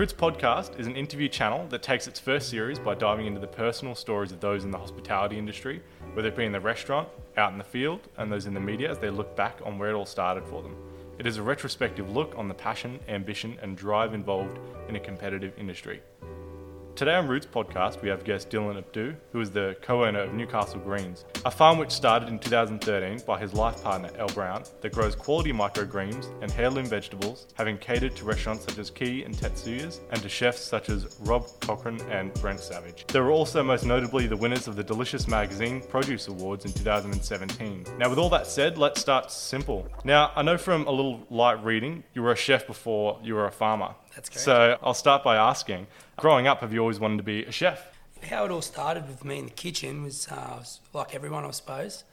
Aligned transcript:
Roots 0.00 0.14
Podcast 0.14 0.80
is 0.80 0.86
an 0.86 0.96
interview 0.96 1.28
channel 1.28 1.66
that 1.68 1.82
takes 1.82 2.06
its 2.06 2.18
first 2.18 2.48
series 2.48 2.78
by 2.78 2.94
diving 2.94 3.26
into 3.26 3.38
the 3.38 3.46
personal 3.46 3.94
stories 3.94 4.32
of 4.32 4.40
those 4.40 4.64
in 4.64 4.70
the 4.70 4.78
hospitality 4.78 5.36
industry, 5.36 5.82
whether 6.14 6.28
it 6.28 6.36
be 6.36 6.46
in 6.46 6.52
the 6.52 6.58
restaurant, 6.58 7.06
out 7.36 7.52
in 7.52 7.58
the 7.58 7.64
field, 7.64 8.08
and 8.16 8.32
those 8.32 8.46
in 8.46 8.54
the 8.54 8.60
media 8.60 8.90
as 8.90 8.98
they 8.98 9.10
look 9.10 9.36
back 9.36 9.58
on 9.62 9.78
where 9.78 9.90
it 9.90 9.94
all 9.94 10.06
started 10.06 10.46
for 10.46 10.62
them. 10.62 10.74
It 11.18 11.26
is 11.26 11.36
a 11.36 11.42
retrospective 11.42 12.10
look 12.10 12.32
on 12.38 12.48
the 12.48 12.54
passion, 12.54 12.98
ambition, 13.08 13.58
and 13.60 13.76
drive 13.76 14.14
involved 14.14 14.58
in 14.88 14.96
a 14.96 15.00
competitive 15.00 15.52
industry. 15.58 16.00
Today 17.00 17.14
on 17.14 17.28
Roots 17.28 17.46
Podcast, 17.46 18.02
we 18.02 18.10
have 18.10 18.24
guest 18.24 18.50
Dylan 18.50 18.76
Abdu, 18.76 19.14
who 19.32 19.40
is 19.40 19.50
the 19.50 19.74
co 19.80 20.04
owner 20.04 20.20
of 20.20 20.34
Newcastle 20.34 20.80
Greens, 20.80 21.24
a 21.46 21.50
farm 21.50 21.78
which 21.78 21.90
started 21.90 22.28
in 22.28 22.38
2013 22.38 23.22
by 23.26 23.40
his 23.40 23.54
life 23.54 23.82
partner 23.82 24.10
Elle 24.18 24.28
Brown 24.28 24.64
that 24.82 24.92
grows 24.92 25.14
quality 25.14 25.50
microgreens 25.50 26.30
and 26.42 26.52
heirloom 26.58 26.84
vegetables, 26.84 27.46
having 27.54 27.78
catered 27.78 28.14
to 28.16 28.26
restaurants 28.26 28.66
such 28.66 28.76
as 28.76 28.90
Quay 28.90 29.22
and 29.22 29.34
Tetsuya's 29.34 30.02
and 30.10 30.20
to 30.20 30.28
chefs 30.28 30.60
such 30.60 30.90
as 30.90 31.16
Rob 31.20 31.46
Cochran 31.62 31.98
and 32.10 32.34
Brent 32.34 32.60
Savage. 32.60 33.06
They 33.06 33.20
were 33.20 33.30
also 33.30 33.62
most 33.62 33.86
notably 33.86 34.26
the 34.26 34.36
winners 34.36 34.68
of 34.68 34.76
the 34.76 34.84
Delicious 34.84 35.26
Magazine 35.26 35.80
Produce 35.80 36.28
Awards 36.28 36.66
in 36.66 36.72
2017. 36.74 37.86
Now, 37.96 38.10
with 38.10 38.18
all 38.18 38.28
that 38.28 38.46
said, 38.46 38.76
let's 38.76 39.00
start 39.00 39.30
simple. 39.30 39.88
Now, 40.04 40.32
I 40.36 40.42
know 40.42 40.58
from 40.58 40.86
a 40.86 40.90
little 40.90 41.26
light 41.30 41.64
reading, 41.64 42.04
you 42.12 42.20
were 42.20 42.32
a 42.32 42.36
chef 42.36 42.66
before 42.66 43.18
you 43.22 43.36
were 43.36 43.46
a 43.46 43.52
farmer. 43.52 43.94
That's 44.14 44.28
correct. 44.28 44.44
So 44.44 44.78
I'll 44.82 44.92
start 44.92 45.24
by 45.24 45.36
asking 45.36 45.86
growing 46.20 46.46
up, 46.46 46.60
have 46.60 46.72
you 46.72 46.80
always 46.80 47.00
wanted 47.00 47.16
to 47.16 47.22
be 47.22 47.44
a 47.44 47.50
chef? 47.50 47.98
How 48.28 48.44
it 48.44 48.50
all 48.50 48.60
started 48.60 49.08
with 49.08 49.24
me 49.24 49.38
in 49.38 49.46
the 49.46 49.50
kitchen 49.50 50.02
was, 50.02 50.28
uh, 50.28 50.56
was 50.58 50.80
like 50.92 51.14
everyone, 51.14 51.46
I 51.46 51.50
suppose, 51.52 52.04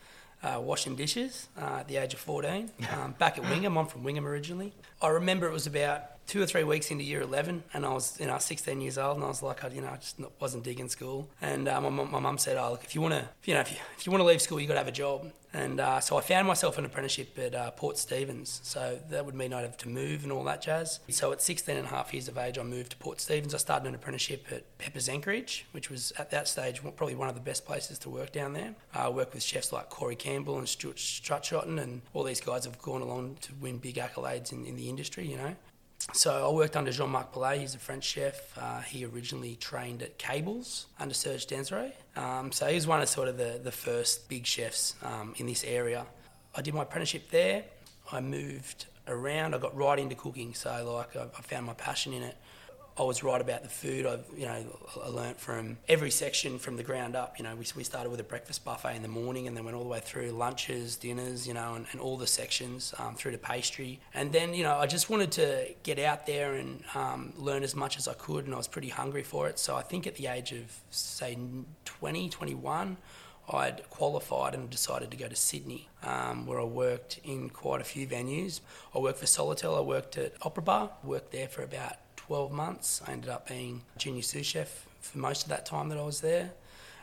uh, 0.41 0.61
washing 0.61 0.95
dishes 0.95 1.49
uh, 1.61 1.79
at 1.81 1.89
the 1.89 1.97
age 1.97 2.13
of 2.13 2.21
14. 2.21 2.71
Um, 2.93 3.15
back 3.19 3.37
at 3.37 3.43
Wingham, 3.43 3.77
I'm 3.77 3.85
from 3.85 4.03
Wingham 4.03 4.25
originally. 4.25 4.73
I 5.01 5.09
remember 5.09 5.45
it 5.45 5.51
was 5.51 5.67
about 5.67 6.03
two 6.27 6.41
or 6.41 6.45
three 6.45 6.63
weeks 6.63 6.91
into 6.91 7.03
year 7.03 7.21
11 7.21 7.63
and 7.73 7.85
I 7.85 7.89
was, 7.89 8.19
you 8.19 8.27
know, 8.27 8.37
16 8.37 8.81
years 8.81 8.97
old 8.97 9.15
and 9.15 9.23
I 9.23 9.27
was 9.27 9.41
like, 9.41 9.63
I, 9.63 9.69
you 9.69 9.81
know, 9.81 9.89
I 9.89 9.95
just 9.95 10.19
not, 10.19 10.31
wasn't 10.39 10.63
digging 10.63 10.89
school. 10.89 11.29
And 11.41 11.67
uh, 11.67 11.79
my, 11.81 11.89
my 11.89 12.19
mum 12.19 12.37
said, 12.37 12.57
oh, 12.57 12.71
look, 12.71 12.83
if 12.83 12.93
you 12.93 13.01
want 13.01 13.13
to, 13.13 13.27
you 13.45 13.53
know, 13.53 13.61
if 13.61 13.71
you, 13.71 13.77
if 13.97 14.05
you 14.05 14.11
want 14.11 14.21
to 14.21 14.25
leave 14.25 14.41
school, 14.41 14.59
you 14.59 14.67
got 14.67 14.73
to 14.73 14.79
have 14.79 14.87
a 14.87 14.91
job. 14.91 15.31
And 15.53 15.79
uh, 15.79 15.99
so 16.01 16.17
I 16.17 16.21
found 16.21 16.47
myself 16.47 16.77
an 16.77 16.85
apprenticeship 16.85 17.37
at 17.39 17.55
uh, 17.55 17.71
Port 17.71 17.97
Stephens. 17.97 18.59
So 18.63 18.99
that 19.09 19.25
would 19.25 19.33
mean 19.33 19.53
I'd 19.53 19.61
have 19.61 19.77
to 19.77 19.89
move 19.89 20.23
and 20.23 20.31
all 20.31 20.43
that 20.43 20.61
jazz. 20.61 20.99
So 21.09 21.31
at 21.31 21.41
16 21.41 21.75
and 21.75 21.85
a 21.85 21.89
half 21.89 22.13
years 22.13 22.27
of 22.27 22.37
age, 22.37 22.57
I 22.59 22.63
moved 22.63 22.91
to 22.91 22.97
Port 22.97 23.21
Stephens. 23.21 23.55
I 23.55 23.57
started 23.57 23.87
an 23.87 23.95
apprenticeship 23.95 24.45
at 24.51 24.77
Pepper's 24.77 25.07
Anchorage, 25.07 25.65
which 25.71 25.89
was 25.89 26.11
at 26.19 26.29
that 26.31 26.47
stage 26.47 26.81
probably 26.81 27.15
one 27.15 27.29
of 27.29 27.35
the 27.35 27.41
best 27.41 27.65
places 27.65 27.97
to 27.99 28.09
work 28.09 28.33
down 28.33 28.53
there. 28.53 28.75
Uh, 28.93 29.05
I 29.05 29.09
worked 29.09 29.33
with 29.33 29.41
chefs 29.41 29.71
like 29.71 29.89
Corey 29.89 30.15
Campbell 30.15 30.57
and 30.57 30.67
Stuart 30.67 30.97
Strutshotton, 30.97 31.81
and 31.81 32.01
all 32.13 32.23
these 32.23 32.41
guys 32.41 32.65
have 32.65 32.79
gone 32.81 33.01
along 33.01 33.37
to 33.41 33.53
win 33.61 33.77
big 33.77 33.95
accolades 33.95 34.51
in, 34.51 34.65
in 34.65 34.75
the 34.75 34.89
industry, 34.89 35.25
you 35.25 35.37
know. 35.37 35.55
So 36.13 36.49
I 36.49 36.51
worked 36.51 36.75
under 36.75 36.91
Jean-Marc 36.91 37.33
Bellet. 37.33 37.59
He's 37.59 37.75
a 37.75 37.77
French 37.79 38.03
chef. 38.03 38.57
Uh, 38.57 38.79
he 38.81 39.05
originally 39.05 39.55
trained 39.55 40.01
at 40.01 40.17
Kables 40.17 40.85
under 40.99 41.13
Serge 41.13 41.45
Dansereau. 41.45 41.91
Um, 42.15 42.51
so 42.51 42.65
he 42.67 42.75
was 42.75 42.87
one 42.87 43.01
of 43.01 43.09
sort 43.09 43.27
of 43.27 43.37
the, 43.37 43.59
the 43.61 43.71
first 43.71 44.29
big 44.29 44.45
chefs 44.45 44.95
um, 45.03 45.33
in 45.37 45.45
this 45.45 45.63
area. 45.63 46.05
I 46.55 46.61
did 46.61 46.73
my 46.73 46.83
apprenticeship 46.83 47.29
there. 47.29 47.65
I 48.11 48.21
moved 48.21 48.85
around. 49.07 49.53
I 49.53 49.57
got 49.57 49.75
right 49.75 49.99
into 49.99 50.15
cooking. 50.15 50.53
So 50.53 50.69
like 50.95 51.15
I, 51.15 51.23
I 51.23 51.41
found 51.41 51.65
my 51.65 51.73
passion 51.73 52.13
in 52.13 52.23
it. 52.23 52.37
I 52.99 53.03
was 53.03 53.21
right 53.23 53.39
about 53.39 53.61
the 53.61 53.69
food. 53.69 54.05
I, 54.07 54.19
you 54.35 54.45
know, 54.45 54.79
I 55.03 55.07
learnt 55.09 55.39
from 55.39 55.77
every 55.87 56.09
section 56.09 56.57
from 56.57 56.77
the 56.77 56.83
ground 56.83 57.15
up. 57.15 57.37
You 57.37 57.43
know, 57.43 57.55
we, 57.55 57.65
we 57.75 57.83
started 57.83 58.09
with 58.09 58.19
a 58.19 58.23
breakfast 58.23 58.65
buffet 58.65 58.95
in 58.95 59.03
the 59.03 59.07
morning, 59.07 59.47
and 59.47 59.55
then 59.55 59.63
went 59.65 59.77
all 59.77 59.83
the 59.83 59.89
way 59.89 59.99
through 59.99 60.31
lunches, 60.31 60.95
dinners, 60.95 61.47
you 61.47 61.53
know, 61.53 61.75
and, 61.75 61.85
and 61.91 62.01
all 62.01 62.17
the 62.17 62.25
sections 62.25 62.95
um, 62.97 63.13
through 63.15 63.33
to 63.33 63.37
pastry. 63.37 63.99
And 64.13 64.31
then, 64.31 64.53
you 64.55 64.63
know, 64.63 64.77
I 64.77 64.87
just 64.87 65.09
wanted 65.09 65.31
to 65.33 65.75
get 65.83 65.99
out 65.99 66.25
there 66.25 66.55
and 66.55 66.83
um, 66.95 67.33
learn 67.37 67.63
as 67.63 67.75
much 67.75 67.97
as 67.97 68.07
I 68.07 68.13
could, 68.13 68.45
and 68.45 68.53
I 68.53 68.57
was 68.57 68.67
pretty 68.67 68.89
hungry 68.89 69.23
for 69.23 69.47
it. 69.47 69.59
So 69.59 69.75
I 69.75 69.83
think 69.83 70.07
at 70.07 70.15
the 70.15 70.27
age 70.27 70.51
of 70.51 70.81
say 70.89 71.37
20, 71.85 72.29
21. 72.29 72.97
I'd 73.49 73.89
qualified 73.89 74.53
and 74.53 74.69
decided 74.69 75.09
to 75.11 75.15
go 75.15 75.29
to 75.29 75.35
Sydney, 75.35 75.87
um, 76.03 76.45
where 76.45 76.59
I 76.59 76.65
worked 76.65 77.21
in 77.23 77.49
quite 77.49 77.79
a 77.79 77.85
few 77.85 78.05
venues. 78.05 78.59
I 78.93 78.99
worked 78.99 79.19
for 79.19 79.25
Sofitel, 79.25 79.77
I 79.77 79.79
worked 79.79 80.17
at 80.17 80.33
Opera 80.41 80.63
Bar, 80.63 80.91
worked 81.01 81.31
there 81.31 81.47
for 81.47 81.63
about 81.63 81.95
12 82.27 82.51
months. 82.51 83.01
I 83.07 83.13
ended 83.13 83.29
up 83.29 83.47
being 83.47 83.81
junior 83.97 84.21
sous 84.21 84.45
chef 84.45 84.85
for 84.99 85.17
most 85.17 85.43
of 85.43 85.49
that 85.49 85.65
time 85.65 85.87
that 85.89 85.97
I 85.97 86.03
was 86.03 86.19
there. 86.19 86.51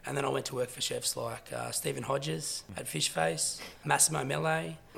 And 0.06 0.14
then 0.14 0.26
I 0.26 0.28
went 0.28 0.44
to 0.46 0.54
work 0.54 0.68
for 0.68 0.82
chefs 0.82 1.16
like 1.16 1.50
uh, 1.50 1.70
Stephen 1.70 2.02
Hodges 2.02 2.62
at 2.76 2.84
Fishface, 2.84 3.58
Massimo 3.86 4.22
Mele. 4.22 4.44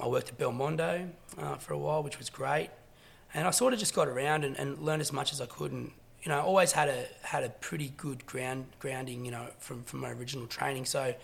I 0.03 0.07
worked 0.09 0.31
at 0.31 0.39
Belmondo 0.39 1.09
uh, 1.39 1.55
for 1.57 1.75
a 1.75 1.79
while, 1.79 2.03
which 2.03 2.19
was 2.19 2.29
great. 2.29 2.71
And 3.35 3.47
I 3.47 3.53
sort 3.53 3.73
of 3.73 3.79
just 3.79 3.95
got 3.95 4.09
around 4.09 4.45
and, 4.45 4.57
and 4.57 4.81
learned 4.81 5.01
as 5.01 5.13
much 5.13 5.33
as 5.33 5.41
I 5.41 5.47
could. 5.47 5.71
And 5.71 5.93
you 6.23 6.31
know, 6.31 6.39
I 6.39 6.43
always 6.43 6.73
had 6.73 6.89
a 6.89 7.05
had 7.23 7.45
a 7.45 7.51
pretty 7.51 7.93
good 7.97 8.27
ground 8.27 8.67
grounding, 8.81 9.25
you 9.25 9.31
know, 9.31 9.47
from 9.61 9.85
from 9.85 10.01
my 10.01 10.11
original 10.11 10.49
training. 10.49 10.87
So 10.87 11.15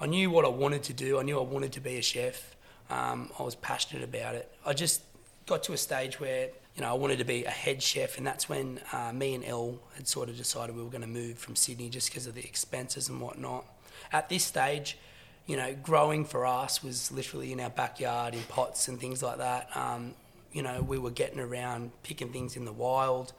I 0.00 0.06
knew 0.06 0.30
what 0.30 0.44
I 0.44 0.48
wanted 0.48 0.84
to 0.84 0.92
do. 0.92 1.18
I 1.18 1.24
knew 1.24 1.36
I 1.40 1.42
wanted 1.42 1.72
to 1.72 1.80
be 1.80 1.96
a 1.96 2.02
chef. 2.02 2.54
Um, 2.90 3.32
I 3.40 3.42
was 3.42 3.56
passionate 3.56 4.04
about 4.04 4.36
it. 4.36 4.52
I 4.64 4.72
just 4.72 5.02
got 5.46 5.64
to 5.64 5.72
a 5.72 5.76
stage 5.76 6.20
where 6.20 6.50
you 6.76 6.82
know, 6.82 6.90
I 6.90 6.92
wanted 6.92 7.18
to 7.18 7.24
be 7.24 7.44
a 7.44 7.50
head 7.50 7.82
chef, 7.82 8.18
and 8.18 8.26
that's 8.26 8.48
when 8.48 8.80
uh, 8.92 9.10
me 9.12 9.34
and 9.34 9.42
Elle 9.44 9.78
had 9.94 10.06
sort 10.06 10.28
of 10.28 10.36
decided 10.36 10.76
we 10.76 10.82
were 10.82 10.90
going 10.90 11.00
to 11.02 11.06
move 11.08 11.38
from 11.38 11.56
Sydney 11.56 11.88
just 11.88 12.10
because 12.10 12.26
of 12.26 12.34
the 12.34 12.44
expenses 12.44 13.08
and 13.08 13.20
whatnot. 13.20 13.64
At 14.12 14.28
this 14.28 14.44
stage, 14.44 14.98
you 15.46 15.56
know, 15.56 15.74
growing 15.82 16.24
for 16.26 16.44
us 16.44 16.82
was 16.82 17.10
literally 17.10 17.52
in 17.52 17.60
our 17.60 17.70
backyard 17.70 18.34
in 18.34 18.42
pots 18.42 18.88
and 18.88 19.00
things 19.00 19.22
like 19.22 19.38
that. 19.38 19.70
Um, 19.74 20.14
you 20.52 20.62
know, 20.62 20.82
we 20.82 20.98
were 20.98 21.10
getting 21.10 21.40
around 21.40 21.92
picking 22.02 22.30
things 22.32 22.56
in 22.56 22.64
the 22.66 22.72
wild. 22.72 23.32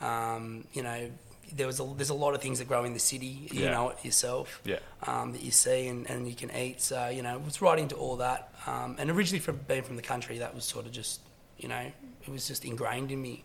Um, 0.00 0.64
you 0.72 0.82
know, 0.82 1.10
there 1.52 1.66
was 1.66 1.80
a, 1.80 1.84
there's 1.96 2.10
a 2.10 2.14
lot 2.14 2.34
of 2.34 2.40
things 2.40 2.58
that 2.60 2.68
grow 2.68 2.84
in 2.84 2.92
the 2.92 2.98
city. 2.98 3.48
You 3.52 3.64
Yeah. 3.64 3.70
know 3.72 3.90
it 3.90 4.04
yourself. 4.04 4.60
Yeah. 4.64 4.78
Um, 5.06 5.32
that 5.32 5.42
you 5.42 5.50
see 5.50 5.88
and, 5.88 6.08
and 6.08 6.28
you 6.28 6.34
can 6.34 6.50
eat. 6.56 6.80
So 6.80 7.08
you 7.08 7.22
know, 7.22 7.36
it 7.36 7.44
was 7.44 7.60
right 7.62 7.78
into 7.78 7.94
all 7.96 8.16
that. 8.16 8.52
Um, 8.66 8.96
and 8.98 9.10
originally 9.10 9.40
from 9.40 9.60
being 9.68 9.82
from 9.82 9.96
the 9.96 10.02
country, 10.02 10.38
that 10.38 10.54
was 10.54 10.64
sort 10.64 10.86
of 10.86 10.92
just 10.92 11.20
you 11.58 11.68
know, 11.68 11.92
it 12.26 12.30
was 12.30 12.46
just 12.48 12.64
ingrained 12.64 13.10
in 13.10 13.20
me. 13.22 13.44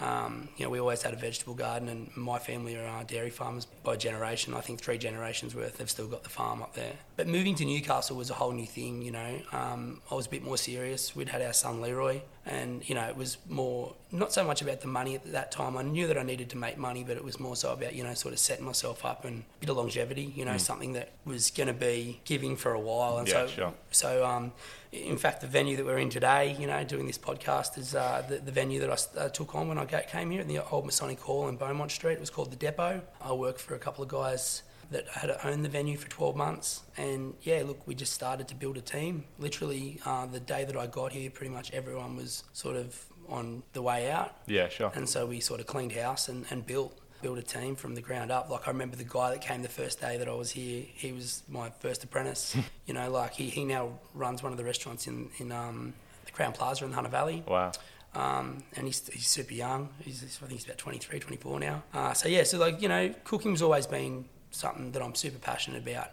Um, 0.00 0.48
you 0.56 0.64
know, 0.64 0.70
we 0.70 0.78
always 0.78 1.02
had 1.02 1.12
a 1.12 1.16
vegetable 1.16 1.54
garden, 1.54 1.88
and 1.88 2.16
my 2.16 2.38
family 2.38 2.76
are 2.76 2.86
uh, 2.86 3.02
dairy 3.02 3.30
farmers 3.30 3.66
by 3.82 3.96
generation. 3.96 4.54
I 4.54 4.60
think 4.60 4.80
three 4.80 4.96
generations 4.96 5.56
worth. 5.56 5.78
They've 5.78 5.90
still 5.90 6.06
got 6.06 6.22
the 6.22 6.28
farm 6.28 6.62
up 6.62 6.74
there. 6.74 6.92
But 7.16 7.26
moving 7.26 7.56
to 7.56 7.64
Newcastle 7.64 8.16
was 8.16 8.30
a 8.30 8.34
whole 8.34 8.52
new 8.52 8.66
thing. 8.66 9.02
You 9.02 9.10
know, 9.10 9.40
um, 9.52 10.00
I 10.10 10.14
was 10.14 10.26
a 10.26 10.30
bit 10.30 10.44
more 10.44 10.56
serious. 10.56 11.16
We'd 11.16 11.28
had 11.28 11.42
our 11.42 11.52
son 11.52 11.80
Leroy, 11.80 12.20
and 12.48 12.88
you 12.88 12.94
know, 12.94 13.04
it 13.04 13.16
was 13.16 13.36
more 13.48 13.94
not 14.10 14.32
so 14.32 14.42
much 14.42 14.62
about 14.62 14.80
the 14.80 14.88
money 14.88 15.14
at 15.14 15.32
that 15.32 15.52
time. 15.52 15.76
I 15.76 15.82
knew 15.82 16.06
that 16.06 16.16
I 16.16 16.22
needed 16.22 16.48
to 16.50 16.56
make 16.56 16.78
money, 16.78 17.04
but 17.04 17.16
it 17.16 17.22
was 17.22 17.38
more 17.38 17.54
so 17.56 17.72
about 17.72 17.94
you 17.94 18.02
know, 18.02 18.14
sort 18.14 18.32
of 18.32 18.40
setting 18.40 18.64
myself 18.64 19.04
up 19.04 19.24
and 19.24 19.42
a 19.42 19.60
bit 19.60 19.68
of 19.68 19.76
longevity. 19.76 20.32
You 20.34 20.46
know, 20.46 20.56
something 20.56 20.94
that 20.94 21.10
was 21.26 21.50
going 21.50 21.66
to 21.66 21.74
be 21.74 22.20
giving 22.24 22.56
for 22.56 22.72
a 22.72 22.80
while. 22.80 23.18
And 23.18 23.28
Yeah, 23.28 23.46
so, 23.46 23.46
sure. 23.48 23.74
so, 23.90 24.24
um, 24.24 24.52
in 24.92 25.18
fact, 25.18 25.42
the 25.42 25.46
venue 25.46 25.76
that 25.76 25.84
we're 25.84 25.98
in 25.98 26.08
today, 26.08 26.56
you 26.58 26.66
know, 26.66 26.82
doing 26.84 27.06
this 27.06 27.18
podcast 27.18 27.76
is 27.76 27.94
uh, 27.94 28.24
the, 28.26 28.38
the 28.38 28.52
venue 28.52 28.80
that 28.80 28.90
I 28.90 29.20
uh, 29.20 29.28
took 29.28 29.54
on 29.54 29.68
when 29.68 29.76
I 29.76 29.84
came 29.84 30.30
here 30.30 30.40
in 30.40 30.48
the 30.48 30.64
old 30.70 30.86
Masonic 30.86 31.20
Hall 31.20 31.48
in 31.48 31.56
Beaumont 31.56 31.90
Street. 31.90 32.14
It 32.14 32.20
was 32.20 32.30
called 32.30 32.50
the 32.50 32.56
Depot. 32.56 33.02
I 33.20 33.32
worked 33.32 33.60
for 33.60 33.74
a 33.74 33.78
couple 33.78 34.02
of 34.02 34.08
guys 34.08 34.62
that 34.90 35.08
had 35.08 35.36
owned 35.44 35.64
the 35.64 35.68
venue 35.68 35.96
for 35.96 36.08
12 36.08 36.36
months. 36.36 36.82
And 36.96 37.34
yeah, 37.42 37.62
look, 37.66 37.86
we 37.86 37.94
just 37.94 38.12
started 38.12 38.48
to 38.48 38.54
build 38.54 38.76
a 38.76 38.80
team. 38.80 39.24
Literally, 39.38 40.00
uh, 40.04 40.26
the 40.26 40.40
day 40.40 40.64
that 40.64 40.76
I 40.76 40.86
got 40.86 41.12
here, 41.12 41.30
pretty 41.30 41.52
much 41.52 41.70
everyone 41.72 42.16
was 42.16 42.44
sort 42.52 42.76
of 42.76 43.04
on 43.28 43.62
the 43.74 43.82
way 43.82 44.10
out. 44.10 44.36
Yeah, 44.46 44.68
sure. 44.68 44.90
And 44.94 45.08
so 45.08 45.26
we 45.26 45.40
sort 45.40 45.60
of 45.60 45.66
cleaned 45.66 45.92
house 45.92 46.28
and, 46.28 46.46
and 46.50 46.66
built 46.66 46.98
built 47.20 47.38
a 47.38 47.42
team 47.42 47.74
from 47.74 47.96
the 47.96 48.00
ground 48.00 48.30
up. 48.30 48.48
Like 48.48 48.66
I 48.68 48.70
remember 48.70 48.96
the 48.96 49.04
guy 49.04 49.30
that 49.30 49.40
came 49.40 49.62
the 49.62 49.68
first 49.68 50.00
day 50.00 50.16
that 50.18 50.28
I 50.28 50.34
was 50.34 50.52
here, 50.52 50.84
he 50.94 51.12
was 51.12 51.42
my 51.48 51.70
first 51.80 52.04
apprentice. 52.04 52.56
you 52.86 52.94
know, 52.94 53.10
like 53.10 53.34
he, 53.34 53.48
he 53.48 53.64
now 53.64 53.98
runs 54.14 54.42
one 54.42 54.52
of 54.52 54.58
the 54.58 54.64
restaurants 54.64 55.06
in, 55.06 55.28
in 55.38 55.50
um, 55.52 55.94
the 56.26 56.30
Crowne 56.30 56.54
Plaza 56.54 56.84
in 56.84 56.90
the 56.90 56.94
Hunter 56.94 57.10
Valley. 57.10 57.42
Wow. 57.46 57.72
Um, 58.14 58.62
and 58.74 58.86
he's, 58.86 59.06
he's 59.08 59.26
super 59.26 59.52
young. 59.52 59.90
He's, 60.00 60.22
I 60.22 60.46
think 60.46 60.52
he's 60.52 60.64
about 60.64 60.78
23, 60.78 61.18
24 61.18 61.60
now. 61.60 61.82
Uh, 61.92 62.12
so 62.12 62.28
yeah, 62.28 62.44
so 62.44 62.58
like, 62.58 62.80
you 62.80 62.88
know, 62.88 63.12
cooking's 63.24 63.62
always 63.62 63.86
been 63.86 64.24
something 64.50 64.92
that 64.92 65.02
I'm 65.02 65.14
super 65.14 65.38
passionate 65.38 65.82
about. 65.82 66.10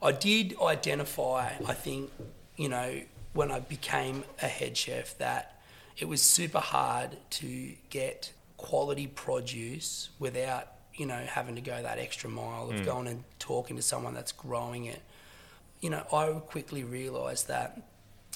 I 0.00 0.12
did 0.12 0.54
identify, 0.60 1.52
I 1.66 1.74
think, 1.74 2.10
you 2.56 2.68
know, 2.68 3.00
when 3.32 3.50
I 3.50 3.60
became 3.60 4.24
a 4.42 4.46
head 4.46 4.76
chef 4.76 5.16
that 5.18 5.60
it 5.96 6.06
was 6.06 6.22
super 6.22 6.60
hard 6.60 7.16
to 7.30 7.72
get 7.90 8.32
quality 8.56 9.06
produce 9.06 10.10
without, 10.18 10.68
you 10.94 11.06
know, 11.06 11.18
having 11.28 11.54
to 11.56 11.60
go 11.60 11.82
that 11.82 11.98
extra 11.98 12.30
mile 12.30 12.70
of 12.70 12.84
going 12.84 13.08
and 13.08 13.24
talking 13.38 13.76
to 13.76 13.82
someone 13.82 14.14
that's 14.14 14.32
growing 14.32 14.84
it. 14.84 15.02
You 15.80 15.90
know, 15.90 16.04
I 16.12 16.32
quickly 16.40 16.84
realised 16.84 17.48
that 17.48 17.80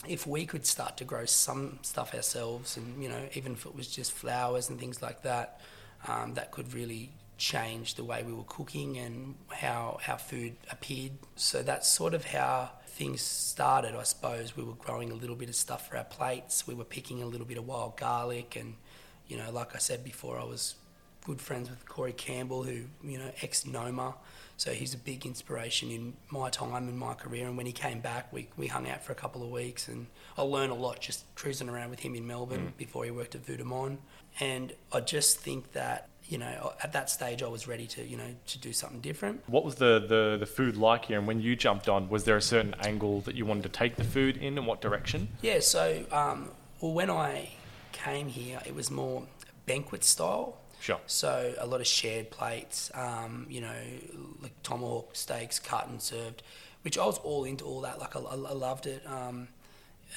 if 0.07 0.27
we 0.27 0.47
could 0.47 0.67
start 0.67 0.97
to 0.97 1.05
grow 1.05 1.25
some 1.25 1.79
stuff 1.83 2.15
ourselves, 2.15 2.77
and 2.77 3.03
you 3.03 3.09
know, 3.09 3.29
even 3.35 3.53
if 3.53 3.67
it 3.67 3.75
was 3.75 3.89
just 3.89 4.13
flowers 4.13 4.69
and 4.69 4.79
things 4.79 5.03
like 5.03 5.23
that, 5.23 5.61
um, 6.09 6.35
that 6.35 6.51
could 6.51 6.73
really 6.75 7.11
change 7.43 7.97
the 7.97 8.05
way 8.05 8.23
we 8.23 8.33
were 8.33 8.45
cooking 8.45 8.97
and 8.99 9.35
how 9.51 9.99
our 10.07 10.19
food 10.19 10.55
appeared. 10.71 11.13
So 11.35 11.63
that's 11.65 11.89
sort 11.89 12.15
of 12.15 12.25
how 12.25 12.71
things 12.87 13.21
started, 13.21 13.97
I 13.97 14.05
suppose. 14.05 14.57
We 14.57 14.63
were 14.63 14.75
growing 14.75 15.11
a 15.11 15.15
little 15.15 15.35
bit 15.35 15.49
of 15.49 15.57
stuff 15.57 15.89
for 15.89 15.97
our 15.97 16.05
plates. 16.05 16.69
We 16.69 16.75
were 16.75 16.85
picking 16.85 17.21
a 17.21 17.27
little 17.27 17.47
bit 17.47 17.59
of 17.59 17.67
wild 17.67 17.97
garlic, 17.97 18.55
and 18.55 18.75
you 19.27 19.37
know, 19.37 19.51
like 19.51 19.75
I 19.75 19.79
said 19.79 20.05
before, 20.05 20.39
I 20.39 20.45
was 20.45 20.77
good 21.25 21.41
friends 21.41 21.69
with 21.69 21.85
Corey 21.89 22.13
Campbell, 22.13 22.63
who 22.63 22.85
you 23.03 23.19
know 23.19 23.33
ex 23.43 23.67
Noma, 23.67 24.15
so 24.57 24.71
he's 24.71 24.95
a 24.95 24.99
big 24.99 25.27
inspiration 25.27 25.91
in 25.91 26.15
my 26.31 26.49
time 26.49 26.87
and 26.89 26.97
my 26.97 27.15
career. 27.15 27.49
And 27.49 27.57
when 27.57 27.67
he 27.67 27.73
came 27.73 27.99
back, 27.99 28.33
we 28.33 28.51
we 28.57 28.69
hung 28.69 28.89
out 28.89 29.03
for 29.03 29.11
a 29.11 29.17
couple 29.17 29.43
of 29.43 29.51
weeks, 29.51 29.89
and 29.89 30.07
I 30.39 30.43
learned 30.43 30.71
a 30.71 30.77
lot 30.77 31.01
just 31.01 31.25
cruising 31.35 31.69
around 31.69 31.91
with 31.91 32.01
him 32.01 32.15
in 32.15 32.25
Melbourne 32.25 32.69
mm. 32.69 32.77
before 32.77 33.05
he 33.05 33.11
worked 33.11 33.35
at 33.35 33.45
Vue 33.45 33.57
de 33.57 33.65
monde. 33.65 33.99
And 34.39 34.75
I 34.93 35.01
just 35.01 35.41
think 35.41 35.73
that 35.73 36.09
you 36.33 36.39
know 36.39 36.73
at 36.83 36.95
that 36.95 37.11
stage 37.11 37.43
I 37.43 37.47
was 37.47 37.69
ready 37.69 37.87
to 37.89 38.03
you 38.03 38.17
know 38.17 38.35
to 38.47 38.59
do 38.59 38.73
something 38.73 39.01
different. 39.01 39.43
What 39.47 39.65
was 39.65 39.75
the, 39.75 40.01
the, 40.01 40.39
the 40.41 40.47
food 40.47 40.79
like 40.79 41.05
here? 41.05 41.19
And 41.19 41.27
when 41.27 41.43
you 41.43 41.55
jumped 41.55 41.91
on, 41.91 42.09
was 42.09 42.25
there 42.25 42.39
a 42.39 42.43
certain 42.43 42.75
angle 42.81 43.21
that 43.23 43.35
you 43.35 43.45
wanted 43.45 43.65
to 43.65 43.69
take 43.69 43.97
the 43.97 44.05
food 44.05 44.39
in 44.39 44.57
and 44.57 44.67
what 44.67 44.81
direction? 44.81 45.29
Yeah, 45.43 45.61
so 45.61 46.05
um, 46.11 46.51
well, 46.81 46.95
when 46.95 47.11
I 47.11 47.51
came 47.93 48.29
here, 48.29 48.61
it 48.65 48.75
was 48.75 48.91
more 48.91 49.25
banquet 49.67 50.05
style. 50.05 50.57
Sure. 50.81 51.01
So 51.07 51.55
a 51.59 51.67
lot 51.67 51.81
of 51.81 51.87
shared 51.87 52.31
plates, 52.31 52.91
um, 52.95 53.47
you 53.49 53.61
know, 53.61 53.83
like 54.41 54.55
tomahawk 54.63 55.15
steaks 55.15 55.59
cut 55.61 55.87
and 55.87 56.01
served, 56.01 56.43
which 56.83 56.99
I 56.99 57.05
was 57.05 57.19
all 57.19 57.45
into 57.45 57.65
all 57.65 57.83
that. 57.83 58.01
Like 58.01 58.17
I, 58.17 58.21
I 58.21 58.35
loved 58.35 58.87
it. 58.87 59.07
Um, 59.07 59.49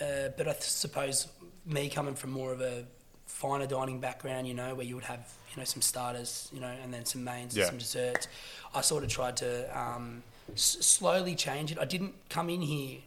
uh, 0.02 0.30
but 0.38 0.48
I 0.48 0.54
th- 0.54 0.64
suppose 0.64 1.28
me 1.66 1.90
coming 1.90 2.16
from 2.16 2.32
more 2.32 2.52
of 2.52 2.62
a 2.62 2.86
finer 3.26 3.66
dining 3.68 4.00
background, 4.00 4.48
you 4.48 4.54
know, 4.54 4.76
where 4.76 4.86
you 4.86 4.96
would 4.96 5.04
have 5.06 5.20
you 5.52 5.58
know 5.62 5.66
some 5.66 5.82
starters, 5.82 6.50
you 6.54 6.60
know, 6.60 6.74
and 6.84 6.94
then 6.94 7.06
some 7.06 7.24
mains 7.24 7.56
Yeah. 7.56 7.64
and 7.64 7.70
some 7.72 7.78
desserts. 7.80 8.28
I 8.74 8.82
sort 8.82 9.04
of 9.04 9.10
tried 9.10 9.38
to 9.38 9.80
um, 9.80 10.24
s- 10.54 10.78
slowly 10.82 11.36
change 11.36 11.72
it. 11.72 11.80
I 11.80 11.86
didn't 11.86 12.14
come 12.30 12.50
in 12.50 12.62
here 12.62 13.00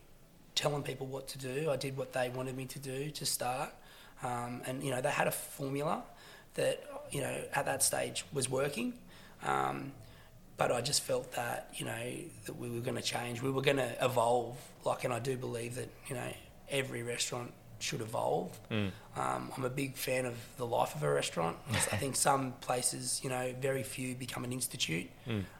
telling 0.54 0.82
people 0.82 1.06
what 1.06 1.28
to 1.28 1.38
do. 1.38 1.70
I 1.70 1.76
did 1.76 1.96
what 1.96 2.12
they 2.12 2.28
wanted 2.30 2.56
me 2.56 2.64
to 2.66 2.78
do 2.78 3.10
to 3.10 3.26
start, 3.26 3.70
um, 4.22 4.62
and 4.66 4.82
you 4.82 4.90
know 4.90 5.00
they 5.00 5.10
had 5.10 5.26
a 5.28 5.32
formula 5.32 6.02
that 6.54 6.82
you 7.10 7.20
know 7.20 7.36
at 7.54 7.64
that 7.66 7.82
stage 7.82 8.24
was 8.32 8.48
working. 8.50 8.94
Um, 9.44 9.92
but 10.56 10.72
I 10.72 10.80
just 10.80 11.02
felt 11.04 11.30
that 11.32 11.68
you 11.76 11.84
know 11.86 12.12
that 12.46 12.56
we 12.56 12.68
were 12.68 12.80
going 12.80 12.96
to 12.96 13.02
change. 13.02 13.40
We 13.42 13.50
were 13.50 13.62
going 13.62 13.76
to 13.76 14.04
evolve. 14.04 14.56
Like, 14.84 15.04
and 15.04 15.12
I 15.12 15.18
do 15.20 15.36
believe 15.36 15.76
that 15.76 15.88
you 16.08 16.14
know 16.16 16.32
every 16.70 17.02
restaurant 17.02 17.52
should 17.78 18.00
evolve. 18.00 18.58
Um, 19.16 19.50
I'm 19.56 19.64
a 19.64 19.70
big 19.70 19.96
fan 19.96 20.26
of 20.26 20.34
the 20.56 20.66
life 20.66 20.94
of 20.94 21.02
a 21.02 21.12
restaurant. 21.12 21.56
I 21.70 21.96
think 21.96 22.16
some 22.16 22.52
places, 22.60 23.20
you 23.22 23.30
know, 23.30 23.54
very 23.60 23.82
few 23.82 24.14
become 24.14 24.44
an 24.44 24.52
institute. 24.52 25.08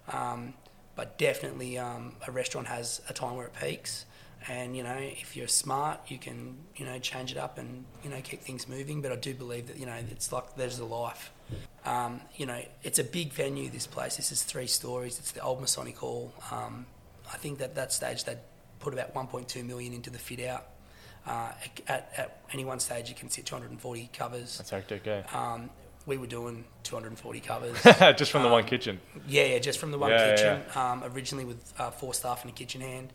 Um, 0.08 0.54
but 0.94 1.16
definitely, 1.18 1.78
um, 1.78 2.14
a 2.26 2.32
restaurant 2.32 2.66
has 2.66 3.00
a 3.08 3.12
time 3.12 3.36
where 3.36 3.46
it 3.46 3.54
peaks. 3.54 4.04
And 4.48 4.76
you 4.76 4.82
know, 4.84 4.96
if 4.96 5.36
you're 5.36 5.48
smart, 5.48 6.00
you 6.08 6.18
can 6.18 6.56
you 6.76 6.84
know 6.84 6.98
change 6.98 7.32
it 7.32 7.38
up 7.38 7.58
and 7.58 7.84
you 8.04 8.10
know 8.10 8.20
keep 8.22 8.40
things 8.42 8.68
moving. 8.68 9.02
But 9.02 9.12
I 9.12 9.16
do 9.16 9.34
believe 9.34 9.66
that 9.66 9.78
you 9.78 9.86
know 9.86 9.96
it's 10.10 10.32
like 10.32 10.56
there's 10.56 10.78
a 10.78 10.84
life. 10.84 11.32
Um, 11.84 12.20
you 12.36 12.46
know, 12.46 12.60
it's 12.82 12.98
a 12.98 13.04
big 13.04 13.32
venue. 13.32 13.68
This 13.68 13.86
place. 13.86 14.16
This 14.16 14.30
is 14.32 14.42
three 14.42 14.66
stories. 14.66 15.18
It's 15.18 15.32
the 15.32 15.40
old 15.40 15.60
Masonic 15.60 15.96
Hall. 15.98 16.32
Um, 16.50 16.86
I 17.32 17.36
think 17.36 17.58
that 17.58 17.74
that 17.74 17.92
stage 17.92 18.24
they 18.24 18.36
put 18.78 18.92
about 18.92 19.14
1.2 19.14 19.64
million 19.64 19.92
into 19.92 20.10
the 20.10 20.18
fit 20.18 20.40
out. 20.46 20.66
Uh, 21.26 21.52
at, 21.86 22.12
at 22.16 22.40
any 22.52 22.64
one 22.64 22.80
stage, 22.80 23.08
you 23.08 23.14
can 23.14 23.28
sit 23.28 23.44
240 23.44 24.10
covers. 24.12 24.56
That's 24.58 24.70
hectic, 24.70 25.04
yeah. 25.04 25.22
Um, 25.32 25.70
we 26.06 26.16
were 26.16 26.26
doing 26.26 26.64
240 26.84 27.40
covers. 27.40 27.82
Just 28.16 28.32
from 28.32 28.42
the 28.42 28.48
one 28.48 28.62
um, 28.62 28.68
kitchen. 28.68 28.98
Yeah, 29.26 29.44
yeah, 29.44 29.58
just 29.58 29.78
from 29.78 29.90
the 29.90 29.98
one 29.98 30.10
Yeah, 30.10 30.26
yeah, 30.26 30.36
kitchen. 30.36 30.62
Um, 30.74 31.04
originally 31.04 31.44
with 31.44 31.72
uh, 31.78 31.90
four 31.90 32.14
staff 32.14 32.42
and 32.42 32.50
a 32.50 32.54
kitchen 32.54 32.80
hand, 32.80 33.12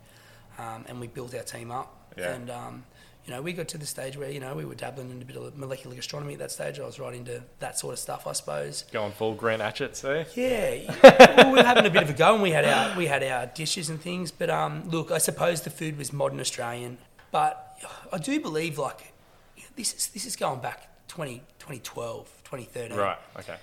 um, 0.59 0.85
and 0.87 0.99
we 0.99 1.07
built 1.07 1.33
our 1.33 1.41
team 1.41 1.71
up. 1.71 2.13
Yeah. 2.15 2.33
And 2.33 2.51
um, 2.51 2.83
you 3.25 3.33
know, 3.33 3.41
we 3.41 3.53
got 3.53 3.69
to 3.69 3.77
the 3.77 3.85
stage 3.85 4.17
where 4.17 4.29
you 4.29 4.39
know 4.39 4.53
we 4.53 4.65
were 4.65 4.75
dabbling 4.75 5.09
in 5.09 5.21
a 5.21 5.25
bit 5.25 5.37
of 5.37 5.57
molecular 5.57 5.95
gastronomy 5.95 6.33
at 6.33 6.39
that 6.39 6.51
stage. 6.51 6.79
I 6.79 6.85
was 6.85 6.99
right 6.99 7.15
into 7.15 7.41
that 7.59 7.79
sort 7.79 7.93
of 7.93 7.99
stuff, 7.99 8.27
I 8.27 8.33
suppose. 8.33 8.83
Going 8.91 9.13
full 9.13 9.33
Grant 9.33 9.61
Achatz 9.61 10.01
there. 10.01 10.27
Yeah, 10.35 10.93
well, 11.37 11.51
we 11.51 11.57
were 11.57 11.65
having 11.65 11.85
a 11.85 11.89
bit 11.89 12.03
of 12.03 12.09
a 12.09 12.13
go, 12.13 12.33
and 12.33 12.43
we 12.43 12.51
had 12.51 12.65
our 12.65 12.97
we 12.97 13.07
had 13.07 13.23
our 13.23 13.45
dishes 13.47 13.89
and 13.89 13.99
things. 13.99 14.29
But 14.29 14.49
um, 14.49 14.89
look, 14.89 15.09
I 15.09 15.19
suppose 15.19 15.61
the 15.61 15.69
food 15.69 15.97
was 15.97 16.11
modern 16.11 16.39
Australian, 16.39 16.97
but 17.31 17.72
I 18.11 18.17
do 18.17 18.39
believe 18.39 18.77
like 18.77 19.13
this 19.75 19.93
is 19.93 20.07
this 20.07 20.25
is 20.25 20.35
going 20.35 20.59
back 20.59 21.07
20, 21.07 21.39
2012, 21.59 22.29
2013 22.43 22.97
Right, 22.97 23.17
okay. 23.37 23.57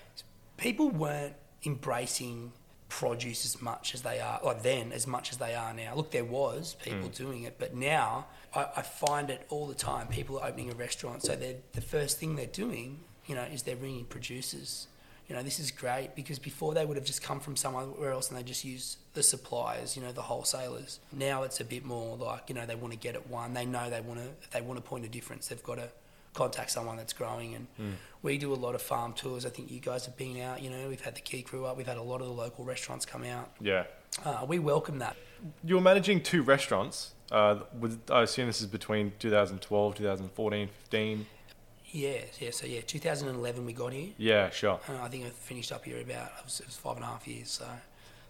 people 0.56 0.90
weren't 0.90 1.34
embracing 1.64 2.52
produce 2.90 3.44
as 3.46 3.62
much 3.62 3.94
as 3.94 4.02
they 4.02 4.20
are, 4.20 4.40
like 4.44 4.62
then, 4.62 4.93
as 4.93 5.06
much 5.06 5.31
as 5.31 5.38
they 5.38 5.55
are 5.55 5.72
now. 5.72 5.94
Look, 5.94 6.11
there 6.11 6.25
was 6.25 6.76
people 6.82 7.08
hmm. 7.08 7.25
doing 7.25 7.43
it, 7.44 7.56
but 7.58 7.75
now 7.75 8.26
I, 8.55 8.67
I 8.76 8.82
find 8.82 9.31
it 9.31 9.46
all 9.49 9.67
the 9.67 9.75
time. 9.75 10.08
People 10.08 10.38
are 10.38 10.49
opening 10.49 10.70
a 10.70 10.75
restaurant, 10.75 11.23
so 11.23 11.34
they're, 11.34 11.56
the 11.73 11.81
first 11.81 12.19
thing 12.19 12.37
they're 12.37 12.46
doing, 12.46 13.00
you 13.26 13.34
know, 13.34 13.43
is 13.43 13.62
they're 13.62 13.76
ringing 13.76 14.05
producers. 14.05 14.88
You 15.31 15.37
know, 15.37 15.44
this 15.44 15.61
is 15.61 15.71
great 15.71 16.17
because 16.17 16.41
before 16.41 16.75
they 16.75 16.85
would 16.85 16.97
have 16.97 17.06
just 17.06 17.23
come 17.23 17.38
from 17.38 17.55
somewhere 17.55 18.11
else 18.11 18.31
and 18.31 18.37
they 18.37 18.43
just 18.43 18.65
use 18.65 18.97
the 19.15 19.23
suppliers, 19.23 19.97
you 19.97 20.03
know, 20.03 20.11
the 20.11 20.23
wholesalers. 20.23 20.99
Now 21.12 21.44
it's 21.44 21.61
a 21.61 21.65
bit 21.65 21.85
more 21.85 22.17
like, 22.17 22.49
you 22.49 22.56
know, 22.56 22.67
they 22.67 22.75
want 22.75 22.93
to 22.94 22.99
get 22.99 23.15
it 23.15 23.29
one. 23.29 23.55
They 23.55 23.65
know 23.65 23.88
they 23.88 24.00
want 24.00 24.19
to, 24.19 24.27
if 24.43 24.50
they 24.50 24.61
want 24.61 24.82
to 24.82 24.82
point 24.82 25.05
a 25.05 25.09
difference, 25.09 25.47
they've 25.47 25.62
got 25.62 25.77
to 25.77 25.88
contact 26.35 26.73
someone 26.73 26.97
that's 26.97 27.12
growing. 27.12 27.55
And 27.55 27.97
we 28.23 28.38
do 28.38 28.53
a 28.53 28.56
lot 28.56 28.75
of 28.75 28.82
farm 28.82 29.12
tours. 29.12 29.47
I 29.47 29.50
think 29.50 29.71
you 29.71 29.79
guys 29.79 30.05
have 30.05 30.17
been 30.17 30.41
out. 30.41 30.62
You 30.62 30.71
know, 30.71 30.88
we've 30.88 31.00
had 31.00 31.15
the 31.15 31.21
Quay 31.21 31.43
Crew 31.43 31.65
up. 31.65 31.76
We've 31.76 31.87
had 31.87 31.97
a 31.97 32.03
lot 32.03 32.21
of 32.21 32.26
the 32.26 32.33
local 32.33 32.65
restaurants 32.65 33.06
come 33.06 33.23
out. 33.23 33.53
Yeah. 33.61 33.85
Uh, 34.25 34.44
we 34.49 34.59
welcome 34.59 34.99
that. 34.99 35.15
You 35.62 35.76
were 35.76 35.81
managing 35.81 36.25
two 36.25 36.43
restaurants. 36.43 37.15
Uh, 37.31 37.61
with, 37.79 38.11
I 38.11 38.23
assume 38.23 38.49
this 38.49 38.61
is 38.61 38.67
between 38.67 39.12
2012, 39.21 39.94
2014, 39.94 40.69
15. 40.81 41.26
Yeah, 41.92 42.19
yeah. 42.38 42.50
So 42.50 42.66
yeah, 42.66 42.81
2011 42.82 43.64
we 43.66 43.72
got 43.72 43.92
here. 43.92 44.10
Yeah, 44.16 44.50
sure. 44.50 44.81
Uh, 44.88 45.02
I 45.02 45.08
think 45.08 45.26
I 45.26 45.31
finished 45.31 45.72
up 45.72 45.84
here 45.84 46.00
about 46.00 46.26
it 46.38 46.44
was, 46.44 46.60
it 46.60 46.66
was 46.66 46.76
five 46.76 46.96
and 46.96 47.04
a 47.04 47.08
half 47.08 47.26
years. 47.26 47.50
So 47.50 47.66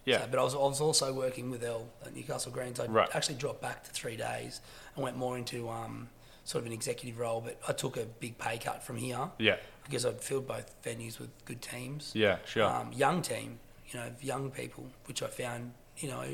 Yeah. 0.05 0.21
So, 0.23 0.29
but 0.31 0.41
I 0.41 0.43
was, 0.43 0.55
I 0.55 0.59
was 0.59 0.81
also 0.81 1.13
working 1.13 1.51
with 1.51 1.63
Elle 1.63 1.87
at 2.07 2.15
Newcastle 2.15 2.53
Greens. 2.53 2.81
I 2.81 2.87
Right. 2.87 3.09
actually 3.15 3.37
dropped 3.37 3.61
back 3.61 3.85
to 3.85 3.91
three 3.91 4.17
days 4.17 4.61
and 4.95 5.05
went 5.05 5.17
more 5.17 5.37
into 5.37 5.69
um, 5.69 6.09
sort 6.45 6.63
of 6.63 6.67
an 6.67 6.73
executive 6.73 7.19
role. 7.19 7.41
But 7.43 7.59
I 7.69 7.73
took 7.73 7.97
a 7.97 8.05
big 8.07 8.39
pay 8.39 8.57
cut 8.59 8.83
from 8.83 8.97
here 8.97 9.31
Yeah, 9.39 9.57
because 9.85 10.07
I'd 10.07 10.21
filled 10.23 10.49
both 10.49 10.75
venues 10.83 11.19
with 11.19 11.31
good 11.45 11.61
teams. 11.61 12.13
yeah, 12.15 12.39
sure. 12.47 12.65
um, 12.65 12.93
young 12.95 13.21
team, 13.21 13.59
you 13.91 14.01
know, 14.01 14.11
young 14.23 14.51
people, 14.51 14.87
which 15.05 15.23
I 15.23 15.27
found, 15.27 15.73
you 15.99 16.09
know, 16.09 16.25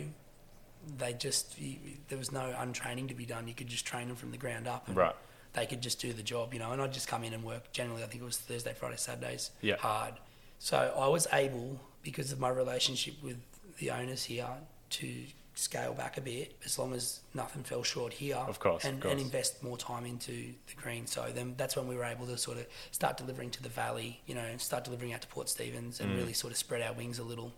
they 0.99 1.13
just 1.15 1.59
you, 1.59 1.77
there 2.09 2.19
was 2.19 2.31
no 2.31 2.55
untraining 2.59 3.09
to 3.09 3.15
be 3.15 3.27
done. 3.27 3.49
You 3.49 3.55
could 3.55 3.67
just 3.67 3.85
train 3.85 4.07
them 4.07 4.17
from 4.17 4.31
the 4.31 4.37
ground 4.37 4.69
up, 4.69 4.87
and 4.87 4.97
Right. 4.97 5.17
They 5.57 5.65
could 5.67 5.81
just 5.81 5.99
do 6.01 6.13
the 6.13 6.23
job, 6.23 6.53
you 6.53 6.61
know. 6.61 6.71
And 6.73 6.83
I'd 6.83 6.93
just 6.93 7.09
come 7.09 7.25
in 7.25 7.33
and 7.33 7.43
work. 7.43 7.73
Generally, 7.73 8.05
I 8.05 8.07
think 8.07 8.23
it 8.23 8.27
was 8.27 8.37
Thursday, 8.37 8.75
Friday, 8.75 8.97
Saturdays, 8.99 9.51
Yeah. 9.63 9.77
hard. 9.77 10.15
So 10.59 10.95
I 10.97 11.09
was 11.09 11.27
able, 11.33 11.81
because 12.03 12.31
of 12.31 12.39
my 12.39 12.51
relationship 12.51 13.15
with 13.23 13.39
the 13.79 13.91
owners 13.91 14.25
here, 14.25 14.49
to 14.91 15.27
scale 15.55 15.95
back 15.95 16.19
a 16.19 16.21
bit, 16.21 16.55
as 16.67 16.79
long 16.79 16.93
as 16.93 17.21
nothing 17.33 17.65
fell 17.65 17.83
short 17.83 18.13
here. 18.13 18.37
Of 18.37 18.59
course, 18.61 18.85
of 18.85 18.91
and, 18.91 19.01
course. 19.03 19.13
and 19.13 19.21
invest 19.23 19.63
more 19.63 19.79
time 19.79 20.05
into 20.05 20.31
the 20.67 20.75
green. 20.77 21.07
So 21.07 21.31
then 21.35 21.55
that's 21.57 21.75
when 21.75 21.89
we 21.89 21.97
were 21.97 22.05
able 22.05 22.27
to 22.27 22.37
sort 22.37 22.59
of 22.59 22.67
start 22.91 23.17
delivering 23.17 23.51
to 23.53 23.63
the 23.63 23.71
valley, 23.71 24.21
you 24.27 24.35
know, 24.35 24.43
and 24.45 24.61
start 24.61 24.85
delivering 24.85 25.15
out 25.15 25.23
to 25.23 25.27
Port 25.29 25.49
Stephens 25.49 25.99
Mm. 25.99 26.05
and 26.05 26.17
really 26.19 26.35
sort 26.35 26.51
of 26.53 26.59
spread 26.59 26.83
our 26.83 26.93
wings 26.93 27.19
a 27.19 27.25
little. 27.25 27.55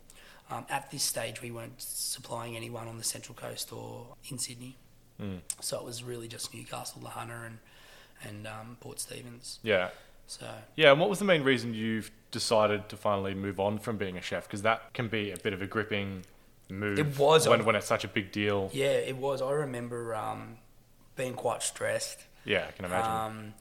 Um, 0.49 0.65
at 0.69 0.89
this 0.89 1.03
stage, 1.03 1.41
we 1.41 1.51
weren't 1.51 1.81
supplying 1.81 2.55
anyone 2.55 2.87
on 2.87 2.97
the 2.97 3.03
Central 3.03 3.35
Coast 3.35 3.73
or 3.73 4.15
in 4.29 4.39
Sydney. 4.39 4.77
Mm. 5.21 5.41
So 5.59 5.77
it 5.77 5.83
was 5.83 6.01
really 6.01 6.29
just 6.29 6.53
Newcastle, 6.53 7.01
Lower 7.01 7.11
Hunter, 7.11 7.43
and, 7.43 7.59
and 8.23 8.47
um, 8.47 8.77
Port 8.79 8.99
Stephens. 8.99 9.59
yeah. 9.63 9.89
So 10.27 10.45
Yeah, 10.75 10.91
and 10.91 10.99
what 10.99 11.09
was 11.09 11.17
the 11.17 11.25
main 11.25 11.41
reason 11.43 11.73
you've 11.73 12.11
decided 12.29 12.87
to 12.89 12.97
finally 12.97 13.33
move 13.33 13.59
on 13.59 13.79
from 13.79 13.97
being 13.97 14.15
a 14.15 14.21
chef? 14.21 14.43
Because 14.45 14.61
that 14.61 14.93
can 14.93 15.07
be 15.07 15.31
a 15.31 15.37
bit 15.37 15.53
of 15.53 15.61
a 15.63 15.65
gripping 15.65 16.23
move. 16.69 16.99
It 16.99 17.17
was 17.17 17.47
when, 17.47 17.61
on- 17.61 17.65
when 17.65 17.75
it's 17.75 17.87
such 17.87 18.03
a 18.03 18.07
big 18.07 18.31
deal. 18.31 18.69
yeah, 18.71 18.91
it 18.91 19.17
was. 19.17 19.41
I 19.41 19.51
remember 19.51 20.13
um, 20.13 20.57
being 21.15 21.33
quite 21.33 21.63
stressed. 21.63 22.19
Yeah, 22.45 22.65
I 22.67 22.71
can 22.73 22.85
imagine. 22.85 23.11
Um, 23.11 23.53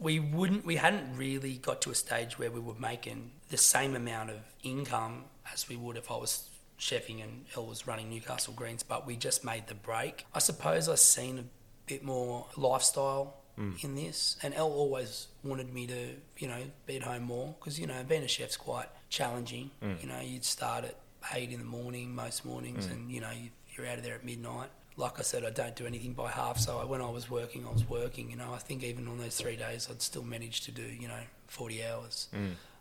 we 0.00 0.18
wouldn't. 0.18 0.64
We 0.66 0.74
hadn't 0.76 1.16
really 1.16 1.54
got 1.58 1.80
to 1.82 1.90
a 1.90 1.94
stage 1.94 2.36
where 2.38 2.50
we 2.50 2.58
were 2.60 2.74
making 2.74 3.30
the 3.50 3.56
same 3.56 3.94
amount 3.94 4.30
of 4.30 4.38
income 4.64 5.24
as 5.52 5.68
we 5.68 5.76
would 5.76 5.96
if 5.96 6.10
I 6.10 6.16
was 6.16 6.48
chefing 6.80 7.22
and 7.22 7.44
Elle 7.56 7.66
was 7.66 7.86
running 7.86 8.10
Newcastle 8.10 8.54
Greens, 8.54 8.82
but 8.82 9.06
we 9.06 9.14
just 9.16 9.44
made 9.44 9.66
the 9.68 9.74
break. 9.74 10.26
I 10.34 10.40
suppose 10.40 10.88
I 10.88 10.96
seen 10.96 11.38
a 11.38 11.44
bit 11.86 12.02
more 12.04 12.46
lifestyle 12.56 13.36
in 13.82 13.94
this, 13.94 14.36
and 14.42 14.54
Elle 14.54 14.72
always 14.72 15.28
wanted 15.42 15.72
me 15.72 15.86
to, 15.86 16.14
you 16.38 16.48
know, 16.48 16.62
be 16.86 16.96
at 16.96 17.02
home 17.02 17.22
more 17.24 17.54
because 17.58 17.78
you 17.78 17.86
know 17.86 18.02
being 18.08 18.22
a 18.22 18.28
chef's 18.28 18.56
quite 18.56 18.88
challenging. 19.10 19.70
You 20.00 20.08
know, 20.08 20.20
you'd 20.20 20.44
start 20.44 20.84
at 20.84 20.96
eight 21.34 21.50
in 21.50 21.58
the 21.58 21.64
morning 21.64 22.14
most 22.14 22.44
mornings, 22.44 22.86
and 22.86 23.10
you 23.10 23.20
know 23.20 23.30
you- 23.30 23.50
you're 23.74 23.86
out 23.86 23.98
of 23.98 24.04
there 24.04 24.14
at 24.14 24.24
midnight 24.24 24.70
like 24.96 25.20
I 25.20 25.22
said, 25.22 25.44
I 25.44 25.50
don't 25.50 25.76
do 25.76 25.86
anything 25.86 26.12
by 26.12 26.28
half. 26.28 26.58
So 26.58 26.78
I, 26.80 26.84
when 26.84 27.00
I 27.00 27.08
was 27.08 27.30
working, 27.30 27.64
I 27.64 27.70
was 27.70 27.88
working. 27.88 28.28
You 28.32 28.36
know, 28.36 28.52
I 28.52 28.58
think 28.58 28.82
even 28.82 29.06
on 29.06 29.18
those 29.18 29.36
three 29.36 29.54
days, 29.54 29.86
I'd 29.88 30.02
still 30.02 30.24
manage 30.24 30.62
to 30.62 30.72
do 30.72 30.82
you 30.82 31.06
know 31.06 31.22
forty 31.46 31.84
hours 31.84 32.26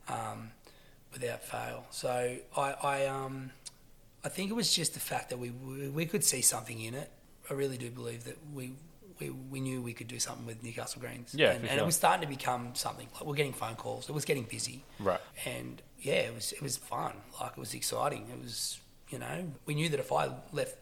um, 0.08 0.50
without 1.14 1.44
fail. 1.44 1.86
So 1.92 2.38
I, 2.58 2.72
I, 2.82 3.06
um, 3.06 3.52
I 4.24 4.30
think 4.30 4.50
it 4.50 4.56
was 4.56 4.74
just 4.74 4.96
the 4.96 5.00
fact 5.00 5.30
that 5.30 5.38
we 5.38 5.52
we 5.52 5.90
we 5.90 6.06
could 6.08 6.24
see 6.24 6.42
something 6.42 6.82
in 6.82 6.96
it. 6.96 7.12
I 7.52 7.54
really 7.54 7.78
do 7.78 7.92
believe 7.92 8.24
that 8.24 8.38
we 8.52 8.74
we, 9.20 9.30
we 9.30 9.60
knew 9.60 9.82
we 9.82 9.94
could 9.94 10.08
do 10.08 10.20
something 10.20 10.46
with 10.46 10.64
Newcastle 10.64 11.02
Greens. 11.02 11.34
Yeah, 11.34 11.52
and, 11.52 11.68
and 11.68 11.80
it 11.80 11.86
was 11.86 11.96
starting 11.96 12.22
to 12.22 12.28
become 12.28 12.76
something. 12.76 13.08
Like 13.14 13.26
we're 13.26 13.36
getting 13.36 13.54
phone 13.54 13.76
calls. 13.76 14.10
It 14.10 14.14
was 14.14 14.26
getting 14.26 14.44
busy. 14.44 14.84
Right. 15.00 15.20
And 15.46 15.82
yeah, 16.00 16.14
it 16.14 16.34
was 16.34 16.52
it 16.54 16.62
was 16.62 16.78
fun. 16.78 17.14
Like 17.40 17.52
it 17.52 17.60
was 17.60 17.74
exciting. 17.74 18.28
It 18.32 18.42
was 18.42 18.80
you 19.10 19.20
know 19.20 19.52
we 19.66 19.76
knew 19.76 19.90
that 19.90 20.00
if 20.00 20.12
I 20.12 20.30
left, 20.52 20.78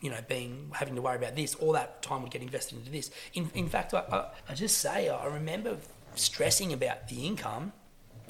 you 0.00 0.10
know, 0.10 0.18
being 0.28 0.70
having 0.74 0.94
to 0.94 1.02
worry 1.02 1.16
about 1.16 1.36
this, 1.36 1.54
all 1.56 1.72
that 1.72 2.02
time 2.02 2.22
would 2.22 2.30
get 2.30 2.42
invested 2.42 2.78
into 2.78 2.90
this. 2.90 3.10
In 3.34 3.50
in 3.54 3.68
fact, 3.68 3.94
I 3.94 3.98
I, 4.10 4.26
I 4.50 4.54
just 4.54 4.78
say 4.78 5.08
I 5.08 5.26
remember 5.26 5.76
stressing 6.14 6.72
about 6.72 7.08
the 7.08 7.26
income, 7.26 7.72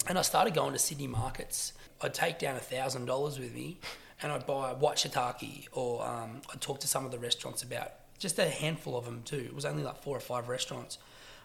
and 0.07 0.17
I 0.17 0.21
started 0.21 0.53
going 0.53 0.73
to 0.73 0.79
Sydney 0.79 1.07
markets. 1.07 1.73
I'd 2.01 2.13
take 2.13 2.39
down 2.39 2.55
a 2.55 2.59
thousand 2.59 3.05
dollars 3.05 3.39
with 3.39 3.53
me, 3.53 3.79
and 4.21 4.31
I'd 4.31 4.45
buy 4.45 4.73
Watchataki, 4.73 5.67
or 5.71 6.05
um, 6.05 6.41
I'd 6.51 6.61
talk 6.61 6.79
to 6.81 6.87
some 6.87 7.05
of 7.05 7.11
the 7.11 7.19
restaurants 7.19 7.63
about 7.63 7.91
just 8.19 8.37
a 8.37 8.47
handful 8.49 8.97
of 8.97 9.05
them 9.05 9.23
too. 9.23 9.37
It 9.45 9.55
was 9.55 9.65
only 9.65 9.83
like 9.83 10.03
four 10.03 10.15
or 10.15 10.19
five 10.21 10.47
restaurants. 10.49 10.97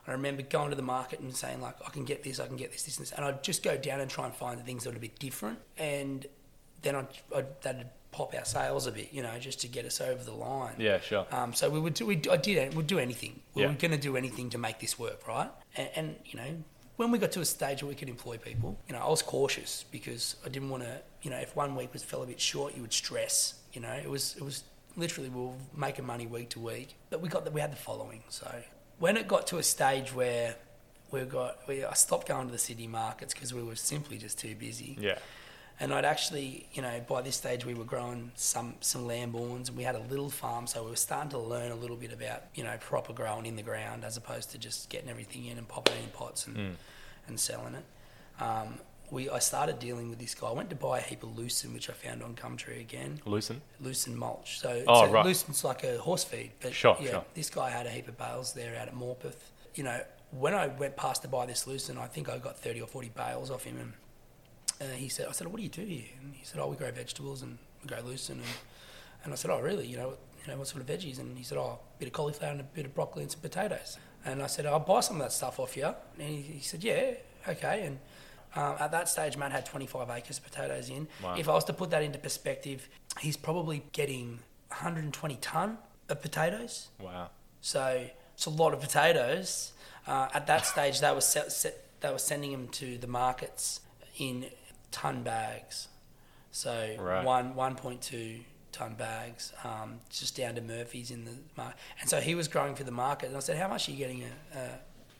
I 0.07 0.13
remember 0.13 0.43
going 0.43 0.69
to 0.71 0.77
the 0.77 0.83
market 0.83 1.21
and 1.21 1.35
saying 1.35 1.63
like, 1.63 1.77
I 1.87 1.89
can 1.91 2.05
get 2.05 2.23
this, 2.23 2.39
I 2.39 2.47
can 2.47 2.57
get 2.57 2.73
this, 2.73 2.83
this, 2.83 2.99
and 2.99 3.07
this, 3.07 3.13
and 3.13 3.25
I'd 3.25 3.43
just 3.43 3.63
go 3.63 3.77
down 3.79 4.01
and 4.01 4.11
try 4.11 4.27
and 4.27 4.35
find 4.35 4.59
the 4.61 4.63
things 4.65 4.85
that 4.85 4.91
were 4.91 4.97
a 4.99 5.01
bit 5.01 5.19
different, 5.19 5.59
and 5.79 6.27
then 6.83 6.95
I'd, 6.97 7.07
I'd 7.35 7.63
that'd 7.63 7.87
pop 8.13 8.35
our 8.37 8.45
sales 8.45 8.87
a 8.87 8.93
bit, 8.93 9.09
you 9.13 9.23
know, 9.23 9.37
just 9.39 9.61
to 9.63 9.69
get 9.69 9.85
us 9.87 10.01
over 10.01 10.23
the 10.23 10.33
line. 10.35 10.75
Yeah, 10.79 11.01
sure. 11.01 11.27
Um, 11.33 11.53
so 11.55 11.71
we 11.71 11.81
would 11.81 11.95
do, 11.95 12.05
we, 12.07 12.21
I 12.31 12.37
did, 12.37 12.75
we'd 12.75 12.87
do 12.87 12.99
anything. 12.99 13.41
We 13.55 13.63
Yeah. 13.63 13.69
were 13.69 13.75
going 13.75 13.91
to 13.93 13.97
do 13.97 14.17
anything 14.17 14.51
to 14.51 14.59
make 14.59 14.79
this 14.79 14.99
work, 14.99 15.27
right? 15.27 15.51
And, 15.77 15.89
and, 15.97 16.17
you 16.27 16.39
know, 16.39 16.63
when 16.97 17.11
we 17.11 17.19
got 17.19 17.33
to 17.33 17.41
a 17.41 17.45
stage 17.45 17.83
where 17.83 17.89
we 17.89 17.97
could 17.97 18.09
employ 18.09 18.37
people, 18.37 18.79
you 18.87 18.95
know, 18.95 19.01
I 19.01 19.09
was 19.09 19.21
cautious 19.23 19.85
because 19.91 20.37
I 20.47 20.49
didn't 20.49 20.69
want 20.69 20.85
to, 20.85 21.01
you 21.23 21.31
know, 21.31 21.39
if 21.39 21.57
one 21.57 21.75
week 21.75 21.93
was 21.93 22.05
fell 22.05 22.23
a 22.23 22.27
bit 22.27 22.41
short, 22.41 22.77
you 22.77 22.83
would 22.83 22.93
stress. 22.93 23.55
You 23.73 23.81
know, 23.81 23.93
it 23.93 24.09
was, 24.09 24.37
it 24.37 24.45
was 24.45 24.63
literally 24.97 25.29
we 25.29 25.41
were 25.47 25.53
making 25.77 26.07
money 26.07 26.27
week 26.27 26.51
to 26.51 26.61
week, 26.61 26.95
but 27.11 27.21
we 27.21 27.29
got 27.29 27.45
that 27.45 27.53
we 27.53 27.61
had 27.61 27.73
the 27.73 27.77
following. 27.77 28.23
So 28.29 28.51
when 28.99 29.17
it 29.17 29.29
got 29.29 29.47
to 29.49 29.59
a 29.59 29.63
stage 29.63 30.15
where 30.15 30.57
we 31.11 31.21
got, 31.23 31.59
we, 31.69 31.85
I 31.85 31.95
stopped 31.95 32.29
going 32.29 32.47
to 32.47 32.53
the 32.53 32.59
city 32.59 32.87
markets 32.87 33.35
because 33.35 33.53
we 33.53 33.63
were 33.63 33.77
simply 33.77 34.19
just 34.19 34.39
too 34.39 34.55
busy. 34.55 34.97
Yeah. 35.01 35.19
And 35.81 35.93
I'd 35.93 36.05
actually, 36.05 36.69
you 36.73 36.83
know, 36.83 37.05
by 37.09 37.21
this 37.23 37.35
stage 37.35 37.65
we 37.65 37.75
were 37.75 37.85
growing 37.85 38.31
some 38.37 38.75
some 38.81 39.07
lamborns, 39.07 39.69
and 39.69 39.77
we 39.77 39.83
had 39.83 39.97
a 39.97 40.03
little 40.11 40.31
farm, 40.31 40.69
so 40.69 40.85
we 40.85 40.91
were 40.91 40.97
starting 40.97 41.31
to 41.31 41.39
learn 41.39 41.73
a 41.73 41.75
little 41.75 41.97
bit 41.97 42.13
about, 42.13 42.45
you 42.55 42.63
know, 42.63 42.77
proper 42.79 43.13
growing 43.13 43.45
in 43.45 43.57
the 43.57 43.63
ground 43.63 44.05
as 44.05 44.17
opposed 44.17 44.53
to 44.53 44.59
just 44.59 44.89
getting 44.89 45.11
everything 45.11 45.47
in 45.47 45.59
and 45.59 45.67
popping 45.67 45.97
it 45.97 46.05
in 46.05 46.11
pots 46.11 46.47
and 46.47 46.77
and 47.27 47.41
selling 47.41 47.75
it. 47.75 48.43
Um, 48.43 48.79
we 49.15 49.31
I 49.31 49.39
started 49.39 49.79
dealing 49.79 50.11
with 50.11 50.19
this 50.19 50.35
guy. 50.35 50.49
I 50.49 50.53
went 50.53 50.69
to 50.71 50.77
buy 50.77 50.99
a 50.99 51.03
heap 51.03 51.23
of 51.23 51.39
lucerne, 51.39 51.73
which 51.73 51.89
I 51.89 51.93
found 51.93 52.23
on 52.23 52.35
Gumtree 52.35 52.81
again. 52.81 53.21
Lucen. 53.27 53.61
Lucerne 53.81 54.17
mulch. 54.19 54.59
So 54.61 54.71
it's 54.71 54.85
Oh, 54.89 55.05
a, 55.05 55.11
right. 55.11 55.25
lucerne's 55.25 55.65
like 55.65 55.85
a 55.85 55.99
horse 55.99 56.25
feed. 56.25 56.53
But 56.61 56.75
Sure, 56.75 56.97
yeah, 57.01 57.11
sure. 57.11 57.25
this 57.35 57.49
guy 57.49 57.71
had 57.71 57.87
a 57.87 57.91
heap 57.91 58.09
of 58.09 58.19
bales 58.19 58.53
there 58.53 58.77
out 58.77 58.89
at 58.89 58.95
Morpeth. 58.95 59.37
You 59.75 59.85
know, 59.85 60.01
when 60.33 60.53
I 60.55 60.67
went 60.67 60.97
past 60.97 61.23
to 61.23 61.29
buy 61.29 61.47
this 61.47 61.67
lucerne, 61.67 61.97
I 61.99 62.07
think 62.09 62.29
I 62.29 62.39
got 62.39 62.59
30 62.59 62.81
or 62.83 62.87
40 62.89 63.09
bales 63.11 63.51
off 63.51 63.65
him. 63.65 63.79
And 63.79 63.93
uh, 64.91 64.95
he 64.95 65.09
said, 65.09 65.27
I 65.29 65.33
said, 65.33 65.47
what 65.47 65.57
do 65.59 65.63
you 65.63 65.69
do 65.69 65.85
here? 65.85 66.05
And 66.21 66.35
he 66.35 66.45
said, 66.45 66.61
oh, 66.61 66.69
we 66.69 66.77
grow 66.77 66.91
vegetables 66.91 67.43
and 67.43 67.57
we 67.83 67.89
grow 67.89 68.01
lucerne. 68.01 68.39
And, 68.39 68.47
and 69.25 69.33
I 69.33 69.37
said, 69.37 69.51
oh, 69.51 69.61
really? 69.61 69.87
You 69.87 69.97
know, 69.97 70.09
what- 70.09 70.19
you 70.47 70.53
know, 70.53 70.59
what 70.59 70.69
sort 70.69 70.83
of 70.83 70.87
veggies? 70.89 71.19
And 71.21 71.39
he 71.39 71.43
said, 71.43 71.57
oh, 71.57 71.79
a 71.81 71.99
bit 71.99 72.07
of 72.09 72.13
cauliflower 72.13 72.51
and 72.51 72.61
a 72.61 72.65
bit 72.65 72.85
of 72.85 72.95
broccoli 72.95 73.23
and 73.23 73.33
some 73.33 73.41
potatoes. 73.41 73.97
And 74.27 74.43
I 74.43 74.47
said, 74.47 74.67
I'll 74.67 74.79
buy 74.79 75.01
some 75.01 75.17
of 75.17 75.23
that 75.23 75.33
stuff 75.33 75.59
off 75.59 75.75
you. 75.75 75.87
And 75.87 76.29
he, 76.29 76.37
he 76.43 76.61
said, 76.61 76.85
yeah, 76.85 77.13
okay. 77.49 77.87
And 77.87 77.99
um, 78.55 78.77
at 78.79 78.91
that 78.93 79.09
stage, 79.09 79.37
Matt 79.37 79.53
had 79.53 79.67
25 79.67 80.11
acres 80.11 80.39
of 80.39 80.45
potatoes 80.45 80.89
in. 80.91 81.09
Wow. 81.23 81.35
If 81.37 81.49
I 81.49 81.53
was 81.55 81.65
to 81.65 81.73
put 81.73 81.91
that 81.91 82.03
into 82.03 82.19
perspective, 82.19 82.89
he's 83.21 83.37
probably 83.37 83.83
getting 83.93 84.41
120 84.69 85.37
tonne 85.37 85.79
of 86.09 86.23
potatoes. 86.23 86.89
Wow. 87.01 87.31
So 87.61 88.07
it's 88.35 88.47
a 88.47 88.51
lot 88.51 88.75
of 88.75 88.81
potatoes. 88.81 89.73
Uh, 90.07 90.29
at 90.35 90.47
that 90.47 90.67
stage, 90.73 91.01
they 91.01 91.11
were 91.13 91.21
they 92.01 92.11
were 92.11 92.19
sending 92.19 92.53
them 92.53 92.69
to 92.69 92.99
the 92.99 93.07
markets 93.07 93.81
in 94.19 94.47
ton 94.91 95.23
bags. 95.23 95.89
So 96.51 96.95
Right. 96.99 97.25
one 97.25 97.55
one 97.55 97.75
point 97.75 98.03
two 98.03 98.41
ton 98.71 98.95
bags, 98.95 99.53
um, 99.65 100.01
just 100.11 100.37
down 100.37 100.55
to 100.57 100.61
Murphy's 100.61 101.11
in 101.11 101.25
the 101.25 101.33
market. 101.57 101.77
And 102.01 102.09
so 102.11 102.21
he 102.21 102.35
was 102.35 102.49
growing 102.49 102.75
for 102.75 102.85
the 102.85 102.91
market. 102.93 103.29
And 103.29 103.37
I 103.37 103.41
said, 103.41 103.57
"How 103.57 103.69
much 103.69 103.89
are 103.89 103.93
you 103.93 103.99
getting? 103.99 104.23
A, 104.25 104.59
a 104.59 104.69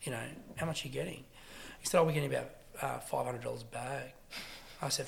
you 0.03 0.11
know, 0.11 0.23
how 0.57 0.65
much 0.65 0.85
are 0.85 0.87
you 0.87 0.93
getting?" 0.93 1.23
He 1.79 1.87
said, 1.87 1.99
"Oh, 1.99 2.03
we're 2.03 2.11
getting 2.13 2.29
about 2.33 2.49
uh, 2.81 2.99
five 2.99 3.25
hundred 3.25 3.43
dollars 3.43 3.61
a 3.61 3.65
bag." 3.65 4.13
I 4.81 4.89
said, 4.89 5.07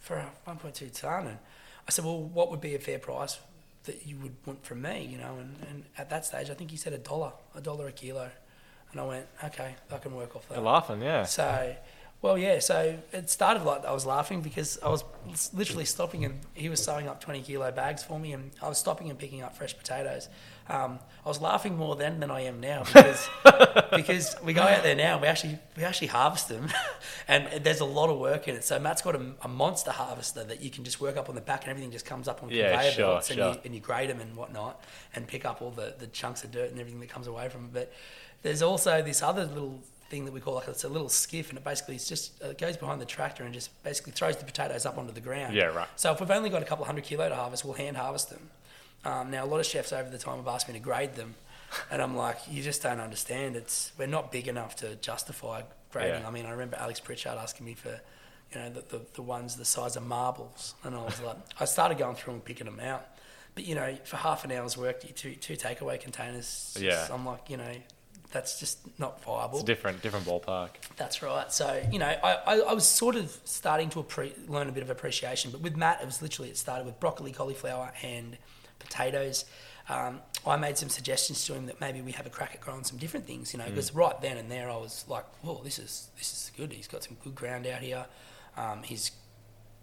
"For 0.00 0.16
a 0.16 0.30
one 0.44 0.58
point 0.58 0.74
two 0.74 0.88
ton," 0.88 1.26
and 1.26 1.38
I 1.86 1.90
said, 1.90 2.04
"Well, 2.04 2.22
what 2.22 2.50
would 2.50 2.60
be 2.60 2.74
a 2.74 2.78
fair 2.78 2.98
price 2.98 3.38
that 3.84 4.06
you 4.06 4.16
would 4.18 4.34
want 4.46 4.64
from 4.64 4.82
me?" 4.82 5.04
You 5.04 5.18
know, 5.18 5.36
and, 5.38 5.56
and 5.68 5.84
at 5.98 6.10
that 6.10 6.24
stage, 6.24 6.50
I 6.50 6.54
think 6.54 6.70
he 6.70 6.76
said 6.76 6.92
a 6.92 6.98
dollar, 6.98 7.32
a 7.54 7.60
dollar 7.60 7.88
a 7.88 7.92
kilo, 7.92 8.30
and 8.92 9.00
I 9.00 9.04
went, 9.04 9.26
"Okay, 9.44 9.74
I 9.90 9.98
can 9.98 10.14
work 10.14 10.36
off 10.36 10.48
that." 10.48 10.54
You're 10.56 10.64
laughing, 10.64 11.02
yeah. 11.02 11.24
So, 11.24 11.74
well, 12.22 12.36
yeah. 12.38 12.58
So 12.60 12.98
it 13.12 13.30
started 13.30 13.64
like 13.64 13.84
I 13.84 13.92
was 13.92 14.06
laughing 14.06 14.40
because 14.42 14.78
I 14.82 14.88
was 14.90 15.04
literally 15.52 15.84
stopping 15.86 16.24
and 16.24 16.40
he 16.54 16.68
was 16.68 16.82
sewing 16.82 17.08
up 17.08 17.20
twenty 17.20 17.42
kilo 17.42 17.70
bags 17.72 18.02
for 18.02 18.18
me, 18.18 18.32
and 18.32 18.50
I 18.62 18.68
was 18.68 18.78
stopping 18.78 19.10
and 19.10 19.18
picking 19.18 19.42
up 19.42 19.56
fresh 19.56 19.76
potatoes. 19.76 20.28
Um, 20.70 21.00
I 21.24 21.28
was 21.28 21.40
laughing 21.40 21.76
more 21.76 21.96
then 21.96 22.20
than 22.20 22.30
I 22.30 22.42
am 22.42 22.60
now 22.60 22.84
because 22.84 23.28
because 23.90 24.36
we 24.42 24.52
go 24.52 24.62
out 24.62 24.82
there 24.82 24.94
now 24.94 25.14
and 25.14 25.22
we 25.22 25.28
actually 25.28 25.58
we 25.76 25.82
actually 25.84 26.06
harvest 26.08 26.48
them, 26.48 26.68
and 27.28 27.64
there's 27.64 27.80
a 27.80 27.84
lot 27.84 28.08
of 28.08 28.18
work 28.18 28.48
in 28.48 28.54
it. 28.56 28.64
So 28.64 28.78
Matt's 28.78 29.02
got 29.02 29.16
a, 29.16 29.32
a 29.42 29.48
monster 29.48 29.90
harvester 29.90 30.44
that 30.44 30.60
you 30.62 30.70
can 30.70 30.84
just 30.84 31.00
work 31.00 31.16
up 31.16 31.28
on 31.28 31.34
the 31.34 31.40
back 31.40 31.62
and 31.62 31.70
everything 31.70 31.90
just 31.90 32.06
comes 32.06 32.28
up 32.28 32.42
on 32.42 32.50
Yeah, 32.50 32.70
conveyor 32.72 32.90
sure, 32.92 33.06
belts 33.06 33.30
and, 33.30 33.38
sure. 33.38 33.52
you, 33.52 33.58
and 33.64 33.74
you 33.74 33.80
grade 33.80 34.08
them 34.08 34.20
and 34.20 34.34
whatnot 34.36 34.82
and 35.14 35.26
pick 35.26 35.44
up 35.44 35.60
all 35.60 35.70
the, 35.70 35.94
the 35.98 36.06
chunks 36.06 36.44
of 36.44 36.52
dirt 36.52 36.70
and 36.70 36.78
everything 36.80 37.00
that 37.00 37.08
comes 37.10 37.26
away 37.26 37.48
from 37.48 37.64
it. 37.66 37.72
But 37.72 37.92
there's 38.42 38.62
also 38.62 39.02
this 39.02 39.22
other 39.22 39.44
little 39.44 39.80
thing 40.08 40.24
that 40.24 40.32
we 40.32 40.40
call 40.40 40.54
like 40.54 40.66
it's 40.68 40.82
a 40.84 40.88
little 40.88 41.08
skiff 41.08 41.50
and 41.50 41.58
it 41.58 41.64
basically 41.64 41.94
it's 41.94 42.08
just 42.08 42.40
it 42.42 42.58
goes 42.58 42.76
behind 42.76 43.00
the 43.00 43.04
tractor 43.04 43.44
and 43.44 43.54
just 43.54 43.70
basically 43.84 44.10
throws 44.12 44.36
the 44.36 44.44
potatoes 44.44 44.86
up 44.86 44.96
onto 44.98 45.12
the 45.12 45.20
ground. 45.20 45.54
Yeah, 45.54 45.66
right. 45.66 45.86
So 45.96 46.12
if 46.12 46.20
we've 46.20 46.30
only 46.30 46.50
got 46.50 46.62
a 46.62 46.64
couple 46.64 46.84
hundred 46.84 47.04
kilo 47.04 47.28
to 47.28 47.34
harvest, 47.34 47.64
we'll 47.64 47.74
hand 47.74 47.96
harvest 47.96 48.30
them. 48.30 48.50
Um, 49.04 49.30
now 49.30 49.44
a 49.44 49.46
lot 49.46 49.60
of 49.60 49.66
chefs 49.66 49.92
over 49.92 50.08
the 50.10 50.18
time 50.18 50.36
have 50.36 50.48
asked 50.48 50.68
me 50.68 50.74
to 50.74 50.80
grade 50.80 51.14
them, 51.14 51.34
and 51.90 52.02
I'm 52.02 52.16
like, 52.16 52.38
you 52.50 52.62
just 52.62 52.82
don't 52.82 53.00
understand. 53.00 53.56
It's 53.56 53.92
we're 53.98 54.06
not 54.06 54.30
big 54.30 54.48
enough 54.48 54.76
to 54.76 54.96
justify 54.96 55.62
grading. 55.92 56.22
Yeah. 56.22 56.28
I 56.28 56.30
mean, 56.30 56.46
I 56.46 56.50
remember 56.50 56.76
Alex 56.76 57.00
Pritchard 57.00 57.38
asking 57.38 57.66
me 57.66 57.74
for, 57.74 58.00
you 58.52 58.60
know, 58.60 58.70
the, 58.70 58.80
the, 58.82 59.00
the 59.14 59.22
ones 59.22 59.56
the 59.56 59.64
size 59.64 59.96
of 59.96 60.06
marbles, 60.06 60.74
and 60.84 60.94
I 60.94 61.02
was 61.02 61.20
like, 61.22 61.36
I 61.58 61.64
started 61.64 61.98
going 61.98 62.16
through 62.16 62.34
and 62.34 62.44
picking 62.44 62.66
them 62.66 62.80
out. 62.80 63.06
But 63.54 63.64
you 63.66 63.74
know, 63.74 63.96
for 64.04 64.16
half 64.16 64.44
an 64.44 64.52
hour's 64.52 64.76
work, 64.76 65.02
you 65.06 65.14
two 65.14 65.34
two 65.34 65.56
takeaway 65.56 65.98
containers. 66.00 66.76
Yeah. 66.80 67.08
I'm 67.10 67.24
like, 67.24 67.50
you 67.50 67.56
know, 67.56 67.72
that's 68.32 68.60
just 68.60 68.78
not 68.98 69.22
viable. 69.24 69.54
It's 69.54 69.64
a 69.64 69.66
different, 69.66 70.02
different 70.02 70.26
ballpark. 70.26 70.70
That's 70.96 71.22
right. 71.22 71.50
So 71.52 71.82
you 71.90 71.98
know, 71.98 72.06
I, 72.06 72.38
I, 72.46 72.60
I 72.60 72.72
was 72.74 72.86
sort 72.86 73.16
of 73.16 73.36
starting 73.44 73.88
to 73.90 74.02
appre- 74.02 74.48
learn 74.48 74.68
a 74.68 74.72
bit 74.72 74.82
of 74.82 74.90
appreciation, 74.90 75.50
but 75.50 75.60
with 75.62 75.76
Matt, 75.76 76.00
it 76.02 76.06
was 76.06 76.22
literally 76.22 76.50
it 76.50 76.58
started 76.58 76.86
with 76.86 77.00
broccoli, 77.00 77.32
cauliflower, 77.32 77.92
and 78.02 78.36
potatoes. 78.80 79.44
Um, 79.88 80.20
I 80.46 80.56
made 80.56 80.78
some 80.78 80.88
suggestions 80.88 81.44
to 81.46 81.54
him 81.54 81.66
that 81.66 81.80
maybe 81.80 82.00
we 82.00 82.12
have 82.12 82.26
a 82.26 82.30
crack 82.30 82.54
at 82.54 82.60
growing 82.60 82.84
some 82.84 82.98
different 82.98 83.26
things. 83.26 83.52
You 83.52 83.58
know, 83.58 83.66
because 83.66 83.94
right 83.94 84.20
then 84.20 84.36
and 84.36 84.50
there, 84.50 84.70
I 84.70 84.76
was 84.76 85.04
like, 85.08 85.24
"Oh, 85.44 85.60
this 85.62 85.78
is 85.78 86.08
this 86.16 86.32
is 86.32 86.52
good. 86.56 86.72
He's 86.72 86.88
got 86.88 87.02
some 87.04 87.16
good 87.22 87.34
ground 87.34 87.66
out 87.66 87.82
here. 87.82 88.06
Um, 88.56 88.82
he's 88.82 89.12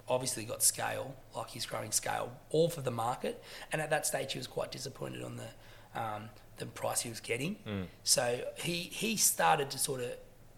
obviously 0.10 0.46
got 0.46 0.63
scale, 0.63 1.16
like 1.36 1.50
he's 1.50 1.66
growing 1.66 1.92
scale, 1.92 2.32
all 2.50 2.70
for 2.70 2.82
the 2.82 2.92
market. 2.92 3.44
And 3.72 3.82
at 3.82 3.89
that 3.89 4.06
stage, 4.06 4.32
he 4.34 4.39
was 4.39 4.48
quite 4.48 4.72
disappointed 4.72 5.24
on 5.24 5.38
the 5.38 6.00
um, 6.01 6.30
the 6.58 6.66
price 6.66 7.01
he 7.01 7.10
was 7.10 7.20
getting. 7.20 7.58
So 8.04 8.42
he 8.56 8.74
he 8.84 9.18
started 9.18 9.70
to 9.72 9.77
sort 9.77 10.01
of 10.01 10.12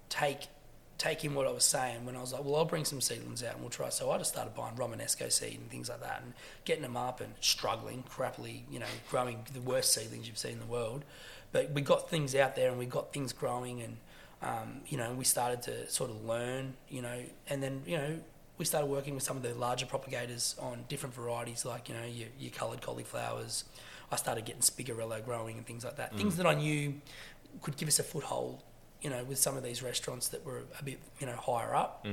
take 0.10 0.48
take 1.00 1.24
in 1.24 1.34
what 1.34 1.48
I 1.48 1.52
was 1.52 1.64
saying 1.64 2.06
when 2.06 2.16
I 2.18 2.22
was 2.22 2.34
like, 2.34 2.44
well, 2.44 2.58
I'll 2.58 2.66
bring 2.66 2.84
some 2.84 3.00
seedlings 3.00 3.42
out 3.42 3.54
and 3.54 3.62
we'll 3.62 3.70
try. 3.70 3.88
So 3.90 4.12
I 4.12 4.18
just 4.18 4.34
started 4.34 4.54
buying 4.54 4.76
Romanesco 4.76 5.32
seed 5.32 5.58
and 5.58 5.72
things 5.72 5.90
like 5.90 6.02
that 6.02 6.22
and 6.24 6.34
getting 6.66 6.84
them 6.84 6.98
up 6.98 7.22
and 7.22 7.34
struggling, 7.40 8.04
crappily, 8.04 8.64
you 8.70 8.80
know, 8.80 8.86
growing 9.10 9.46
the 9.54 9.62
worst 9.62 9.94
seedlings 9.94 10.28
you've 10.28 10.38
seen 10.38 10.54
in 10.54 10.60
the 10.60 10.66
world. 10.66 11.06
But 11.54 11.72
we 11.72 11.82
got 11.82 12.10
things 12.10 12.36
out 12.36 12.56
there 12.58 12.70
and 12.70 12.78
we 12.78 12.86
got 12.86 13.14
things 13.14 13.32
growing 13.32 13.82
and, 13.82 13.98
um, 14.42 14.82
you 14.88 14.98
know, 14.98 15.14
we 15.14 15.24
started 15.24 15.62
to 15.64 15.90
sort 15.90 16.12
of 16.12 16.26
learn, 16.26 16.74
you 16.90 17.02
know, 17.02 17.24
and 17.48 17.64
then, 17.64 17.82
you 17.88 17.98
know, 17.98 18.20
we 18.58 18.66
started 18.66 18.88
working 18.88 19.16
with 19.16 19.24
some 19.24 19.38
of 19.38 19.44
the 19.44 19.54
larger 19.56 19.86
propagators 19.86 20.56
on 20.60 20.84
different 20.90 21.16
varieties, 21.16 21.64
like, 21.64 21.88
you 21.88 21.96
know, 21.96 22.04
your, 22.06 22.28
your 22.38 22.52
coloured 22.52 22.82
cauliflowers. 22.82 23.64
I 24.12 24.18
started 24.18 24.44
getting 24.44 24.62
spigarello 24.62 25.24
growing 25.24 25.56
and 25.56 25.66
things 25.66 25.86
like 25.86 25.96
that. 25.96 26.14
Things 26.18 26.36
that 26.36 26.46
I 26.46 26.56
knew 26.56 26.96
could 27.62 27.78
give 27.78 27.88
us 27.88 28.00
a 28.00 28.04
foothold, 28.04 28.64
you 29.02 29.10
know, 29.10 29.24
with 29.24 29.38
some 29.38 29.56
of 29.58 29.64
these 29.64 29.82
restaurants 29.82 30.28
that 30.30 30.46
were 30.46 30.64
a 30.80 30.84
bit, 30.84 31.00
you 31.20 31.28
know, 31.28 31.36
higher 31.36 31.74
up. 31.76 32.06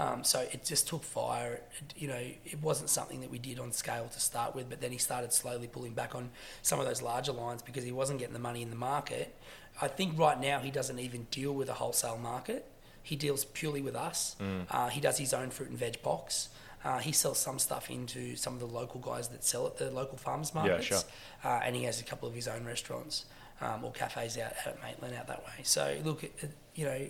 Um, 0.00 0.22
so 0.22 0.40
it 0.52 0.64
just 0.64 0.86
took 0.86 1.02
fire. 1.02 1.54
It, 1.80 1.94
you 1.96 2.06
know, 2.06 2.20
it 2.44 2.62
wasn't 2.62 2.88
something 2.88 3.20
that 3.20 3.30
we 3.30 3.38
did 3.38 3.58
on 3.58 3.72
scale 3.72 4.08
to 4.12 4.20
start 4.20 4.54
with, 4.54 4.68
but 4.68 4.80
then 4.80 4.92
he 4.92 4.98
started 4.98 5.32
slowly 5.32 5.66
pulling 5.66 5.92
back 5.92 6.14
on 6.14 6.30
some 6.62 6.78
of 6.78 6.86
those 6.86 7.02
larger 7.02 7.32
lines 7.32 7.62
because 7.62 7.82
he 7.82 7.90
wasn't 7.90 8.20
getting 8.20 8.34
the 8.34 8.38
money 8.38 8.62
in 8.62 8.70
the 8.70 8.76
market. 8.76 9.34
I 9.82 9.88
think 9.88 10.16
right 10.18 10.38
now 10.40 10.60
he 10.60 10.70
doesn't 10.70 10.98
even 11.00 11.26
deal 11.30 11.52
with 11.52 11.68
a 11.68 11.74
wholesale 11.74 12.18
market. 12.18 12.64
He 13.02 13.16
deals 13.16 13.44
purely 13.46 13.80
with 13.82 13.96
us. 13.96 14.36
Uh, 14.70 14.88
he 14.88 15.00
does 15.00 15.18
his 15.18 15.32
own 15.32 15.50
fruit 15.50 15.70
and 15.70 15.78
veg 15.78 16.00
box. 16.02 16.50
Uh, 16.84 16.98
he 16.98 17.10
sells 17.10 17.38
some 17.38 17.58
stuff 17.58 17.90
into 17.90 18.36
some 18.36 18.54
of 18.54 18.60
the 18.60 18.66
local 18.66 19.00
guys 19.00 19.28
that 19.28 19.42
sell 19.42 19.66
at 19.66 19.78
the 19.78 19.90
local 19.90 20.16
farmers 20.16 20.54
markets. 20.54 20.90
Yeah, 20.90 20.98
sure. 20.98 21.08
Uh, 21.44 21.60
and 21.64 21.74
he 21.74 21.84
has 21.84 22.00
a 22.00 22.04
couple 22.04 22.28
of 22.28 22.34
his 22.34 22.46
own 22.46 22.64
restaurants. 22.64 23.24
Um, 23.60 23.84
or 23.84 23.90
cafes 23.90 24.38
out, 24.38 24.52
out 24.60 24.74
at 24.74 24.82
Maitland 24.82 25.16
out 25.16 25.26
that 25.26 25.40
way. 25.40 25.64
So 25.64 25.96
look, 26.04 26.22
it, 26.22 26.32
it, 26.38 26.50
you 26.76 26.84
know, 26.84 27.08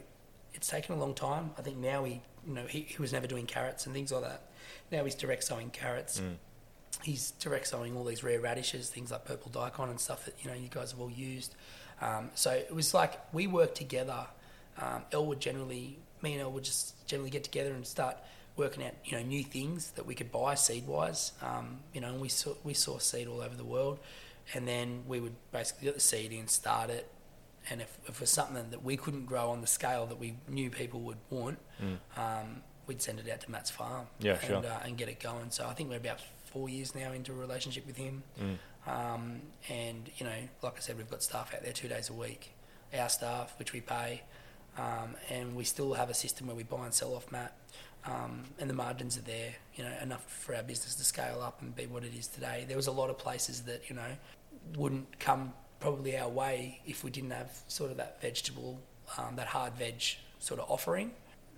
it's 0.54 0.68
taken 0.68 0.94
a 0.94 0.98
long 0.98 1.14
time. 1.14 1.50
I 1.58 1.62
think 1.62 1.76
now 1.76 2.04
he, 2.04 2.22
you 2.46 2.54
know, 2.54 2.64
he, 2.66 2.80
he 2.80 2.96
was 2.98 3.12
never 3.12 3.26
doing 3.26 3.46
carrots 3.46 3.86
and 3.86 3.94
things 3.94 4.10
like 4.10 4.22
that. 4.22 4.42
Now 4.90 5.04
he's 5.04 5.14
direct 5.14 5.44
sowing 5.44 5.70
carrots. 5.70 6.20
Mm. 6.20 6.36
He's 7.02 7.32
direct 7.32 7.68
sowing 7.68 7.96
all 7.96 8.04
these 8.04 8.24
rare 8.24 8.40
radishes, 8.40 8.88
things 8.88 9.10
like 9.10 9.24
purple 9.24 9.50
daikon 9.50 9.90
and 9.90 10.00
stuff 10.00 10.24
that 10.24 10.34
you 10.42 10.50
know 10.50 10.56
you 10.56 10.68
guys 10.68 10.90
have 10.92 11.00
all 11.00 11.10
used. 11.10 11.54
Um, 12.00 12.30
so 12.34 12.50
it 12.50 12.74
was 12.74 12.94
like 12.94 13.12
we 13.32 13.46
worked 13.46 13.76
together. 13.76 14.26
Um, 14.80 15.02
Elle 15.12 15.26
would 15.26 15.40
generally, 15.40 15.98
me 16.22 16.32
and 16.32 16.42
Elle 16.42 16.52
would 16.52 16.64
just 16.64 17.06
generally 17.06 17.30
get 17.30 17.44
together 17.44 17.72
and 17.72 17.86
start 17.86 18.16
working 18.56 18.84
out 18.84 18.92
you 19.04 19.12
know 19.12 19.22
new 19.22 19.44
things 19.44 19.92
that 19.92 20.04
we 20.04 20.14
could 20.14 20.32
buy 20.32 20.54
seed 20.54 20.86
wise. 20.86 21.32
Um, 21.42 21.80
you 21.92 22.00
know, 22.00 22.08
and 22.08 22.20
we 22.20 22.28
saw 22.28 22.54
we 22.64 22.74
saw 22.74 22.98
seed 22.98 23.28
all 23.28 23.40
over 23.40 23.54
the 23.54 23.64
world, 23.64 23.98
and 24.54 24.66
then 24.66 25.02
we 25.06 25.20
would 25.20 25.34
basically 25.52 25.84
get 25.86 25.94
the 25.94 26.00
seed 26.00 26.32
in, 26.32 26.48
start 26.48 26.90
it, 26.90 27.10
and 27.70 27.80
if, 27.82 27.98
if 28.06 28.14
it 28.16 28.20
was 28.20 28.30
something 28.30 28.70
that 28.70 28.82
we 28.82 28.96
couldn't 28.96 29.26
grow 29.26 29.50
on 29.50 29.60
the 29.60 29.66
scale 29.66 30.06
that 30.06 30.18
we 30.18 30.36
knew 30.48 30.70
people 30.70 31.00
would 31.00 31.18
want, 31.30 31.58
um, 32.16 32.62
we'd 32.86 33.02
send 33.02 33.18
it 33.20 33.28
out 33.30 33.40
to 33.42 33.50
Matt's 33.50 33.70
farm 33.70 34.06
Yeah, 34.20 34.32
and, 34.40 34.42
sure. 34.42 34.56
uh, 34.66 34.80
and 34.84 34.96
get 34.96 35.08
it 35.08 35.20
going. 35.20 35.50
So 35.50 35.66
I 35.66 35.74
think 35.74 35.90
we're 35.90 35.96
about 35.96 36.20
four 36.46 36.68
years 36.70 36.94
now 36.94 37.12
into 37.12 37.32
a 37.32 37.34
relationship 37.34 37.86
with 37.86 37.96
him. 37.98 38.22
Um, 38.86 39.42
and, 39.68 40.08
you 40.16 40.24
know, 40.24 40.48
like 40.62 40.76
I 40.76 40.80
said, 40.80 40.96
we've 40.96 41.10
got 41.10 41.22
staff 41.22 41.52
out 41.54 41.62
there 41.62 41.74
two 41.74 41.88
days 41.88 42.08
a 42.08 42.14
week, 42.14 42.54
our 42.96 43.10
staff, 43.10 43.54
which 43.58 43.74
we 43.74 43.82
pay. 43.82 44.22
Um, 44.78 45.16
and 45.28 45.54
we 45.56 45.64
still 45.64 45.92
have 45.94 46.08
a 46.08 46.14
system 46.14 46.46
where 46.46 46.56
we 46.56 46.62
buy 46.62 46.84
and 46.86 46.94
sell 46.94 47.14
off 47.14 47.30
Matt. 47.30 47.52
Um, 48.04 48.44
and 48.58 48.70
the 48.70 48.74
margins 48.74 49.18
are 49.18 49.22
there, 49.22 49.54
you 49.74 49.84
know, 49.84 49.92
enough 50.02 50.24
for 50.24 50.54
our 50.54 50.62
business 50.62 50.94
to 50.94 51.04
scale 51.04 51.42
up 51.42 51.60
and 51.60 51.74
be 51.74 51.86
what 51.86 52.04
it 52.04 52.14
is 52.14 52.26
today. 52.26 52.64
There 52.66 52.76
was 52.76 52.86
a 52.86 52.92
lot 52.92 53.10
of 53.10 53.18
places 53.18 53.62
that, 53.62 53.90
you 53.90 53.96
know, 53.96 54.16
wouldn't 54.76 55.18
come 55.18 55.52
probably 55.80 56.16
our 56.16 56.28
way 56.28 56.80
if 56.86 57.04
we 57.04 57.10
didn't 57.10 57.30
have 57.30 57.50
sort 57.68 57.90
of 57.90 57.96
that 57.98 58.20
vegetable, 58.22 58.80
um, 59.18 59.36
that 59.36 59.46
hard 59.46 59.74
veg 59.74 60.02
sort 60.38 60.60
of 60.60 60.70
offering. 60.70 61.10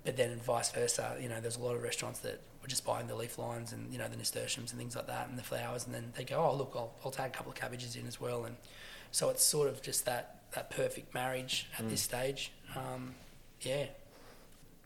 But 0.05 0.17
then 0.17 0.39
vice 0.41 0.73
versa, 0.73 1.17
you 1.21 1.29
know, 1.29 1.41
there's 1.41 1.57
a 1.57 1.63
lot 1.63 1.77
of 1.77 1.83
restaurants 1.83 2.21
that 2.21 2.41
were 2.63 2.69
just 2.69 2.85
buying 2.85 3.07
the 3.07 3.15
leaf 3.15 3.39
lines 3.39 3.73
and, 3.73 3.93
you 3.93 3.99
know, 3.99 4.09
the 4.09 4.17
nasturtiums 4.17 4.73
and 4.73 4.79
things 4.79 4.97
like 4.97 5.07
that 5.07 5.29
and 5.29 5.39
the 5.39 5.43
flowers. 5.43 5.85
And 5.87 5.95
then 5.95 6.13
they 6.17 6.25
go, 6.25 6.37
oh, 6.37 6.57
look, 6.57 6.73
I'll, 6.75 6.93
I'll 7.05 7.11
take 7.11 7.27
a 7.27 7.31
couple 7.31 7.53
of 7.53 7.59
cabbages 7.59 7.97
in 7.97 8.07
as 8.07 8.21
well. 8.21 8.45
And 8.45 8.57
so 9.13 9.29
it's 9.29 9.45
sort 9.45 9.69
of 9.69 9.83
just 9.83 10.07
that, 10.07 10.43
that 10.53 10.71
perfect 10.71 11.15
marriage 11.15 11.69
at 11.79 11.89
this 11.89 12.01
stage. 12.01 12.51
Um, 12.75 13.15
yeah. 13.61 13.87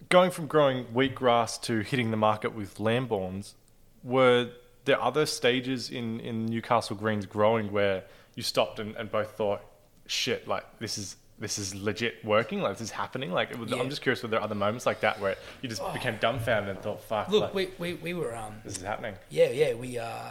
Going 0.09 0.31
from 0.31 0.47
growing 0.47 0.85
wheatgrass 0.87 1.61
to 1.63 1.81
hitting 1.81 2.11
the 2.11 2.17
market 2.17 2.55
with 2.55 2.79
Lamborns, 2.79 3.55
were 4.03 4.51
there 4.85 5.01
other 5.01 5.27
stages 5.27 5.91
in, 5.91 6.21
in 6.21 6.47
Newcastle 6.47 6.97
Greens 6.97 7.27
growing 7.27 7.73
where 7.73 8.05
you 8.35 8.43
stopped 8.43 8.79
and, 8.79 8.95
and 8.97 9.11
both 9.11 9.33
thought, 9.33 9.63
shit, 10.07 10.47
like 10.47 10.65
this 10.79 10.99
is 10.99 11.17
this 11.39 11.59
is 11.59 11.75
legit 11.75 12.25
working, 12.25 12.61
like 12.61 12.73
this 12.73 12.83
is 12.83 12.91
happening? 12.93 13.33
Like 13.33 13.51
it 13.51 13.59
was, 13.59 13.71
Yeah. 13.71 13.79
I'm 13.79 13.91
just 13.91 14.03
curious, 14.03 14.23
were 14.23 14.29
there 14.29 14.41
other 14.41 14.55
moments 14.55 14.87
like 14.87 15.01
that 15.01 15.21
where 15.21 15.37
you 15.63 15.69
just 15.69 15.83
became 15.93 16.17
dumbfounded 16.21 16.71
and 16.77 16.81
thought, 16.81 17.03
fuck, 17.03 17.29
Look, 17.29 17.43
like, 17.43 17.55
we, 17.55 17.71
we, 17.79 17.95
we 17.95 18.15
were, 18.15 18.37
um, 18.37 18.61
this 18.65 18.77
is 18.77 18.85
happening? 18.85 19.15
Yeah, 19.31 19.51
yeah, 19.51 19.75
we 19.75 19.99
uh, 19.99 20.31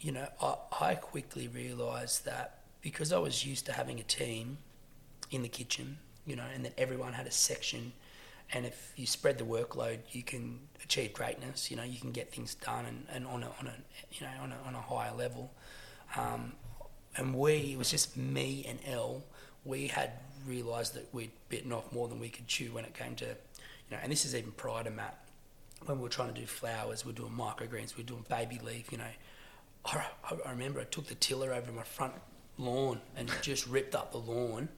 you 0.00 0.12
know, 0.12 0.26
I, 0.40 0.54
I 0.80 0.94
quickly 0.94 1.48
realised 1.48 2.24
that 2.24 2.60
because 2.80 3.12
I 3.12 3.18
was 3.18 3.44
used 3.44 3.66
to 3.66 3.72
having 3.72 3.98
a 4.00 4.04
team 4.04 4.58
in 5.30 5.42
the 5.42 5.48
kitchen, 5.48 5.98
you 6.24 6.36
know, 6.36 6.44
and 6.54 6.64
that 6.64 6.72
everyone 6.78 7.12
had 7.12 7.26
a 7.26 7.30
section, 7.30 7.92
and 8.52 8.64
if 8.64 8.92
you 8.96 9.06
spread 9.06 9.38
the 9.38 9.44
workload, 9.44 9.98
you 10.10 10.22
can 10.22 10.60
achieve 10.82 11.12
greatness. 11.12 11.70
You 11.70 11.76
know, 11.76 11.82
you 11.82 12.00
can 12.00 12.12
get 12.12 12.32
things 12.32 12.54
done 12.54 12.86
and, 12.86 13.06
and 13.12 13.26
on 13.26 13.42
a 13.42 13.50
on 13.60 13.66
a 13.66 13.74
you 14.12 14.26
know 14.26 14.32
on 14.42 14.52
a 14.52 14.56
on 14.66 14.74
a 14.74 14.80
higher 14.80 15.14
level. 15.14 15.52
Um, 16.16 16.52
and 17.16 17.34
we, 17.34 17.72
it 17.72 17.78
was 17.78 17.90
just 17.90 18.16
me 18.16 18.64
and 18.68 18.78
Elle. 18.86 19.22
We 19.64 19.88
had 19.88 20.12
realised 20.46 20.94
that 20.94 21.12
we'd 21.12 21.32
bitten 21.48 21.72
off 21.72 21.92
more 21.92 22.08
than 22.08 22.20
we 22.20 22.28
could 22.28 22.46
chew 22.46 22.72
when 22.72 22.84
it 22.84 22.94
came 22.94 23.16
to, 23.16 23.26
you 23.26 23.34
know, 23.90 23.98
and 24.02 24.10
this 24.10 24.24
is 24.24 24.34
even 24.34 24.52
prior 24.52 24.84
to 24.84 24.90
Matt 24.90 25.18
when 25.84 25.98
we 25.98 26.02
were 26.02 26.08
trying 26.08 26.32
to 26.32 26.40
do 26.40 26.46
flowers, 26.46 27.04
we 27.04 27.12
are 27.12 27.14
doing 27.14 27.32
microgreens, 27.32 27.96
we 27.96 28.02
are 28.02 28.06
doing 28.06 28.24
baby 28.28 28.60
leaf, 28.64 28.90
you 28.90 28.98
know. 28.98 29.04
I, 29.84 30.04
I 30.44 30.50
remember 30.50 30.80
I 30.80 30.84
took 30.84 31.06
the 31.06 31.14
tiller 31.14 31.52
over 31.52 31.72
my 31.72 31.82
front 31.82 32.14
lawn 32.58 33.00
and 33.16 33.30
just 33.42 33.66
ripped 33.66 33.94
up 33.94 34.12
the 34.12 34.18
lawn 34.18 34.68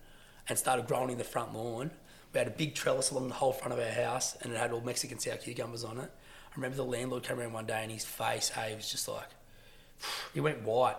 and 0.48 0.59
started 0.59 0.87
growing 0.87 1.11
in 1.11 1.18
the 1.18 1.24
front 1.24 1.54
lawn. 1.54 1.90
We 2.32 2.38
had 2.38 2.46
a 2.46 2.52
big 2.52 2.74
trellis 2.74 3.10
along 3.10 3.28
the 3.28 3.34
whole 3.34 3.52
front 3.52 3.72
of 3.72 3.78
our 3.78 3.90
house 3.90 4.36
and 4.42 4.52
it 4.52 4.58
had 4.58 4.72
all 4.72 4.80
Mexican 4.80 5.18
sour 5.18 5.36
cucumbers 5.36 5.84
on 5.84 5.98
it. 5.98 6.10
I 6.50 6.54
remember 6.56 6.76
the 6.76 6.84
landlord 6.84 7.22
came 7.24 7.38
around 7.40 7.52
one 7.52 7.66
day 7.66 7.80
and 7.82 7.90
his 7.90 8.04
face, 8.04 8.48
hey, 8.50 8.74
was 8.76 8.90
just 8.90 9.08
like, 9.08 9.28
he 10.34 10.40
went 10.40 10.62
white. 10.62 10.96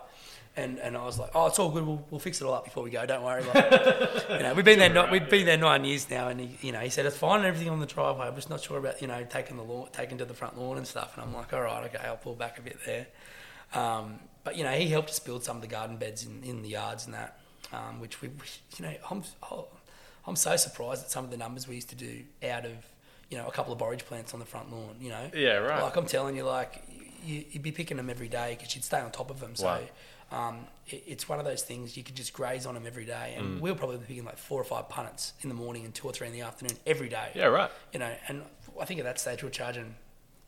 And, 0.57 0.79
and 0.79 0.97
I 0.97 1.05
was 1.05 1.17
like, 1.17 1.29
oh, 1.33 1.47
it's 1.47 1.59
all 1.59 1.69
good. 1.71 1.87
We'll, 1.87 2.05
we'll 2.09 2.19
fix 2.19 2.41
it 2.41 2.43
all 2.45 2.53
up 2.53 2.65
before 2.65 2.83
we 2.83 2.89
go. 2.89 3.05
Don't 3.05 3.23
worry. 3.23 3.41
Like, 3.41 3.71
you 4.31 4.39
know, 4.39 4.53
we've 4.53 4.65
been 4.65 4.79
there. 4.79 4.89
Not, 4.93 5.09
we've 5.09 5.29
been 5.29 5.45
there 5.45 5.55
nine 5.57 5.85
years 5.85 6.09
now, 6.09 6.27
and 6.27 6.41
he, 6.41 6.57
you 6.67 6.73
know, 6.73 6.79
he 6.81 6.89
said 6.89 7.05
it's 7.05 7.15
fine 7.17 7.37
and 7.37 7.45
everything 7.45 7.69
on 7.69 7.79
the 7.79 7.85
driveway. 7.85 8.27
I'm 8.27 8.35
just 8.35 8.49
not 8.49 8.59
sure 8.59 8.77
about 8.77 9.01
you 9.01 9.07
know 9.07 9.25
taking 9.29 9.55
the 9.55 9.63
lawn, 9.63 9.87
taking 9.93 10.17
to 10.17 10.25
the 10.25 10.33
front 10.33 10.59
lawn 10.59 10.75
and 10.75 10.85
stuff. 10.85 11.13
And 11.15 11.23
I'm 11.23 11.33
like, 11.33 11.53
all 11.53 11.61
right, 11.61 11.85
okay, 11.85 12.05
I'll 12.05 12.17
pull 12.17 12.35
back 12.35 12.59
a 12.59 12.61
bit 12.61 12.79
there. 12.85 13.07
Um, 13.73 14.19
but 14.43 14.57
you 14.57 14.65
know, 14.65 14.71
he 14.71 14.89
helped 14.89 15.09
us 15.09 15.19
build 15.19 15.45
some 15.45 15.55
of 15.55 15.61
the 15.61 15.69
garden 15.69 15.95
beds 15.95 16.25
in, 16.25 16.43
in 16.43 16.61
the 16.63 16.67
yards 16.69 17.05
and 17.05 17.13
that, 17.13 17.39
um, 17.71 18.01
which 18.01 18.21
we, 18.21 18.27
we- 18.27 18.35
you 18.77 18.85
know, 18.85 18.93
I'm 19.09 19.23
oh, 19.49 19.67
I'm 20.27 20.35
so 20.35 20.55
surprised 20.55 21.03
at 21.03 21.11
some 21.11 21.23
of 21.25 21.31
the 21.31 21.37
numbers 21.37 21.67
we 21.67 21.75
used 21.75 21.89
to 21.89 21.95
do 21.95 22.23
out 22.47 22.65
of 22.65 22.73
you 23.29 23.37
know 23.37 23.47
a 23.47 23.51
couple 23.51 23.71
of 23.73 23.79
borage 23.79 24.05
plants 24.05 24.33
on 24.33 24.39
the 24.39 24.45
front 24.45 24.71
lawn. 24.71 24.95
You 24.99 25.09
know, 25.09 25.29
Yeah, 25.33 25.57
right. 25.57 25.81
Like 25.81 25.95
I'm 25.95 26.05
telling 26.05 26.35
you, 26.35 26.43
like 26.43 26.81
you, 27.23 27.43
you'd 27.51 27.63
be 27.63 27.71
picking 27.71 27.97
them 27.97 28.09
every 28.09 28.27
day 28.29 28.55
because 28.57 28.75
you'd 28.75 28.83
stay 28.83 28.99
on 28.99 29.11
top 29.11 29.29
of 29.31 29.39
them. 29.39 29.55
So. 29.55 29.65
Wow. 29.65 29.79
Um, 30.33 30.59
it, 30.87 31.03
it's 31.07 31.27
one 31.27 31.39
of 31.39 31.45
those 31.45 31.61
things 31.61 31.97
you 31.97 32.03
could 32.03 32.15
just 32.15 32.31
graze 32.31 32.65
on 32.65 32.73
them 32.75 32.85
every 32.87 33.03
day, 33.03 33.33
and 33.37 33.57
Mm. 33.57 33.59
we'll 33.59 33.75
probably 33.75 33.97
be 33.97 34.05
picking 34.05 34.23
like 34.23 34.37
four 34.37 34.61
or 34.61 34.63
five 34.63 34.87
punnets 34.87 35.33
in 35.41 35.49
the 35.49 35.55
morning 35.55 35.83
and 35.83 35.93
two 35.93 36.07
or 36.07 36.13
three 36.13 36.25
in 36.27 36.31
the 36.31 36.39
afternoon 36.39 36.77
every 36.85 37.09
day. 37.09 37.31
Yeah, 37.35 37.47
right. 37.47 37.69
You 37.91 37.99
know, 37.99 38.13
and 38.29 38.43
I 38.79 38.85
think 38.85 39.01
at 39.01 39.03
that 39.05 39.19
stage 39.19 39.43
we're 39.43 39.49
charging, 39.49 39.93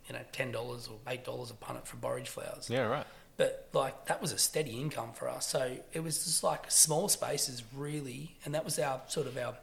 you 0.07 0.13
know, 0.13 0.21
ten 0.31 0.53
dollars 0.53 0.87
or 0.87 0.99
eight 1.11 1.25
dollars 1.25 1.51
a 1.51 1.53
punnet 1.55 1.85
for 1.85 1.97
borage 1.97 2.29
flowers. 2.29 2.69
Yeah, 2.69 2.83
right. 2.83 3.05
But 3.35 3.67
like 3.73 4.05
that 4.05 4.21
was 4.21 4.31
a 4.31 4.37
steady 4.37 4.79
income 4.79 5.11
for 5.13 5.27
us. 5.27 5.47
So 5.49 5.75
it 5.91 6.01
was 6.01 6.23
just 6.23 6.45
like 6.45 6.71
small 6.71 7.09
spaces 7.09 7.61
really, 7.75 8.37
and 8.45 8.55
that 8.55 8.63
was 8.63 8.79
our 8.79 9.01
sort 9.09 9.27
of 9.27 9.37
our 9.37 9.55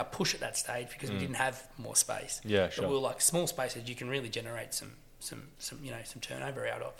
our 0.00 0.04
push 0.04 0.34
at 0.34 0.40
that 0.40 0.56
stage 0.56 0.88
because 0.92 1.10
we 1.10 1.18
didn't 1.18 1.36
have 1.36 1.62
more 1.78 1.94
space. 1.94 2.40
Mm. 2.44 2.50
Yeah, 2.50 2.64
But 2.66 2.72
sure. 2.74 2.88
we 2.88 2.94
were 2.94 3.00
like 3.00 3.20
small 3.20 3.46
spaces 3.46 3.88
you 3.88 3.94
can 3.94 4.08
really 4.08 4.28
generate 4.28 4.72
some 4.74 4.92
some 5.20 5.42
some 5.58 5.78
you 5.82 5.90
know 5.90 6.02
some 6.04 6.20
turnover 6.20 6.66
out 6.66 6.82
of. 6.82 6.94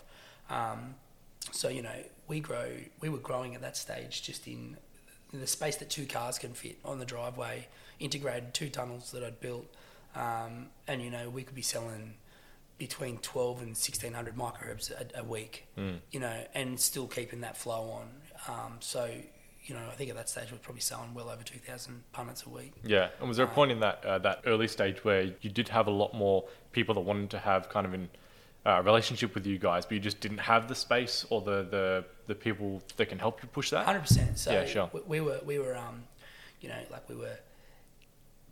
Um, 0.49 0.95
so 1.51 1.67
you 1.69 1.81
know 1.81 1.99
we 2.27 2.39
grow 2.39 2.67
we 3.01 3.09
were 3.09 3.17
growing 3.17 3.55
at 3.55 3.61
that 3.61 3.75
stage 3.75 4.21
just 4.21 4.47
in 4.47 4.77
the 5.33 5.47
space 5.47 5.77
that 5.77 5.89
two 5.89 6.05
cars 6.05 6.37
can 6.37 6.53
fit 6.53 6.77
on 6.85 6.99
the 6.99 7.05
driveway, 7.05 7.67
integrated 7.99 8.53
two 8.53 8.69
tunnels 8.69 9.11
that 9.11 9.23
I'd 9.23 9.39
built, 9.39 9.65
um, 10.15 10.67
and 10.87 11.01
you 11.01 11.09
know 11.09 11.29
we 11.29 11.43
could 11.43 11.55
be 11.55 11.61
selling 11.61 12.15
between 12.77 13.17
12 13.19 13.57
and 13.59 13.67
1600 13.69 14.35
microbes 14.35 14.89
a, 14.91 15.19
a 15.19 15.23
week, 15.23 15.67
you 16.11 16.19
know, 16.19 16.43
and 16.55 16.79
still 16.79 17.05
keeping 17.05 17.41
that 17.41 17.55
flow 17.55 17.91
on. 17.91 18.07
Um, 18.47 18.77
so, 18.79 19.07
you 19.63 19.75
know, 19.75 19.81
I 19.89 19.93
think 19.95 20.09
at 20.09 20.15
that 20.15 20.29
stage 20.29 20.51
we're 20.51 20.57
probably 20.57 20.81
selling 20.81 21.13
well 21.13 21.29
over 21.29 21.43
2,000 21.43 22.03
punnets 22.13 22.45
a 22.45 22.49
week. 22.49 22.73
Yeah, 22.83 23.09
and 23.19 23.27
was 23.27 23.37
there 23.37 23.45
a 23.45 23.49
point 23.49 23.71
in 23.71 23.79
that 23.81 24.03
uh, 24.03 24.17
that 24.19 24.41
early 24.45 24.67
stage 24.67 25.03
where 25.03 25.23
you 25.41 25.49
did 25.49 25.69
have 25.69 25.87
a 25.87 25.91
lot 25.91 26.13
more 26.13 26.45
people 26.71 26.95
that 26.95 27.01
wanted 27.01 27.29
to 27.31 27.39
have 27.39 27.69
kind 27.69 27.85
of 27.85 27.93
an 27.93 28.09
uh, 28.65 28.81
relationship 28.83 29.33
with 29.33 29.45
you 29.45 29.57
guys, 29.57 29.85
but 29.85 29.93
you 29.93 29.99
just 29.99 30.19
didn't 30.19 30.37
have 30.39 30.67
the 30.67 30.75
space 30.75 31.25
or 31.29 31.41
the, 31.41 31.63
the, 31.63 32.05
the 32.27 32.35
people 32.35 32.81
that 32.97 33.07
can 33.07 33.17
help 33.17 33.41
you 33.41 33.49
push 33.49 33.71
that? 33.71 33.85
100%. 33.85 34.37
So 34.37 34.51
Yeah, 34.51 34.65
sure. 34.65 34.89
we, 34.93 35.01
we 35.07 35.21
were, 35.21 35.39
we 35.43 35.59
were, 35.59 35.75
um, 35.75 36.03
you 36.59 36.69
know, 36.69 36.79
like 36.91 37.07
we 37.09 37.15
were 37.15 37.37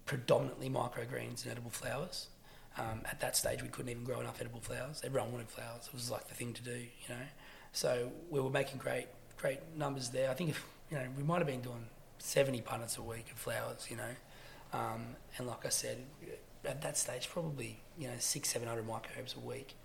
predominantly 0.06 0.70
microgreens 0.70 1.44
and 1.44 1.52
edible 1.52 1.70
flowers. 1.70 2.28
Um, 2.78 3.02
at 3.06 3.20
that 3.20 3.36
stage, 3.36 3.62
we 3.62 3.68
couldn't 3.68 3.92
even 3.92 4.04
grow 4.04 4.20
enough 4.20 4.40
edible 4.40 4.62
flowers. 4.62 5.02
Everyone 5.06 5.32
wanted 5.32 5.50
flowers. 5.50 5.88
It 5.88 5.94
was 5.94 6.10
like 6.10 6.28
the 6.28 6.34
thing 6.34 6.54
to 6.54 6.64
do, 6.64 6.72
you 6.72 7.10
know. 7.10 7.22
So 7.74 8.12
we 8.30 8.40
were 8.40 8.50
making 8.50 8.80
great, 8.80 9.08
great 9.38 9.60
numbers 9.76 10.10
there. 10.10 10.32
I 10.32 10.34
think 10.34 10.52
if 10.52 10.66
you 10.92 10.98
know, 10.98 11.06
we 11.18 11.24
might 11.24 11.38
have 11.40 11.48
been 11.48 11.62
doing 11.62 11.86
seventy 12.18 12.62
punnets 12.62 12.98
a 12.98 13.02
week 13.02 13.32
of 13.32 13.38
flowers, 13.38 13.88
you 13.90 13.98
know. 13.98 14.16
Um, 14.74 15.16
and 15.38 15.48
like 15.48 15.66
I 15.66 15.70
said, 15.70 15.98
at 16.66 16.82
that 16.82 16.98
stage, 16.98 17.30
probably 17.30 17.80
you 17.98 18.08
know 18.08 18.14
six, 18.20 18.50
seven 18.50 18.68
hundred 18.68 18.88
microbes 18.88 19.36
a 19.36 19.40
week 19.40 19.76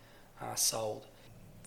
uh, 0.40 0.54
sold. 0.54 1.06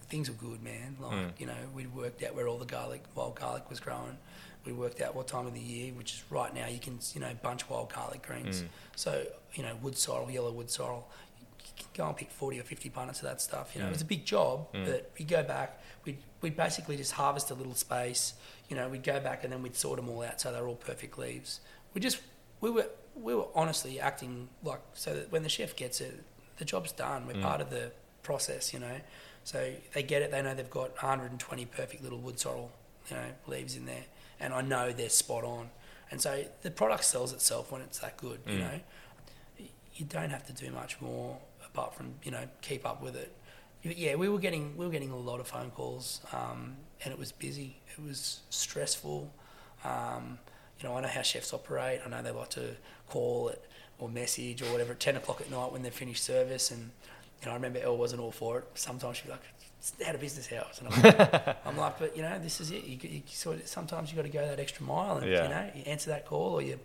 Things 0.10 0.30
were 0.30 0.36
good, 0.36 0.64
man. 0.64 0.96
Like 1.02 1.12
Mm. 1.12 1.32
you 1.40 1.46
know, 1.48 1.56
we'd 1.76 1.94
worked 1.94 2.24
out 2.24 2.34
where 2.36 2.48
all 2.48 2.58
the 2.58 2.66
garlic, 2.66 3.04
wild 3.16 3.36
garlic 3.36 3.70
was 3.70 3.80
growing. 3.80 4.18
We 4.66 4.74
worked 4.74 5.02
out 5.02 5.16
what 5.16 5.28
time 5.28 5.48
of 5.48 5.54
the 5.54 5.60
year, 5.62 5.94
which 5.94 6.14
is 6.14 6.24
right 6.30 6.54
now. 6.54 6.68
You 6.68 6.80
can 6.80 7.00
you 7.14 7.22
know 7.22 7.32
bunch 7.42 7.70
wild 7.70 7.92
garlic 7.94 8.22
greens. 8.26 8.62
Mm. 8.62 8.68
So 8.96 9.26
you 9.54 9.64
know 9.64 9.76
wood 9.82 9.98
sorrel, 9.98 10.30
yellow 10.32 10.52
wood 10.52 10.70
sorrel. 10.70 11.10
You 11.66 11.84
can 11.84 11.88
go 11.94 12.08
and 12.08 12.16
pick 12.18 12.32
forty 12.32 12.60
or 12.60 12.64
fifty 12.64 12.90
punnets 12.90 13.18
of 13.18 13.24
that 13.24 13.42
stuff. 13.42 13.72
You 13.76 13.82
know, 13.82 13.86
Mm. 13.88 13.90
it 13.90 13.94
was 13.94 14.02
a 14.02 14.06
big 14.06 14.26
job, 14.26 14.72
Mm. 14.74 14.86
but 14.86 15.12
we 15.20 15.26
go 15.26 15.44
back. 15.44 15.82
We 16.06 16.18
we 16.42 16.50
basically 16.52 16.96
just 16.98 17.14
harvest 17.14 17.52
a 17.52 17.54
little 17.56 17.76
space. 17.76 18.34
You 18.70 18.76
know, 18.76 18.90
we'd 18.90 19.04
go 19.04 19.20
back 19.20 19.44
and 19.44 19.52
then 19.54 19.62
we'd 19.64 19.76
sort 19.76 19.98
them 19.98 20.10
all 20.10 20.24
out 20.24 20.42
so 20.42 20.52
they're 20.52 20.68
all 20.68 20.76
perfect 20.76 21.18
leaves. 21.18 21.60
We 21.94 22.02
just 22.02 22.20
we 22.62 22.70
were 22.70 22.88
we 23.16 23.34
were 23.34 23.48
honestly 23.56 24.00
acting 24.00 24.50
like 24.64 24.82
so 24.94 25.14
that 25.14 25.32
when 25.32 25.44
the 25.44 25.50
chef 25.50 25.76
gets 25.76 26.02
it, 26.02 26.24
the 26.58 26.66
job's 26.66 26.92
done. 26.92 27.28
We're 27.28 27.34
Mm. 27.36 27.42
part 27.44 27.62
of 27.62 27.70
the 27.70 27.92
process. 28.24 28.74
You 28.74 28.80
know, 28.80 28.98
so 29.44 29.74
they 29.94 30.04
get 30.04 30.22
it. 30.22 30.32
They 30.32 30.42
know 30.42 30.54
they've 30.54 30.70
got 30.70 30.92
120 31.02 31.66
perfect 31.66 32.04
little 32.04 32.20
wood 32.20 32.40
sorrel, 32.40 32.72
you 33.10 33.16
know, 33.16 33.26
leaves 33.48 33.76
in 33.78 33.86
there, 33.86 34.04
and 34.40 34.54
I 34.54 34.62
know 34.62 34.92
they're 34.92 35.10
spot 35.10 35.44
on. 35.44 35.70
And 36.12 36.22
so 36.22 36.44
the 36.62 36.72
product 36.72 37.04
sells 37.06 37.34
itself 37.34 37.72
when 37.72 37.82
it's 37.82 38.00
that 38.00 38.18
good, 38.18 38.40
you 38.48 38.60
know. 38.60 38.80
You 39.96 40.06
don't 40.06 40.30
have 40.30 40.46
to 40.48 40.54
do 40.54 40.72
much 40.72 41.02
more 41.02 41.38
apart 41.66 41.96
from 41.96 42.16
you 42.24 42.32
know 42.32 42.44
keep 42.62 42.86
up 42.86 43.02
with 43.02 43.16
it. 43.16 43.32
Yeah, 43.84 44.16
we 44.16 44.30
were 44.30 44.40
getting 44.40 44.76
we 44.78 44.86
were 44.86 44.92
getting 44.92 45.12
a 45.12 45.18
lot 45.18 45.40
of 45.40 45.48
phone 45.48 45.72
calls, 45.72 46.22
um, 46.34 46.76
and 47.04 47.12
it 47.14 47.20
was 47.20 47.32
busy. 47.32 47.78
It 47.98 48.04
was 48.04 48.40
stressful. 48.50 49.32
Um, 49.84 50.40
you 50.80 50.88
know, 50.88 50.96
I 50.96 51.02
know 51.02 51.08
how 51.08 51.22
chefs 51.22 51.54
operate. 51.54 52.02
I 52.06 52.10
know 52.10 52.22
they 52.22 52.32
like 52.32 52.50
to 52.52 52.76
call 53.10 53.50
it 53.50 53.64
or 54.00 54.08
message 54.10 54.62
or 54.62 54.66
whatever 54.66 54.92
at 54.94 55.00
ten 55.00 55.16
o'clock 55.16 55.42
at 55.42 55.50
night 55.50 55.72
when 55.72 55.82
they've 55.84 55.94
finished 55.94 56.24
service. 56.24 56.72
And 56.72 56.92
you 57.42 57.46
know, 57.46 57.52
I 57.52 57.56
remember 57.56 57.80
Elle 57.80 57.98
wasn't 57.98 58.22
all 58.22 58.32
for 58.32 58.60
it. 58.60 58.66
Sometimes 58.76 59.18
she'd 59.18 59.26
be 59.26 59.32
like, 59.32 59.42
"It's 59.80 59.94
out 60.08 60.16
of 60.16 60.22
business 60.22 60.50
hours," 60.52 60.80
and 60.80 60.88
I'm 60.94 61.02
like, 61.02 61.58
I'm 61.66 61.78
like, 61.78 62.00
"But 62.00 62.16
you 62.16 62.22
know, 62.24 62.38
this 62.40 62.60
is 62.62 62.72
it. 62.72 62.84
You, 62.84 62.98
you 63.02 63.22
sort 63.28 63.58
of, 63.60 63.68
sometimes 63.68 64.12
you 64.12 64.16
got 64.16 64.24
to 64.24 64.30
go 64.30 64.46
that 64.46 64.60
extra 64.60 64.84
mile, 64.86 65.18
and 65.18 65.32
Yeah. 65.32 65.44
you 65.44 65.50
know, 65.50 65.70
you 65.76 65.82
answer 65.84 66.10
that 66.12 66.26
call 66.26 66.54
or 66.54 66.62
you, 66.62 66.80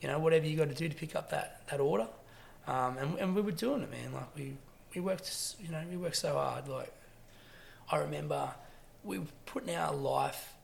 you 0.00 0.08
know, 0.08 0.18
whatever 0.18 0.46
you 0.46 0.56
got 0.56 0.68
to 0.68 0.74
do 0.74 0.88
to 0.88 0.94
pick 0.94 1.14
up 1.16 1.30
that 1.30 1.60
that 1.70 1.80
order." 1.80 2.06
Um, 2.66 2.98
and, 2.98 3.18
and 3.18 3.34
we 3.36 3.42
were 3.42 3.52
doing 3.52 3.82
it, 3.82 3.90
man. 3.90 4.12
Like 4.14 4.34
we 4.36 4.56
we 4.94 5.00
worked, 5.02 5.54
you 5.62 5.70
know, 5.70 5.82
we 5.90 5.96
worked 5.98 6.16
so 6.16 6.32
hard. 6.34 6.68
Like 6.68 6.92
I 7.92 7.98
remember 7.98 8.50
we 9.06 9.18
were 9.18 9.26
putting 9.46 9.74
our 9.74 9.94
life 9.94 10.54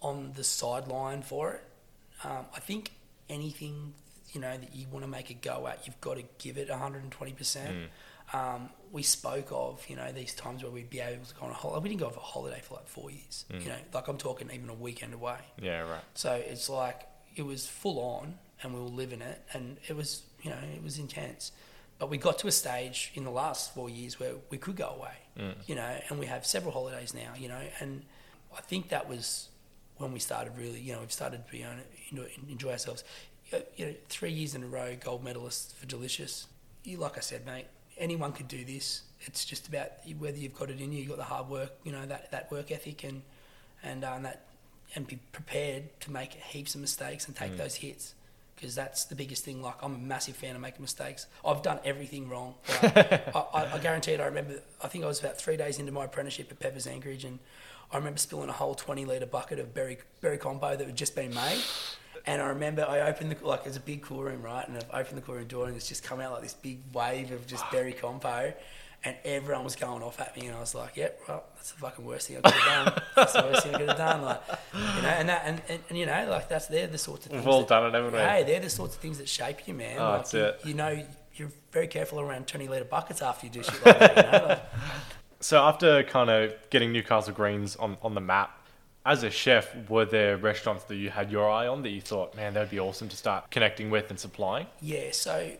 on 0.00 0.32
the 0.34 0.44
sideline 0.44 1.22
for 1.22 1.52
it. 1.52 1.64
Um, 2.24 2.46
I 2.54 2.60
think 2.60 2.90
anything 3.28 3.94
you 4.32 4.40
know 4.40 4.56
that 4.56 4.74
you 4.74 4.86
want 4.90 5.04
to 5.04 5.10
make 5.10 5.30
a 5.30 5.34
go 5.34 5.66
at, 5.68 5.86
you've 5.86 6.00
got 6.00 6.16
to 6.16 6.24
give 6.38 6.58
it 6.58 6.68
120 6.68 7.32
percent. 7.32 7.68
Um, 8.32 8.70
we 8.90 9.02
spoke 9.02 9.48
of 9.50 9.84
you 9.88 9.96
know 9.96 10.10
these 10.12 10.34
times 10.34 10.62
where 10.62 10.72
we'd 10.72 10.90
be 10.90 11.00
able 11.00 11.24
to 11.24 11.34
go 11.34 11.46
on 11.46 11.50
a 11.50 11.54
holiday. 11.54 11.82
We 11.82 11.88
didn't 11.90 12.00
go 12.00 12.06
on 12.08 12.14
a 12.14 12.18
holiday 12.18 12.60
for 12.62 12.74
like 12.74 12.88
four 12.88 13.10
years. 13.10 13.44
You 13.50 13.68
know, 13.68 13.76
like 13.92 14.08
I'm 14.08 14.18
talking 14.18 14.50
even 14.52 14.68
a 14.68 14.74
weekend 14.74 15.14
away. 15.14 15.38
Yeah, 15.60 15.80
right. 15.80 16.00
So 16.14 16.32
it's 16.32 16.68
like 16.68 17.02
it 17.36 17.42
was 17.42 17.66
full 17.66 17.98
on, 18.00 18.34
and 18.62 18.74
we 18.74 18.80
were 18.80 18.86
living 18.86 19.20
it, 19.22 19.40
and 19.52 19.76
it 19.88 19.96
was 19.96 20.22
you 20.42 20.50
know 20.50 20.58
it 20.74 20.82
was 20.82 20.98
intense. 20.98 21.52
But 21.98 22.10
we 22.10 22.18
got 22.18 22.38
to 22.40 22.48
a 22.48 22.52
stage 22.52 23.12
in 23.14 23.24
the 23.24 23.30
last 23.30 23.74
four 23.74 23.88
years 23.88 24.18
where 24.18 24.32
we 24.50 24.58
could 24.58 24.76
go 24.76 24.88
away, 24.88 25.14
you 25.66 25.74
know, 25.76 26.00
and 26.08 26.18
we 26.18 26.26
have 26.26 26.44
several 26.44 26.72
holidays 26.72 27.14
now, 27.14 27.32
you 27.38 27.48
know, 27.48 27.60
and 27.80 28.02
I 28.56 28.60
think 28.60 28.88
that 28.88 29.08
was 29.08 29.48
when 29.98 30.12
we 30.12 30.18
started 30.18 30.52
really, 30.58 30.80
you 30.80 30.92
know, 30.92 31.00
we've 31.00 31.12
started 31.12 31.46
to 31.46 31.52
be 31.52 31.62
on 31.62 31.80
enjoy, 32.10 32.28
enjoy 32.50 32.72
ourselves. 32.72 33.04
You 33.76 33.86
know, 33.86 33.94
three 34.08 34.32
years 34.32 34.54
in 34.54 34.64
a 34.64 34.66
row, 34.66 34.96
gold 34.98 35.22
medalist 35.22 35.76
for 35.76 35.86
Delicious. 35.86 36.46
You, 36.84 36.96
like 36.96 37.18
I 37.18 37.20
said, 37.20 37.46
mate, 37.46 37.66
anyone 37.98 38.32
could 38.32 38.48
do 38.48 38.64
this. 38.64 39.02
It's 39.20 39.44
just 39.44 39.68
about 39.68 39.90
whether 40.18 40.36
you've 40.36 40.54
got 40.54 40.70
it 40.70 40.80
in 40.80 40.90
you, 40.90 41.00
you've 41.00 41.08
got 41.08 41.18
the 41.18 41.24
hard 41.24 41.48
work, 41.48 41.72
you 41.84 41.92
know, 41.92 42.04
that, 42.06 42.30
that 42.32 42.50
work 42.50 42.72
ethic 42.72 43.04
and 43.04 43.22
and 43.84 44.04
um, 44.04 44.22
that 44.22 44.46
and 44.94 45.06
be 45.06 45.18
prepared 45.32 45.84
to 46.00 46.10
make 46.10 46.32
heaps 46.32 46.74
of 46.74 46.80
mistakes 46.80 47.26
and 47.26 47.36
take 47.36 47.56
those 47.56 47.76
hits 47.76 48.14
because 48.54 48.74
that's 48.74 49.04
the 49.04 49.14
biggest 49.14 49.44
thing. 49.44 49.62
Like 49.62 49.74
I'm 49.82 49.94
a 49.94 49.98
massive 49.98 50.36
fan 50.36 50.54
of 50.54 50.60
making 50.60 50.82
mistakes. 50.82 51.26
I've 51.44 51.62
done 51.62 51.80
everything 51.84 52.28
wrong. 52.28 52.54
Like, 52.82 53.34
I, 53.36 53.44
I, 53.54 53.74
I 53.74 53.78
guarantee 53.78 54.12
it. 54.12 54.20
I 54.20 54.26
remember. 54.26 54.54
I 54.82 54.88
think 54.88 55.04
I 55.04 55.06
was 55.06 55.20
about 55.20 55.38
three 55.38 55.56
days 55.56 55.78
into 55.78 55.92
my 55.92 56.04
apprenticeship 56.04 56.50
at 56.50 56.58
Peppers 56.58 56.86
Anchorage, 56.86 57.24
and 57.24 57.38
I 57.90 57.96
remember 57.96 58.18
spilling 58.18 58.48
a 58.48 58.52
whole 58.52 58.74
20 58.74 59.04
litre 59.04 59.26
bucket 59.26 59.58
of 59.58 59.74
berry 59.74 59.98
berry 60.20 60.38
combo 60.38 60.76
that 60.76 60.86
had 60.86 60.96
just 60.96 61.14
been 61.14 61.34
made. 61.34 61.60
And 62.26 62.40
I 62.40 62.46
remember 62.48 62.84
I 62.88 63.00
opened 63.00 63.32
the 63.32 63.46
like 63.46 63.66
it's 63.66 63.76
a 63.76 63.80
big 63.80 64.02
cool 64.02 64.22
room, 64.22 64.42
right? 64.42 64.66
And 64.66 64.76
I've 64.76 65.00
opened 65.00 65.18
the 65.18 65.22
cool 65.22 65.34
room 65.36 65.46
door, 65.46 65.66
and 65.66 65.76
it's 65.76 65.88
just 65.88 66.02
come 66.02 66.20
out 66.20 66.32
like 66.32 66.42
this 66.42 66.54
big 66.54 66.80
wave 66.92 67.32
of 67.32 67.46
just 67.46 67.68
berry 67.70 67.92
compo. 67.92 68.52
And 69.04 69.16
everyone 69.24 69.64
was 69.64 69.74
going 69.74 70.00
off 70.02 70.20
at 70.20 70.36
me, 70.36 70.46
and 70.46 70.56
I 70.56 70.60
was 70.60 70.76
like, 70.76 70.96
"Yep, 70.96 71.22
well, 71.26 71.42
that's 71.56 71.72
the 71.72 71.78
fucking 71.80 72.04
worst 72.04 72.28
thing 72.28 72.36
I 72.36 72.40
could 72.42 72.52
have 72.54 72.84
done. 72.94 73.02
That's 73.16 73.32
the 73.32 73.42
worst 73.42 73.62
thing 73.64 73.74
I 73.74 73.78
could 73.78 73.88
have 73.88 73.98
done." 73.98 74.22
Like, 74.22 74.40
you 74.74 75.02
know, 75.02 75.08
and 75.08 75.28
that, 75.28 75.42
and, 75.44 75.62
and, 75.68 75.80
and 75.88 75.98
you 75.98 76.06
know, 76.06 76.26
like 76.30 76.48
that's 76.48 76.66
they're 76.68 76.86
the 76.86 76.98
sorts 76.98 77.26
of 77.26 77.32
things 77.32 77.44
We've 77.44 77.52
all 77.52 77.60
that- 77.62 77.68
done 77.68 77.86
it, 77.86 77.94
haven't 77.94 78.12
we? 78.12 78.18
Hey, 78.18 78.44
they're 78.44 78.60
the 78.60 78.70
sorts 78.70 78.94
of 78.94 79.00
things 79.02 79.18
that 79.18 79.28
shape 79.28 79.66
you, 79.66 79.74
man. 79.74 79.98
Oh, 79.98 80.04
like, 80.04 80.18
that's 80.18 80.34
you, 80.34 80.40
it. 80.44 80.60
you 80.64 80.74
know, 80.74 81.04
you're 81.34 81.50
very 81.72 81.88
careful 81.88 82.20
around 82.20 82.46
20 82.46 82.68
litre 82.68 82.84
buckets 82.84 83.22
after 83.22 83.46
you 83.46 83.52
do 83.52 83.62
shit 83.64 83.84
like 83.84 83.98
that. 83.98 84.16
You 84.16 84.22
know? 84.40 84.46
like, 84.50 84.62
So 85.40 85.60
after 85.60 86.04
kind 86.04 86.30
of 86.30 86.54
getting 86.70 86.92
Newcastle 86.92 87.32
Greens 87.34 87.74
on, 87.76 87.96
on 88.02 88.14
the 88.14 88.20
map, 88.20 88.56
as 89.04 89.24
a 89.24 89.30
chef, 89.30 89.74
were 89.88 90.04
there 90.04 90.36
restaurants 90.36 90.84
that 90.84 90.94
you 90.94 91.10
had 91.10 91.32
your 91.32 91.50
eye 91.50 91.66
on 91.66 91.82
that 91.82 91.88
you 91.88 92.00
thought, 92.00 92.36
man, 92.36 92.54
that 92.54 92.60
would 92.60 92.70
be 92.70 92.78
awesome 92.78 93.08
to 93.08 93.16
start 93.16 93.50
connecting 93.50 93.90
with 93.90 94.10
and 94.10 94.20
supplying? 94.20 94.66
Yeah, 94.80 95.10
so 95.10 95.50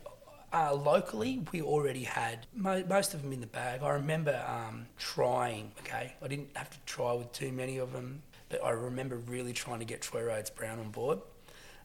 uh, 0.53 0.75
locally, 0.75 1.43
we 1.53 1.63
already 1.63 2.05
had 2.05 2.47
mo- 2.55 2.85
most 2.89 3.15
of 3.15 3.23
them 3.23 3.33
in 3.33 3.41
the 3.41 3.47
bag. 3.47 3.83
I 3.83 3.91
remember 3.91 4.45
um, 4.47 4.87
trying, 4.99 5.73
okay, 5.81 6.15
I 6.23 6.29
didn't 6.29 6.51
have 6.55 6.71
to 6.71 6.79
try 6.87 7.13
with 7.13 7.33
too 7.33 7.53
many 7.53 7.79
of 7.79 7.93
them, 7.93 8.23
but 8.49 8.63
I 8.65 8.71
remember 8.71 9.17
really 9.17 9.53
trying 9.53 9.79
to 9.79 9.85
get 9.85 10.03
Troy 10.03 10.25
Rhodes 10.25 10.51
Brown 10.51 10.79
on 10.79 10.91
board. 10.91 11.21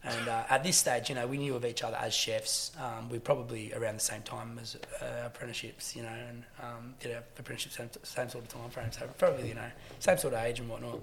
And 0.03 0.27
uh, 0.27 0.43
at 0.49 0.63
this 0.63 0.77
stage, 0.77 1.10
you 1.10 1.15
know, 1.15 1.27
we 1.27 1.38
knew 1.38 1.56
of 1.56 1.65
each 1.65 1.84
other 1.84 1.97
as 1.97 2.13
chefs. 2.13 2.71
Um, 2.80 3.10
we 3.10 3.17
were 3.17 3.21
probably 3.21 3.73
around 3.73 3.95
the 3.95 4.01
same 4.01 4.21
time 4.21 4.60
as 4.62 4.77
uh, 5.01 5.25
apprenticeships, 5.25 5.95
you 5.95 6.03
know, 6.03 6.10
and 6.30 6.43
um, 6.62 6.93
did 6.99 7.13
our 7.13 7.23
apprenticeship 7.38 7.71
same, 7.71 7.89
same 8.03 8.30
sort 8.30 8.43
of 8.43 8.49
time 8.49 8.69
frame. 8.69 8.91
So 8.91 9.08
probably, 9.17 9.49
you 9.49 9.56
know, 9.56 9.69
same 9.99 10.17
sort 10.17 10.34
of 10.34 10.43
age 10.45 10.60
and 10.60 10.69
whatnot. 10.69 10.99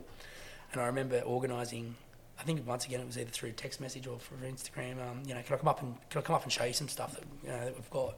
And 0.72 0.80
I 0.80 0.86
remember 0.86 1.20
organising. 1.20 1.96
I 2.38 2.42
think 2.42 2.66
once 2.66 2.84
again 2.86 3.00
it 3.00 3.06
was 3.06 3.16
either 3.16 3.30
through 3.30 3.52
text 3.52 3.80
message 3.80 4.06
or 4.06 4.18
through 4.18 4.38
Instagram. 4.48 4.94
Um, 5.00 5.22
you 5.26 5.34
know, 5.34 5.42
can 5.42 5.54
I 5.54 5.58
come 5.58 5.68
up 5.68 5.82
and 5.82 5.94
can 6.10 6.18
I 6.20 6.22
come 6.22 6.36
up 6.36 6.42
and 6.42 6.52
show 6.52 6.64
you 6.64 6.72
some 6.72 6.88
stuff 6.88 7.14
that 7.14 7.22
you 7.42 7.48
know 7.50 7.64
that 7.64 7.74
we've 7.74 7.90
got? 7.90 8.14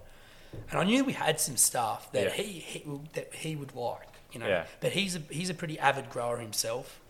And 0.71 0.81
I 0.81 0.85
knew 0.85 1.05
we 1.05 1.13
had 1.13 1.39
some 1.39 1.57
stuff 1.57 2.11
that 2.13 2.25
Yeah. 2.25 2.31
he, 2.31 2.45
he 2.61 2.85
that 3.15 3.35
he 3.35 3.57
would 3.57 3.75
like. 3.75 4.09
You 4.33 4.41
know, 4.41 4.47
Yeah. 4.49 4.65
but 4.81 4.93
he's 4.93 5.17
a 5.17 5.21
he's 5.31 5.51
a 5.51 5.55
pretty 5.55 5.79
avid 5.79 6.09
grower 6.11 6.39
himself. 6.39 7.01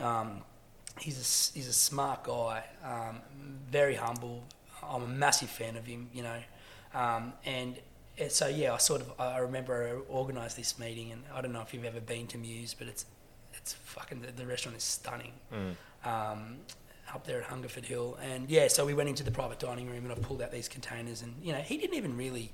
Um, 0.00 0.42
he's 1.00 1.16
a 1.16 1.56
he's 1.56 1.68
a 1.68 1.72
smart 1.72 2.24
guy, 2.24 2.64
um, 2.84 3.20
very 3.70 3.94
humble. 3.94 4.44
I'm 4.82 5.02
a 5.02 5.06
massive 5.08 5.50
fan 5.50 5.76
of 5.76 5.86
him, 5.86 6.08
you 6.12 6.22
know, 6.22 6.40
um, 6.94 7.32
and 7.44 7.78
so 8.28 8.46
yeah, 8.48 8.74
I 8.74 8.78
sort 8.78 9.00
of 9.00 9.12
I 9.20 9.38
remember 9.38 9.86
I 10.08 10.12
organised 10.12 10.56
this 10.56 10.78
meeting, 10.78 11.12
and 11.12 11.22
I 11.34 11.40
don't 11.40 11.52
know 11.52 11.60
if 11.62 11.72
you've 11.74 11.84
ever 11.84 12.00
been 12.00 12.26
to 12.28 12.38
Muse, 12.38 12.74
but 12.74 12.86
it's 12.88 13.06
it's 13.54 13.72
fucking 13.74 14.22
the, 14.22 14.32
the 14.32 14.46
restaurant 14.46 14.76
is 14.76 14.84
stunning. 14.84 15.32
Um, 16.04 16.58
up 17.14 17.26
there 17.26 17.38
at 17.38 17.44
Hungerford 17.44 17.86
Hill, 17.86 18.18
and 18.22 18.50
yeah, 18.50 18.68
so 18.68 18.84
we 18.84 18.92
went 18.92 19.08
into 19.08 19.22
the 19.22 19.30
private 19.30 19.58
dining 19.58 19.88
room, 19.88 20.04
and 20.04 20.12
I 20.12 20.14
pulled 20.14 20.42
out 20.42 20.52
these 20.52 20.68
containers, 20.68 21.22
and 21.22 21.34
you 21.42 21.52
know, 21.52 21.58
he 21.58 21.78
didn't 21.78 21.96
even 21.96 22.18
really 22.18 22.52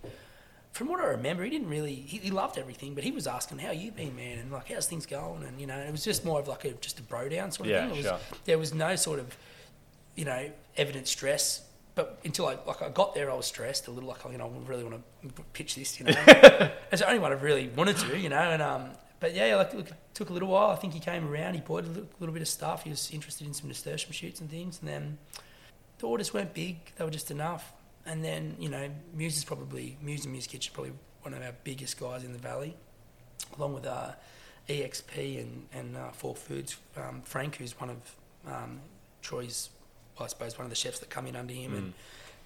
from 0.74 0.88
what 0.88 1.00
I 1.00 1.07
remember, 1.07 1.44
he 1.44 1.50
didn't 1.50 1.68
really. 1.68 1.94
He, 1.94 2.18
he 2.18 2.30
loved 2.33 2.59
everything, 2.59 2.96
but 2.96 3.04
he 3.04 3.12
was 3.12 3.28
asking, 3.28 3.59
"How 3.59 3.70
you 3.70 3.92
been, 3.92 4.16
man?" 4.16 4.38
And 4.38 4.50
like, 4.50 4.72
"How's 4.72 4.87
things 4.87 5.07
going?" 5.07 5.44
And 5.44 5.61
you 5.61 5.68
know, 5.68 5.78
it 5.78 5.92
was 5.92 6.02
just 6.02 6.24
more 6.24 6.40
of 6.40 6.48
like 6.48 6.64
a 6.64 6.72
just 6.72 6.98
a 6.98 7.02
bro 7.02 7.28
down 7.28 7.52
sort 7.52 7.68
of 7.68 7.72
Yeah, 7.72 7.83
thing. 7.83 7.90
It 7.90 7.96
was, 7.98 8.07
sure. 8.07 8.18
There 8.44 8.59
was 8.59 8.74
no 8.74 8.96
sort 8.96 9.20
of, 9.20 9.37
you 10.16 10.24
know, 10.24 10.50
evident 10.76 11.07
stress. 11.07 11.62
But 11.94 12.18
until 12.24 12.48
I 12.48 12.59
like 12.66 12.83
I 12.83 12.88
got 12.88 13.14
there, 13.14 13.30
I 13.30 13.35
was 13.35 13.46
stressed 13.46 13.87
a 13.87 13.92
little. 13.92 14.09
Like 14.09 14.18
you 14.28 14.37
know, 14.37 14.46
I 14.52 14.68
really 14.68 14.83
want 14.83 15.00
to 15.22 15.42
pitch 15.52 15.76
this. 15.76 16.00
You 16.00 16.07
know, 16.07 16.14
it's 16.90 17.02
the 17.02 17.07
only 17.07 17.20
one 17.20 17.30
I 17.30 17.37
really 17.37 17.68
wanted 17.68 17.96
to. 17.98 18.18
You 18.18 18.28
know, 18.28 18.37
and 18.37 18.61
um, 18.61 18.90
but 19.25 19.35
yeah, 19.35 19.57
like 19.57 19.73
look, 19.73 19.89
it 19.89 19.97
took 20.13 20.29
a 20.29 20.35
little 20.35 20.49
while. 20.49 20.69
I 20.69 20.77
think 20.77 20.93
he 20.93 21.01
came 21.01 21.27
around. 21.27 21.55
He 21.55 21.61
bought 21.61 21.85
a 21.85 21.87
little, 21.87 22.07
little 22.21 22.35
bit 22.35 22.43
of 22.43 22.49
stuff. 22.49 22.85
He 22.85 22.91
was 22.91 23.11
interested 23.11 23.47
in 23.47 23.55
some 23.55 23.69
nasturtium 23.69 24.13
shoots 24.13 24.39
and 24.39 24.51
things, 24.51 24.81
and 24.81 24.89
then 24.91 25.17
the 25.97 26.07
orders 26.07 26.35
weren't 26.35 26.53
big; 26.53 26.77
they 26.97 27.05
were 27.07 27.11
just 27.11 27.31
enough. 27.31 27.73
And 28.05 28.23
then 28.23 28.55
you 28.59 28.69
know, 28.69 28.91
Muse 29.15 29.39
is 29.39 29.45
probably 29.45 29.97
Muse 30.03 30.25
and 30.25 30.33
Muse 30.33 30.47
Kitchen 30.47 30.71
is 30.71 30.75
probably 30.75 30.93
one 31.23 31.33
of 31.33 31.43
our 31.43 31.55
biggest 31.65 31.99
guys 31.99 32.23
in 32.23 32.35
the 32.35 32.39
valley, 32.39 32.77
along 33.57 33.73
with 33.73 33.87
uh, 33.87 34.11
EXP 34.69 35.41
and 35.41 35.69
and 35.73 35.97
uh, 35.97 36.11
Fork 36.11 36.37
Foods. 36.37 36.77
Um, 36.95 37.23
Frank, 37.25 37.57
who's 37.57 37.81
one 37.81 37.89
of 37.89 37.97
um, 38.47 38.79
Troy's, 39.23 39.71
well, 40.19 40.27
I 40.27 40.29
suppose 40.29 40.59
one 40.59 40.67
of 40.67 40.71
the 40.71 40.77
chefs 40.77 40.99
that 40.99 41.09
come 41.09 41.27
in 41.27 41.35
under 41.35 41.55
him, 41.55 41.75
and 41.75 41.95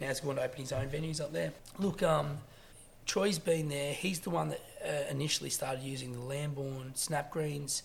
now 0.01 0.07
he's 0.07 0.21
going 0.21 0.37
to 0.37 0.45
open 0.45 0.61
his 0.61 0.71
own 0.71 0.89
venues 0.89 1.21
up 1.21 1.33
there. 1.33 1.53
Look, 1.81 2.05
um, 2.05 2.39
Troy's 3.09 3.39
been 3.41 3.69
there. 3.69 3.93
He's 3.95 4.21
the 4.21 4.31
one 4.31 4.51
that 4.51 4.61
uh, 4.85 5.11
initially 5.11 5.51
started 5.51 5.83
using 5.83 6.13
the 6.13 6.21
Lamborn 6.21 6.95
snap 6.95 7.31
greens. 7.33 7.83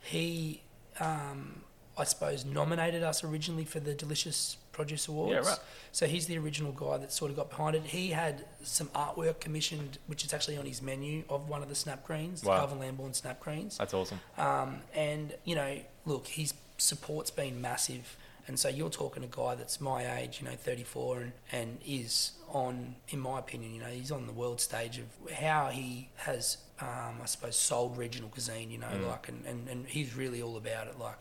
He, 0.00 0.62
um, 1.00 1.62
I 1.98 2.04
suppose, 2.04 2.44
nominated 2.44 3.02
us 3.02 3.24
originally 3.24 3.64
for 3.64 3.80
the 3.80 3.94
Delicious 3.94 4.58
Produce 4.72 5.08
Awards. 5.08 5.32
Yeah, 5.32 5.50
right. 5.50 5.58
So 5.92 6.06
he's 6.06 6.26
the 6.26 6.36
original 6.38 6.72
guy 6.72 6.98
that 6.98 7.10
sort 7.10 7.30
of 7.30 7.36
got 7.38 7.48
behind 7.48 7.74
it. 7.74 7.84
He 7.84 8.10
had 8.10 8.44
some 8.62 8.88
artwork 8.88 9.40
commissioned, 9.40 9.96
which 10.06 10.24
is 10.24 10.34
actually 10.34 10.58
on 10.58 10.66
his 10.66 10.82
menu 10.82 11.24
of 11.30 11.48
one 11.48 11.62
of 11.62 11.70
the 11.70 11.74
snap 11.74 12.06
greens, 12.06 12.42
the 12.42 12.48
Wow. 12.50 12.58
Calvin 12.58 12.78
Lamborn 12.80 13.14
snap 13.14 13.40
greens. 13.40 13.78
That's 13.78 13.94
awesome. 13.94 14.20
Um, 14.36 14.80
and 14.94 15.32
you 15.44 15.54
know, 15.54 15.78
look, 16.04 16.26
his 16.26 16.52
support's 16.76 17.30
been 17.30 17.62
massive, 17.62 18.14
and 18.48 18.58
so 18.58 18.68
you're 18.68 18.90
talking 18.90 19.24
a 19.24 19.28
guy 19.28 19.54
that's 19.54 19.80
my 19.80 20.18
age, 20.18 20.40
you 20.40 20.48
know, 20.48 20.54
34, 20.54 21.20
and 21.20 21.32
and 21.52 21.78
is 21.84 22.32
on, 22.48 22.94
in 23.08 23.18
my 23.18 23.38
opinion, 23.38 23.74
you 23.74 23.80
know, 23.80 23.88
he's 23.88 24.12
on 24.12 24.26
the 24.26 24.32
world 24.32 24.60
stage 24.60 24.98
of 24.98 25.32
how 25.32 25.68
he 25.68 26.10
has, 26.16 26.58
um, 26.80 27.16
I 27.22 27.26
suppose, 27.26 27.56
sold 27.56 27.98
regional 27.98 28.28
cuisine, 28.28 28.70
you 28.70 28.78
know, 28.78 28.88
like, 29.06 29.28
and, 29.28 29.44
and 29.46 29.68
and 29.68 29.86
he's 29.86 30.14
really 30.14 30.42
all 30.42 30.56
about 30.56 30.86
it, 30.88 30.98
like. 30.98 31.18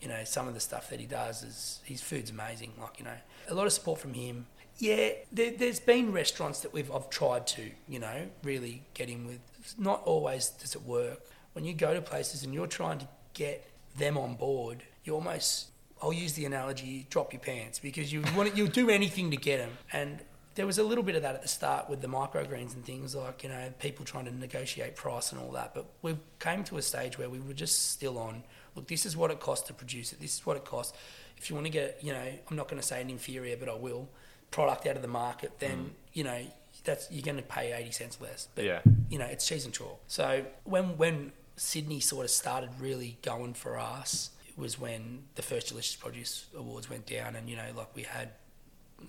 You 0.00 0.08
know, 0.08 0.24
some 0.24 0.48
of 0.48 0.54
the 0.54 0.58
stuff 0.58 0.90
that 0.90 0.98
he 0.98 1.06
does 1.06 1.44
is 1.44 1.78
his 1.84 2.02
food's 2.02 2.30
amazing. 2.30 2.72
Like, 2.76 2.98
you 2.98 3.04
know, 3.04 3.14
a 3.48 3.54
lot 3.54 3.68
of 3.68 3.72
support 3.72 4.00
from 4.00 4.14
him. 4.14 4.46
Yeah, 4.78 5.10
there, 5.30 5.52
there's 5.52 5.78
been 5.78 6.10
restaurants 6.10 6.58
that 6.62 6.72
we've 6.72 6.90
I've 6.90 7.08
tried 7.08 7.46
to, 7.46 7.70
you 7.88 8.00
know, 8.00 8.26
really 8.42 8.82
get 8.94 9.08
in 9.08 9.28
with. 9.28 9.38
Not 9.78 10.02
always 10.02 10.48
does 10.48 10.74
it 10.74 10.82
work. 10.82 11.20
When 11.52 11.64
you 11.64 11.72
go 11.72 11.94
to 11.94 12.02
places 12.02 12.42
and 12.42 12.52
you're 12.52 12.66
trying 12.66 12.98
to 12.98 13.06
get 13.34 13.64
them 13.96 14.18
on 14.18 14.34
board, 14.34 14.82
you 15.04 15.14
almost 15.14 15.68
I'll 16.02 16.12
use 16.12 16.32
the 16.34 16.44
analogy: 16.44 17.06
drop 17.10 17.32
your 17.32 17.40
pants 17.40 17.78
because 17.78 18.12
you 18.12 18.22
want 18.36 18.56
you'll 18.56 18.68
do 18.68 18.90
anything 18.90 19.30
to 19.30 19.36
get 19.36 19.58
them. 19.58 19.70
And 19.92 20.20
there 20.54 20.66
was 20.66 20.76
a 20.78 20.82
little 20.82 21.04
bit 21.04 21.14
of 21.14 21.22
that 21.22 21.34
at 21.34 21.42
the 21.42 21.48
start 21.48 21.88
with 21.88 22.02
the 22.02 22.08
microgreens 22.08 22.74
and 22.74 22.84
things 22.84 23.14
like 23.14 23.42
you 23.42 23.48
know 23.48 23.72
people 23.78 24.04
trying 24.04 24.24
to 24.26 24.34
negotiate 24.34 24.96
price 24.96 25.32
and 25.32 25.40
all 25.40 25.52
that. 25.52 25.74
But 25.74 25.86
we 26.02 26.16
came 26.40 26.64
to 26.64 26.76
a 26.78 26.82
stage 26.82 27.18
where 27.18 27.30
we 27.30 27.40
were 27.40 27.54
just 27.54 27.90
still 27.90 28.18
on. 28.18 28.42
Look, 28.74 28.88
this 28.88 29.06
is 29.06 29.16
what 29.16 29.30
it 29.30 29.38
costs 29.40 29.66
to 29.68 29.74
produce 29.74 30.12
it. 30.12 30.20
This 30.20 30.34
is 30.34 30.46
what 30.46 30.56
it 30.56 30.64
costs. 30.64 30.96
If 31.36 31.48
you 31.50 31.54
want 31.56 31.66
to 31.66 31.72
get, 31.72 31.98
you 32.02 32.12
know, 32.12 32.22
I'm 32.50 32.56
not 32.56 32.68
going 32.68 32.80
to 32.80 32.86
say 32.86 33.00
an 33.00 33.10
inferior, 33.10 33.56
but 33.56 33.68
I 33.68 33.74
will 33.74 34.08
product 34.50 34.86
out 34.86 34.96
of 34.96 35.02
the 35.02 35.08
market. 35.08 35.58
Then 35.58 35.76
Mm. 35.78 35.90
you 36.14 36.24
know 36.24 36.40
that's 36.84 37.10
you're 37.12 37.22
going 37.22 37.36
to 37.36 37.42
pay 37.42 37.72
eighty 37.72 37.92
cents 37.92 38.18
less. 38.20 38.48
But 38.54 38.64
Yeah. 38.64 38.80
you 39.08 39.18
know 39.18 39.26
it's 39.26 39.46
cheese 39.46 39.64
and 39.64 39.72
chalk. 39.74 40.00
So 40.08 40.44
when 40.64 40.96
when 40.98 41.32
Sydney 41.56 42.00
sort 42.00 42.24
of 42.24 42.30
started 42.30 42.70
really 42.80 43.18
going 43.22 43.54
for 43.54 43.78
us, 43.78 44.30
was 44.56 44.78
when 44.78 45.24
the 45.34 45.42
first 45.42 45.68
Delicious 45.68 45.96
Produce 45.96 46.46
Awards 46.56 46.88
went 46.90 47.06
down, 47.06 47.36
and 47.36 47.48
you 47.48 47.56
know 47.56 47.66
like 47.76 47.94
we 47.94 48.02
had 48.02 48.30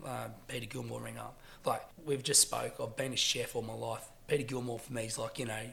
uh, 0.06 0.28
Peter 0.48 0.66
Gilmore 0.66 1.02
ring 1.02 1.18
up. 1.18 1.38
Like 1.66 1.82
we've 2.06 2.24
just 2.24 2.42
spoke. 2.42 2.76
I've 2.82 2.96
been 2.96 3.14
a 3.14 3.18
chef 3.18 3.56
all 3.56 3.62
my 3.62 3.74
life. 3.74 4.08
Peter 4.28 4.44
Gilmore 4.44 4.80
for 4.80 4.94
me 4.94 5.06
is 5.06 5.18
like 5.18 5.40
you 5.40 5.46
know 5.46 5.64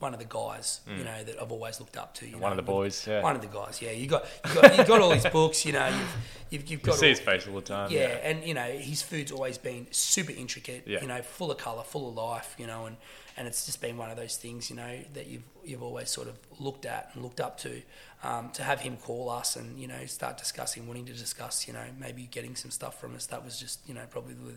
one 0.00 0.12
of 0.14 0.18
the 0.18 0.26
guys 0.26 0.80
you 0.86 1.04
know 1.04 1.22
that 1.24 1.40
I've 1.40 1.52
always 1.52 1.78
looked 1.78 1.96
up 1.96 2.14
to. 2.14 2.26
You 2.26 2.36
Mm. 2.36 2.40
One 2.40 2.42
know, 2.42 2.58
of 2.58 2.66
the 2.66 2.72
boys, 2.72 3.06
yeah. 3.06 3.22
One 3.22 3.36
of 3.36 3.42
the 3.42 3.48
guys. 3.48 3.80
Yeah, 3.80 3.92
you 3.92 4.06
got 4.08 4.24
you 4.48 4.54
got, 4.60 4.78
you 4.78 4.84
got 4.84 5.00
all 5.00 5.10
his 5.12 5.26
books. 5.26 5.64
You 5.66 5.72
know, 5.74 5.86
you've 5.88 6.16
you've, 6.50 6.62
you've 6.70 6.80
You 6.80 6.86
got 6.86 6.96
see 6.96 7.06
all, 7.06 7.10
his 7.10 7.20
face 7.20 7.46
all 7.46 7.54
the 7.54 7.60
time. 7.62 7.90
yeah, 7.92 8.18
and 8.22 8.42
you 8.44 8.54
know 8.54 8.66
his 8.70 9.02
food's 9.02 9.30
always 9.30 9.58
been 9.58 9.86
super 9.90 10.32
intricate. 10.32 10.84
Yeah. 10.86 11.00
You 11.02 11.06
know, 11.08 11.22
full 11.22 11.50
of 11.50 11.58
color, 11.58 11.82
full 11.84 12.08
of 12.08 12.14
life. 12.16 12.54
You 12.58 12.66
know, 12.66 12.86
and, 12.86 12.96
and 13.36 13.46
it's 13.46 13.66
just 13.66 13.80
been 13.80 13.96
one 13.96 14.10
of 14.10 14.16
those 14.16 14.36
things. 14.36 14.70
You 14.70 14.76
know 14.76 14.98
that 15.14 15.26
you've 15.28 15.44
you've 15.64 15.82
always 15.82 16.10
sort 16.10 16.28
of 16.28 16.36
looked 16.58 16.86
at 16.86 17.10
and 17.14 17.22
looked 17.22 17.40
up 17.40 17.58
to. 17.60 17.82
Um, 18.22 18.50
to 18.50 18.62
have 18.62 18.80
him 18.80 18.98
call 18.98 19.30
us 19.30 19.56
and 19.56 19.78
you 19.80 19.88
know 19.88 20.04
start 20.04 20.36
discussing, 20.36 20.86
wanting 20.86 21.06
to 21.06 21.14
discuss, 21.14 21.66
you 21.66 21.72
know, 21.72 21.84
maybe 21.98 22.28
getting 22.30 22.54
some 22.54 22.70
stuff 22.70 23.00
from 23.00 23.14
us. 23.14 23.24
That 23.24 23.42
was 23.42 23.58
just 23.58 23.80
you 23.88 23.94
know 23.94 24.02
probably 24.10 24.34
the, 24.34 24.52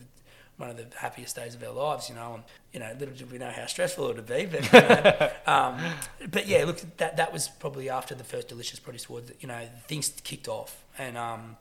one 0.58 0.70
of 0.70 0.78
the 0.78 0.86
happiest 0.98 1.36
days 1.36 1.56
of 1.56 1.64
our 1.64 1.74
lives. 1.74 2.10
You 2.10 2.16
know, 2.16 2.36
and 2.36 2.44
you 2.72 2.80
know 2.80 2.96
little 3.00 3.16
did 3.16 3.32
we 3.32 3.38
know 3.38 3.52
how 3.52 3.66
stressful 3.66 4.10
it 4.10 4.16
would 4.16 4.26
be, 4.26 4.46
but 4.46 4.64
you 4.72 4.80
know, 4.80 5.32
um, 5.46 5.78
but 6.30 6.48
yeah, 6.48 6.66
look, 6.66 6.80
that 6.98 7.18
that 7.18 7.34
was 7.34 7.48
probably 7.48 7.90
after 7.90 8.16
the 8.16 8.24
first 8.24 8.48
Delicious 8.48 8.80
Produce 8.80 9.08
Awards. 9.08 9.32
You 9.40 9.48
know, 9.48 9.62
things 9.88 10.14
kicked 10.24 10.48
off 10.48 10.84
and. 10.98 11.18
Um, 11.18 11.58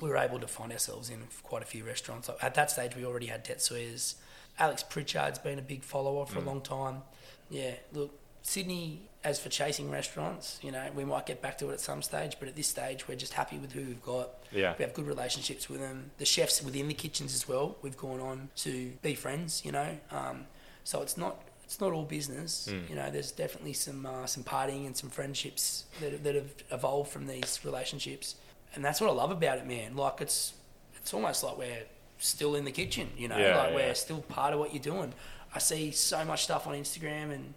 we 0.00 0.08
were 0.08 0.18
able 0.18 0.38
to 0.38 0.46
find 0.46 0.70
ourselves 0.70 1.10
in 1.10 1.18
quite 1.42 1.62
a 1.62 1.66
few 1.66 1.84
restaurants. 1.84 2.30
At 2.42 2.54
that 2.54 2.70
stage, 2.70 2.94
we 2.94 3.04
already 3.04 3.26
had 3.26 3.44
Tetsuya's. 3.44 4.16
Alex 4.58 4.82
Pritchard's 4.82 5.38
been 5.38 5.58
a 5.58 5.62
big 5.62 5.82
follower 5.82 6.26
for 6.26 6.38
a 6.38 6.42
long 6.42 6.60
time. 6.60 7.02
Yeah, 7.48 7.72
look, 7.92 8.12
Sydney, 8.42 9.02
as 9.24 9.38
for 9.40 9.48
chasing 9.48 9.90
restaurants, 9.90 10.58
you 10.62 10.72
know, 10.72 10.86
we 10.94 11.04
might 11.04 11.26
get 11.26 11.42
back 11.42 11.58
to 11.58 11.70
it 11.70 11.74
at 11.74 11.80
some 11.80 12.02
stage, 12.02 12.36
but 12.38 12.48
at 12.48 12.56
this 12.56 12.66
stage, 12.68 13.06
we're 13.08 13.16
just 13.16 13.34
happy 13.34 13.58
with 13.58 13.72
who 13.72 13.80
we've 13.80 14.02
got. 14.02 14.30
Yeah. 14.52 14.74
We 14.78 14.84
have 14.84 14.94
good 14.94 15.06
relationships 15.06 15.68
with 15.68 15.80
them. 15.80 16.10
The 16.18 16.24
chefs 16.24 16.62
within 16.62 16.88
the 16.88 16.94
kitchens 16.94 17.34
as 17.34 17.48
well, 17.48 17.76
we've 17.82 17.96
gone 17.96 18.20
on 18.20 18.48
to 18.56 18.92
be 19.02 19.14
friends, 19.14 19.64
you 19.64 19.72
know. 19.72 19.98
Um, 20.10 20.46
so 20.84 21.02
it's 21.02 21.16
not 21.16 21.42
it's 21.64 21.80
not 21.82 21.92
all 21.92 22.04
business. 22.04 22.72
You 22.88 22.96
know, 22.96 23.10
there's 23.10 23.30
definitely 23.30 23.74
some 23.74 24.06
uh, 24.06 24.24
some 24.24 24.42
partying 24.44 24.86
and 24.86 24.96
some 24.96 25.10
friendships 25.10 25.84
that, 26.00 26.24
that 26.24 26.34
have 26.34 26.50
evolved 26.70 27.10
from 27.10 27.26
these 27.26 27.60
relationships, 27.64 28.36
and 28.74 28.82
that's 28.82 29.00
what 29.02 29.10
I 29.10 29.12
love 29.12 29.30
about 29.30 29.58
it, 29.58 29.66
man. 29.66 29.94
Like 29.94 30.22
it's 30.22 30.54
it's 30.96 31.12
almost 31.12 31.44
like 31.44 31.58
we're 31.58 31.82
still 32.18 32.54
in 32.54 32.64
the 32.64 32.72
kitchen, 32.72 33.10
you 33.18 33.28
know, 33.28 33.36
Yeah, 33.36 33.58
like 33.58 33.70
yeah. 33.70 33.74
we're 33.76 33.94
still 33.94 34.22
part 34.22 34.54
of 34.54 34.60
what 34.60 34.72
you're 34.72 34.82
doing. 34.82 35.12
I 35.54 35.58
see 35.58 35.90
so 35.90 36.24
much 36.24 36.44
stuff 36.44 36.66
on 36.66 36.74
Instagram, 36.74 37.32
and 37.34 37.52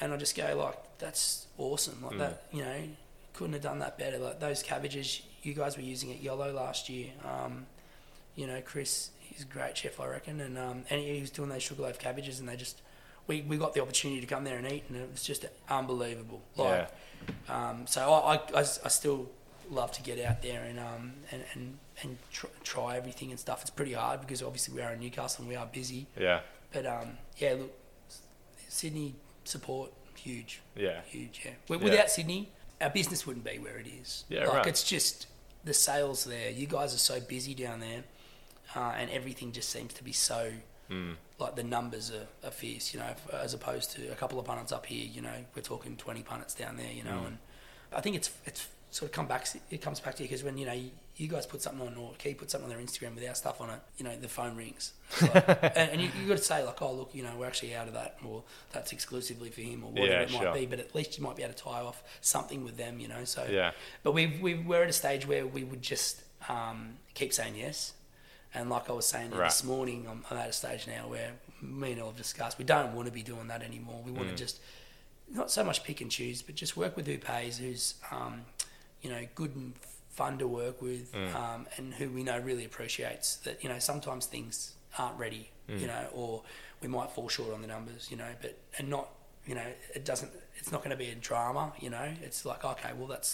and 0.00 0.12
I 0.12 0.16
just 0.16 0.36
go 0.36 0.56
like, 0.56 0.98
that's 0.98 1.46
awesome. 1.58 2.02
Like 2.04 2.18
that, 2.18 2.42
you 2.52 2.62
know, 2.62 2.76
couldn't 3.32 3.52
have 3.54 3.62
done 3.62 3.78
that 3.80 3.98
better. 3.98 4.18
Like 4.18 4.40
those 4.40 4.62
cabbages 4.62 5.22
you 5.42 5.54
guys 5.54 5.76
were 5.76 5.82
using 5.82 6.10
at 6.12 6.22
Yellow 6.22 6.52
last 6.52 6.88
year. 6.88 7.10
Um, 7.24 7.66
you 8.34 8.46
know, 8.46 8.60
Chris, 8.64 9.10
he's 9.20 9.42
a 9.42 9.46
great 9.46 9.76
chef, 9.76 10.00
I 10.00 10.06
reckon, 10.06 10.40
and 10.40 10.58
um, 10.58 10.84
and 10.90 11.00
he 11.00 11.20
was 11.20 11.30
doing 11.30 11.48
those 11.48 11.62
sugarloaf 11.62 11.98
cabbages, 11.98 12.40
and 12.40 12.48
they 12.48 12.56
just 12.56 12.80
we, 13.26 13.42
we 13.42 13.56
got 13.56 13.74
the 13.74 13.82
opportunity 13.82 14.20
to 14.20 14.26
come 14.26 14.44
there 14.44 14.58
and 14.58 14.70
eat, 14.70 14.84
and 14.88 14.98
it 14.98 15.10
was 15.10 15.22
just 15.22 15.46
unbelievable. 15.68 16.42
Like, 16.56 16.88
um, 17.48 17.86
so 17.86 18.12
I, 18.12 18.36
I, 18.54 18.60
I, 18.60 18.88
still 18.88 19.28
love 19.70 19.90
to 19.92 20.02
get 20.02 20.24
out 20.24 20.42
there 20.42 20.62
and 20.62 20.78
um 20.78 21.12
and 21.32 21.42
and, 21.54 21.78
and 22.02 22.18
tr- 22.32 22.46
try 22.62 22.96
everything 22.96 23.30
and 23.30 23.40
stuff. 23.40 23.62
It's 23.62 23.70
pretty 23.70 23.94
hard 23.94 24.20
because 24.20 24.42
obviously 24.42 24.74
we 24.74 24.82
are 24.82 24.92
in 24.92 25.00
Newcastle 25.00 25.42
and 25.42 25.48
we 25.48 25.56
are 25.56 25.66
busy, 25.66 26.06
Yeah. 26.18 26.40
but 26.72 26.86
um 26.86 27.18
yeah, 27.38 27.54
look, 27.54 27.72
Sydney 28.68 29.14
support 29.48 29.92
huge, 30.16 30.60
Yeah. 30.74 31.02
huge. 31.08 31.42
Yeah, 31.44 31.52
Yeah. 31.68 31.76
without 31.76 32.10
Sydney, 32.10 32.50
our 32.80 32.90
business 32.90 33.26
wouldn't 33.26 33.44
be 33.44 33.58
where 33.58 33.78
it 33.78 33.86
is. 33.86 34.24
Yeah, 34.28 34.46
like 34.46 34.52
right. 34.54 34.66
it's 34.66 34.82
just 34.82 35.26
the 35.64 35.74
sales 35.74 36.24
there. 36.24 36.50
You 36.50 36.66
guys 36.66 36.94
are 36.94 36.98
so 36.98 37.20
busy 37.20 37.54
down 37.54 37.80
there, 37.80 38.04
uh, 38.74 38.94
and 38.96 39.10
everything 39.10 39.52
just 39.52 39.68
seems 39.70 39.94
to 39.94 40.04
be 40.04 40.12
so 40.12 40.52
Mm. 40.90 41.16
like 41.40 41.56
the 41.56 41.64
numbers 41.64 42.12
are, 42.12 42.28
are 42.44 42.50
fierce. 42.52 42.94
You 42.94 43.00
know, 43.00 43.14
as 43.32 43.54
opposed 43.54 43.90
to 43.92 44.06
a 44.12 44.14
couple 44.14 44.38
of 44.38 44.46
punnets 44.46 44.70
up 44.72 44.86
here. 44.86 45.04
You 45.04 45.20
know, 45.20 45.44
we're 45.54 45.62
talking 45.62 45.96
twenty 45.96 46.22
punnets 46.22 46.56
down 46.56 46.76
there. 46.76 46.92
You 46.92 47.02
know, 47.02 47.18
Mm. 47.22 47.26
and 47.26 47.38
I 47.92 48.00
think 48.00 48.14
it's 48.16 48.30
it's 48.44 48.68
sort 48.90 49.10
of 49.10 49.14
come 49.14 49.26
back. 49.26 49.48
It 49.70 49.82
comes 49.82 49.98
back 50.00 50.14
to 50.16 50.22
you 50.22 50.28
because 50.28 50.44
when 50.44 50.56
you 50.58 50.64
know 50.66 50.72
you, 50.72 50.90
you 51.16 51.28
guys 51.28 51.46
put 51.46 51.62
something 51.62 51.86
on 51.86 51.94
or 51.96 52.12
Quay 52.18 52.34
put 52.34 52.50
something 52.50 52.70
on 52.70 52.76
their 52.76 52.84
Instagram 52.86 53.14
with 53.14 53.26
our 53.26 53.34
stuff 53.34 53.60
on 53.62 53.70
it, 53.70 53.80
you 53.96 54.04
know, 54.04 54.14
the 54.16 54.28
phone 54.28 54.54
rings, 54.56 54.92
like- 55.22 55.48
and, 55.76 55.90
and 55.92 56.00
you, 56.02 56.10
you 56.20 56.28
got 56.28 56.36
to 56.36 56.42
say 56.44 56.62
like, 56.62 56.80
oh 56.82 56.92
look, 56.92 57.10
you 57.14 57.22
know, 57.22 57.32
we're 57.38 57.46
actually 57.46 57.74
out 57.74 57.88
of 57.88 57.94
that, 57.94 58.18
or 58.24 58.42
that's 58.72 58.92
exclusively 58.92 59.48
for 59.50 59.62
him, 59.62 59.82
or 59.84 59.90
whatever 59.92 60.12
Yeah, 60.12 60.20
it 60.22 60.30
might 60.32 60.40
sure. 60.42 60.54
be. 60.54 60.66
But 60.66 60.78
at 60.80 60.94
least 60.94 61.16
you 61.16 61.24
might 61.24 61.36
be 61.36 61.42
able 61.42 61.54
to 61.54 61.62
tie 61.62 61.80
off 61.80 62.02
something 62.20 62.64
with 62.64 62.76
them, 62.76 63.00
you 63.00 63.08
know. 63.08 63.24
So 63.24 63.46
Yeah. 63.50 63.72
but 64.02 64.12
we 64.12 64.38
we 64.42 64.54
were 64.54 64.82
at 64.82 64.90
a 64.90 64.92
stage 64.92 65.26
where 65.26 65.46
we 65.46 65.64
would 65.64 65.80
just 65.82 66.22
um, 66.48 66.94
keep 67.14 67.32
saying 67.32 67.54
yes. 67.56 67.94
And 68.54 68.70
like 68.70 68.88
I 68.88 68.92
was 68.92 69.06
saying 69.06 69.30
Right. 69.32 69.44
this 69.48 69.64
morning, 69.64 70.06
I'm, 70.10 70.24
I'm 70.30 70.36
at 70.38 70.48
a 70.50 70.52
stage 70.52 70.86
now 70.86 71.08
where 71.08 71.32
me 71.62 71.92
and 71.92 72.00
Elle 72.00 72.08
have 72.08 72.16
discussed 72.16 72.58
we 72.58 72.64
don't 72.64 72.94
want 72.94 73.06
to 73.06 73.12
be 73.12 73.22
doing 73.22 73.48
that 73.48 73.62
anymore. 73.62 74.02
We 74.04 74.12
Mm. 74.12 74.16
want 74.16 74.28
to 74.30 74.34
just 74.34 74.60
not 75.30 75.50
so 75.50 75.64
much 75.64 75.82
pick 75.82 76.00
and 76.02 76.10
choose, 76.10 76.42
but 76.42 76.54
just 76.54 76.76
work 76.76 76.94
with 76.96 77.06
who 77.06 77.16
pays, 77.18 77.58
who's 77.58 77.94
um, 78.10 78.42
you 79.02 79.08
know 79.10 79.26
good 79.34 79.56
and 79.56 79.72
fun 80.16 80.38
to 80.38 80.46
work 80.48 80.80
with, 80.82 81.12
Mm. 81.12 81.34
um, 81.34 81.66
and 81.76 81.94
who 81.94 82.06
we 82.10 82.22
know 82.28 82.38
really 82.38 82.64
appreciates 82.64 83.36
that. 83.44 83.62
You 83.62 83.68
know 83.72 83.78
sometimes 83.78 84.26
things 84.26 84.74
aren't 84.98 85.18
ready, 85.18 85.44
Mm. 85.68 85.80
you 85.80 85.86
know, 85.92 86.04
or 86.20 86.42
we 86.82 86.88
might 86.88 87.10
fall 87.10 87.28
short 87.28 87.52
on 87.54 87.60
the 87.60 87.66
numbers, 87.76 88.10
you 88.10 88.16
know, 88.16 88.32
but 88.42 88.52
and 88.78 88.88
not 88.88 89.06
you 89.46 89.54
know 89.54 89.68
it 89.94 90.04
doesn't. 90.04 90.32
It's 90.58 90.72
not 90.72 90.80
going 90.84 90.90
to 90.98 91.02
be 91.06 91.10
a 91.10 91.14
drama, 91.14 91.64
you 91.84 91.90
know. 91.90 92.08
It's 92.26 92.44
like 92.50 92.64
okay, 92.64 92.92
well 92.98 93.06
that's 93.14 93.30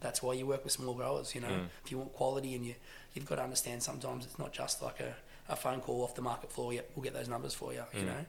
that's 0.00 0.20
why 0.22 0.32
you 0.34 0.44
work 0.46 0.62
with 0.64 0.72
small 0.72 0.94
growers. 0.94 1.34
You 1.34 1.40
know, 1.40 1.48
Mm. 1.48 1.68
if 1.84 1.90
you 1.90 1.98
want 1.98 2.12
quality, 2.14 2.54
and 2.56 2.64
you 2.66 2.74
you've 3.14 3.26
got 3.26 3.36
to 3.36 3.42
understand 3.42 3.82
sometimes 3.82 4.24
it's 4.26 4.38
not 4.44 4.52
just 4.52 4.82
like 4.82 4.98
a, 5.00 5.14
a 5.48 5.56
phone 5.56 5.80
call 5.80 6.02
off 6.02 6.14
the 6.16 6.22
market 6.22 6.50
floor. 6.50 6.72
Yep, 6.72 6.90
we'll 6.94 7.04
get 7.04 7.14
those 7.14 7.28
numbers 7.28 7.54
for 7.54 7.72
you. 7.72 7.84
Mm. 7.92 8.00
You 8.00 8.06
know, 8.06 8.24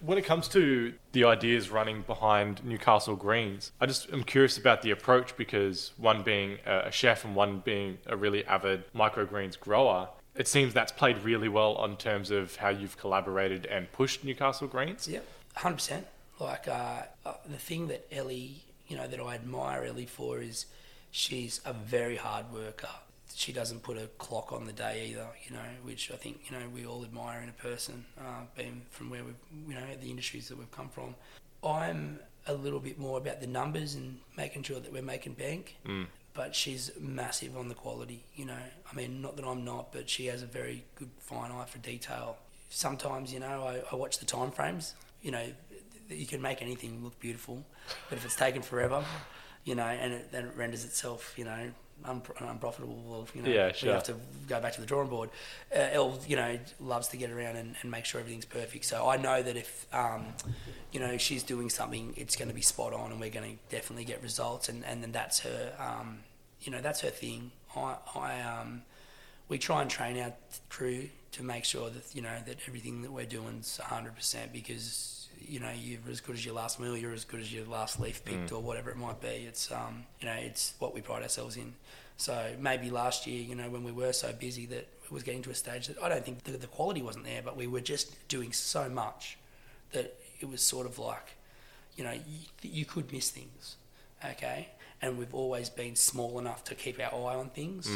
When 0.00 0.16
it 0.16 0.24
comes 0.24 0.46
to 0.48 0.94
the 1.12 1.24
ideas 1.24 1.70
running 1.70 2.02
behind 2.02 2.64
Newcastle 2.64 3.16
Greens, 3.16 3.72
I 3.80 3.86
just 3.86 4.12
am 4.12 4.22
curious 4.22 4.56
about 4.56 4.82
the 4.82 4.92
approach 4.92 5.36
because 5.36 5.92
one 5.96 6.22
being 6.22 6.58
a 6.64 6.90
chef 6.92 7.24
and 7.24 7.34
one 7.34 7.60
being 7.60 7.98
a 8.06 8.16
really 8.16 8.44
avid 8.46 8.84
microgreens 8.92 9.58
grower, 9.58 10.08
it 10.36 10.46
seems 10.46 10.72
that's 10.72 10.92
played 10.92 11.18
really 11.24 11.48
well 11.48 11.74
on 11.74 11.96
terms 11.96 12.30
of 12.30 12.56
how 12.56 12.68
you've 12.68 12.96
collaborated 12.96 13.66
and 13.66 13.90
pushed 13.90 14.24
Newcastle 14.24 14.68
Greens. 14.68 15.08
Yep, 15.08 15.26
hundred 15.56 15.74
percent. 15.74 16.06
Like 16.38 16.68
uh, 16.68 17.02
uh, 17.26 17.34
the 17.48 17.56
thing 17.56 17.88
that 17.88 18.06
Ellie, 18.12 18.62
you 18.86 18.96
know, 18.96 19.08
that 19.08 19.18
I 19.20 19.34
admire 19.34 19.84
Ellie 19.84 20.06
for 20.06 20.40
is 20.40 20.66
she's 21.10 21.60
a 21.64 21.72
very 21.72 22.16
hard 22.16 22.52
worker. 22.52 22.88
She 23.34 23.52
doesn't 23.52 23.82
put 23.82 23.96
a 23.96 24.06
clock 24.18 24.52
on 24.52 24.64
the 24.64 24.72
day 24.72 25.10
either, 25.10 25.28
you 25.46 25.54
know, 25.54 25.68
which 25.84 26.10
I 26.10 26.16
think 26.16 26.40
you 26.50 26.58
know 26.58 26.64
we 26.74 26.86
all 26.86 27.04
admire 27.04 27.40
in 27.40 27.48
a 27.48 27.52
person, 27.52 28.04
uh, 28.18 28.42
being 28.56 28.82
from 28.90 29.10
where 29.10 29.22
we've, 29.24 29.34
you 29.68 29.74
know, 29.74 29.86
the 30.00 30.10
industries 30.10 30.48
that 30.48 30.58
we've 30.58 30.70
come 30.72 30.88
from. 30.88 31.14
I'm 31.62 32.20
a 32.46 32.54
little 32.54 32.80
bit 32.80 32.98
more 32.98 33.18
about 33.18 33.40
the 33.40 33.46
numbers 33.46 33.94
and 33.94 34.18
making 34.36 34.62
sure 34.62 34.80
that 34.80 34.92
we're 34.92 35.02
making 35.02 35.34
bank. 35.34 35.76
Mm. 35.86 36.06
But 36.34 36.54
she's 36.54 36.92
massive 37.00 37.56
on 37.56 37.68
the 37.68 37.74
quality, 37.74 38.24
you 38.36 38.44
know. 38.44 38.58
I 38.90 38.94
mean, 38.94 39.20
not 39.20 39.36
that 39.36 39.44
I'm 39.44 39.64
not, 39.64 39.92
but 39.92 40.08
she 40.08 40.26
has 40.26 40.42
a 40.42 40.46
very 40.46 40.84
good 40.94 41.10
fine 41.18 41.50
eye 41.50 41.64
for 41.66 41.78
detail. 41.78 42.36
Sometimes, 42.70 43.32
you 43.32 43.40
know, 43.40 43.64
I, 43.64 43.82
I 43.90 43.96
watch 43.96 44.18
the 44.18 44.24
time 44.24 44.52
frames. 44.52 44.94
You 45.20 45.32
know, 45.32 45.44
th- 46.08 46.20
you 46.20 46.26
can 46.26 46.40
make 46.40 46.62
anything 46.62 47.02
look 47.02 47.18
beautiful, 47.18 47.64
but 48.08 48.18
if 48.18 48.24
it's 48.24 48.36
taken 48.36 48.62
forever, 48.62 49.04
you 49.64 49.74
know, 49.74 49.86
and 49.86 50.12
it, 50.12 50.30
then 50.30 50.44
it 50.44 50.56
renders 50.56 50.84
itself, 50.84 51.34
you 51.36 51.44
know, 51.44 51.70
unpro- 52.04 52.50
unprofitable, 52.50 53.02
well, 53.06 53.28
you 53.34 53.42
know, 53.42 53.48
Yeah, 53.48 53.72
we 53.82 53.88
have 53.94 54.04
to 54.04 54.14
go 54.48 54.60
back 54.60 54.72
to 54.74 54.80
the 54.80 54.86
drawing 54.86 55.08
board. 55.08 55.30
Uh, 55.74 55.88
Elle, 55.92 56.18
you 56.26 56.36
know, 56.36 56.58
loves 56.80 57.08
to 57.08 57.16
get 57.16 57.30
around 57.30 57.56
and, 57.56 57.74
and 57.82 57.90
make 57.90 58.04
sure 58.04 58.20
everything's 58.20 58.44
perfect. 58.44 58.84
So 58.84 59.08
I 59.08 59.16
know 59.16 59.42
that 59.42 59.56
if, 59.56 59.86
um, 59.92 60.26
you 60.92 61.00
know, 61.00 61.16
she's 61.18 61.42
doing 61.42 61.70
something, 61.70 62.14
it's 62.16 62.36
going 62.36 62.48
to 62.48 62.54
be 62.54 62.62
spot 62.62 62.92
on, 62.92 63.10
and 63.10 63.20
we're 63.20 63.30
going 63.30 63.56
to 63.56 63.74
definitely 63.74 64.04
get 64.04 64.22
results. 64.22 64.68
And, 64.68 64.84
and 64.84 65.02
then 65.02 65.12
that's 65.12 65.40
her, 65.40 65.72
um, 65.78 66.18
you 66.60 66.72
know, 66.72 66.80
that's 66.80 67.00
her 67.00 67.10
thing. 67.10 67.50
I, 67.76 67.96
I, 68.14 68.40
um, 68.42 68.82
we 69.48 69.58
try 69.58 69.82
and 69.82 69.90
train 69.90 70.18
our 70.18 70.32
crew 70.68 71.08
to 71.32 71.42
make 71.42 71.64
sure 71.64 71.90
that 71.90 72.04
you 72.14 72.22
know 72.22 72.36
that 72.46 72.56
everything 72.66 73.02
that 73.02 73.12
we're 73.12 73.26
doing 73.26 73.58
is 73.60 73.80
100% 73.82 74.52
because 74.52 75.17
you 75.40 75.60
know 75.60 75.70
you're 75.78 76.00
as 76.10 76.20
good 76.20 76.36
as 76.36 76.44
your 76.44 76.54
last 76.54 76.80
meal, 76.80 76.96
you're 76.96 77.12
as 77.12 77.24
good 77.24 77.40
as 77.40 77.52
your 77.52 77.66
last 77.66 78.00
leaf 78.00 78.24
picked 78.24 78.52
or 78.52 78.60
whatever 78.60 78.90
it 78.90 78.96
might 78.96 79.20
be. 79.20 79.28
It's 79.28 79.70
um, 79.72 80.04
you 80.20 80.26
know 80.26 80.34
it's 80.34 80.74
what 80.78 80.94
we 80.94 81.00
pride 81.00 81.22
ourselves 81.22 81.56
in. 81.56 81.74
So 82.16 82.54
maybe 82.58 82.90
last 82.90 83.26
year, 83.28 83.40
you 83.42 83.54
know, 83.54 83.70
when 83.70 83.84
we 83.84 83.92
were 83.92 84.12
so 84.12 84.32
busy 84.32 84.66
that 84.66 84.88
it 85.04 85.12
was 85.12 85.22
getting 85.22 85.42
to 85.42 85.50
a 85.50 85.54
stage 85.54 85.86
that 85.86 86.02
I 86.02 86.08
don't 86.08 86.24
think 86.24 86.42
the, 86.42 86.52
the 86.52 86.66
quality 86.66 87.00
wasn't 87.00 87.24
there, 87.24 87.42
but 87.44 87.56
we 87.56 87.68
were 87.68 87.80
just 87.80 88.26
doing 88.28 88.52
so 88.52 88.88
much 88.88 89.38
that 89.92 90.16
it 90.40 90.48
was 90.48 90.60
sort 90.60 90.86
of 90.86 90.98
like, 90.98 91.36
you 91.96 92.02
know, 92.02 92.12
you, 92.12 92.40
you 92.62 92.84
could 92.84 93.12
miss 93.12 93.30
things, 93.30 93.76
okay? 94.24 94.68
And 95.00 95.16
we've 95.16 95.32
always 95.32 95.70
been 95.70 95.94
small 95.94 96.40
enough 96.40 96.64
to 96.64 96.74
keep 96.74 96.98
our 96.98 97.14
eye 97.14 97.36
on 97.36 97.50
things. 97.50 97.88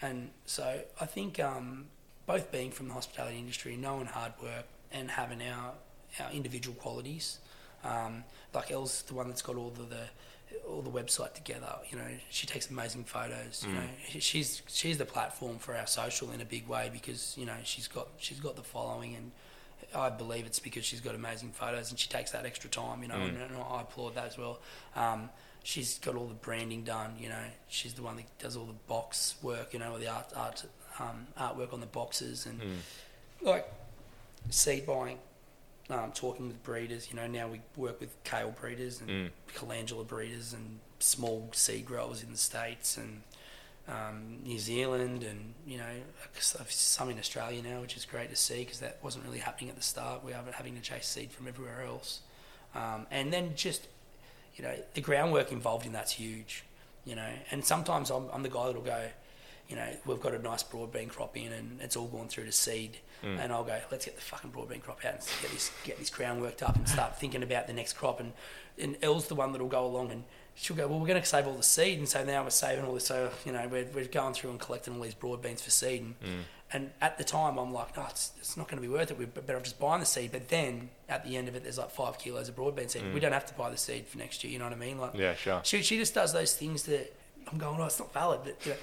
And 0.00 0.30
so 0.46 0.80
I 0.98 1.04
think 1.06 1.38
um, 1.38 1.86
both 2.26 2.50
being 2.50 2.70
from 2.70 2.88
the 2.88 2.94
hospitality 2.94 3.38
industry, 3.38 3.76
knowing 3.76 4.06
hard 4.06 4.32
work 4.42 4.64
and 4.90 5.10
having 5.10 5.42
our, 5.42 5.72
our 6.20 6.30
individual 6.32 6.76
qualities, 6.76 7.38
um, 7.84 8.24
like 8.54 8.70
Elle's 8.70 9.02
the 9.02 9.14
one 9.14 9.28
that's 9.28 9.42
got 9.42 9.56
all 9.56 9.70
the, 9.70 9.82
the 9.82 10.04
all 10.68 10.80
the 10.80 10.90
website 10.90 11.34
together. 11.34 11.72
You 11.90 11.98
know, 11.98 12.08
she 12.30 12.46
takes 12.46 12.70
amazing 12.70 13.04
photos. 13.04 13.64
You 13.66 13.74
know, 13.74 14.20
she's 14.20 14.62
she's 14.66 14.98
the 14.98 15.04
platform 15.04 15.58
for 15.58 15.74
our 15.76 15.86
social 15.86 16.30
in 16.30 16.40
a 16.40 16.44
big 16.44 16.66
way 16.68 16.90
because 16.92 17.34
you 17.36 17.46
know 17.46 17.56
she's 17.64 17.88
got 17.88 18.08
she's 18.18 18.40
got 18.40 18.56
the 18.56 18.62
following 18.62 19.14
and. 19.14 19.32
I 19.94 20.08
believe 20.08 20.46
it's 20.46 20.58
because 20.58 20.84
she's 20.84 21.00
got 21.00 21.14
amazing 21.14 21.50
photos 21.52 21.90
and 21.90 21.98
she 21.98 22.08
takes 22.08 22.30
that 22.32 22.44
extra 22.46 22.68
time, 22.68 23.02
you 23.02 23.08
know, 23.08 23.16
and, 23.16 23.36
and 23.36 23.56
I 23.56 23.82
applaud 23.82 24.14
that 24.14 24.24
as 24.26 24.38
well. 24.38 24.58
Um, 24.96 25.28
she's 25.62 25.98
got 25.98 26.16
all 26.16 26.26
the 26.26 26.34
branding 26.34 26.82
done, 26.82 27.12
you 27.20 27.28
know. 27.28 27.44
She's 27.68 27.92
the 27.92 28.02
one 28.02 28.16
that 28.16 28.24
does 28.38 28.56
all 28.56 28.64
the 28.64 28.72
box 28.88 29.34
work, 29.42 29.72
you 29.74 29.78
know, 29.78 29.92
or 29.92 29.98
the 29.98 30.08
art, 30.08 30.32
art 30.34 30.64
um, 30.98 31.26
artwork 31.38 31.72
on 31.74 31.80
the 31.80 31.86
boxes 31.86 32.46
and 32.46 32.60
like 33.42 33.70
seed 34.50 34.86
buying, 34.86 35.18
um, 35.90 36.12
talking 36.12 36.48
with 36.48 36.62
breeders. 36.62 37.08
You 37.10 37.16
know, 37.16 37.26
now 37.26 37.48
we 37.48 37.60
work 37.76 38.00
with 38.00 38.22
kale 38.24 38.54
breeders 38.58 39.00
and 39.00 39.30
calendula 39.54 40.04
breeders 40.04 40.52
and 40.52 40.80
small 40.98 41.50
seed 41.52 41.86
growers 41.86 42.22
in 42.22 42.32
the 42.32 42.38
states 42.38 42.96
and 42.96 43.22
um, 43.88 44.38
New 44.44 44.58
Zealand 44.58 45.22
and 45.22 45.54
you 45.66 45.78
know 45.78 45.84
some 46.68 47.08
in 47.10 47.18
Australia 47.18 47.62
now, 47.62 47.80
which 47.80 47.96
is 47.96 48.04
great 48.04 48.30
to 48.30 48.36
see 48.36 48.60
because 48.60 48.80
that 48.80 48.98
wasn't 49.02 49.24
really 49.24 49.38
happening 49.38 49.70
at 49.70 49.76
the 49.76 49.82
start. 49.82 50.24
We 50.24 50.32
are 50.32 50.42
having 50.52 50.74
to 50.74 50.80
chase 50.80 51.06
seed 51.06 51.30
from 51.30 51.46
everywhere 51.46 51.82
else, 51.86 52.20
um, 52.74 53.06
and 53.10 53.32
then 53.32 53.52
just 53.54 53.86
you 54.56 54.64
know 54.64 54.74
the 54.94 55.00
groundwork 55.00 55.52
involved 55.52 55.86
in 55.86 55.92
that's 55.92 56.12
huge. 56.12 56.64
You 57.04 57.14
know, 57.14 57.28
and 57.52 57.64
sometimes 57.64 58.10
I'm, 58.10 58.28
I'm 58.32 58.42
the 58.42 58.48
guy 58.48 58.66
that'll 58.66 58.82
go, 58.82 59.04
you 59.68 59.76
know, 59.76 59.88
we've 60.04 60.20
got 60.20 60.34
a 60.34 60.38
nice 60.38 60.62
broadbean 60.62 61.08
crop 61.08 61.36
in 61.36 61.52
and 61.52 61.80
it's 61.80 61.96
all 61.96 62.06
gone 62.06 62.28
through 62.28 62.44
to 62.44 62.52
seed, 62.52 62.98
mm. 63.24 63.38
and 63.38 63.52
I'll 63.52 63.64
go, 63.64 63.78
let's 63.90 64.04
get 64.04 64.14
the 64.14 64.22
fucking 64.22 64.52
broadbean 64.52 64.82
crop 64.82 65.04
out 65.04 65.14
and 65.14 65.22
get 65.42 65.50
this 65.50 65.70
get 65.84 65.98
this 65.98 66.10
ground 66.10 66.40
worked 66.40 66.62
up 66.62 66.76
and 66.76 66.88
start 66.88 67.18
thinking 67.18 67.42
about 67.42 67.66
the 67.66 67.72
next 67.72 67.94
crop. 67.94 68.20
And 68.20 68.32
and 68.78 68.96
Elle's 69.02 69.28
the 69.28 69.34
one 69.34 69.52
that'll 69.52 69.68
go 69.68 69.84
along 69.84 70.12
and 70.12 70.24
she'll 70.54 70.76
go, 70.76 70.86
well, 70.86 70.98
we're 70.98 71.06
going 71.06 71.20
to 71.20 71.26
save 71.26 71.46
all 71.46 71.54
the 71.54 71.62
seed, 71.62 71.98
and 71.98 72.08
so 72.08 72.24
now 72.24 72.42
we're 72.42 72.50
saving 72.50 72.84
all 72.84 72.94
this. 72.94 73.06
So 73.06 73.30
you 73.44 73.52
know, 73.52 73.68
we're, 73.70 73.86
we're 73.94 74.06
going 74.06 74.34
through 74.34 74.50
and 74.50 74.60
collecting 74.60 74.94
all 74.96 75.02
these 75.02 75.14
broadbeans 75.14 75.60
for 75.60 75.70
seed, 75.70 76.02
and, 76.02 76.14
mm. 76.22 76.40
and 76.72 76.90
at 77.00 77.18
the 77.18 77.24
time 77.24 77.58
I'm 77.58 77.72
like, 77.72 77.96
no, 77.96 78.04
it's, 78.08 78.32
it's 78.38 78.56
not 78.56 78.68
going 78.68 78.82
to 78.82 78.86
be 78.86 78.92
worth 78.92 79.10
it. 79.10 79.18
We're 79.18 79.26
better 79.26 79.56
off 79.56 79.64
just 79.64 79.78
buying 79.78 80.00
the 80.00 80.06
seed. 80.06 80.32
But 80.32 80.48
then 80.48 80.90
at 81.08 81.24
the 81.24 81.36
end 81.36 81.48
of 81.48 81.54
it, 81.54 81.62
there's 81.62 81.78
like 81.78 81.90
five 81.90 82.18
kilos 82.18 82.48
of 82.48 82.56
broadbean 82.56 82.90
seed. 82.90 83.02
Mm. 83.02 83.14
We 83.14 83.20
don't 83.20 83.32
have 83.32 83.46
to 83.46 83.54
buy 83.54 83.70
the 83.70 83.76
seed 83.76 84.06
for 84.06 84.18
next 84.18 84.42
year. 84.42 84.52
You 84.52 84.58
know 84.58 84.64
what 84.64 84.74
I 84.74 84.76
mean? 84.76 84.98
Like, 84.98 85.14
Yeah, 85.14 85.34
sure. 85.34 85.60
she, 85.62 85.82
she 85.82 85.98
just 85.98 86.14
does 86.14 86.32
those 86.32 86.54
things 86.54 86.84
that 86.84 87.12
I'm 87.50 87.58
going, 87.58 87.80
oh, 87.80 87.84
it's 87.84 87.98
not 87.98 88.12
valid, 88.12 88.40
but 88.44 88.56
you 88.64 88.72
know, 88.72 88.78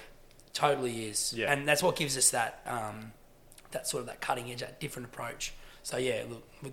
totally 0.54 1.04
is. 1.06 1.34
Yeah. 1.36 1.52
And 1.52 1.68
that's 1.68 1.82
what 1.82 1.96
gives 1.96 2.16
us 2.16 2.30
that 2.30 2.62
um, 2.66 3.12
that 3.72 3.86
sort 3.86 4.00
of 4.02 4.06
that 4.06 4.20
cutting 4.20 4.50
edge, 4.50 4.60
that 4.60 4.80
different 4.80 5.08
approach. 5.08 5.52
So 5.82 5.98
yeah, 5.98 6.22
look, 6.28 6.42
we're, 6.62 6.70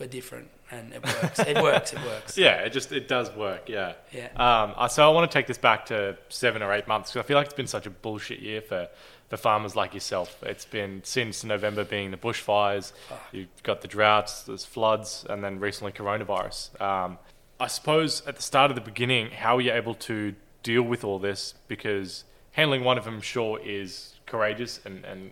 we're 0.00 0.06
different, 0.08 0.48
and 0.70 0.92
it 0.92 1.04
works. 1.04 1.38
it 1.40 1.62
works. 1.62 1.92
It 1.92 2.00
works. 2.04 2.36
Yeah, 2.46 2.56
it 2.62 2.70
just 2.72 2.90
it 2.92 3.06
does 3.08 3.30
work. 3.36 3.68
Yeah. 3.68 3.92
Yeah. 4.12 4.26
Um, 4.36 4.74
I- 4.76 4.88
so 4.88 5.08
I 5.08 5.12
want 5.14 5.30
to 5.30 5.34
take 5.38 5.46
this 5.46 5.58
back 5.58 5.86
to 5.86 6.16
seven 6.28 6.62
or 6.62 6.72
eight 6.72 6.88
months 6.88 7.10
because 7.12 7.24
I 7.24 7.26
feel 7.28 7.36
like 7.36 7.46
it's 7.46 7.54
been 7.54 7.66
such 7.68 7.86
a 7.86 7.90
bullshit 7.90 8.40
year 8.40 8.60
for, 8.60 8.88
for 9.28 9.36
farmers 9.36 9.76
like 9.76 9.94
yourself. 9.94 10.36
It's 10.42 10.64
been 10.64 11.02
since 11.04 11.44
November 11.44 11.84
being 11.84 12.10
the 12.10 12.16
bushfires, 12.16 12.92
you've 13.32 13.48
got 13.62 13.80
the 13.82 13.88
droughts, 13.88 14.42
there's 14.42 14.64
floods, 14.64 15.24
and 15.28 15.44
then 15.44 15.60
recently 15.60 15.92
coronavirus. 15.92 16.80
Um, 16.80 17.18
I 17.60 17.66
suppose 17.66 18.22
at 18.26 18.36
the 18.36 18.42
start 18.42 18.70
of 18.70 18.76
the 18.76 18.80
beginning, 18.80 19.30
how 19.32 19.56
were 19.56 19.62
you 19.62 19.72
able 19.72 19.94
to 19.94 20.34
deal 20.62 20.82
with 20.82 21.02
all 21.04 21.18
this? 21.18 21.54
Because 21.66 22.24
handling 22.58 22.82
one 22.82 22.98
of 22.98 23.04
them, 23.04 23.20
sure, 23.20 23.60
is 23.64 24.14
courageous 24.26 24.80
and, 24.84 25.04
and 25.04 25.30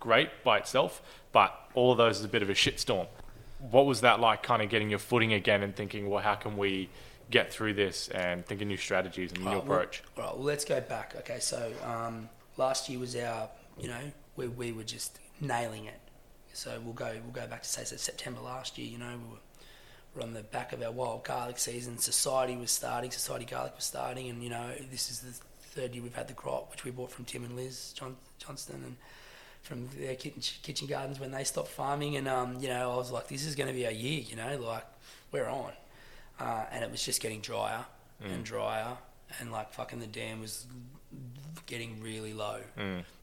great 0.00 0.28
by 0.42 0.58
itself, 0.58 1.00
but 1.30 1.56
all 1.74 1.92
of 1.92 1.98
those 1.98 2.18
is 2.18 2.24
a 2.24 2.28
bit 2.28 2.42
of 2.42 2.50
a 2.50 2.52
shitstorm. 2.52 3.06
What 3.70 3.86
was 3.86 4.00
that 4.00 4.18
like, 4.18 4.42
kind 4.42 4.60
of 4.60 4.68
getting 4.68 4.90
your 4.90 4.98
footing 4.98 5.32
again 5.34 5.62
and 5.62 5.74
thinking, 5.74 6.10
well, 6.10 6.20
how 6.20 6.34
can 6.34 6.56
we 6.56 6.90
get 7.30 7.52
through 7.52 7.74
this 7.74 8.08
and 8.08 8.44
thinking 8.44 8.66
new 8.66 8.76
strategies 8.76 9.30
and 9.30 9.42
new 9.42 9.46
Right, 9.46 9.54
well- 9.54 9.62
approach? 9.62 10.02
All 10.16 10.24
right, 10.24 10.34
well, 10.34 10.44
let's 10.44 10.64
go 10.64 10.80
back. 10.80 11.14
Okay, 11.18 11.38
so 11.38 11.72
um, 11.84 12.28
last 12.56 12.88
year 12.88 12.98
was 12.98 13.14
our, 13.14 13.48
you 13.78 13.86
know, 13.86 14.12
we, 14.34 14.48
we 14.48 14.72
were 14.72 14.82
just 14.82 15.20
nailing 15.40 15.84
it. 15.84 16.00
So 16.54 16.80
we'll 16.82 16.92
go 16.92 17.12
we'll 17.22 17.32
go 17.32 17.46
back 17.46 17.62
to 17.62 17.68
say 17.68 17.84
so 17.84 17.94
September 17.94 18.40
last 18.40 18.78
year. 18.78 18.88
You 18.88 18.98
know, 18.98 19.12
we 19.16 19.30
were, 19.30 19.38
we're 20.16 20.22
on 20.22 20.34
the 20.34 20.42
back 20.42 20.72
of 20.72 20.82
our 20.82 20.90
wild 20.90 21.22
garlic 21.22 21.56
season. 21.56 21.98
Society 21.98 22.56
was 22.56 22.72
starting. 22.72 23.12
Society 23.12 23.44
garlic 23.44 23.76
was 23.76 23.84
starting, 23.84 24.28
and 24.28 24.42
you 24.42 24.50
know, 24.50 24.72
this 24.90 25.08
is 25.08 25.20
the 25.20 25.38
third 25.78 25.94
year 25.94 26.02
we've 26.02 26.14
had 26.14 26.28
the 26.28 26.34
crop, 26.34 26.70
which 26.70 26.84
we 26.84 26.90
bought 26.90 27.10
from 27.10 27.24
Tim 27.24 27.44
and 27.44 27.54
Liz 27.54 27.92
John, 27.96 28.16
Johnston, 28.38 28.82
and 28.84 28.96
from 29.62 29.88
their 29.98 30.14
kitchen, 30.14 30.42
kitchen 30.62 30.86
gardens 30.88 31.20
when 31.20 31.30
they 31.30 31.44
stopped 31.44 31.68
farming. 31.68 32.16
And 32.16 32.26
um, 32.26 32.58
you 32.60 32.68
know, 32.68 32.92
I 32.92 32.96
was 32.96 33.12
like, 33.12 33.28
this 33.28 33.44
is 33.46 33.54
going 33.54 33.68
to 33.68 33.74
be 33.74 33.84
a 33.84 33.90
year. 33.90 34.20
You 34.20 34.36
know, 34.36 34.58
like 34.58 34.84
we're 35.30 35.48
on, 35.48 35.72
uh, 36.40 36.64
and 36.72 36.82
it 36.84 36.90
was 36.90 37.04
just 37.04 37.20
getting 37.20 37.40
drier 37.40 37.84
and 38.22 38.44
drier, 38.44 38.96
and 39.38 39.52
like 39.52 39.72
fucking 39.72 40.00
the 40.00 40.06
dam 40.06 40.40
was 40.40 40.66
getting 41.66 42.00
really 42.00 42.32
low. 42.32 42.58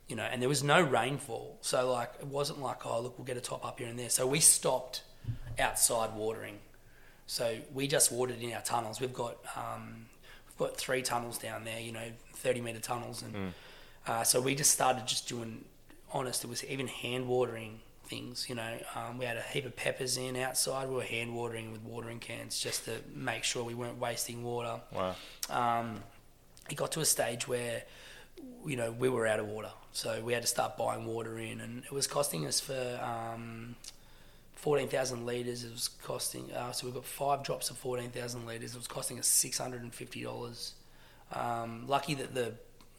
You 0.08 0.16
know, 0.16 0.22
and 0.22 0.40
there 0.40 0.48
was 0.48 0.62
no 0.62 0.80
rainfall, 0.80 1.58
so 1.60 1.92
like 1.92 2.12
it 2.20 2.26
wasn't 2.26 2.62
like 2.62 2.86
oh 2.86 3.00
look 3.00 3.18
we'll 3.18 3.26
get 3.26 3.36
a 3.36 3.40
top 3.40 3.66
up 3.66 3.78
here 3.78 3.88
and 3.88 3.98
there. 3.98 4.08
So 4.10 4.26
we 4.26 4.40
stopped 4.40 5.02
outside 5.58 6.14
watering. 6.14 6.58
So 7.28 7.56
we 7.74 7.88
just 7.88 8.12
watered 8.12 8.40
in 8.40 8.52
our 8.52 8.62
tunnels. 8.62 9.00
We've 9.00 9.12
got 9.12 9.38
um, 9.56 10.06
got 10.58 10.76
three 10.76 11.02
tunnels 11.02 11.38
down 11.38 11.64
there. 11.64 11.80
You 11.80 11.92
know, 11.92 12.08
thirty 12.34 12.60
meter 12.60 12.80
tunnels, 12.80 13.22
and 13.22 13.52
uh, 14.06 14.24
so 14.24 14.40
we 14.40 14.54
just 14.54 14.70
started 14.70 15.06
just 15.06 15.28
doing. 15.28 15.64
Honest, 16.12 16.44
it 16.44 16.48
was 16.48 16.64
even 16.64 16.86
hand 16.86 17.26
watering 17.26 17.80
things. 18.06 18.48
You 18.48 18.54
know, 18.54 18.78
um, 18.94 19.18
we 19.18 19.24
had 19.24 19.36
a 19.36 19.42
heap 19.42 19.66
of 19.66 19.74
peppers 19.74 20.16
in 20.16 20.36
outside. 20.36 20.88
We 20.88 20.94
were 20.94 21.02
hand 21.02 21.34
watering 21.34 21.72
with 21.72 21.82
watering 21.82 22.20
cans 22.20 22.60
just 22.60 22.84
to 22.84 22.92
make 23.14 23.42
sure 23.42 23.64
we 23.64 23.74
weren't 23.74 23.98
wasting 23.98 24.44
water 24.44 24.80
Wow. 24.92 25.16
um, 25.50 26.02
it 26.70 26.76
got 26.76 26.92
to 26.92 27.00
a 27.00 27.04
stage 27.04 27.46
where 27.48 27.82
you 28.64 28.76
know 28.76 28.92
we 28.92 29.08
were 29.08 29.26
out 29.26 29.40
of 29.40 29.46
water, 29.48 29.70
so 29.92 30.22
we 30.22 30.32
had 30.32 30.42
to 30.42 30.48
start 30.48 30.76
buying 30.76 31.06
water 31.06 31.38
in, 31.38 31.60
and 31.60 31.84
it 31.84 31.92
was 31.92 32.06
costing 32.06 32.46
us 32.46 32.60
for 32.60 33.00
um, 33.02 33.74
fourteen 34.66 34.88
thousand 34.88 35.24
liters. 35.24 35.62
It 35.62 35.70
was 35.70 35.86
costing 36.02 36.52
uh, 36.52 36.72
so 36.72 36.88
we 36.88 36.92
got 36.92 37.04
five 37.04 37.44
drops 37.44 37.70
of 37.70 37.78
fourteen 37.78 38.10
thousand 38.10 38.46
liters. 38.46 38.74
It 38.74 38.78
was 38.78 38.88
costing 38.88 39.16
us 39.20 39.28
six 39.28 39.58
hundred 39.58 39.82
and 39.82 39.94
fifty 39.94 40.24
dollars. 40.24 40.74
Um, 41.32 41.84
lucky 41.86 42.14
that 42.14 42.34
the 42.34 42.54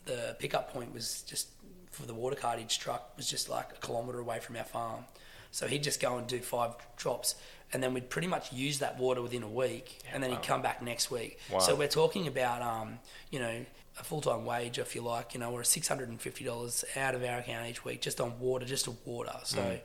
the 0.05 0.37
pickup 0.39 0.71
point 0.71 0.93
was 0.93 1.23
just 1.23 1.49
for 1.91 2.05
the 2.05 2.13
water 2.13 2.37
cartage 2.37 2.79
truck 2.79 3.11
was 3.17 3.29
just 3.29 3.49
like 3.49 3.67
a 3.71 3.85
kilometre 3.85 4.19
away 4.19 4.39
from 4.39 4.55
our 4.55 4.63
farm. 4.63 5.03
So 5.51 5.67
he'd 5.67 5.83
just 5.83 5.99
go 5.99 6.17
and 6.17 6.25
do 6.25 6.39
five 6.39 6.71
drops, 6.95 7.35
and 7.73 7.83
then 7.83 7.93
we'd 7.93 8.09
pretty 8.09 8.29
much 8.29 8.53
use 8.53 8.79
that 8.79 8.97
water 8.97 9.21
within 9.21 9.43
a 9.43 9.49
week, 9.49 9.99
and 10.13 10.23
then 10.23 10.29
he'd 10.29 10.43
come 10.43 10.61
back 10.61 10.81
next 10.81 11.11
week. 11.11 11.37
Wow. 11.51 11.59
So 11.59 11.75
we're 11.75 11.89
talking 11.89 12.27
about, 12.27 12.61
um, 12.61 12.99
you 13.29 13.39
know, 13.39 13.65
a 13.99 14.03
full 14.03 14.21
time 14.21 14.45
wage, 14.45 14.79
if 14.79 14.95
you 14.95 15.01
like, 15.01 15.33
you 15.33 15.41
know, 15.41 15.51
or 15.51 15.65
six 15.65 15.87
hundred 15.89 16.07
and 16.07 16.21
fifty 16.21 16.45
dollars 16.45 16.85
out 16.95 17.13
of 17.13 17.23
our 17.25 17.39
account 17.39 17.67
each 17.67 17.83
week 17.83 17.99
just 18.01 18.21
on 18.21 18.39
water, 18.39 18.65
just 18.65 18.85
to 18.85 18.95
water. 19.03 19.35
So, 19.43 19.79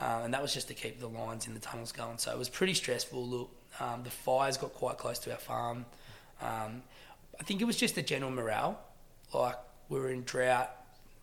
um, 0.00 0.24
and 0.24 0.34
that 0.34 0.40
was 0.40 0.54
just 0.54 0.68
to 0.68 0.74
keep 0.74 0.98
the 0.98 1.08
lines 1.08 1.46
in 1.46 1.54
the 1.54 1.60
tunnels 1.60 1.92
going. 1.92 2.18
So 2.18 2.32
it 2.32 2.38
was 2.38 2.48
pretty 2.48 2.74
stressful. 2.74 3.24
Look, 3.26 3.50
um, 3.78 4.02
the 4.02 4.10
fires 4.10 4.56
got 4.56 4.72
quite 4.72 4.98
close 4.98 5.18
to 5.20 5.32
our 5.32 5.38
farm. 5.38 5.84
Um, 6.40 6.82
I 7.38 7.42
think 7.42 7.60
it 7.60 7.64
was 7.64 7.76
just 7.76 7.94
the 7.94 8.02
general 8.02 8.30
morale. 8.30 8.80
Like 9.34 9.56
we 9.88 9.98
were 9.98 10.10
in 10.10 10.24
drought. 10.24 10.70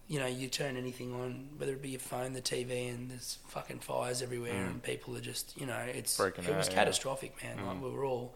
You 0.07 0.19
know, 0.19 0.27
you 0.27 0.47
turn 0.47 0.77
anything 0.77 1.13
on, 1.13 1.49
whether 1.57 1.73
it 1.73 1.81
be 1.81 1.89
your 1.89 1.99
phone, 1.99 2.31
the 2.31 2.41
TV, 2.41 2.93
and 2.93 3.11
there's 3.11 3.39
fucking 3.49 3.79
fires 3.79 4.21
everywhere, 4.21 4.53
and 4.53 4.81
people 4.81 5.17
are 5.17 5.21
just, 5.21 5.59
you 5.59 5.65
know, 5.65 5.79
it's 5.79 6.17
Freaking 6.17 6.47
it 6.47 6.55
was 6.55 6.69
yeah. 6.69 6.75
catastrophic, 6.75 7.33
man. 7.43 7.65
Like 7.65 7.83
we 7.83 7.89
were 7.89 8.05
all 8.05 8.33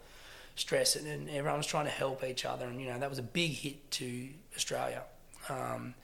stressed, 0.56 0.98
and, 0.98 1.08
and 1.08 1.30
everyone 1.30 1.60
was 1.60 1.68
trying 1.68 1.86
to 1.86 1.92
help 1.92 2.26
each 2.26 2.44
other, 2.44 2.66
and 2.66 2.82
you 2.82 2.88
know 2.88 3.00
that 3.00 3.10
was 3.10 3.20
a 3.20 3.24
big 3.24 3.52
hit 3.52 3.90
to 3.92 4.28
Australia. 4.54 5.04
Um, 5.48 5.96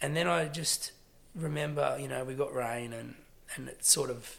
and 0.00 0.16
then 0.16 0.26
I 0.26 0.46
just 0.46 0.92
remember, 1.34 1.98
you 2.00 2.08
know, 2.08 2.24
we 2.24 2.32
got 2.32 2.54
rain, 2.54 2.94
and 2.94 3.14
and 3.54 3.68
it 3.68 3.84
sort 3.84 4.10
of 4.10 4.38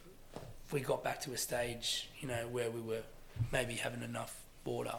we 0.72 0.82
got 0.82 1.03
back 1.03 1.22
to 1.22 1.32
a 1.34 1.38
stage, 1.38 2.10
you 2.20 2.28
know, 2.28 2.47
where 2.51 2.70
we 2.70 2.80
were 2.80 3.01
maybe 3.51 3.76
having 3.76 4.03
enough 4.03 4.43
water. 4.66 4.95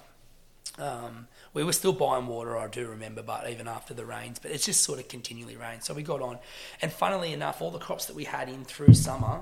Um, 0.79 1.29
we 1.53 1.65
were 1.65 1.73
still 1.73 1.93
buying 1.93 2.27
water, 2.27 2.57
I 2.57 2.69
do 2.69 2.89
remember, 2.89 3.23
but 3.23 3.49
even 3.49 3.69
after 3.69 3.93
the 3.93 4.05
rains, 4.05 4.39
but 4.39 4.51
it's 4.51 4.65
just 4.65 4.83
sort 4.83 4.99
of 4.99 5.09
continually 5.09 5.57
rained. 5.57 5.85
So 5.85 5.95
we 5.95 6.03
got 6.03 6.23
on, 6.23 6.39
and 6.81 6.93
funnily 6.93 7.33
enough, 7.33 7.61
all 7.61 7.71
the 7.71 7.79
crops 7.79 8.07
that 8.07 8.17
we 8.17 8.25
had 8.25 8.49
in 8.49 8.65
through 8.65 8.95
summer 8.95 9.41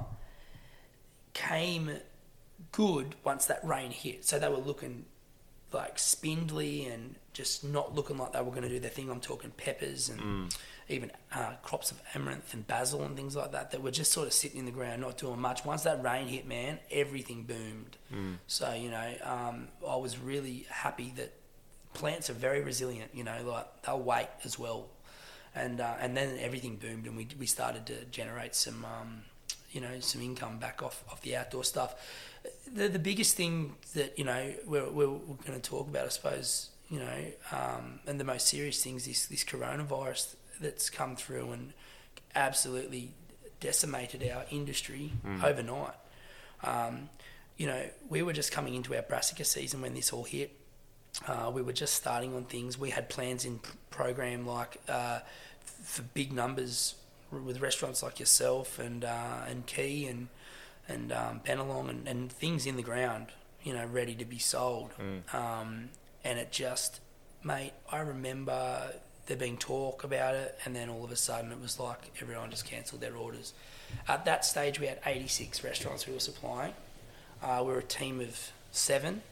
came 1.35 1.91
good 2.73 3.14
once 3.25 3.47
that 3.47 3.64
rain 3.64 3.91
hit. 3.91 4.25
So 4.25 4.39
they 4.39 4.49
were 4.49 4.57
looking 4.57 5.05
like 5.73 5.99
spindly 5.99 6.87
and 6.87 7.14
just 7.33 7.62
not 7.62 7.95
looking 7.95 8.16
like 8.19 8.33
they 8.33 8.41
were 8.41 8.51
going 8.51 8.62
to 8.62 8.69
do 8.69 8.81
their 8.81 8.91
thing. 8.91 9.11
I'm 9.11 9.21
talking 9.21 9.51
peppers 9.51 10.09
and 10.09 10.21
even 10.89 11.11
uh, 11.34 11.53
crops 11.62 11.91
of 11.91 12.01
amaranth 12.14 12.55
and 12.55 12.66
basil 12.66 13.03
and 13.03 13.14
things 13.16 13.36
like 13.36 13.53
that 13.53 13.70
that 13.70 13.82
were 13.82 13.91
just 13.91 14.12
sort 14.12 14.26
of 14.26 14.32
sitting 14.32 14.59
in 14.59 14.64
the 14.64 14.70
ground, 14.72 15.03
not 15.03 15.18
doing 15.18 15.41
much. 15.41 15.64
Once 15.64 15.82
that 15.82 16.03
rain 16.03 16.28
hit, 16.28 16.47
man, 16.47 16.78
everything 16.91 17.43
boomed. 17.43 17.97
So 18.47 18.72
you 18.72 18.91
know, 18.91 19.14
um, 19.22 19.68
I 19.86 19.97
was 19.97 20.18
really 20.18 20.66
happy 20.70 21.12
that 21.16 21.32
plants 21.95 22.30
are 22.30 22.34
very 22.34 22.62
resilient. 22.62 23.11
You 23.14 23.24
know, 23.24 23.36
like 23.45 23.82
they'll 23.82 24.01
wait 24.01 24.28
as 24.45 24.59
well, 24.59 24.89
and 25.55 25.80
uh, 25.80 25.95
and 26.01 26.16
then 26.16 26.39
everything 26.39 26.76
boomed, 26.76 27.07
and 27.07 27.16
we 27.16 27.28
we 27.39 27.47
started 27.47 27.86
to 27.86 28.05
generate 28.07 28.55
some. 28.55 28.84
Um, 28.84 29.22
you 29.70 29.82
know, 29.82 30.01
some 30.01 30.22
income 30.22 30.59
back 30.59 30.82
off, 30.82 31.05
off 31.11 31.20
the 31.20 31.36
outdoor 31.36 31.62
stuff. 31.62 31.95
The, 32.74 32.89
the 32.89 32.99
biggest 32.99 33.36
thing 33.36 33.74
that, 33.95 34.18
you 34.18 34.24
know, 34.24 34.55
we're, 34.66 34.89
we're, 34.89 35.11
we're 35.11 35.36
going 35.47 35.61
to 35.61 35.70
talk 35.70 35.89
about, 35.89 36.07
I 36.07 36.09
suppose, 36.09 36.70
you 36.89 37.01
know, 37.01 37.24
um, 37.53 38.01
and 38.07 38.18
the 38.18 38.24
most 38.24 38.47
serious 38.47 38.82
things 38.82 39.07
is 39.07 39.26
this 39.28 39.45
coronavirus 39.45 40.36
that's 40.61 40.90
come 40.90 41.16
through 41.16 41.52
and 41.52 41.72
absolutely 42.34 43.12
decimated 43.61 44.28
our 44.30 44.44
industry 44.50 45.12
overnight. 45.44 45.94
Um, 46.62 47.09
you 47.56 47.66
know, 47.66 47.82
we 48.09 48.22
were 48.22 48.32
just 48.32 48.52
coming 48.52 48.74
into 48.74 48.94
our 48.94 49.02
brassica 49.02 49.44
season 49.44 49.80
when 49.82 49.94
this 49.94 50.12
all 50.12 50.24
hit. 50.24 50.52
Uh, 51.26 51.50
we 51.52 51.62
were 51.62 51.72
just 51.72 51.94
starting 51.94 52.34
on 52.34 52.44
things. 52.44 52.78
We 52.78 52.90
had 52.90 53.09
plans 53.09 53.44
in 53.44 53.61
program 53.90 54.46
like 54.46 54.76
uh, 54.88 55.20
for 55.82 56.02
big 56.02 56.32
numbers 56.32 56.94
with 57.32 57.61
restaurants 57.61 58.02
like 58.02 58.20
yourself 58.20 58.78
and 58.78 59.04
uh, 59.04 59.40
and 59.48 59.66
Quay 59.66 60.04
and 60.04 60.28
and 60.88 61.12
um, 61.12 61.40
and, 61.44 62.09
and 62.09 62.32
things 62.32 62.66
in 62.66 62.76
the 62.76 62.82
ground, 62.82 63.26
you 63.62 63.72
know, 63.74 63.86
ready 63.86 64.14
to 64.14 64.24
be 64.24 64.38
sold. 64.38 64.90
Um, 65.32 65.90
and 66.24 66.38
it 66.38 66.52
just, 66.52 67.00
mate, 67.42 67.72
I 67.90 68.00
remember 68.00 68.92
there 69.29 69.37
being 69.37 69.57
talk 69.57 70.03
about 70.05 70.35
it, 70.35 70.59
and 70.64 70.74
then 70.74 70.89
all 70.89 71.05
of 71.05 71.12
a 71.12 71.16
sudden 71.16 71.53
it 71.53 71.61
was 71.61 71.79
like 71.79 71.99
everyone 72.20 72.51
just 72.51 72.64
cancelled 72.64 73.01
their 73.01 73.14
orders. 73.14 73.53
At 74.09 74.24
that 74.24 74.45
stage, 74.45 74.81
we 74.81 74.87
had 74.87 74.99
86 75.05 75.62
restaurants 75.62 76.07
we 76.07 76.14
were 76.14 76.20
supplying. 76.20 76.74
Uh, 77.43 77.62
we 77.64 77.72
were 77.72 77.79
a 77.79 77.85
team 77.85 78.20
of 78.20 78.51
seven, 78.72 79.22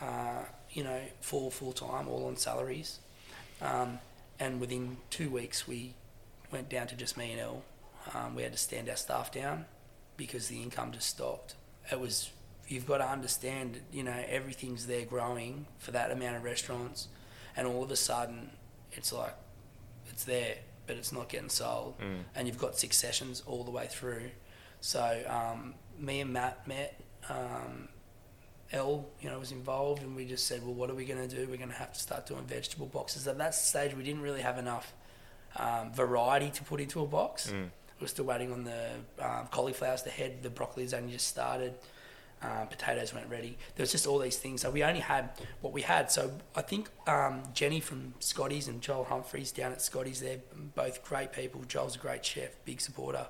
uh, 0.00 0.42
you 0.72 0.84
know, 0.84 1.00
four 1.20 1.50
full 1.50 1.72
time, 1.72 2.08
all 2.08 2.26
on 2.26 2.36
salaries. 2.36 2.98
Um, 3.60 4.00
and 4.38 4.60
within 4.60 4.96
two 5.10 5.30
weeks, 5.30 5.66
we 5.66 5.94
went 6.50 6.68
down 6.68 6.88
to 6.88 6.96
just 6.96 7.16
me 7.16 7.32
and 7.32 7.40
Elle. 7.40 7.62
Um, 8.14 8.34
we 8.34 8.42
had 8.42 8.52
to 8.52 8.58
stand 8.58 8.88
our 8.88 8.96
staff 8.96 9.32
down 9.32 9.66
because 10.16 10.48
the 10.48 10.62
income 10.62 10.92
just 10.92 11.08
stopped. 11.08 11.54
It 11.90 12.00
was, 12.00 12.30
you've 12.66 12.86
got 12.86 12.98
to 12.98 13.08
understand, 13.08 13.80
you 13.92 14.02
know, 14.02 14.24
everything's 14.28 14.86
there 14.86 15.04
growing 15.04 15.66
for 15.78 15.92
that 15.92 16.10
amount 16.10 16.36
of 16.36 16.44
restaurants, 16.44 17.08
and 17.56 17.66
all 17.66 17.82
of 17.82 17.90
a 17.90 17.96
sudden, 17.96 18.50
it's 18.92 19.12
like, 19.12 19.34
it's 20.08 20.24
there, 20.24 20.56
but 20.86 20.96
it's 20.96 21.12
not 21.12 21.28
getting 21.28 21.48
sold, 21.48 21.94
and 22.34 22.46
you've 22.46 22.58
got 22.58 22.78
six 22.78 22.96
sessions 22.96 23.42
all 23.46 23.64
the 23.64 23.70
way 23.70 23.86
through. 23.88 24.30
So 24.80 25.22
um, 25.28 25.74
me 25.98 26.20
and 26.20 26.32
Matt 26.32 26.66
met. 26.66 27.00
Um, 27.28 27.88
Elle, 28.72 29.06
you 29.20 29.28
know, 29.28 29.38
was 29.38 29.52
involved, 29.52 30.02
and 30.02 30.16
we 30.16 30.24
just 30.24 30.46
said, 30.46 30.64
well, 30.64 30.72
what 30.72 30.88
are 30.88 30.94
we 30.94 31.04
going 31.04 31.28
to 31.28 31.36
do? 31.36 31.46
We're 31.46 31.58
going 31.58 31.68
to 31.68 31.74
have 31.74 31.92
to 31.92 32.00
start 32.00 32.24
doing 32.26 32.42
vegetable 32.44 32.86
boxes. 32.86 33.28
At 33.28 33.36
that 33.36 33.54
stage, 33.54 33.94
we 33.94 34.02
didn't 34.02 34.22
really 34.22 34.40
have 34.40 34.56
enough 34.56 34.94
um, 35.56 35.92
variety 35.92 36.48
to 36.50 36.64
put 36.64 36.80
into 36.80 37.02
a 37.02 37.06
box. 37.06 37.52
We're 38.00 38.06
still 38.06 38.24
waiting 38.24 38.50
on 38.50 38.64
the 38.64 38.88
um, 39.20 39.46
cauliflowers 39.50 40.02
to 40.04 40.10
head. 40.10 40.42
The 40.42 40.48
broccoli 40.48 40.84
has 40.84 40.94
only 40.94 41.12
just 41.12 41.28
started. 41.28 41.74
Um, 42.42 42.66
potatoes 42.66 43.14
weren't 43.14 43.30
ready. 43.30 43.56
There 43.76 43.84
was 43.84 43.92
just 43.92 44.06
all 44.06 44.18
these 44.18 44.36
things. 44.36 44.62
So 44.62 44.70
we 44.70 44.82
only 44.82 45.00
had 45.00 45.30
what 45.60 45.72
we 45.72 45.82
had. 45.82 46.10
So 46.10 46.32
I 46.56 46.62
think 46.62 46.88
um, 47.06 47.44
Jenny 47.54 47.78
from 47.80 48.14
Scotty's 48.18 48.66
and 48.66 48.80
Joel 48.80 49.04
Humphreys 49.04 49.52
down 49.52 49.70
at 49.70 49.80
Scotty's, 49.80 50.20
they're 50.20 50.40
both 50.74 51.04
great 51.04 51.32
people. 51.32 51.62
Joel's 51.68 51.94
a 51.94 51.98
great 52.00 52.24
chef, 52.24 52.50
big 52.64 52.80
supporter. 52.80 53.28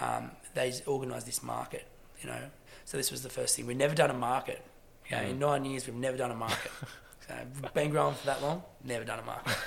Um, 0.00 0.32
they 0.54 0.72
organised 0.88 1.26
this 1.26 1.42
market, 1.42 1.86
you 2.20 2.28
know. 2.28 2.40
So 2.84 2.96
this 2.96 3.12
was 3.12 3.22
the 3.22 3.28
first 3.28 3.54
thing. 3.54 3.66
We've 3.66 3.76
never 3.76 3.94
done 3.94 4.10
a 4.10 4.14
market. 4.14 4.64
You 5.08 5.16
know, 5.16 5.22
In 5.22 5.38
nine 5.38 5.64
years, 5.64 5.86
we've 5.86 5.96
never 5.96 6.16
done 6.16 6.30
a 6.32 6.36
market. 6.36 6.72
so 7.28 7.34
been 7.72 7.90
growing 7.90 8.14
for 8.14 8.26
that 8.26 8.42
long, 8.42 8.62
never 8.84 9.04
done 9.04 9.20
a 9.20 9.24
market. 9.24 9.56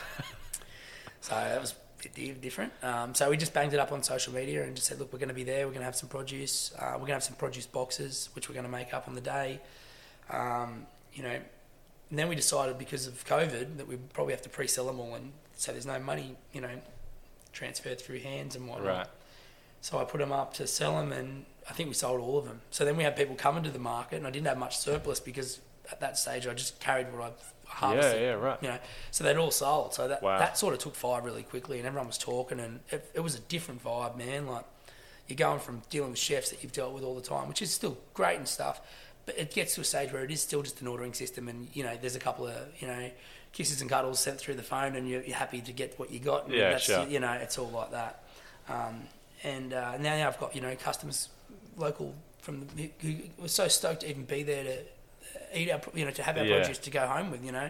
So 1.23 1.36
that 1.36 1.61
was 1.61 1.73
bit 2.10 2.41
different. 2.41 2.74
Um, 2.82 3.14
so 3.16 3.30
we 3.30 3.38
just 3.38 3.54
banged 3.54 3.74
it 3.74 3.80
up 3.80 3.91
on 3.91 4.04
social 4.04 4.34
media 4.34 4.64
and 4.64 4.76
just 4.76 4.88
said, 4.88 4.99
look, 4.99 5.14
we're 5.14 5.20
going 5.20 5.30
to 5.30 5.36
be 5.36 5.43
there. 5.43 5.66
We're 5.66 5.74
going 5.74 5.82
to 5.82 5.86
have 5.86 5.95
some 5.95 6.10
produce. 6.10 6.74
Uh, 6.78 6.91
we're 6.93 6.99
going 6.99 7.08
to 7.08 7.14
have 7.14 7.24
some 7.24 7.36
produce 7.36 7.66
boxes, 7.66 8.30
which 8.34 8.49
we're 8.49 8.56
going 8.56 8.66
to 8.66 8.72
make 8.72 8.93
up 8.93 9.08
on 9.08 9.16
the 9.16 9.22
day. 9.22 9.60
Um, 10.30 10.86
you 11.14 11.24
know, 11.24 11.39
and 12.10 12.20
then 12.20 12.30
we 12.30 12.36
decided 12.36 12.78
because 12.78 13.08
of 13.08 13.26
COVID 13.26 13.78
that 13.78 13.88
we 13.88 13.95
probably 14.14 14.34
have 14.34 14.41
to 14.43 14.49
pre-sell 14.49 14.86
them 14.86 14.99
all, 14.99 15.16
and 15.16 15.32
so 15.56 15.72
there's 15.72 15.86
no 15.86 15.99
money, 15.99 16.36
you 16.51 16.62
know, 16.62 16.70
transferred 17.51 17.99
through 17.99 18.20
hands 18.20 18.56
and 18.56 18.68
whatnot. 18.68 18.88
Right. 18.88 19.08
So 19.82 19.97
I 19.97 20.04
put 20.04 20.20
them 20.20 20.32
up 20.32 20.54
to 20.56 20.68
sell 20.68 20.97
them, 20.97 21.12
and 21.12 21.45
I 21.70 21.74
think 21.74 21.89
we 21.89 21.95
sold 21.95 22.22
all 22.22 22.38
of 22.38 22.45
them. 22.45 22.62
So 22.72 22.86
then 22.86 22.97
we 22.97 23.04
had 23.04 23.16
people 23.16 23.36
coming 23.36 23.64
to 23.64 23.72
the 23.72 23.80
market, 23.80 24.18
and 24.18 24.28
I 24.28 24.30
didn't 24.30 24.47
have 24.47 24.58
much 24.58 24.78
surplus 24.78 25.20
because 25.20 25.60
at 25.91 25.99
that 25.99 26.17
stage 26.17 26.47
I 26.47 26.53
just 26.53 26.79
carried 26.79 27.11
what 27.13 27.21
I 27.21 27.31
harvested. 27.65 28.21
Yeah, 28.21 28.27
yeah, 28.27 28.34
right. 28.34 28.57
You 28.61 28.67
know, 28.69 28.77
so 29.11 29.23
they'd 29.23 29.38
all 29.38 29.51
sold. 29.51 29.93
So 29.93 30.07
that 30.07 30.21
Wow. 30.21 30.38
that 30.39 30.57
sort 30.57 30.73
of 30.73 30.79
took 30.79 30.95
fire 30.95 31.21
really 31.21 31.43
quickly, 31.43 31.77
and 31.79 31.88
everyone 31.88 32.07
was 32.07 32.17
talking, 32.17 32.59
and 32.59 32.79
it, 32.89 33.09
it 33.13 33.19
was 33.21 33.36
a 33.36 33.39
different 33.41 33.84
vibe, 33.84 34.17
man. 34.17 34.47
Like 34.47 34.65
you're 35.27 35.38
going 35.38 35.59
from 35.59 35.81
dealing 35.89 36.11
with 36.11 36.19
chefs 36.19 36.49
that 36.49 36.61
you've 36.63 36.73
dealt 36.73 36.93
with 36.93 37.03
all 37.03 37.15
the 37.15 37.21
time, 37.21 37.47
which 37.47 37.61
is 37.61 37.71
still 37.71 37.97
great 38.13 38.38
and 38.38 38.47
stuff, 38.47 38.81
but 39.25 39.38
it 39.38 39.53
gets 39.53 39.75
to 39.75 39.81
a 39.81 39.84
stage 39.84 40.11
where 40.11 40.23
it 40.23 40.31
is 40.31 40.41
still 40.41 40.61
just 40.61 40.81
an 40.81 40.88
ordering 40.88 41.13
system, 41.13 41.47
and 41.47 41.67
you 41.73 41.84
know, 41.84 41.97
there's 41.99 42.15
a 42.15 42.19
couple 42.19 42.45
of 42.47 42.55
you 42.79 42.88
know 42.88 43.09
kisses 43.53 43.81
and 43.81 43.89
cuddles 43.89 44.19
sent 44.19 44.39
through 44.39 44.55
the 44.55 44.63
phone, 44.63 44.95
and 44.95 45.07
you're, 45.09 45.21
you're 45.23 45.36
happy 45.36 45.61
to 45.61 45.71
get 45.71 45.97
what 45.99 46.11
you 46.11 46.19
got. 46.19 46.45
And 46.45 46.53
Yeah, 46.53 46.71
that's, 46.71 46.84
sure. 46.84 47.07
You 47.07 47.19
know, 47.19 47.31
it's 47.34 47.57
all 47.57 47.69
like 47.69 47.91
that. 47.91 48.23
Um, 48.67 49.03
and 49.43 49.73
uh, 49.73 49.97
now 49.97 50.27
I've 50.27 50.39
got 50.39 50.55
you 50.55 50.61
know 50.61 50.75
customers 50.75 51.29
local 51.77 52.13
from 52.41 52.67
the, 52.75 52.91
who 52.99 53.15
were 53.38 53.47
so 53.47 53.67
stoked 53.67 54.01
to 54.01 54.09
even 54.09 54.25
be 54.25 54.43
there 54.43 54.63
to 54.63 54.77
eat 55.56 55.72
our 55.72 55.82
you 55.93 56.06
know 56.06 56.12
to 56.12 56.24
have 56.24 56.38
our 56.38 56.43
Yeah. 56.45 56.58
produce 56.60 56.78
to 56.80 56.89
go 56.89 57.06
home 57.08 57.32
with 57.32 57.43
you 57.45 57.51
know 57.51 57.70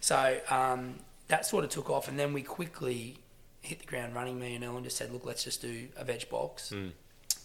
so 0.00 0.38
um, 0.50 0.96
that 1.28 1.46
sort 1.46 1.64
of 1.64 1.70
took 1.70 1.90
off 1.90 2.08
and 2.08 2.18
then 2.18 2.32
we 2.32 2.42
quickly 2.42 3.16
hit 3.62 3.80
the 3.80 3.86
ground 3.86 4.14
running 4.14 4.38
me 4.38 4.54
and 4.54 4.62
Ellen 4.64 4.84
just 4.84 4.96
said 4.96 5.12
look 5.12 5.24
let's 5.24 5.42
just 5.44 5.60
do 5.62 5.88
a 5.96 6.04
veg 6.04 6.28
box 6.28 6.70
Mm. 6.74 6.92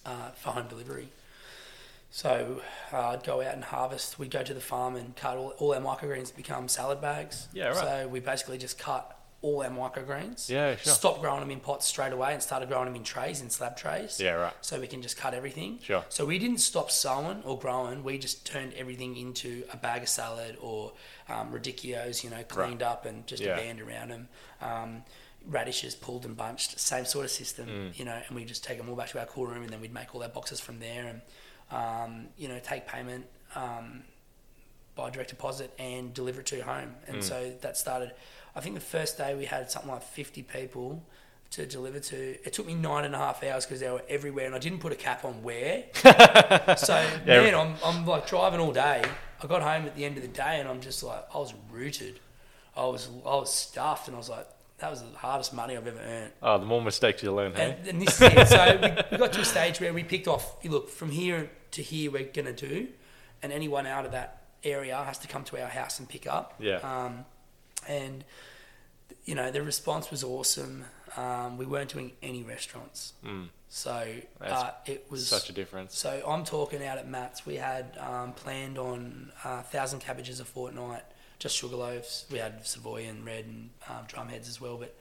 uh, 0.05 0.29
for 0.35 0.49
home 0.51 0.67
delivery 0.67 1.07
so 2.09 2.61
uh, 2.91 3.09
I'd 3.09 3.23
go 3.23 3.41
out 3.41 3.53
and 3.53 3.63
harvest 3.63 4.19
we'd 4.19 4.31
go 4.31 4.43
to 4.43 4.53
the 4.53 4.59
farm 4.61 4.95
and 4.95 5.15
cut 5.15 5.37
all, 5.37 5.53
all 5.59 5.73
our 5.73 5.81
microgreens 5.81 6.35
become 6.35 6.67
salad 6.67 6.99
bags 7.01 7.47
Yeah, 7.53 7.67
right. 7.69 7.75
so 7.77 8.07
we 8.09 8.19
basically 8.19 8.57
just 8.57 8.77
cut 8.77 9.17
all 9.43 9.63
our 9.63 9.69
microgreens 9.69 10.49
Yeah, 10.49 10.75
sure. 10.75 10.93
stopped 10.93 11.21
growing 11.21 11.39
them 11.39 11.49
in 11.49 11.59
pots 11.59 11.87
straight 11.87 12.13
away 12.13 12.33
and 12.33 12.43
started 12.43 12.69
growing 12.69 12.85
them 12.85 12.95
in 12.95 13.03
trays 13.03 13.41
in 13.41 13.49
slab 13.49 13.75
trays 13.75 14.19
Yeah, 14.19 14.33
right. 14.33 14.53
so 14.61 14.79
we 14.79 14.85
can 14.87 15.01
just 15.01 15.17
cut 15.17 15.33
everything. 15.33 15.79
Sure. 15.81 16.05
So 16.09 16.25
we 16.25 16.37
didn't 16.37 16.59
stop 16.59 16.91
sowing 16.91 17.41
or 17.43 17.57
growing. 17.57 18.03
We 18.03 18.19
just 18.19 18.45
turned 18.45 18.73
everything 18.73 19.17
into 19.17 19.63
a 19.73 19.77
bag 19.77 20.03
of 20.03 20.09
salad 20.09 20.57
or 20.61 20.93
um, 21.27 21.51
radicchios, 21.51 22.23
you 22.23 22.29
know, 22.29 22.43
cleaned 22.43 22.83
up 22.83 23.05
and 23.05 23.25
just 23.25 23.41
Yeah. 23.41 23.53
a 23.53 23.57
band 23.57 23.81
around 23.81 24.09
them. 24.11 24.29
Um, 24.61 25.03
radishes 25.47 25.95
pulled 25.95 26.23
and 26.25 26.37
bunched, 26.37 26.79
same 26.79 27.05
sort 27.05 27.25
of 27.25 27.31
system, 27.31 27.67
Mm. 27.67 27.97
you 27.97 28.05
know, 28.05 28.21
and 28.27 28.35
we 28.35 28.45
just 28.45 28.63
take 28.63 28.77
them 28.77 28.87
all 28.89 28.95
back 28.95 29.09
to 29.09 29.19
our 29.19 29.25
cool 29.25 29.47
room 29.47 29.63
and 29.63 29.71
then 29.71 29.81
we'd 29.81 29.91
make 29.93 30.13
all 30.13 30.21
our 30.21 30.29
boxes 30.29 30.59
from 30.59 30.77
there 30.79 31.07
and, 31.07 31.21
um, 31.71 32.27
you 32.37 32.47
know, 32.47 32.59
take 32.59 32.85
payment 32.85 33.25
um, 33.55 34.03
by 34.93 35.09
direct 35.09 35.29
deposit 35.31 35.73
and 35.79 36.13
deliver 36.13 36.41
it 36.41 36.45
to 36.47 36.57
your 36.57 36.65
home. 36.65 36.95
And 37.07 37.17
Mm. 37.17 37.23
so 37.23 37.49
that 37.61 37.75
started, 37.77 38.11
I 38.55 38.59
think 38.61 38.75
the 38.75 38.81
first 38.81 39.17
day 39.17 39.35
we 39.35 39.45
had 39.45 39.71
something 39.71 39.91
like 39.91 40.03
50 40.03 40.43
people 40.43 41.03
to 41.51 41.65
deliver 41.65 41.99
to. 41.99 42.17
It 42.45 42.53
took 42.53 42.65
me 42.65 42.73
nine 42.73 43.05
and 43.05 43.13
a 43.13 43.17
half 43.17 43.43
hours 43.43 43.65
because 43.65 43.79
they 43.81 43.89
were 43.89 44.03
everywhere 44.09 44.45
and 44.45 44.55
I 44.55 44.59
didn't 44.59 44.79
put 44.79 44.91
a 44.91 44.95
cap 44.95 45.25
on 45.25 45.41
where. 45.43 45.83
so, 45.93 47.05
Yeah. 47.25 47.41
man, 47.41 47.55
I'm, 47.55 47.75
I'm 47.83 48.05
like 48.05 48.27
driving 48.27 48.59
all 48.59 48.71
day. 48.71 49.03
I 49.43 49.47
got 49.47 49.61
home 49.61 49.85
at 49.85 49.95
the 49.95 50.05
end 50.05 50.17
of 50.17 50.23
the 50.23 50.29
day 50.29 50.59
and 50.59 50.67
I'm 50.69 50.81
just 50.81 51.03
like, 51.03 51.25
I 51.33 51.37
was 51.37 51.53
rooted. 51.69 52.19
I 52.75 52.85
was, 52.85 53.09
I 53.25 53.35
was 53.35 53.53
stuffed 53.53 54.07
and 54.07 54.15
I 54.15 54.17
was 54.17 54.29
like, 54.29 54.47
that 54.79 54.89
was 54.89 55.01
the 55.03 55.17
hardest 55.17 55.53
money 55.53 55.75
I've 55.77 55.85
ever 55.87 55.99
earned. 55.99 56.31
Oh, 56.41 56.57
the 56.57 56.65
more 56.65 56.81
mistakes 56.81 57.21
you 57.21 57.31
learn, 57.33 57.53
hey? 57.53 57.77
And, 57.79 57.87
and 57.87 58.01
this 58.01 58.15
is 58.19 58.29
it. 58.33 58.47
So 58.47 58.79
we, 58.81 58.89
we 59.11 59.17
got 59.17 59.33
to 59.33 59.41
a 59.41 59.45
stage 59.45 59.79
where 59.79 59.93
we 59.93 60.03
picked 60.03 60.27
off, 60.27 60.55
you 60.63 60.71
look, 60.71 60.89
from 60.89 61.11
here 61.11 61.49
to 61.71 61.81
here 61.83 62.11
we're 62.11 62.23
going 62.23 62.53
to 62.53 62.67
do, 62.67 62.87
and 63.43 63.51
anyone 63.51 63.85
out 63.85 64.05
of 64.05 64.11
that 64.13 64.41
area 64.63 64.95
has 65.03 65.17
to 65.19 65.27
come 65.27 65.43
to 65.45 65.61
our 65.61 65.67
house 65.69 65.99
and 65.99 66.07
pick 66.09 66.25
up. 66.27 66.55
Yeah. 66.59 66.77
Um, 66.77 67.25
and, 67.87 68.23
you 69.25 69.35
know, 69.35 69.51
the 69.51 69.61
response 69.61 70.11
was 70.11 70.23
awesome. 70.23 70.85
Um, 71.17 71.57
we 71.57 71.65
weren't 71.65 71.89
doing 71.91 72.13
any 72.23 72.43
restaurants. 72.43 73.13
Mm. 73.25 73.49
So 73.69 74.05
uh, 74.41 74.71
it 74.85 75.05
was 75.09 75.27
Such 75.27 75.49
a 75.49 75.53
difference. 75.53 75.97
so 75.97 76.21
I'm 76.27 76.43
talking 76.43 76.83
out 76.85 76.97
at 76.97 77.07
Matt's. 77.07 77.45
We 77.45 77.55
had 77.55 77.97
um, 77.99 78.33
planned 78.33 78.77
on 78.77 79.31
uh, 79.43 79.61
thousand 79.61 79.99
cabbages 79.99 80.39
a 80.39 80.45
fortnight, 80.45 81.03
just 81.39 81.55
sugar 81.55 81.77
loaves. 81.77 82.25
We 82.29 82.39
had 82.39 82.65
Savoy 82.65 83.05
and 83.07 83.25
red 83.25 83.45
and 83.45 83.69
um, 83.89 84.05
drumheads 84.07 84.49
as 84.49 84.59
well. 84.59 84.77
But 84.77 84.93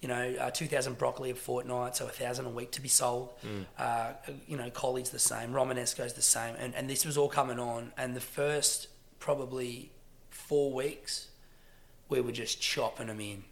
you 0.00 0.08
know, 0.08 0.34
uh, 0.40 0.50
2,000 0.50 0.98
broccoli 0.98 1.30
a 1.30 1.34
fortnight, 1.34 1.94
so 1.96 2.04
1,000 2.06 2.44
a 2.46 2.48
week 2.48 2.72
to 2.72 2.80
be 2.80 2.88
sold. 2.88 3.30
Uh, 3.78 4.12
you 4.48 4.56
know, 4.56 4.68
Collie's 4.68 5.10
the 5.10 5.18
same, 5.20 5.52
Romanesco's 5.52 6.14
the 6.14 6.22
same. 6.22 6.56
And, 6.58 6.74
and 6.74 6.90
this 6.90 7.04
was 7.06 7.16
all 7.16 7.28
coming 7.28 7.60
on. 7.60 7.92
And 7.96 8.16
the 8.16 8.20
first 8.20 8.88
probably 9.20 9.92
four 10.30 10.72
weeks, 10.72 11.28
we 12.12 12.20
were 12.20 12.32
just 12.32 12.60
chopping 12.60 13.08
them 13.08 13.20
in. 13.20 13.44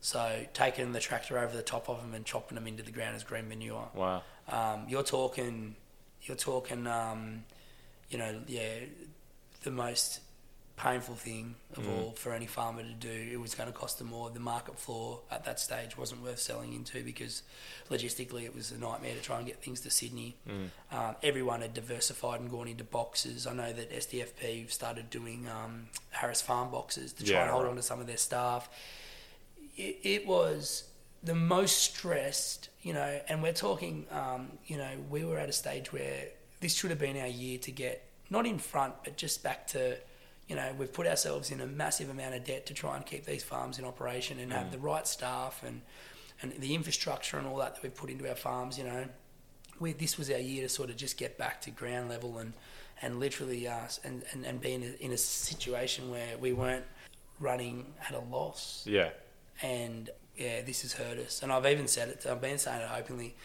So 0.00 0.46
taking 0.54 0.92
the 0.92 1.00
tractor 1.00 1.38
over 1.38 1.54
the 1.54 1.62
top 1.62 1.90
of 1.90 2.00
them 2.00 2.14
and 2.14 2.24
chopping 2.24 2.54
them 2.54 2.66
into 2.66 2.82
the 2.82 2.90
ground 2.90 3.14
as 3.14 3.22
green 3.22 3.46
manure. 3.46 3.88
Wow. 3.94 4.22
Um, 4.48 4.86
you're 4.88 5.02
talking, 5.02 5.76
you're 6.22 6.36
talking, 6.36 6.86
um, 6.86 7.44
you 8.08 8.16
know, 8.16 8.40
yeah, 8.46 8.70
the 9.62 9.70
most 9.70 10.20
painful 10.80 11.14
thing 11.14 11.54
of 11.76 11.86
all 11.86 12.12
for 12.12 12.32
any 12.32 12.46
farmer 12.46 12.82
to 12.82 12.92
do. 12.94 13.28
It 13.32 13.38
was 13.38 13.54
going 13.54 13.66
to 13.70 13.72
cost 13.78 13.98
them 13.98 14.08
more. 14.08 14.30
The 14.30 14.40
market 14.40 14.78
floor 14.78 15.20
at 15.30 15.44
that 15.44 15.60
stage 15.60 15.98
wasn't 15.98 16.22
worth 16.22 16.38
selling 16.38 16.72
into 16.72 17.04
because 17.04 17.42
logistically 17.90 18.44
it 18.44 18.54
was 18.54 18.72
a 18.72 18.78
nightmare 18.78 19.14
to 19.14 19.20
try 19.20 19.36
and 19.38 19.46
get 19.46 19.62
things 19.62 19.80
to 19.82 19.90
Sydney. 19.90 20.36
Um, 20.90 21.16
everyone 21.22 21.60
had 21.60 21.74
diversified 21.74 22.40
and 22.40 22.50
gone 22.50 22.66
into 22.66 22.84
boxes. 22.84 23.46
I 23.46 23.52
know 23.52 23.70
that 23.72 23.92
SDFP 23.92 24.70
started 24.70 25.10
doing 25.10 25.46
um, 25.48 25.88
Harris 26.10 26.40
Farm 26.40 26.70
boxes 26.70 27.12
to 27.14 27.24
try 27.24 27.34
Yeah, 27.34 27.42
and 27.42 27.50
hold 27.50 27.64
right. 27.64 27.70
on 27.70 27.76
to 27.76 27.82
some 27.82 28.00
of 28.00 28.06
their 28.06 28.16
staff. 28.16 28.68
It, 29.76 29.98
it 30.02 30.26
was 30.26 30.84
the 31.22 31.34
most 31.34 31.76
stressed, 31.78 32.70
you 32.82 32.94
know, 32.94 33.20
and 33.28 33.42
we're 33.42 33.52
talking, 33.52 34.06
um, 34.10 34.48
you 34.66 34.78
know, 34.78 34.90
we 35.10 35.24
were 35.24 35.38
at 35.38 35.50
a 35.50 35.52
stage 35.52 35.92
where 35.92 36.24
this 36.60 36.74
should 36.74 36.88
have 36.90 36.98
been 36.98 37.18
our 37.18 37.26
year 37.26 37.58
to 37.58 37.70
get 37.70 38.02
not 38.30 38.46
in 38.46 38.58
front, 38.58 38.94
but 39.04 39.16
just 39.18 39.42
back 39.42 39.66
to, 39.66 39.96
you 40.50 40.56
know, 40.56 40.74
we've 40.76 40.92
put 40.92 41.06
ourselves 41.06 41.52
in 41.52 41.60
a 41.60 41.66
massive 41.66 42.10
amount 42.10 42.34
of 42.34 42.42
debt 42.42 42.66
to 42.66 42.74
try 42.74 42.96
and 42.96 43.06
keep 43.06 43.24
these 43.24 43.44
farms 43.44 43.78
in 43.78 43.84
operation 43.84 44.40
and 44.40 44.52
have 44.52 44.72
the 44.72 44.78
right 44.78 45.06
staff 45.06 45.62
and 45.64 45.80
and 46.42 46.52
the 46.58 46.74
infrastructure 46.74 47.38
and 47.38 47.46
all 47.46 47.58
that 47.58 47.74
that 47.76 47.82
we've 47.84 47.94
put 47.94 48.10
into 48.10 48.28
our 48.28 48.34
farms, 48.34 48.76
you 48.76 48.82
know. 48.84 49.04
We, 49.78 49.92
this 49.92 50.18
was 50.18 50.28
our 50.30 50.38
year 50.38 50.62
to 50.64 50.68
sort 50.68 50.90
of 50.90 50.96
just 50.96 51.16
get 51.18 51.38
back 51.38 51.60
to 51.62 51.70
ground 51.70 52.08
level 52.08 52.38
and 52.38 52.52
and 53.00 53.20
literally 53.20 53.68
uh, 53.68 53.86
and, 54.02 54.24
and, 54.32 54.44
and 54.44 54.60
be 54.60 54.72
in 54.74 54.82
a, 54.82 55.04
in 55.04 55.12
a 55.12 55.16
situation 55.16 56.10
where 56.10 56.36
we 56.38 56.52
weren't 56.52 56.84
running 57.38 57.86
at 58.08 58.14
a 58.14 58.18
loss 58.20 58.82
Yeah. 58.86 59.10
and 59.62 60.10
yeah, 60.36 60.62
this 60.62 60.82
has 60.82 60.94
hurt 60.94 61.18
us. 61.18 61.42
And 61.44 61.52
I've 61.52 61.66
even 61.66 61.86
said 61.86 62.08
it. 62.08 62.26
I've 62.28 62.40
been 62.40 62.58
saying 62.58 62.80
it 62.82 62.90
openly. 62.96 63.36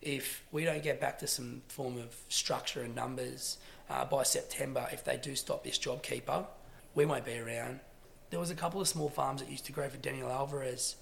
If 0.00 0.42
we 0.52 0.64
don't 0.64 0.82
get 0.82 1.00
back 1.00 1.18
to 1.20 1.26
some 1.26 1.62
form 1.68 1.98
of 1.98 2.14
structure 2.28 2.82
and 2.82 2.94
numbers 2.94 3.58
uh, 3.92 4.04
by 4.06 4.22
September, 4.22 4.88
if 4.90 5.04
they 5.04 5.16
do 5.16 5.36
stop 5.36 5.64
this 5.64 5.78
JobKeeper, 5.78 6.46
we 6.94 7.04
won't 7.04 7.24
be 7.24 7.38
around. 7.38 7.80
There 8.30 8.40
was 8.40 8.50
a 8.50 8.54
couple 8.54 8.80
of 8.80 8.88
small 8.88 9.10
farms 9.10 9.42
that 9.42 9.50
used 9.50 9.66
to 9.66 9.72
grow 9.72 9.88
for 9.88 9.98
Daniel 9.98 10.30
Alvarez. 10.30 10.96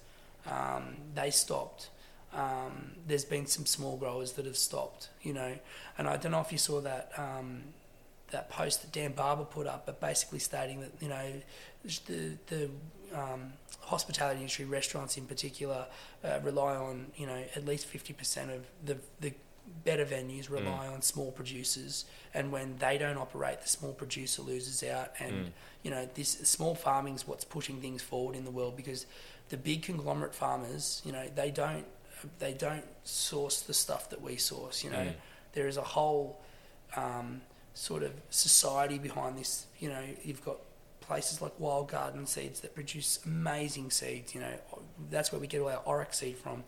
Um, 0.46 0.96
they 1.14 1.30
stopped. 1.30 1.90
Um, 2.34 2.92
there's 3.06 3.24
been 3.24 3.46
some 3.46 3.66
small 3.66 3.96
growers 3.96 4.32
that 4.32 4.46
have 4.46 4.56
stopped, 4.56 5.08
you 5.22 5.32
know. 5.32 5.58
And 5.98 6.08
I 6.08 6.16
don't 6.16 6.32
know 6.32 6.40
if 6.40 6.50
you 6.50 6.58
saw 6.58 6.80
that 6.80 7.12
um, 7.16 7.62
that 8.32 8.50
post 8.50 8.82
that 8.82 8.92
Dan 8.92 9.12
Barber 9.12 9.44
put 9.44 9.66
up, 9.66 9.86
but 9.86 10.00
basically 10.00 10.38
stating 10.40 10.80
that 10.80 10.92
you 11.00 11.08
know 11.08 11.32
the 12.06 12.36
the 12.46 12.70
um, 13.14 13.52
hospitality 13.82 14.40
industry, 14.40 14.64
restaurants 14.64 15.16
in 15.16 15.26
particular, 15.26 15.86
uh, 16.24 16.38
rely 16.42 16.74
on 16.74 17.06
you 17.16 17.26
know 17.26 17.42
at 17.54 17.64
least 17.64 17.86
fifty 17.86 18.12
percent 18.12 18.50
of 18.50 18.64
the 18.84 18.98
the 19.20 19.32
better 19.84 20.04
venues 20.04 20.50
rely 20.50 20.86
on 20.88 21.00
small 21.02 21.30
producers, 21.32 22.04
and 22.34 22.52
when 22.52 22.76
they 22.78 22.98
don't 22.98 23.16
operate, 23.16 23.60
the 23.62 23.68
small 23.68 23.92
producer 23.92 24.42
loses 24.42 24.82
out. 24.82 25.12
And 25.18 25.52
you 25.82 25.90
know 25.90 26.08
this 26.14 26.30
small 26.30 26.74
farming 26.74 27.14
is 27.14 27.26
what's 27.26 27.44
pushing 27.44 27.80
things 27.80 28.02
forward 28.02 28.36
in 28.36 28.44
the 28.44 28.50
world 28.50 28.76
because 28.76 29.06
the 29.48 29.56
big 29.56 29.82
conglomerate 29.82 30.34
farmers, 30.34 31.02
you 31.04 31.12
know, 31.12 31.26
they 31.34 31.50
don't 31.50 31.86
they 32.38 32.52
don't 32.52 32.84
source 33.04 33.62
the 33.62 33.74
stuff 33.74 34.10
that 34.10 34.20
we 34.20 34.36
source. 34.36 34.84
You 34.84 34.90
know, 34.90 34.98
Mm. 34.98 35.14
there 35.54 35.66
is 35.68 35.76
a 35.78 35.82
whole 35.82 36.40
um, 36.96 37.40
sort 37.74 38.02
of 38.02 38.12
society 38.30 38.98
behind 38.98 39.38
this. 39.38 39.66
You 39.78 39.88
know, 39.88 40.02
you've 40.22 40.44
got 40.44 40.58
places 41.00 41.40
like 41.40 41.58
Wild 41.58 41.88
Garden 41.88 42.26
Seeds 42.26 42.60
that 42.60 42.74
produce 42.74 43.18
amazing 43.24 43.90
seeds. 43.90 44.34
You 44.34 44.42
know, 44.42 44.52
that's 45.10 45.32
where 45.32 45.40
we 45.40 45.46
get 45.46 45.60
all 45.60 45.68
our 45.70 45.82
orach 45.82 46.14
seed 46.14 46.36
from. 46.36 46.62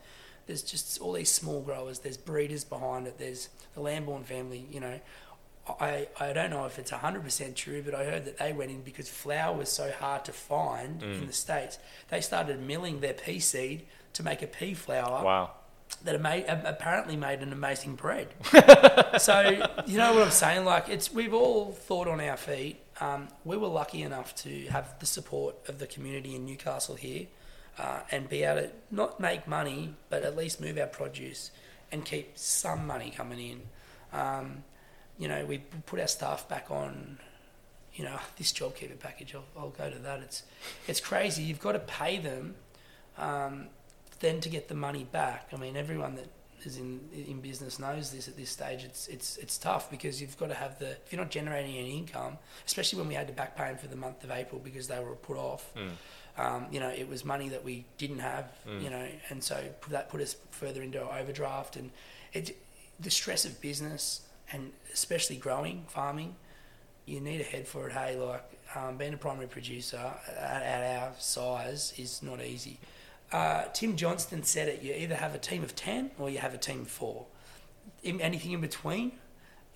There's 0.46 0.62
just 0.62 1.00
all 1.00 1.12
these 1.12 1.30
small 1.30 1.60
growers. 1.62 2.00
There's 2.00 2.16
breeders 2.16 2.64
behind 2.64 3.06
it. 3.06 3.18
There's 3.18 3.48
the 3.74 3.80
Lamborn 3.80 4.24
family. 4.24 4.66
You 4.70 4.80
know, 4.80 5.00
I 5.80 6.08
I 6.18 6.32
don't 6.32 6.50
know 6.50 6.66
if 6.66 6.78
it's 6.78 6.90
hundred 6.90 7.22
percent 7.24 7.56
true, 7.56 7.82
but 7.82 7.94
I 7.94 8.04
heard 8.04 8.24
that 8.24 8.38
they 8.38 8.52
went 8.52 8.70
in 8.70 8.82
because 8.82 9.08
flour 9.08 9.56
was 9.56 9.68
so 9.70 9.90
hard 9.92 10.24
to 10.26 10.32
find 10.32 11.02
in 11.02 11.26
the 11.26 11.32
states. 11.32 11.78
They 12.10 12.20
started 12.20 12.60
milling 12.60 13.00
their 13.00 13.14
pea 13.14 13.38
seed 13.40 13.86
to 14.14 14.22
make 14.22 14.42
a 14.42 14.46
pea 14.46 14.74
flour 14.74 15.24
Wow. 15.24 15.50
that 16.04 16.20
made, 16.20 16.44
apparently 16.48 17.16
made 17.16 17.40
an 17.40 17.52
amazing 17.52 17.94
bread. 17.94 18.28
so 19.18 19.40
you 19.86 19.96
know 19.96 20.12
what 20.14 20.22
I'm 20.24 20.30
saying? 20.30 20.64
Like 20.64 20.88
it's 20.88 21.12
we've 21.12 21.34
all 21.34 21.72
thought 21.72 22.08
on 22.08 22.20
our 22.20 22.36
feet. 22.36 22.78
Um, 23.00 23.28
we 23.44 23.56
were 23.56 23.68
lucky 23.68 24.02
enough 24.02 24.34
to 24.36 24.66
have 24.66 24.98
the 25.00 25.06
support 25.06 25.56
of 25.68 25.78
the 25.78 25.86
community 25.86 26.34
in 26.36 26.44
Newcastle 26.44 26.94
here, 26.94 27.26
uh, 27.78 28.00
and 28.10 28.28
be 28.28 28.42
able 28.42 28.62
to 28.62 28.70
not 28.90 29.18
make 29.20 29.46
money, 29.46 29.94
but 30.10 30.22
at 30.22 30.36
least 30.36 30.60
move 30.60 30.78
our 30.78 30.86
produce 30.86 31.50
and 31.90 32.04
keep 32.04 32.36
some 32.36 32.86
money 32.86 33.10
coming 33.10 33.38
in. 33.40 33.60
Um, 34.18 34.64
you 35.18 35.28
know, 35.28 35.44
we 35.44 35.58
put 35.86 36.00
our 36.00 36.08
staff 36.08 36.48
back 36.48 36.70
on. 36.70 37.18
You 37.94 38.04
know, 38.04 38.18
this 38.36 38.52
JobKeeper 38.52 38.98
package. 38.98 39.34
I'll, 39.34 39.44
I'll 39.56 39.70
go 39.70 39.90
to 39.90 39.98
that. 39.98 40.20
It's 40.20 40.42
it's 40.86 41.00
crazy. 41.00 41.42
You've 41.42 41.60
got 41.60 41.72
to 41.72 41.80
pay 41.80 42.18
them 42.18 42.54
um, 43.18 43.66
then 44.20 44.40
to 44.40 44.48
get 44.48 44.68
the 44.68 44.74
money 44.74 45.04
back. 45.04 45.48
I 45.52 45.56
mean, 45.56 45.76
everyone 45.76 46.16
that 46.16 46.28
is 46.64 46.78
in 46.78 47.00
in 47.12 47.40
business 47.40 47.78
knows 47.78 48.10
this 48.10 48.28
at 48.28 48.36
this 48.36 48.50
stage. 48.50 48.84
It's 48.84 49.08
it's 49.08 49.36
it's 49.38 49.58
tough 49.58 49.90
because 49.90 50.20
you've 50.20 50.38
got 50.38 50.48
to 50.48 50.54
have 50.54 50.78
the 50.78 50.90
if 50.90 51.12
you're 51.12 51.20
not 51.20 51.30
generating 51.30 51.76
any 51.76 51.98
income, 51.98 52.38
especially 52.66 52.98
when 52.98 53.08
we 53.08 53.14
had 53.14 53.26
to 53.28 53.32
back 53.34 53.56
pay 53.56 53.68
them 53.68 53.78
for 53.78 53.88
the 53.88 53.96
month 53.96 54.24
of 54.24 54.30
April 54.30 54.60
because 54.62 54.88
they 54.88 54.98
were 55.00 55.14
put 55.14 55.36
off. 55.36 55.70
Um, 56.38 56.66
you 56.70 56.80
know, 56.80 56.88
it 56.88 57.08
was 57.08 57.24
money 57.24 57.48
that 57.50 57.64
we 57.64 57.84
didn't 57.98 58.20
have. 58.20 58.50
You 58.82 58.90
know, 58.90 59.06
and 59.28 59.42
so 59.42 59.62
that 59.90 60.08
put 60.08 60.20
us 60.20 60.36
further 60.50 60.82
into 60.82 61.02
our 61.02 61.18
overdraft 61.18 61.76
and 61.76 61.90
it 62.32 62.56
the 63.00 63.10
stress 63.10 63.44
of 63.44 63.60
business 63.60 64.22
and 64.52 64.72
especially 64.92 65.36
growing 65.36 65.84
farming. 65.88 66.34
You 67.06 67.20
need 67.20 67.40
a 67.40 67.44
head 67.44 67.66
for 67.66 67.88
it. 67.88 67.92
Hey, 67.92 68.16
like 68.16 68.44
um, 68.76 68.96
being 68.96 69.12
a 69.12 69.16
primary 69.16 69.48
producer 69.48 70.12
at, 70.38 70.62
at 70.62 71.02
our 71.02 71.12
size 71.18 71.92
is 71.96 72.22
not 72.22 72.40
easy. 72.40 72.78
Uh, 73.32 73.64
Tim 73.72 73.96
Johnston 73.96 74.42
said 74.42 74.68
it. 74.68 74.82
You 74.82 74.94
either 74.94 75.16
have 75.16 75.34
a 75.34 75.38
team 75.38 75.62
of 75.62 75.74
ten 75.74 76.10
or 76.18 76.30
you 76.30 76.38
have 76.38 76.54
a 76.54 76.58
team 76.58 76.82
of 76.82 76.88
four. 76.88 77.26
In, 78.02 78.20
anything 78.20 78.52
in 78.52 78.60
between, 78.60 79.12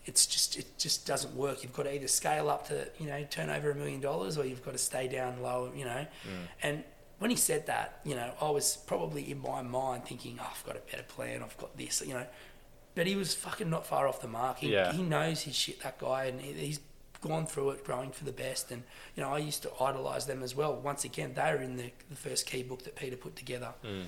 it's 0.06 0.24
just 0.24 0.56
it 0.56 0.66
just 0.78 1.06
doesn't 1.06 1.34
work. 1.34 1.62
You've 1.62 1.72
got 1.72 1.82
to 1.82 1.94
either 1.94 2.08
scale 2.08 2.48
up 2.48 2.68
to 2.68 2.88
you 2.98 3.06
know 3.06 3.24
turn 3.28 3.50
over 3.50 3.70
a 3.70 3.74
million 3.74 4.00
dollars, 4.00 4.38
or 4.38 4.46
you've 4.46 4.64
got 4.64 4.72
to 4.72 4.78
stay 4.78 5.08
down 5.08 5.42
low. 5.42 5.70
You 5.74 5.84
know, 5.84 6.06
mm. 6.24 6.48
and 6.62 6.84
when 7.18 7.30
he 7.30 7.36
said 7.36 7.66
that, 7.66 8.00
you 8.04 8.14
know, 8.14 8.30
I 8.40 8.50
was 8.50 8.76
probably 8.86 9.30
in 9.30 9.40
my 9.40 9.62
mind 9.62 10.04
thinking, 10.04 10.38
oh, 10.40 10.48
I've 10.50 10.64
got 10.64 10.76
a 10.76 10.90
better 10.90 11.02
plan. 11.02 11.42
I've 11.42 11.56
got 11.56 11.76
this. 11.76 12.02
You 12.06 12.14
know, 12.14 12.26
but 12.94 13.06
he 13.06 13.16
was 13.16 13.34
fucking 13.34 13.68
not 13.68 13.86
far 13.86 14.06
off 14.06 14.20
the 14.20 14.28
mark. 14.28 14.58
He, 14.58 14.72
Yeah. 14.72 14.92
he 14.92 15.02
knows 15.02 15.42
his 15.42 15.54
shit. 15.54 15.80
That 15.82 15.98
guy, 15.98 16.26
and 16.26 16.40
he, 16.40 16.52
he's 16.52 16.80
gone 17.20 17.46
through 17.46 17.70
it, 17.70 17.84
growing 17.84 18.10
for 18.10 18.24
the 18.24 18.32
best. 18.32 18.70
And 18.70 18.82
you 19.16 19.22
know, 19.22 19.32
I 19.32 19.38
used 19.38 19.62
to 19.62 19.70
idolise 19.80 20.26
them 20.26 20.42
as 20.42 20.54
well. 20.54 20.76
Once 20.76 21.04
again, 21.04 21.32
they 21.34 21.52
were 21.52 21.62
in 21.62 21.76
the, 21.76 21.90
the 22.10 22.16
first 22.16 22.46
Quay 22.46 22.62
book 22.62 22.84
that 22.84 22.94
Peter 22.94 23.16
put 23.16 23.34
together. 23.34 23.72
Mm. 23.84 24.04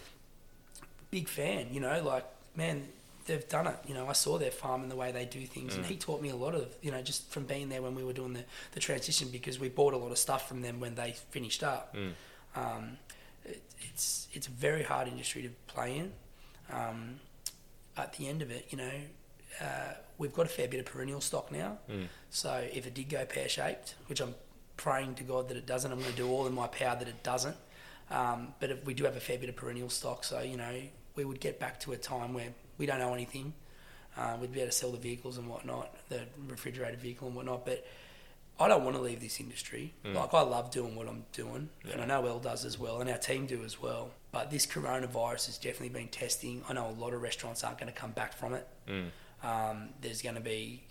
Big 1.11 1.28
fan, 1.28 1.68
you 1.72 1.80
know, 1.80 2.03
like 2.03 2.24
man, 2.55 2.88
they've 3.29 3.49
done 3.49 3.68
it. 3.68 3.76
You 3.87 3.95
know, 3.95 4.09
I 4.09 4.12
saw 4.14 4.39
their 4.39 4.51
farm 4.51 4.83
and 4.83 4.91
the 4.91 4.97
way 4.97 5.12
they 5.12 5.24
do 5.24 5.47
things, 5.47 5.76
and 5.76 5.87
he 5.87 5.97
taught 5.97 6.20
me 6.20 6.31
a 6.31 6.37
lot 6.37 6.55
of 6.55 6.74
you 6.83 6.91
know 6.91 7.01
just 7.03 7.31
from 7.31 7.45
being 7.45 7.68
there 7.68 7.81
when 7.83 7.95
we 7.95 8.03
were 8.03 8.12
doing 8.12 8.33
the, 8.33 8.45
the 8.72 8.81
transition 8.81 9.29
because 9.31 9.61
we 9.61 9.68
bought 9.68 9.95
a 9.95 9.97
lot 9.97 10.11
of 10.11 10.18
stuff 10.18 10.49
from 10.49 10.62
them 10.62 10.81
when 10.81 10.97
they 10.97 11.12
finished 11.31 11.62
up. 11.62 11.95
Um, 12.57 12.99
it, 13.45 13.62
it's 13.93 14.26
it's 14.33 14.49
a 14.49 14.51
very 14.51 14.83
hard 14.83 15.07
industry 15.07 15.43
to 15.43 15.51
play 15.72 15.99
in. 15.99 16.12
Um, 16.72 17.20
at 17.97 18.12
the 18.14 18.29
end 18.29 18.43
of 18.43 18.51
it, 18.51 18.66
you 18.70 18.79
know, 18.79 18.91
uh, 19.61 19.93
we've 20.18 20.33
got 20.35 20.47
a 20.47 20.49
fair 20.49 20.68
bit 20.68 20.81
of 20.81 20.87
perennial 20.87 21.20
stock 21.20 21.51
now. 21.53 21.79
So 22.31 22.64
if 22.72 22.87
it 22.87 22.95
did 22.95 23.09
go 23.09 23.24
pear 23.24 23.49
shaped, 23.49 23.95
which 24.07 24.20
I'm 24.20 24.35
praying 24.76 25.14
to 25.16 25.24
God 25.24 25.49
that 25.49 25.57
it 25.57 25.66
doesn't, 25.66 25.91
I'm 25.91 25.99
going 25.99 26.11
to 26.11 26.16
do 26.16 26.29
all 26.29 26.47
in 26.47 26.55
my 26.55 26.66
power 26.68 26.97
that 26.97 27.09
it 27.09 27.22
doesn't. 27.22 27.57
Um, 28.11 28.55
but 28.61 28.70
if 28.70 28.85
we 28.87 28.95
do 28.95 29.05
have 29.05 29.16
a 29.16 29.20
fair 29.20 29.37
bit 29.39 29.49
of 29.49 29.57
perennial 29.57 29.91
stock, 29.91 30.24
so 30.24 30.41
you 30.41 30.57
know, 30.57 30.81
we 31.16 31.24
would 31.24 31.41
get 31.41 31.59
back 31.59 31.81
to 31.81 31.93
a 31.93 31.97
time 31.97 32.33
where 32.35 32.53
we 32.79 32.87
don't 32.87 32.99
know 32.99 33.12
anything. 33.14 33.53
Uh, 34.16 34.37
we'd 34.41 34.53
be 34.53 34.61
able 34.61 34.70
to 34.70 34.76
sell 34.76 34.91
the 34.91 34.99
vehicles 34.99 35.39
and 35.39 35.49
whatnot, 35.49 35.95
the 36.09 36.22
refrigerated 36.49 36.99
vehicle 37.01 37.29
and 37.29 37.37
whatnot. 37.37 37.64
But 37.64 37.87
I 38.59 38.66
don't 38.66 38.83
want 38.85 38.97
to 38.97 39.03
leave 39.03 39.20
this 39.20 39.39
industry. 39.39 39.95
Like 40.14 40.35
I 40.35 40.41
love 40.43 40.70
doing 40.72 40.97
what 40.97 41.07
I'm 41.09 41.24
doing, 41.33 41.68
and 41.93 42.01
I 42.01 42.07
know 42.07 42.26
Elle 42.26 42.41
does 42.41 42.64
as 42.64 42.79
well, 42.79 43.01
and 43.01 43.09
our 43.09 43.18
team 43.18 43.47
do 43.47 43.62
as 43.64 43.81
well. 43.81 44.11
But 44.33 44.51
this 44.51 44.66
coronavirus 44.66 45.47
has 45.47 45.59
definitely 45.59 45.91
been 45.91 46.09
testing. 46.09 46.64
I 46.68 46.72
know 46.72 46.89
a 46.89 46.99
lot 47.01 47.14
of 47.14 47.22
restaurants 47.22 47.62
aren't 47.62 47.79
going 47.79 47.93
to 47.93 47.99
come 47.99 48.11
back 48.12 48.33
from 48.33 48.55
it. 48.55 48.66
Um, 49.45 49.91
there's 50.01 50.20
going 50.22 50.35
to 50.35 50.41
be 50.41 50.83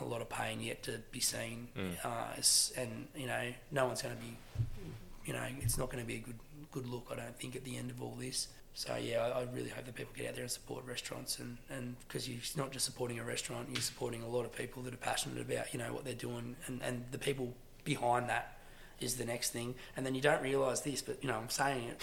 a 0.00 0.04
lot 0.04 0.20
of 0.20 0.28
pain 0.28 0.60
yet 0.60 0.82
to 0.82 1.00
be 1.12 1.20
seen, 1.20 1.68
uh, 2.04 2.34
and 2.76 3.08
you 3.16 3.26
know, 3.26 3.52
no 3.70 3.86
one's 3.86 4.02
going 4.02 4.14
to 4.14 4.20
be, 4.20 4.36
you 5.24 5.32
know, 5.32 5.46
it's 5.62 5.78
not 5.78 5.88
going 5.90 6.02
to 6.02 6.06
be 6.06 6.16
a 6.16 6.20
good 6.20 6.38
good 6.74 6.88
look. 6.88 7.08
I 7.10 7.14
don't 7.14 7.38
think 7.38 7.54
at 7.54 7.64
the 7.64 7.76
end 7.76 7.90
of 7.90 8.02
all 8.02 8.16
this. 8.18 8.48
So 8.74 8.96
yeah, 8.96 9.22
I, 9.22 9.40
I 9.40 9.42
really 9.54 9.70
hope 9.70 9.84
that 9.86 9.94
people 9.94 10.12
get 10.16 10.28
out 10.28 10.34
there 10.34 10.42
and 10.42 10.50
support 10.50 10.84
restaurants, 10.84 11.38
and 11.38 11.56
and 11.70 11.94
because 12.00 12.28
you're 12.28 12.40
not 12.56 12.72
just 12.72 12.84
supporting 12.84 13.20
a 13.20 13.24
restaurant, 13.24 13.68
you're 13.70 13.80
supporting 13.80 14.22
a 14.22 14.28
lot 14.28 14.44
of 14.44 14.52
people 14.52 14.82
that 14.82 14.92
are 14.92 14.98
passionate 14.98 15.40
about 15.40 15.72
you 15.72 15.78
know 15.78 15.92
what 15.92 16.04
they're 16.04 16.14
doing, 16.14 16.56
and 16.66 16.82
and 16.82 17.04
the 17.12 17.18
people 17.18 17.54
behind 17.84 18.28
that 18.28 18.58
is 19.00 19.14
the 19.14 19.24
next 19.24 19.50
thing. 19.50 19.76
And 19.96 20.04
then 20.04 20.14
you 20.14 20.20
don't 20.20 20.42
realise 20.42 20.80
this, 20.80 21.02
but 21.02 21.22
you 21.22 21.28
know 21.28 21.36
I'm 21.36 21.50
saying 21.50 21.88
it. 21.88 22.02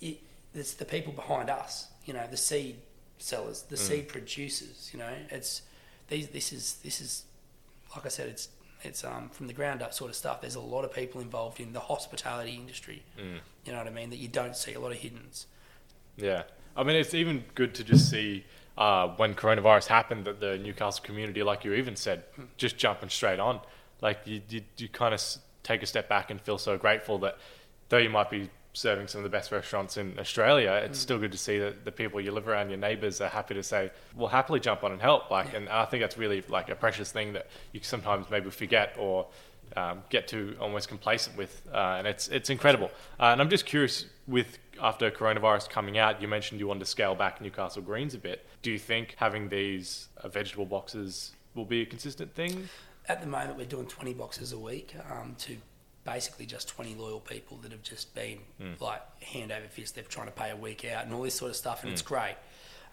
it 0.00 0.20
it's 0.54 0.74
the 0.74 0.84
people 0.84 1.12
behind 1.12 1.50
us, 1.50 1.88
you 2.04 2.14
know, 2.14 2.24
the 2.30 2.36
seed 2.36 2.76
sellers, 3.18 3.62
the 3.62 3.76
mm. 3.76 3.78
seed 3.78 4.08
producers. 4.08 4.90
You 4.92 5.00
know, 5.00 5.12
it's 5.30 5.62
these. 6.08 6.28
This 6.28 6.52
is 6.52 6.74
this 6.82 7.00
is 7.02 7.24
like 7.94 8.06
I 8.06 8.08
said, 8.08 8.28
it's 8.28 8.48
it's 8.84 9.04
um, 9.04 9.28
from 9.30 9.46
the 9.46 9.52
ground 9.52 9.82
up 9.82 9.92
sort 9.94 10.10
of 10.10 10.16
stuff. 10.16 10.40
There's 10.40 10.54
a 10.54 10.60
lot 10.60 10.84
of 10.84 10.92
people 10.92 11.20
involved 11.20 11.60
in 11.60 11.72
the 11.72 11.80
hospitality 11.80 12.54
industry. 12.54 13.02
You 13.64 13.72
know 13.72 13.78
what 13.78 13.86
I 13.86 13.90
mean? 13.90 14.10
That 14.10 14.18
you 14.18 14.28
don't 14.28 14.56
see 14.56 14.74
a 14.74 14.80
lot 14.80 14.92
of 14.92 14.98
hiddens. 14.98 15.46
Yeah. 16.16 16.42
I 16.76 16.82
mean, 16.82 16.96
it's 16.96 17.14
even 17.14 17.44
good 17.54 17.74
to 17.76 17.84
just 17.84 18.10
see 18.10 18.44
uh, 18.76 19.08
when 19.08 19.34
coronavirus 19.34 19.86
happened 19.86 20.24
that 20.24 20.40
the 20.40 20.58
Newcastle 20.58 21.04
community, 21.04 21.42
like 21.42 21.64
you 21.64 21.74
even 21.74 21.96
said, 21.96 22.24
just 22.56 22.76
jumping 22.76 23.08
straight 23.08 23.38
on. 23.38 23.60
Like 24.00 24.20
you, 24.24 24.42
you, 24.48 24.62
you 24.76 24.88
kind 24.88 25.14
of 25.14 25.22
take 25.62 25.82
a 25.82 25.86
step 25.86 26.08
back 26.08 26.30
and 26.30 26.40
feel 26.40 26.58
so 26.58 26.76
grateful 26.76 27.18
that 27.20 27.38
though 27.88 27.98
you 27.98 28.10
might 28.10 28.30
be 28.30 28.50
serving 28.74 29.06
some 29.06 29.20
of 29.20 29.22
the 29.22 29.30
best 29.30 29.52
restaurants 29.52 29.96
in 29.96 30.18
Australia, 30.18 30.72
it's 30.84 30.98
still 30.98 31.18
good 31.18 31.32
to 31.32 31.38
see 31.38 31.58
that 31.60 31.84
the 31.84 31.92
people 31.92 32.20
you 32.20 32.32
live 32.32 32.48
around, 32.48 32.68
your 32.68 32.78
neighbours, 32.78 33.20
are 33.20 33.28
happy 33.28 33.54
to 33.54 33.62
say, 33.62 33.90
"We'll 34.14 34.28
happily 34.28 34.60
jump 34.60 34.84
on 34.84 34.92
and 34.92 35.00
help." 35.00 35.30
Like, 35.30 35.54
and 35.54 35.68
I 35.68 35.84
think 35.86 36.02
that's 36.02 36.18
really 36.18 36.42
like 36.48 36.68
a 36.68 36.74
precious 36.74 37.10
thing 37.10 37.32
that 37.32 37.46
you 37.72 37.80
sometimes 37.82 38.28
maybe 38.30 38.50
forget 38.50 38.94
or 38.98 39.28
um, 39.76 40.02
get 40.10 40.28
to 40.28 40.56
almost 40.60 40.88
complacent 40.88 41.36
with, 41.36 41.62
uh, 41.72 41.96
and 41.98 42.06
it's 42.06 42.28
it's 42.28 42.50
incredible. 42.50 42.90
Uh, 43.18 43.26
and 43.26 43.40
I'm 43.40 43.48
just 43.48 43.64
curious 43.64 44.06
with 44.26 44.58
after 44.82 45.10
coronavirus 45.10 45.70
coming 45.70 45.98
out, 45.98 46.20
you 46.20 46.28
mentioned 46.28 46.60
you 46.60 46.66
wanted 46.66 46.80
to 46.80 46.86
scale 46.86 47.14
back 47.14 47.40
Newcastle 47.40 47.82
Greens 47.82 48.14
a 48.14 48.18
bit. 48.18 48.44
Do 48.62 48.70
you 48.70 48.78
think 48.78 49.14
having 49.18 49.48
these 49.48 50.08
uh, 50.18 50.28
vegetable 50.28 50.66
boxes 50.66 51.32
will 51.54 51.64
be 51.64 51.82
a 51.82 51.86
consistent 51.86 52.34
thing? 52.34 52.68
At 53.06 53.20
the 53.20 53.26
moment, 53.26 53.56
we're 53.56 53.66
doing 53.66 53.86
20 53.86 54.14
boxes 54.14 54.52
a 54.52 54.58
week 54.58 54.94
um, 55.10 55.36
to 55.40 55.56
basically 56.04 56.46
just 56.46 56.68
20 56.68 56.94
loyal 56.96 57.20
people 57.20 57.56
that 57.58 57.72
have 57.72 57.82
just 57.82 58.14
been 58.14 58.38
like 58.80 59.02
hand 59.22 59.50
over 59.52 59.66
fist. 59.68 59.94
They're 59.94 60.04
trying 60.04 60.26
to 60.26 60.32
pay 60.32 60.50
a 60.50 60.56
week 60.56 60.84
out 60.84 61.04
and 61.04 61.14
all 61.14 61.22
this 61.22 61.34
sort 61.34 61.50
of 61.50 61.56
stuff, 61.56 61.82
and 61.82 61.92
it's 61.92 62.02
great. 62.02 62.36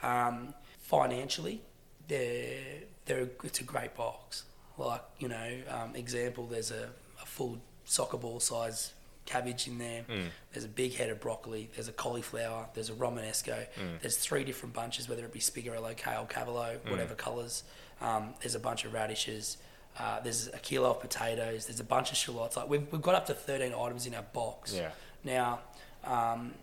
Um, 0.03 0.53
financially, 0.81 1.61
they're, 2.07 2.57
they're, 3.05 3.27
it's 3.43 3.59
a 3.61 3.63
great 3.63 3.95
box. 3.95 4.43
Like, 4.77 5.01
you 5.19 5.27
know, 5.27 5.51
um, 5.69 5.95
example, 5.95 6.47
there's 6.47 6.71
a, 6.71 6.89
a 7.21 7.25
full 7.25 7.59
soccer 7.85 8.17
ball 8.17 8.39
size 8.39 8.93
cabbage 9.25 9.67
in 9.67 9.77
there. 9.77 10.03
There's 10.51 10.65
a 10.65 10.69
big 10.69 10.93
head 10.95 11.09
of 11.09 11.19
broccoli. 11.19 11.69
There's 11.75 11.87
a 11.87 11.91
cauliflower. 11.93 12.67
There's 12.73 12.89
a 12.89 12.93
romanesco. 12.93 13.67
There's 14.01 14.17
three 14.17 14.43
different 14.43 14.73
bunches, 14.73 15.07
whether 15.07 15.23
it 15.23 15.31
be 15.33 15.39
spigarello, 15.39 15.95
kale, 15.95 16.25
cavolo, 16.25 16.79
whatever 16.89 17.13
colours. 17.13 17.63
Um, 18.01 18.33
there's 18.41 18.55
a 18.55 18.59
bunch 18.59 18.83
of 18.85 18.93
radishes. 18.93 19.57
Uh, 19.99 20.19
there's 20.21 20.47
a 20.47 20.57
kilo 20.59 20.91
of 20.91 21.01
potatoes. 21.01 21.65
There's 21.67 21.79
a 21.79 21.83
bunch 21.85 22.11
of 22.11 22.17
shallots. 22.17 22.55
Like 22.57 22.69
we've, 22.69 22.85
we've 22.91 23.01
got 23.01 23.15
up 23.15 23.25
to 23.27 23.33
13 23.33 23.73
items 23.73 24.05
in 24.05 24.15
our 24.15 24.23
box. 24.33 24.73
Yeah. 24.73 24.91
Now, 25.23 25.59
um, 26.03 26.53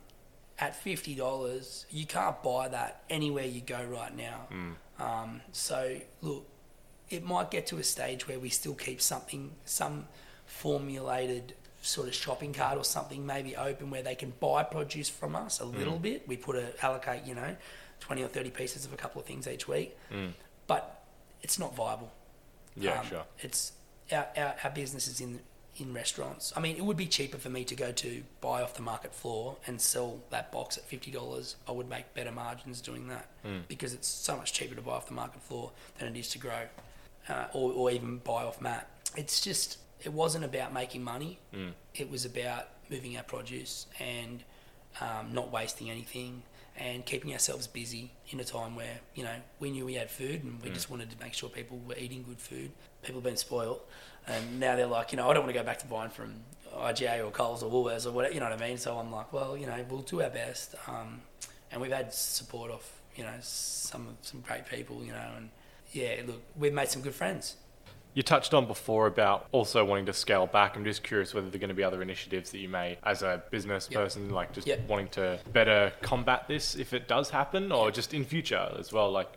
at 0.59 0.75
fifty 0.75 1.15
dollars, 1.15 1.87
you 1.91 2.05
can't 2.05 2.43
buy 2.43 2.67
that 2.69 3.03
anywhere 3.09 3.45
you 3.45 3.61
go 3.61 3.81
right 3.85 4.17
now. 4.17 4.49
Um, 4.99 5.41
so 5.53 5.99
look, 6.21 6.45
it 7.11 7.23
might 7.25 7.51
get 7.53 7.69
to 7.69 7.77
a 7.79 7.85
stage 7.85 8.27
where 8.27 8.41
we 8.41 8.49
still 8.49 8.75
keep 8.75 9.01
something, 9.01 9.53
some 9.65 10.07
formulated 10.47 11.55
sort 11.81 12.09
of 12.09 12.15
shopping 12.15 12.53
cart 12.53 12.77
or 12.77 12.85
something 12.85 13.25
maybe 13.25 13.55
open 13.57 13.89
where 13.89 14.03
they 14.03 14.17
can 14.17 14.33
buy 14.41 14.65
produce 14.65 15.09
from 15.09 15.37
us 15.37 15.61
a 15.61 15.65
little 15.65 15.97
bit. 15.99 16.27
We 16.27 16.37
put 16.37 16.57
a 16.57 16.73
allocate, 16.85 17.25
you 17.25 17.37
know, 17.37 17.55
twenty 18.01 18.25
or 18.25 18.29
thirty 18.29 18.51
pieces 18.51 18.85
of 18.85 18.93
a 18.93 18.97
couple 18.97 19.21
of 19.21 19.27
things 19.29 19.47
each 19.47 19.69
week, 19.69 19.97
but 20.67 21.05
it's 21.43 21.59
not 21.61 21.77
viable. 21.77 22.11
Yeah, 22.81 23.01
Um, 23.01 23.07
sure. 23.07 23.25
It's 23.41 23.73
our, 24.13 24.27
our, 24.37 24.55
our 24.65 24.71
business 24.71 25.09
is 25.09 25.21
in 25.21 25.41
in 25.77 25.95
restaurants. 25.95 26.53
I 26.57 26.61
mean, 26.61 26.77
it 26.77 26.85
would 26.85 26.97
be 26.97 27.07
cheaper 27.07 27.39
for 27.39 27.51
me 27.51 27.63
to 27.65 27.77
go 27.77 27.93
to 27.93 28.25
buy 28.41 28.63
off 28.63 28.75
the 28.75 28.83
market 28.83 29.15
floor 29.15 29.57
and 29.65 29.81
sell 29.81 30.19
that 30.31 30.51
box 30.51 30.77
at 30.77 30.85
fifty 30.85 31.11
dollars. 31.13 31.55
I 31.69 31.73
would 31.73 31.89
make 31.89 32.13
better 32.15 32.33
margins 32.33 32.81
doing 32.81 33.07
that 33.09 33.29
because 33.69 33.95
it's 33.95 34.09
so 34.09 34.37
much 34.37 34.53
cheaper 34.53 34.75
to 34.75 34.83
buy 34.83 34.93
off 34.93 35.07
the 35.07 35.15
market 35.15 35.41
floor 35.43 35.71
than 35.99 36.09
it 36.09 36.19
is 36.19 36.29
to 36.31 36.39
grow, 36.39 36.63
uh, 37.29 37.45
or, 37.53 37.73
or 37.73 37.91
even 37.93 38.19
buy 38.19 38.43
off 38.43 38.61
Matt. 38.61 38.89
It's 39.17 39.41
just 39.41 39.79
it 40.03 40.13
wasn't 40.13 40.45
about 40.45 40.73
making 40.73 41.05
money. 41.05 41.39
It 41.95 42.11
was 42.11 42.25
about 42.25 42.69
moving 42.91 43.17
our 43.17 43.23
produce 43.23 43.87
and 44.01 44.43
um, 45.01 45.33
not 45.33 45.53
wasting 45.53 45.91
anything 45.91 46.43
and 46.79 47.05
keeping 47.05 47.33
ourselves 47.33 47.67
busy 47.67 48.11
in 48.31 48.41
a 48.41 48.45
time 48.45 48.77
where 48.77 48.99
you 49.15 49.25
know 49.25 49.35
we 49.61 49.71
knew 49.71 49.85
we 49.85 49.95
had 49.95 50.11
food 50.11 50.45
and 50.45 50.63
we 50.63 50.71
just 50.71 50.91
wanted 50.91 51.11
to 51.11 51.17
make 51.23 51.35
sure 51.35 51.49
people 51.49 51.79
were 51.87 51.97
eating 51.99 52.23
good 52.23 52.39
food. 52.39 52.71
People 53.03 53.17
have 53.21 53.25
been 53.25 53.37
spoiled, 53.37 53.81
and 54.27 54.61
now 54.61 54.77
they're 54.77 54.87
like, 54.87 55.13
you 55.13 55.17
know, 55.17 55.29
I 55.29 55.35
don't 55.35 55.43
want 55.43 55.55
to 55.55 55.61
go 55.61 55.65
back 55.65 55.79
to 55.81 55.87
buying 55.87 56.11
from 56.11 56.35
IGA 56.75 57.25
or 57.27 57.31
Coles 57.31 57.63
or 57.63 57.71
Woolworths 57.71 58.07
or 58.07 58.13
whatever. 58.13 58.35
You 58.35 58.41
know 58.41 58.49
what 58.51 58.63
I 58.63 58.69
mean? 58.69 58.79
So 58.79 58.99
I'm 58.99 59.11
like, 59.11 59.33
well, 59.33 59.57
you 59.57 59.67
know, 59.67 59.85
we'll 59.89 60.03
do 60.03 60.23
our 60.23 60.31
best. 60.31 60.75
Um, 60.87 61.21
and 61.71 61.81
we've 61.81 61.93
had 61.93 62.13
support 62.13 62.71
of 62.71 62.89
you 63.17 63.25
know 63.25 63.35
some 63.41 64.17
some 64.23 64.41
great 64.41 64.67
people, 64.67 65.03
you 65.05 65.13
know, 65.13 65.29
and 65.37 65.51
yeah, 65.93 66.23
look, 66.27 66.43
we've 66.57 66.73
made 66.73 66.89
some 66.89 67.03
good 67.03 67.15
friends. 67.15 67.57
You 68.19 68.25
touched 68.25 68.53
on 68.53 68.67
before 68.67 69.07
about 69.07 69.47
also 69.53 69.85
wanting 69.85 70.07
to 70.07 70.13
scale 70.13 70.49
back. 70.49 70.75
I'm 70.75 70.83
just 70.85 71.05
curious 71.05 71.33
whether 71.35 71.49
there 71.49 71.57
are 71.57 71.61
going 71.61 71.69
to 71.69 71.75
be 71.75 71.85
other 71.85 72.03
initiatives 72.03 72.51
that 72.51 72.59
you 72.59 72.69
may, 72.69 72.99
as 73.05 73.23
a 73.23 73.45
business 73.53 73.87
Yep. 73.89 74.01
person, 74.03 74.31
like 74.31 74.53
just 74.53 74.67
Yep. 74.67 74.89
wanting 74.89 75.07
to 75.11 75.39
better 75.53 75.93
combat 76.03 76.49
this 76.49 76.75
if 76.75 76.93
it 76.93 77.07
does 77.07 77.31
happen, 77.31 77.71
or 77.71 77.93
just 77.93 78.13
in 78.13 78.25
future 78.25 78.75
as 78.77 78.93
well. 78.93 79.09
Like, 79.13 79.31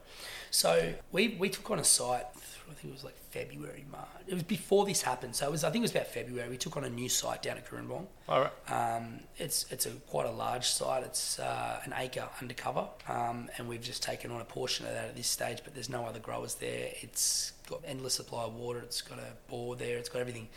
So 0.49 0.95
we, 1.11 1.36
we 1.39 1.47
took 1.47 1.69
on 1.69 1.77
a 1.77 1.84
site. 1.84 2.25
I 2.34 2.73
think 2.73 2.86
it 2.86 2.91
was 2.93 3.03
like 3.03 3.13
February, 3.32 3.86
March. 3.91 4.07
It 4.27 4.34
was 4.34 4.43
before 4.43 4.86
this 4.86 5.01
happened. 5.01 5.36
So 5.36 5.47
it 5.47 5.51
was. 5.51 5.63
I 5.63 5.69
think 5.71 5.82
it 5.82 5.86
was 5.89 5.91
about 5.91 6.07
February. 6.07 6.49
We 6.49 6.57
took 6.57 6.77
on 6.77 6.84
a 6.84 6.89
new 6.89 7.09
site 7.09 7.41
down 7.41 7.57
at 7.57 7.67
Cooranbong. 7.69 8.05
all 8.29 8.41
right, 8.41 8.51
Um, 8.71 9.21
it's 9.38 9.65
it's 9.71 9.86
a 9.86 9.91
quite 10.09 10.27
a 10.27 10.32
large 10.32 10.65
site. 10.67 11.03
It's 11.03 11.39
uh, 11.39 11.79
an 11.86 11.93
acre 11.97 12.27
undercover, 12.41 12.88
um, 13.07 13.49
and 13.57 13.67
we've 13.67 13.82
just 13.82 14.03
taken 14.03 14.32
on 14.32 14.41
a 14.41 14.45
portion 14.45 14.86
of 14.86 14.93
that 14.93 15.05
at 15.05 15.15
this 15.15 15.27
stage. 15.27 15.59
But 15.63 15.73
there's 15.73 15.89
no 15.89 16.05
other 16.05 16.19
growers 16.19 16.55
there. 16.55 16.89
It's 17.01 17.53
got 17.69 17.82
endless 17.86 18.13
supply 18.15 18.43
of 18.43 18.53
water. 18.53 18.79
It's 18.79 19.01
got 19.01 19.17
a 19.19 19.34
bore 19.49 19.75
there. 19.75 19.97
It's 19.97 20.09
got 20.09 20.19
everything. 20.19 20.49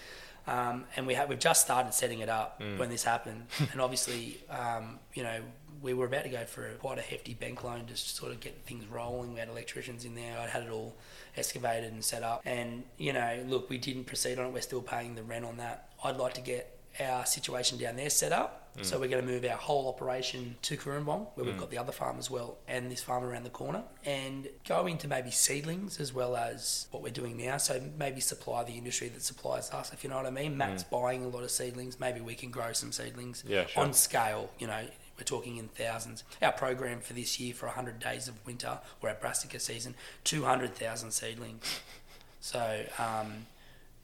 Um, 0.47 0.85
and 0.97 1.07
we 1.07 1.15
have 1.15 1.29
we've 1.31 1.39
just 1.39 1.63
started 1.63 1.95
setting 1.95 2.19
it 2.21 2.29
up 2.29 2.61
when 2.61 2.91
this 2.91 3.03
happened. 3.05 3.47
and 3.73 3.81
obviously, 3.81 4.43
um, 4.51 4.99
you 5.15 5.23
know, 5.23 5.41
we 5.81 5.95
were 5.95 6.05
about 6.07 6.25
to 6.25 6.29
go 6.29 6.45
for 6.45 6.69
quite 6.81 6.99
a 6.99 7.03
hefty 7.03 7.33
bank 7.35 7.65
loan 7.65 7.85
just 7.87 8.09
to 8.11 8.15
sort 8.15 8.31
of 8.33 8.41
get 8.41 8.63
things 8.67 8.85
rolling. 8.87 9.33
We 9.33 9.41
had 9.41 9.49
electricians 9.49 10.05
in 10.05 10.15
there. 10.15 10.39
I'd 10.39 10.51
had 10.51 10.65
it 10.65 10.71
all 10.71 10.97
excavated 11.37 11.93
and 11.93 12.05
set 12.05 12.23
up. 12.23 12.43
And 12.45 12.85
you 12.99 13.13
know, 13.13 13.43
look, 13.47 13.71
we 13.71 13.79
didn't 13.79 14.05
proceed 14.05 14.39
on 14.39 14.47
it. 14.47 14.53
We're 14.53 14.61
still 14.61 14.83
paying 14.83 15.15
the 15.15 15.23
rent 15.23 15.45
on 15.45 15.57
that. 15.59 15.89
I'd 16.03 16.17
like 16.17 16.35
to 16.35 16.41
get 16.41 16.79
our 17.01 17.27
situation 17.27 17.79
down 17.79 17.97
there 17.97 18.11
set 18.11 18.33
up. 18.33 18.61
Mm. 18.79 18.85
So 18.85 18.99
we're 18.99 19.09
going 19.09 19.25
to 19.25 19.31
move 19.31 19.45
our 19.45 19.57
whole 19.57 19.89
operation 19.89 20.57
to 20.63 20.77
Cooranbong, 20.77 21.29
where 21.35 21.47
we've 21.47 21.55
mm. 21.55 21.61
got 21.61 21.71
the 21.71 21.79
other 21.79 21.93
farm 21.93 22.19
as 22.19 22.29
well, 22.29 22.59
and 22.67 22.91
this 22.91 23.03
farm 23.03 23.23
around 23.23 23.45
the 23.45 23.51
corner, 23.51 23.83
and 24.05 24.49
go 24.67 24.87
into 24.87 25.07
maybe 25.07 25.31
seedlings 25.31 26.01
as 26.01 26.13
well 26.13 26.37
as 26.37 26.89
what 26.91 27.03
we're 27.03 27.11
doing 27.11 27.37
now. 27.37 27.57
So 27.57 27.81
maybe 27.97 28.21
supply 28.21 28.65
the 28.65 28.73
industry 28.73 29.09
that 29.09 29.23
supplies 29.23 29.71
us, 29.71 29.93
if 29.93 30.03
you 30.03 30.11
know 30.11 30.17
what 30.17 30.27
I 30.27 30.31
mean. 30.31 30.57
Matt's 30.57 30.83
mm. 30.83 30.91
buying 30.91 31.25
a 31.25 31.29
lot 31.29 31.45
of 31.45 31.51
seedlings. 31.51 32.01
Maybe 32.01 32.21
we 32.21 32.35
can 32.35 32.51
grow 32.51 32.73
some 32.73 32.91
seedlings 32.91 33.45
Yeah, 33.47 33.67
sure. 33.67 33.85
on 33.85 33.93
scale. 33.93 34.51
You 34.59 34.67
know, 34.67 34.85
we're 35.17 35.25
talking 35.25 35.57
in 35.57 35.69
thousands. 35.69 36.25
Our 36.43 36.53
program 36.53 37.01
for 37.01 37.13
this 37.13 37.39
year 37.39 37.55
for 37.55 37.67
100 37.67 37.99
days 37.99 38.29
of 38.29 38.45
winter, 38.47 38.79
or 39.03 39.09
our 39.09 39.15
brassica 39.15 39.61
season, 39.61 39.95
200,000 40.25 41.11
seedlings. 41.11 41.81
So 42.41 42.85
um, 42.99 43.47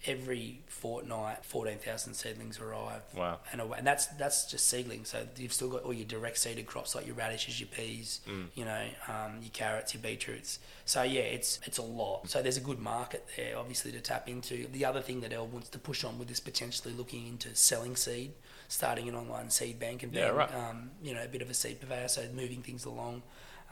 every 0.07 0.61
fortnight, 0.67 1.45
14,000 1.45 2.15
seedlings 2.15 2.59
arrive. 2.59 3.03
Wow. 3.15 3.39
And, 3.53 3.61
and 3.61 3.87
that's 3.87 4.07
that's 4.07 4.51
just 4.51 4.67
seedlings. 4.67 5.09
So 5.11 5.27
you've 5.37 5.53
still 5.53 5.69
got 5.69 5.83
all 5.83 5.93
your 5.93 6.07
direct 6.07 6.39
seeded 6.39 6.67
crops 6.67 6.95
like 6.95 7.07
your 7.07 7.17
radishes, 7.17 7.61
your 7.61 7.69
peas, 7.69 8.21
you 8.55 8.65
know, 8.65 8.85
um, 9.09 9.41
your 9.43 9.51
carrots, 9.53 9.93
your 9.93 10.03
beetroots. 10.03 10.59
So 10.87 11.03
yeah, 11.03 11.21
it's 11.21 11.61
it's 11.67 11.79
a 11.79 11.83
lot. 11.83 12.31
So 12.31 12.43
there's 12.43 12.57
a 12.57 12.63
good 12.63 12.79
market 12.79 13.27
there, 13.37 13.59
obviously, 13.59 13.93
to 13.93 14.01
tap 14.01 14.29
into. 14.29 14.67
The 14.73 14.85
other 14.85 15.01
thing 15.01 15.21
that 15.21 15.33
Elle 15.33 15.47
wants 15.47 15.69
to 15.71 15.79
push 15.79 16.05
on 16.05 16.19
with 16.19 16.31
is 16.31 16.41
potentially 16.41 16.95
looking 16.95 17.27
into 17.27 17.55
selling 17.55 17.97
seed, 17.97 18.33
starting 18.71 19.09
an 19.09 19.17
online 19.17 19.51
seed 19.51 19.79
bank 19.81 20.03
and 20.05 20.13
being, 20.13 20.25
Yeah, 20.25 20.31
right. 20.31 20.55
um, 20.55 20.93
you 21.03 21.13
know, 21.13 21.23
a 21.25 21.29
bit 21.29 21.43
of 21.43 21.51
a 21.51 21.55
seed 21.55 21.81
purveyor, 21.81 22.07
so 22.09 22.23
moving 22.33 22.63
things 22.63 22.85
along. 22.85 23.23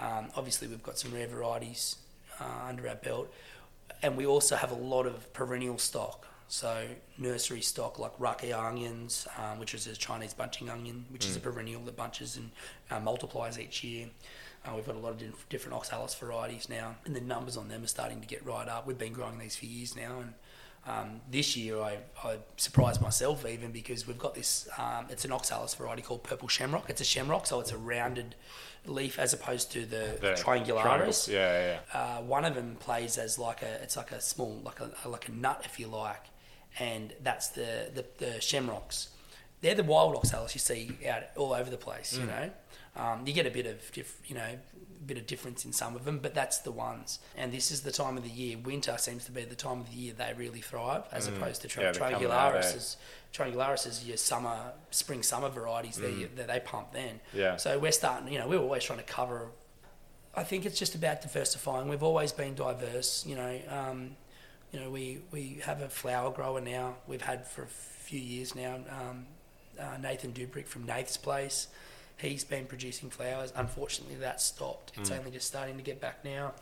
Um, 0.00 0.28
obviously, 0.36 0.66
we've 0.68 0.82
got 0.82 0.98
some 0.98 1.14
rare 1.14 1.28
varieties 1.28 1.96
uh, 2.40 2.66
under 2.68 2.88
our 2.88 2.96
belt, 2.96 3.32
and 4.02 4.16
we 4.16 4.26
also 4.26 4.56
have 4.56 4.72
a 4.72 4.76
lot 4.76 5.06
of 5.06 5.32
perennial 5.32 5.78
stock. 5.78 6.26
So 6.48 6.86
nursery 7.16 7.60
stock 7.60 7.98
like 7.98 8.16
rakkyo 8.18 8.58
onions, 8.58 9.28
um, 9.38 9.58
which 9.60 9.72
is 9.74 9.86
a 9.86 9.94
Chinese 9.94 10.34
bunching 10.34 10.68
onion, 10.70 11.04
which 11.10 11.26
is 11.26 11.36
a 11.36 11.40
perennial 11.40 11.82
that 11.82 11.94
bunches 11.96 12.36
and 12.36 12.50
uh, 12.90 12.98
multiplies 12.98 13.58
each 13.58 13.84
year. 13.84 14.08
Uh, 14.64 14.72
we've 14.74 14.86
got 14.86 14.96
a 14.96 14.98
lot 14.98 15.12
of 15.12 15.18
diff- 15.18 15.48
different 15.48 15.76
oxalis 15.76 16.14
varieties 16.14 16.68
now, 16.68 16.96
and 17.04 17.14
the 17.14 17.20
numbers 17.20 17.56
on 17.56 17.68
them 17.68 17.84
are 17.84 17.86
starting 17.88 18.20
to 18.20 18.26
get 18.26 18.44
right 18.44 18.66
up. 18.66 18.86
We've 18.86 18.98
been 18.98 19.12
growing 19.12 19.38
these 19.38 19.54
for 19.56 19.66
years 19.66 19.94
now, 19.94 20.20
and 20.20 20.32
Um, 20.88 21.20
this 21.30 21.54
year, 21.56 21.78
I, 21.80 21.98
I 22.24 22.38
surprised 22.56 23.02
myself 23.02 23.44
even 23.44 23.72
because 23.72 24.06
we've 24.06 24.18
got 24.18 24.34
this. 24.34 24.68
Um, 24.78 25.06
it's 25.10 25.24
an 25.26 25.32
oxalis 25.32 25.74
variety 25.74 26.00
called 26.02 26.22
purple 26.22 26.48
shamrock. 26.48 26.88
It's 26.88 27.02
a 27.02 27.04
shamrock, 27.04 27.46
so 27.46 27.60
it's 27.60 27.72
a 27.72 27.76
rounded 27.76 28.34
leaf 28.86 29.18
as 29.18 29.34
opposed 29.34 29.70
to 29.72 29.84
the, 29.84 30.16
The 30.20 30.32
triangularis. 30.42 31.28
Yeah, 31.30 31.78
yeah. 31.92 32.00
Uh, 32.00 32.22
one 32.22 32.46
of 32.46 32.54
them 32.54 32.76
plays 32.80 33.18
as 33.18 33.38
like 33.38 33.62
a. 33.62 33.82
It's 33.82 33.96
like 33.98 34.12
a 34.12 34.20
small, 34.20 34.62
like 34.64 34.80
a 34.80 35.08
like 35.08 35.28
a 35.28 35.32
nut, 35.32 35.62
if 35.66 35.78
you 35.78 35.88
like, 35.88 36.24
and 36.78 37.12
that's 37.22 37.48
the 37.48 37.90
the, 37.94 38.06
the 38.16 38.40
shamrocks. 38.40 39.08
They're 39.60 39.74
the 39.74 39.84
wild 39.84 40.16
oxalis 40.16 40.54
you 40.54 40.60
see 40.60 40.96
out 41.06 41.24
all 41.36 41.52
over 41.52 41.68
the 41.68 41.76
place. 41.76 42.16
Mm. 42.16 42.20
You 42.20 42.26
know, 42.26 42.50
um, 42.96 43.26
you 43.26 43.32
get 43.34 43.46
a 43.46 43.50
bit 43.50 43.66
of 43.66 43.92
diff, 43.92 44.20
you 44.26 44.36
know, 44.36 44.58
bit 45.06 45.16
of 45.18 45.26
difference 45.26 45.64
in 45.64 45.72
some 45.72 45.94
of 45.96 46.04
them, 46.04 46.18
but 46.18 46.34
that's 46.34 46.58
the 46.58 46.70
ones. 46.72 47.18
And 47.36 47.52
this 47.52 47.70
is 47.70 47.82
the 47.82 47.92
time 47.92 48.16
of 48.16 48.22
the 48.24 48.30
year. 48.30 48.58
Winter 48.58 48.96
seems 48.98 49.24
to 49.26 49.32
be 49.32 49.44
the 49.44 49.54
time 49.54 49.80
of 49.80 49.90
the 49.90 49.96
year 49.96 50.12
they 50.12 50.32
really 50.36 50.60
thrive, 50.60 51.04
as 51.12 51.26
opposed 51.26 51.62
to 51.62 51.68
Mm. 51.68 51.80
Yeah, 51.80 51.88
out, 51.88 51.94
triangularis. 51.94 52.72
eh? 52.72 52.76
is 52.76 52.96
Triangularis 53.32 53.86
is 53.86 54.06
your 54.06 54.16
summer, 54.16 54.72
spring, 54.90 55.22
summer 55.22 55.48
varieties 55.50 55.96
that, 55.96 56.36
that 56.36 56.48
they 56.48 56.60
pump 56.60 56.92
then. 56.92 57.16
Mm. 57.34 57.38
Yeah. 57.38 57.56
So 57.56 57.78
we're 57.78 57.92
starting. 57.92 58.32
You 58.32 58.38
know, 58.38 58.48
we're 58.48 58.58
always 58.60 58.84
trying 58.84 58.98
to 59.00 59.04
cover 59.04 59.50
I 60.34 60.44
think 60.44 60.66
it's 60.66 60.78
just 60.78 60.94
about 60.94 61.20
diversifying. 61.22 61.88
We've 61.88 62.02
always 62.02 62.30
been 62.30 62.54
diverse. 62.54 63.26
You 63.26 63.34
know, 63.34 63.60
um, 63.68 64.16
you 64.72 64.78
know, 64.78 64.88
we, 64.88 65.20
we 65.32 65.60
have 65.64 65.80
a 65.82 65.88
flower 65.88 66.30
grower 66.30 66.60
now. 66.60 66.96
We've 67.08 67.22
had 67.22 67.46
for 67.46 67.62
a 67.62 67.66
few 67.66 68.20
years 68.20 68.54
now. 68.54 68.76
Um, 68.88 69.26
uh, 69.80 69.96
Nathan 70.00 70.32
Dubrick 70.32 70.66
from 70.66 70.84
Nath's 70.84 71.16
Place. 71.16 71.68
He's 72.18 72.44
been 72.44 72.66
producing 72.66 73.10
flowers. 73.10 73.52
Unfortunately, 73.54 74.16
that 74.16 74.40
stopped. 74.40 74.92
It's 74.96 75.10
mm. 75.10 75.18
only 75.18 75.30
just 75.30 75.46
starting 75.46 75.76
to 75.76 75.82
get 75.82 76.00
back 76.00 76.24
now. 76.24 76.52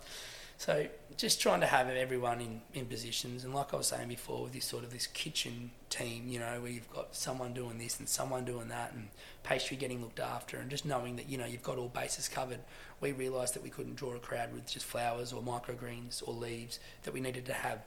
So 0.58 0.86
just 1.16 1.40
trying 1.40 1.60
to 1.60 1.66
have 1.66 1.88
everyone 1.88 2.40
in, 2.40 2.60
in 2.72 2.86
positions, 2.86 3.44
and 3.44 3.54
like 3.54 3.74
I 3.74 3.76
was 3.76 3.88
saying 3.88 4.08
before, 4.08 4.44
with 4.44 4.52
this 4.52 4.64
sort 4.64 4.84
of 4.84 4.90
this 4.90 5.06
kitchen 5.06 5.70
team, 5.90 6.28
you 6.28 6.38
know, 6.38 6.60
where 6.60 6.70
you've 6.70 6.90
got 6.92 7.14
someone 7.14 7.52
doing 7.52 7.78
this 7.78 7.98
and 7.98 8.08
someone 8.08 8.44
doing 8.44 8.68
that, 8.68 8.92
and 8.92 9.08
pastry 9.42 9.76
getting 9.76 10.00
looked 10.00 10.20
after, 10.20 10.56
and 10.56 10.70
just 10.70 10.86
knowing 10.86 11.16
that 11.16 11.28
you 11.28 11.36
know 11.36 11.44
you've 11.44 11.62
got 11.62 11.78
all 11.78 11.88
bases 11.88 12.28
covered. 12.28 12.60
We 13.00 13.12
realised 13.12 13.54
that 13.54 13.62
we 13.62 13.68
couldn't 13.68 13.96
draw 13.96 14.14
a 14.14 14.18
crowd 14.18 14.52
with 14.54 14.66
just 14.66 14.86
flowers 14.86 15.32
or 15.32 15.42
microgreens 15.42 16.26
or 16.26 16.32
leaves; 16.32 16.80
that 17.02 17.12
we 17.12 17.20
needed 17.20 17.44
to 17.46 17.52
have 17.52 17.80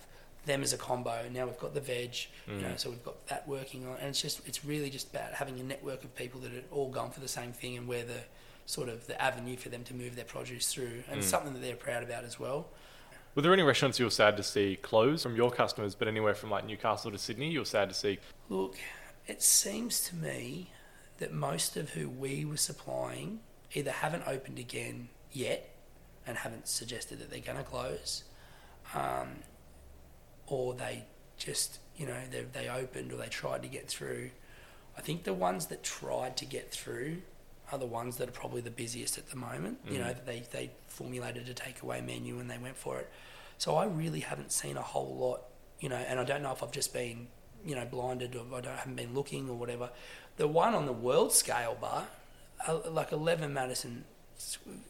them 0.46 0.62
as 0.64 0.74
a 0.74 0.78
combo. 0.78 1.26
Now 1.32 1.46
we've 1.46 1.60
got 1.60 1.74
the 1.74 1.82
veg, 1.82 2.16
you 2.48 2.62
know, 2.62 2.74
so 2.78 2.90
we've 2.90 3.04
got 3.04 3.28
that 3.28 3.48
working 3.48 3.86
on, 3.86 3.98
and 3.98 4.08
it's 4.08 4.22
just 4.22 4.48
it's 4.48 4.64
really 4.66 4.90
just 4.90 5.10
about 5.10 5.34
having 5.34 5.60
a 5.60 5.64
network 5.64 6.04
of 6.04 6.16
people 6.16 6.40
that 6.42 6.52
are 6.52 6.64
all 6.72 6.90
gone 6.90 7.12
for 7.12 7.20
the 7.20 7.28
same 7.28 7.52
thing, 7.52 7.78
and 7.78 7.88
we're 7.88 8.06
the 8.06 8.22
sort 8.66 8.90
of 8.90 9.08
the 9.08 9.20
avenue 9.22 9.58
for 9.58 9.70
them 9.70 9.84
to 9.84 9.94
move 9.94 10.16
their 10.16 10.26
produce 10.26 10.72
through, 10.74 11.04
and 11.12 11.24
something 11.24 11.54
that 11.54 11.62
they're 11.62 11.76
proud 11.76 12.04
about 12.04 12.24
as 12.24 12.40
well. 12.40 12.68
Were 13.36 13.44
there 13.44 13.54
any 13.54 13.64
restaurants 13.64 14.00
you 14.00 14.06
were 14.06 14.12
sad 14.12 14.38
to 14.38 14.44
see 14.44 14.76
close 14.82 15.24
from 15.24 15.36
your 15.36 15.52
customers, 15.52 15.94
but 15.96 16.08
anywhere 16.08 16.34
from 16.34 16.50
like 16.50 16.66
Newcastle 16.66 17.12
to 17.12 17.18
Sydney, 17.18 17.50
you 17.52 17.60
were 17.60 17.66
sad 17.66 17.90
to 17.90 17.96
see? 17.96 18.20
Look, 18.50 18.78
it 19.28 19.44
seems 19.44 20.02
to 20.10 20.16
me 20.16 20.72
that 21.20 21.32
most 21.32 21.78
of 21.78 21.92
who 21.92 22.10
we 22.10 22.44
were 22.44 22.58
supplying 22.58 23.42
either 23.74 23.92
haven't 23.92 24.24
opened 24.26 24.58
again 24.58 25.10
yet 25.32 25.70
and 26.26 26.38
haven't 26.38 26.68
suggested 26.68 27.20
that 27.20 27.30
they're 27.30 27.40
going 27.40 27.58
to 27.58 27.64
close, 27.64 28.24
um, 28.96 29.30
or 30.52 30.74
they 30.74 31.04
just, 31.38 31.80
you 31.98 32.06
know, 32.06 32.18
they, 32.32 32.44
they 32.52 32.68
opened 32.70 33.12
or 33.12 33.18
they 33.18 33.28
tried 33.28 33.62
to 33.64 33.68
get 33.68 33.88
through. 33.88 34.32
I 34.98 35.02
think 35.02 35.24
the 35.24 35.34
ones 35.34 35.68
that 35.68 35.84
tried 35.84 36.36
to 36.38 36.46
get 36.46 36.72
through 36.72 37.22
are 37.72 37.78
the 37.78 37.86
ones 37.86 38.18
that 38.18 38.28
are 38.28 38.34
probably 38.34 38.62
the 38.62 38.72
busiest 38.72 39.18
at 39.18 39.30
the 39.30 39.36
moment. 39.36 39.80
You 39.88 40.00
know, 40.00 40.16
they, 40.26 40.44
they 40.52 40.72
formulated 40.88 41.48
a 41.50 41.54
takeaway 41.54 42.06
menu 42.06 42.40
and 42.40 42.50
they 42.50 42.58
went 42.58 42.76
for 42.78 42.98
it. 43.00 43.10
So 43.58 43.76
I 43.76 43.86
really 43.86 44.22
haven't 44.22 44.52
seen 44.52 44.78
a 44.78 44.82
whole 44.82 45.16
lot, 45.16 45.42
you 45.80 45.90
know, 45.90 45.96
and 45.98 46.20
I 46.20 46.24
don't 46.24 46.42
know 46.42 46.52
if 46.52 46.64
I've 46.64 46.72
just 46.72 46.94
been, 46.94 47.28
you 47.66 47.76
know, 47.76 47.86
blinded 47.86 48.36
or 48.36 48.46
I 48.56 48.62
don't, 48.62 48.76
haven't 48.76 48.96
been 48.96 49.14
looking 49.14 49.50
or 49.50 49.56
whatever. 49.56 49.90
The 50.38 50.48
one 50.48 50.74
on 50.74 50.86
the 50.86 50.94
world 50.94 51.32
scale 51.34 51.78
bar, 51.80 52.08
uh, 52.68 52.80
like 52.90 53.12
11 53.12 53.54
Madison, 53.54 54.06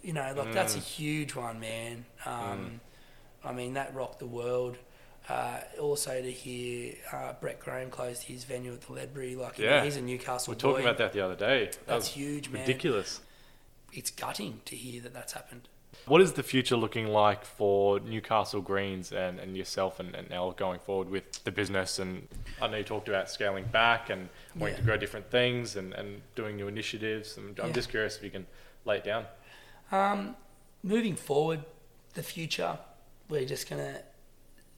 you 0.03 0.14
know, 0.14 0.34
like 0.38 0.53
that's 0.53 0.76
a 0.76 0.80
huge 0.80 1.36
one, 1.36 1.60
man. 1.60 2.05
Um, 2.26 2.80
I 3.43 3.51
mean, 3.51 3.74
that 3.74 3.93
rocked 3.95 4.20
the 4.20 4.28
world. 4.28 4.78
Uh, 5.30 5.59
also 5.80 6.21
to 6.21 6.32
hear 6.32 6.95
uh, 7.13 7.34
Brett 7.39 7.59
Graham 7.59 7.91
closed 7.91 8.23
his 8.23 8.45
venue 8.45 8.73
at 8.73 8.82
the 8.82 8.93
Ledbury, 8.93 9.36
like 9.36 9.59
you 9.59 9.65
know, 9.65 9.75
Yeah. 9.75 9.84
he's 9.84 9.95
a 9.95 10.01
Newcastle 10.01 10.51
We 10.51 10.55
were 10.55 10.59
talking 10.59 10.84
boy. 10.84 10.89
about 10.89 10.97
that 10.97 11.13
the 11.13 11.21
other 11.21 11.36
day. 11.36 11.65
That 11.65 11.86
That's 11.86 12.07
huge, 12.07 12.49
man. 12.49 12.61
ridiculous. 12.61 13.21
It's 13.93 14.09
gutting 14.09 14.61
to 14.65 14.75
hear 14.75 15.01
that 15.01 15.13
that's 15.13 15.34
happened. 15.34 15.67
What 16.05 16.21
is 16.21 16.34
the 16.34 16.41
future 16.43 16.75
looking 16.75 17.07
like 17.07 17.45
for 17.45 17.99
Newcastle 17.99 18.61
Greens 18.61 19.11
and, 19.11 19.39
and 19.39 19.55
yourself 19.55 19.99
and, 19.99 20.15
and 20.15 20.32
Elle 20.32 20.51
going 20.53 20.80
forward 20.80 21.09
with 21.09 21.43
the 21.43 21.51
business? 21.51 21.99
And 21.99 22.27
I 22.61 22.67
know 22.67 22.77
you 22.77 22.84
talked 22.84 23.07
about 23.07 23.30
scaling 23.30 23.65
back 23.65 24.09
and 24.09 24.30
wanting 24.55 24.75
Yeah. 24.75 24.80
to 24.80 24.86
grow 24.86 24.97
different 24.97 25.30
things 25.30 25.75
and, 25.75 25.93
and 25.93 26.21
doing 26.36 26.55
new 26.55 26.67
initiatives. 26.67 27.38
And 27.38 27.59
I'm 27.59 27.67
Yeah. 27.67 27.73
just 27.73 27.89
curious 27.89 28.17
if 28.17 28.23
you 28.23 28.32
can 28.32 28.47
lay 28.86 28.97
it 28.97 29.03
down. 29.03 29.25
Um, 29.91 30.36
moving 30.82 31.15
forward, 31.15 31.65
the 32.15 32.23
future, 32.23 32.80
we're 33.27 33.45
just 33.45 33.69
going 33.69 33.82
to 33.84 34.01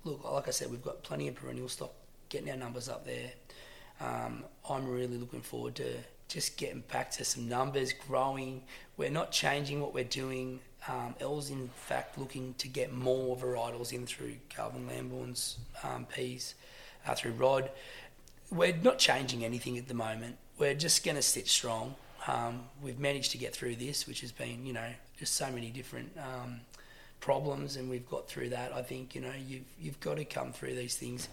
look, 0.03 0.23
like 0.23 0.47
I 0.47 0.51
said, 0.51 0.71
we've 0.71 0.83
got 0.83 1.03
plenty 1.03 1.27
of 1.27 1.35
perennial 1.35 1.69
stock, 1.69 1.91
getting 2.29 2.49
our 2.49 2.57
numbers 2.57 2.89
up 2.89 3.05
there. 3.05 3.31
Um, 3.99 4.43
I'm 4.69 4.87
really 4.87 5.17
looking 5.17 5.41
forward 5.41 5.75
to 5.75 5.97
just 6.27 6.57
getting 6.57 6.83
back 6.91 7.11
to 7.11 7.25
some 7.25 7.47
numbers, 7.47 7.93
growing. 7.93 8.63
We're 8.97 9.11
not 9.11 9.31
changing 9.31 9.81
what 9.81 9.93
we're 9.93 10.03
doing. 10.03 10.59
Um, 10.87 11.13
Elle's, 11.19 11.49
in 11.49 11.69
fact, 11.75 12.17
looking 12.17 12.55
to 12.57 12.67
get 12.67 12.91
more 12.91 13.37
varietals 13.37 13.93
in 13.93 14.05
through 14.05 14.35
Calvin 14.49 14.87
Lamborn's 14.87 15.57
um, 15.83 16.05
peas, 16.05 16.55
uh, 17.05 17.13
through 17.13 17.33
Rod. 17.33 17.69
We're 18.49 18.75
not 18.75 18.97
changing 18.97 19.45
anything 19.45 19.77
at 19.77 19.87
the 19.87 19.93
moment. 19.93 20.37
We're 20.57 20.73
just 20.73 21.03
going 21.03 21.17
to 21.17 21.21
sit 21.21 21.47
strong. 21.47 21.95
Um, 22.27 22.63
we've 22.81 22.99
managed 22.99 23.31
to 23.31 23.37
get 23.37 23.53
through 23.53 23.75
this, 23.75 24.07
which 24.07 24.21
has 24.21 24.31
been, 24.31 24.65
you 24.65 24.73
know, 24.73 24.89
just 25.17 25.35
so 25.35 25.51
many 25.51 25.69
different 25.69 26.11
um, 26.17 26.61
problems, 27.21 27.77
and 27.77 27.89
we've 27.89 28.09
got 28.09 28.27
through 28.27 28.49
that. 28.49 28.73
I 28.73 28.81
think, 28.81 29.15
you 29.15 29.21
know, 29.21 29.31
you've 29.47 29.63
you've 29.79 29.99
got 30.01 30.17
to 30.17 30.25
come 30.25 30.51
through 30.51 30.75
these 30.75 30.95
things, 30.97 31.29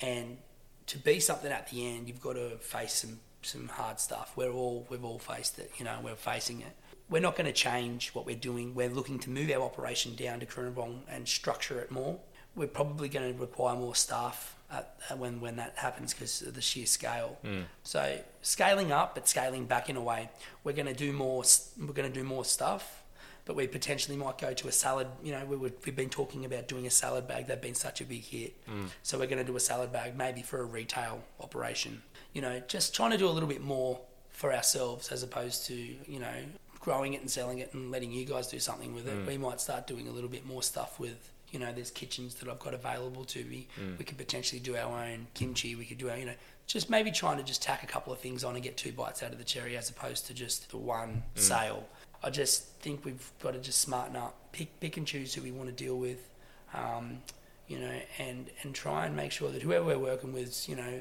and 0.00 0.38
to 0.86 0.98
be 0.98 1.20
something 1.20 1.52
at 1.52 1.68
the 1.68 1.86
end, 1.86 2.08
you've 2.08 2.22
got 2.22 2.34
to 2.34 2.56
face 2.58 2.94
some 2.94 3.20
some 3.42 3.68
hard 3.68 4.00
stuff. 4.00 4.32
We're 4.36 4.52
all 4.52 4.86
we've 4.88 5.04
all 5.04 5.18
faced 5.18 5.58
it. 5.58 5.70
You 5.76 5.84
know, 5.84 5.98
we're 6.02 6.14
facing 6.14 6.62
it. 6.62 6.74
We're 7.10 7.20
not 7.20 7.36
going 7.36 7.46
to 7.46 7.52
change 7.52 8.10
what 8.14 8.24
we're 8.24 8.36
doing. 8.36 8.74
We're 8.74 8.88
looking 8.88 9.18
to 9.20 9.30
move 9.30 9.50
our 9.50 9.60
operation 9.60 10.14
down 10.14 10.40
to 10.40 10.46
Cooranbong 10.46 11.00
and 11.10 11.28
structure 11.28 11.78
it 11.80 11.90
more. 11.90 12.18
We're 12.54 12.68
probably 12.68 13.10
going 13.10 13.34
to 13.34 13.38
require 13.38 13.76
more 13.76 13.94
staff 13.94 14.56
at, 14.70 14.96
at 15.10 15.18
when 15.18 15.40
when 15.40 15.56
that 15.56 15.74
happens 15.76 16.14
because 16.14 16.42
of 16.42 16.54
the 16.54 16.62
sheer 16.62 16.86
scale. 16.86 17.38
Mm. 17.44 17.64
So 17.82 18.18
scaling 18.40 18.92
up, 18.92 19.14
but 19.14 19.28
scaling 19.28 19.66
back 19.66 19.90
in 19.90 19.96
a 19.96 20.02
way. 20.02 20.30
We're 20.64 20.72
going 20.72 20.86
to 20.86 20.94
do 20.94 21.12
more. 21.12 21.42
We're 21.78 21.92
going 21.92 22.10
to 22.10 22.20
do 22.20 22.24
more 22.24 22.44
stuff 22.44 23.01
but 23.44 23.56
we 23.56 23.66
potentially 23.66 24.16
might 24.16 24.38
go 24.38 24.52
to 24.52 24.68
a 24.68 24.72
salad. 24.72 25.08
You 25.22 25.32
know, 25.32 25.44
we 25.44 25.56
would, 25.56 25.74
we've 25.84 25.96
been 25.96 26.10
talking 26.10 26.44
about 26.44 26.68
doing 26.68 26.86
a 26.86 26.90
salad 26.90 27.26
bag. 27.26 27.46
They've 27.46 27.60
been 27.60 27.74
such 27.74 28.00
a 28.00 28.04
big 28.04 28.22
hit. 28.22 28.54
Mm. 28.66 28.88
So 29.02 29.18
we're 29.18 29.26
going 29.26 29.38
to 29.38 29.44
do 29.44 29.56
a 29.56 29.60
salad 29.60 29.92
bag 29.92 30.16
maybe 30.16 30.42
for 30.42 30.60
a 30.60 30.64
retail 30.64 31.22
operation. 31.40 32.02
You 32.32 32.42
know, 32.42 32.62
just 32.68 32.94
trying 32.94 33.10
to 33.10 33.18
do 33.18 33.28
a 33.28 33.30
little 33.30 33.48
bit 33.48 33.60
more 33.62 34.00
for 34.30 34.52
ourselves 34.52 35.10
as 35.10 35.22
opposed 35.22 35.66
to, 35.66 35.74
you 35.74 36.18
know, 36.18 36.34
growing 36.80 37.14
it 37.14 37.20
and 37.20 37.30
selling 37.30 37.58
it 37.58 37.72
and 37.74 37.90
letting 37.90 38.10
you 38.12 38.24
guys 38.24 38.48
do 38.48 38.58
something 38.58 38.94
with 38.94 39.06
it. 39.06 39.14
Mm. 39.14 39.26
We 39.26 39.38
might 39.38 39.60
start 39.60 39.86
doing 39.86 40.08
a 40.08 40.10
little 40.10 40.30
bit 40.30 40.46
more 40.46 40.62
stuff 40.62 40.98
with, 40.98 41.30
you 41.50 41.58
know, 41.58 41.72
there's 41.72 41.90
kitchens 41.90 42.34
that 42.36 42.48
I've 42.48 42.58
got 42.58 42.74
available 42.74 43.24
to 43.26 43.44
me. 43.44 43.68
Mm. 43.80 43.98
We 43.98 44.04
could 44.04 44.18
potentially 44.18 44.60
do 44.60 44.76
our 44.76 45.04
own 45.04 45.26
kimchi. 45.34 45.74
We 45.74 45.84
could 45.84 45.98
do 45.98 46.10
our, 46.10 46.16
you 46.16 46.26
know, 46.26 46.34
just 46.66 46.88
maybe 46.88 47.10
trying 47.10 47.38
to 47.38 47.42
just 47.42 47.62
tack 47.62 47.82
a 47.82 47.86
couple 47.86 48.12
of 48.12 48.18
things 48.18 48.44
on 48.44 48.54
and 48.54 48.64
get 48.64 48.76
two 48.76 48.92
bites 48.92 49.22
out 49.22 49.32
of 49.32 49.38
the 49.38 49.44
cherry 49.44 49.76
as 49.76 49.90
opposed 49.90 50.26
to 50.28 50.34
just 50.34 50.70
the 50.70 50.76
one 50.76 51.22
sale. 51.34 51.84
I 52.22 52.30
just 52.30 52.66
think 52.80 53.04
we've 53.04 53.30
got 53.42 53.52
to 53.52 53.58
just 53.58 53.80
smarten 53.80 54.16
up, 54.16 54.52
pick 54.52 54.78
pick 54.80 54.96
and 54.96 55.06
choose 55.06 55.34
who 55.34 55.42
we 55.42 55.50
want 55.50 55.68
to 55.68 55.84
deal 55.84 55.98
with, 55.98 56.28
um, 56.74 57.18
you 57.68 57.78
know, 57.78 57.92
and 58.18 58.50
and 58.62 58.74
try 58.74 59.06
and 59.06 59.16
make 59.16 59.32
sure 59.32 59.50
that 59.50 59.62
whoever 59.62 59.84
we're 59.86 59.98
working 59.98 60.32
with, 60.32 60.48
is, 60.48 60.68
you 60.68 60.76
know, 60.76 61.00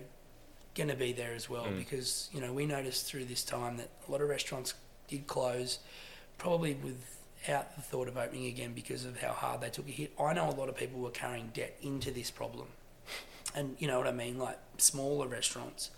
going 0.75 0.89
to 0.89 0.95
be 0.95 1.13
there 1.13 1.33
as 1.33 1.49
well. 1.49 1.65
Because 1.77 2.29
you 2.33 2.41
know 2.41 2.53
we 2.53 2.65
noticed 2.65 3.05
through 3.05 3.25
this 3.25 3.43
time 3.43 3.77
that 3.77 3.89
a 4.07 4.11
lot 4.11 4.21
of 4.21 4.29
restaurants 4.29 4.73
did 5.07 5.27
close, 5.27 5.79
probably 6.37 6.75
without 6.75 7.75
the 7.75 7.81
thought 7.81 8.07
of 8.07 8.17
opening 8.17 8.45
again 8.45 8.73
because 8.73 9.05
of 9.05 9.19
how 9.21 9.33
hard 9.33 9.61
they 9.61 9.69
took 9.69 9.87
a 9.87 9.91
hit. 9.91 10.11
I 10.19 10.33
know 10.33 10.49
a 10.49 10.51
lot 10.51 10.69
of 10.69 10.75
people 10.75 10.99
were 10.99 11.11
carrying 11.11 11.51
debt 11.53 11.77
into 11.81 12.11
this 12.11 12.31
problem, 12.31 12.67
and 13.55 13.75
you 13.79 13.87
know 13.87 13.97
what 13.97 14.07
I 14.07 14.11
mean, 14.11 14.37
like 14.37 14.57
smaller 14.77 15.27
restaurants. 15.27 15.91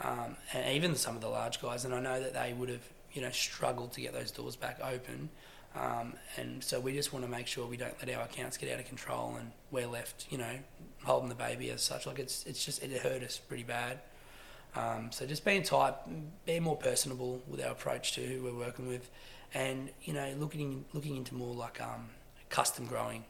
Um, 0.00 0.36
and 0.52 0.76
even 0.76 0.94
some 0.94 1.14
of 1.14 1.22
the 1.22 1.28
large 1.28 1.62
guys, 1.62 1.86
and 1.86 1.94
I 1.94 2.00
know 2.00 2.20
that 2.20 2.34
they 2.34 2.52
would 2.52 2.68
have, 2.68 2.82
you 3.16 3.22
know, 3.22 3.30
struggled 3.30 3.92
to 3.92 4.00
get 4.00 4.12
those 4.12 4.30
doors 4.30 4.54
back 4.54 4.78
open. 4.82 5.30
Um, 5.74 6.14
and 6.36 6.62
so 6.62 6.80
we 6.80 6.92
just 6.92 7.12
want 7.12 7.24
to 7.24 7.30
make 7.30 7.46
sure 7.46 7.66
we 7.66 7.76
don't 7.76 7.94
let 8.04 8.14
our 8.16 8.24
accounts 8.24 8.56
get 8.56 8.72
out 8.72 8.78
of 8.78 8.86
control, 8.86 9.36
and 9.38 9.50
we're 9.70 9.86
left, 9.86 10.26
you 10.30 10.38
know, 10.38 10.58
holding 11.04 11.28
the 11.28 11.34
baby 11.34 11.70
as 11.70 11.82
such. 11.82 12.06
Like 12.06 12.18
it's 12.18 12.46
it's 12.46 12.64
just 12.64 12.82
it 12.82 12.90
hurt 13.00 13.22
us 13.22 13.38
pretty 13.38 13.64
bad. 13.64 13.98
Um, 14.74 15.10
so 15.10 15.26
just 15.26 15.44
being 15.44 15.62
tight, 15.62 15.94
being 16.44 16.62
more 16.62 16.76
personable 16.76 17.42
with 17.48 17.62
our 17.62 17.72
approach 17.72 18.12
to 18.12 18.20
who 18.22 18.42
we're 18.42 18.66
working 18.66 18.86
with, 18.86 19.10
and 19.52 19.90
you 20.02 20.12
know, 20.12 20.34
looking 20.38 20.84
looking 20.92 21.16
into 21.16 21.34
more 21.34 21.54
like 21.54 21.80
um, 21.80 22.08
custom 22.48 22.86
growing, 22.86 23.24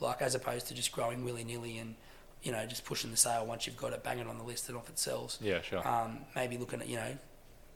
like 0.00 0.20
as 0.20 0.34
opposed 0.34 0.68
to 0.68 0.74
just 0.74 0.92
growing 0.92 1.24
willy 1.24 1.44
nilly 1.44 1.78
and 1.78 1.94
you 2.42 2.52
know, 2.52 2.64
just 2.66 2.84
pushing 2.84 3.10
the 3.10 3.16
sale 3.16 3.44
once 3.44 3.66
you've 3.66 3.76
got 3.76 3.92
it, 3.92 4.04
banging 4.04 4.28
on 4.28 4.38
the 4.38 4.44
list 4.44 4.68
and 4.68 4.78
off 4.78 4.88
it 4.88 4.98
sells. 4.98 5.38
Yeah, 5.42 5.60
sure. 5.62 5.86
Um, 5.86 6.20
maybe 6.36 6.56
looking 6.56 6.80
at, 6.80 6.88
you 6.88 6.96
know, 6.96 7.18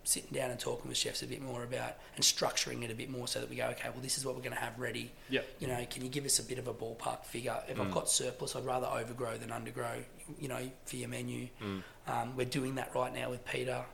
sitting 0.04 0.30
down 0.32 0.50
and 0.50 0.58
talking 0.58 0.88
with 0.88 0.96
chefs 0.96 1.22
a 1.22 1.26
bit 1.26 1.42
more 1.42 1.62
about 1.62 1.94
and 2.16 2.24
structuring 2.24 2.82
it 2.82 2.90
a 2.90 2.94
bit 2.94 3.10
more 3.10 3.28
so 3.28 3.40
that 3.40 3.50
we 3.50 3.56
go, 3.56 3.66
okay, 3.66 3.88
well, 3.90 4.00
this 4.00 4.16
is 4.16 4.24
what 4.24 4.34
we're 4.34 4.40
going 4.40 4.54
to 4.54 4.60
have 4.60 4.78
ready. 4.78 5.12
Yeah. 5.28 5.42
You 5.58 5.66
know, 5.66 5.84
can 5.90 6.02
you 6.02 6.08
give 6.08 6.24
us 6.24 6.38
a 6.38 6.42
bit 6.42 6.58
of 6.58 6.68
a 6.68 6.74
ballpark 6.74 7.24
figure? 7.24 7.56
If 7.68 7.78
I've 7.80 7.92
got 7.92 8.08
surplus, 8.08 8.56
I'd 8.56 8.64
rather 8.64 8.86
overgrow 8.86 9.36
than 9.36 9.50
undergrow, 9.50 10.02
you 10.38 10.48
know, 10.48 10.70
for 10.86 10.96
your 10.96 11.08
menu. 11.08 11.48
Um, 12.06 12.36
we're 12.36 12.46
doing 12.46 12.76
that 12.76 12.94
right 12.94 13.14
now 13.14 13.30
with 13.30 13.44
Peter. 13.44 13.84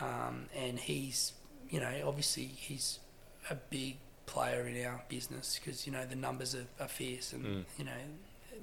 Um, 0.00 0.46
and 0.54 0.78
he's, 0.78 1.32
you 1.70 1.80
know, 1.80 1.92
obviously 2.06 2.44
he's 2.44 2.98
a 3.48 3.54
big 3.54 3.96
player 4.26 4.66
in 4.66 4.84
our 4.84 5.00
business 5.08 5.58
because, 5.58 5.86
you 5.86 5.92
know, 5.92 6.04
the 6.04 6.16
numbers 6.16 6.54
are, 6.54 6.66
are 6.80 6.88
fierce 6.88 7.32
and, 7.32 7.64
you 7.78 7.84
know, 7.84 7.92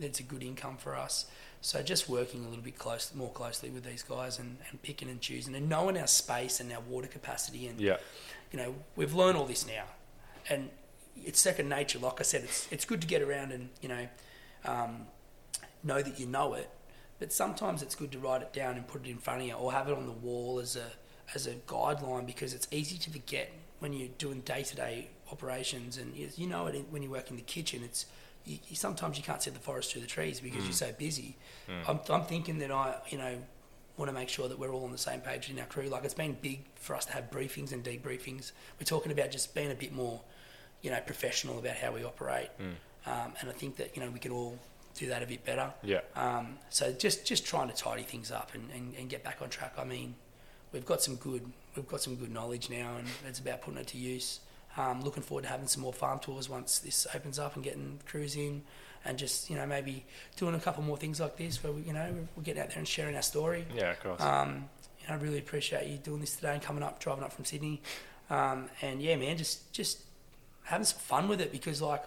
it's 0.02 0.20
a 0.20 0.24
good 0.24 0.44
income 0.44 0.78
for 0.78 0.96
us. 0.96 1.26
So 1.62 1.82
just 1.82 2.10
working 2.10 2.44
a 2.44 2.50
little 2.50 2.64
bit 2.64 2.78
close, 2.78 3.14
more 3.16 3.30
closely 3.32 3.70
with 3.70 3.84
these 3.86 4.04
guys 4.04 4.38
and, 4.38 4.58
and 4.70 4.82
picking 4.82 5.10
and 5.10 5.22
choosing 5.22 5.56
and 5.56 5.70
knowing 5.70 5.98
our 5.98 6.08
space 6.08 6.60
and 6.60 6.72
our 6.74 6.82
water 6.82 7.08
capacity 7.08 7.68
and 7.68 7.80
Yeah. 7.80 7.98
you 8.52 8.58
know 8.60 8.76
we've 8.98 9.14
learned 9.14 9.38
all 9.38 9.46
this 9.46 9.66
now, 9.66 9.86
and 10.50 10.70
it's 11.24 11.40
second 11.40 11.70
nature. 11.70 12.00
Like 12.00 12.20
I 12.20 12.24
said, 12.24 12.44
it's 12.44 12.68
it's 12.72 12.86
good 12.86 13.00
to 13.02 13.08
get 13.08 13.22
around 13.22 13.52
and 13.54 13.70
you 13.82 13.88
know 13.90 14.08
um, 14.66 15.08
know 15.84 16.02
that 16.02 16.20
you 16.20 16.26
know 16.26 16.54
it, 16.56 16.70
but 17.20 17.32
sometimes 17.32 17.82
it's 17.82 17.96
good 17.96 18.12
to 18.12 18.20
write 18.20 18.42
it 18.42 18.52
down 18.54 18.76
and 18.76 18.86
put 18.88 19.06
it 19.06 19.10
in 19.10 19.18
front 19.18 19.42
of 19.42 19.48
you 19.48 19.54
or 19.54 19.72
have 19.72 19.88
it 19.88 19.94
on 19.96 20.06
the 20.06 20.12
wall 20.12 20.60
as 20.60 20.76
a 20.76 20.92
as 21.34 21.48
a 21.48 21.54
guideline 21.68 22.26
because 22.26 22.54
it's 22.54 22.68
easy 22.72 22.98
to 22.98 23.10
forget 23.10 23.52
when 23.80 23.94
you're 23.94 24.10
doing 24.18 24.42
day 24.42 24.64
to 24.64 24.76
day 24.76 25.08
operations 25.32 25.98
and 25.98 26.14
you, 26.16 26.30
you 26.36 26.48
know 26.48 26.68
it 26.68 26.86
when 26.90 27.02
you 27.02 27.10
work 27.10 27.30
in 27.30 27.38
the 27.38 27.42
kitchen. 27.42 27.84
It's 27.84 28.06
you, 28.46 28.58
you, 28.68 28.76
sometimes 28.76 29.18
you 29.18 29.24
can't 29.24 29.42
see 29.42 29.52
the 29.52 29.60
forest 29.60 29.92
through 29.92 30.02
the 30.02 30.08
trees 30.08 30.40
because 30.40 30.64
you're 30.64 30.74
so 30.74 30.92
busy. 30.98 31.38
I'm, 31.88 32.00
I'm 32.10 32.24
thinking 32.24 32.60
that 32.60 32.72
I, 32.72 32.96
you 33.10 33.18
know, 33.18 33.38
want 33.98 34.10
to 34.10 34.14
make 34.14 34.30
sure 34.30 34.48
that 34.48 34.58
we're 34.58 34.74
all 34.74 34.86
on 34.86 34.92
the 34.92 34.98
same 34.98 35.22
page 35.22 35.50
in 35.50 35.60
our 35.60 35.66
crew. 35.66 35.88
Like 35.88 36.04
it's 36.04 36.14
been 36.14 36.38
big 36.42 36.66
for 36.76 36.96
us 36.96 37.06
to 37.06 37.14
have 37.14 37.30
briefings 37.30 37.72
and 37.72 37.84
debriefings. 37.84 38.52
We're 38.80 38.86
talking 38.86 39.12
about 39.12 39.32
just 39.32 39.54
being 39.54 39.72
a 39.72 39.76
bit 39.76 39.94
more, 39.94 40.22
you 40.82 40.92
know, 40.92 41.00
professional 41.06 41.60
about 41.60 41.76
how 41.76 41.92
we 41.92 42.04
operate. 42.04 42.50
Um, 43.06 43.34
and 43.40 43.50
I 43.50 43.54
think 43.54 43.76
that 43.78 43.96
you 43.96 44.04
know 44.04 44.10
we 44.10 44.20
can 44.20 44.32
all 44.32 44.58
do 44.96 45.08
that 45.08 45.22
a 45.24 45.26
bit 45.28 45.46
better. 45.46 45.74
Yeah. 45.84 46.02
Um, 46.16 46.58
so 46.70 46.92
just 46.92 47.26
just 47.26 47.46
trying 47.46 47.70
to 47.70 47.76
tidy 47.76 48.04
things 48.04 48.32
up 48.32 48.52
and, 48.54 48.70
and, 48.74 48.94
and 48.96 49.10
get 49.10 49.24
back 49.24 49.42
on 49.42 49.50
track. 49.50 49.74
I 49.78 49.84
mean, 49.84 50.16
we've 50.72 50.86
got 50.86 51.02
some 51.02 51.16
good 51.16 51.44
we've 51.76 51.88
got 51.88 52.02
some 52.02 52.16
good 52.16 52.32
knowledge 52.32 52.70
now, 52.70 52.96
and 52.98 53.08
it's 53.28 53.40
about 53.40 53.62
putting 53.62 53.80
it 53.80 53.88
to 53.88 53.98
use. 53.98 54.40
Um, 54.76 55.04
looking 55.04 55.22
forward 55.22 55.44
to 55.44 55.50
having 55.50 55.68
some 55.68 55.84
more 55.84 55.94
farm 55.94 56.20
tours 56.20 56.50
once 56.50 56.80
this 56.80 57.06
opens 57.14 57.38
up 57.38 57.56
and 57.56 57.64
getting 57.64 58.00
crews 58.08 58.36
in, 58.36 58.64
and 59.06 59.18
just 59.18 59.50
you 59.50 59.56
know 59.56 59.66
maybe 59.66 60.06
doing 60.36 60.56
a 60.56 60.60
couple 60.60 60.84
more 60.84 60.98
things 60.98 61.20
like 61.20 61.38
this 61.38 61.64
where 61.64 61.72
we 61.72 61.82
you 61.84 61.94
know 61.94 62.12
we're 62.36 62.44
getting 62.44 62.62
out 62.62 62.70
there 62.70 62.80
and 62.80 62.88
sharing 62.88 63.16
our 63.16 63.22
story. 63.22 63.66
Yeah, 63.76 63.92
of 63.92 64.00
course. 64.00 64.22
Um, 64.22 64.70
you 65.02 65.08
know, 65.10 65.16
I 65.16 65.18
really 65.18 65.38
appreciate 65.38 65.88
you 65.88 65.98
doing 65.98 66.22
this 66.22 66.36
today 66.36 66.54
and 66.54 66.62
coming 66.62 66.82
up, 66.82 67.00
driving 67.00 67.24
up 67.24 67.34
from 67.34 67.46
Sydney, 67.46 67.82
um, 68.30 68.70
and 68.82 69.02
yeah, 69.02 69.16
man, 69.16 69.38
just 69.38 69.72
just 69.74 70.00
having 70.64 70.86
some 70.86 71.00
fun 71.00 71.28
with 71.28 71.42
it 71.42 71.52
because 71.52 71.82
like 71.82 72.04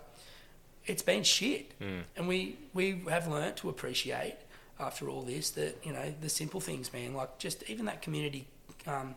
it's 0.86 1.02
been 1.02 1.22
shit, 1.22 1.72
and 2.16 2.26
we 2.26 2.56
we 2.74 3.02
have 3.08 3.28
learnt 3.28 3.56
to 3.58 3.68
appreciate 3.68 4.36
after 4.80 5.08
all 5.08 5.22
this 5.22 5.50
that 5.50 5.76
you 5.84 5.92
know 5.92 6.12
the 6.20 6.28
simple 6.28 6.60
things, 6.60 6.92
man, 6.92 7.14
like 7.14 7.38
just 7.38 7.62
even 7.68 7.86
that 7.86 8.02
community 8.02 8.46
um, 8.86 9.14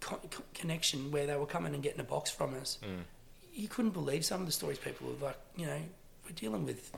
co- 0.00 0.20
co- 0.30 0.44
connection 0.54 1.10
where 1.10 1.26
they 1.26 1.36
were 1.36 1.46
coming 1.46 1.74
and 1.74 1.82
getting 1.82 2.00
a 2.00 2.04
box 2.04 2.30
from 2.30 2.54
us. 2.54 2.78
You 3.52 3.68
couldn't 3.68 3.90
believe 3.92 4.24
some 4.24 4.40
of 4.40 4.46
the 4.46 4.52
stories 4.52 4.78
people 4.78 5.08
were 5.08 5.26
like, 5.26 5.38
you 5.56 5.66
know, 5.66 5.80
we're 6.24 6.34
dealing 6.34 6.64
with. 6.64 6.92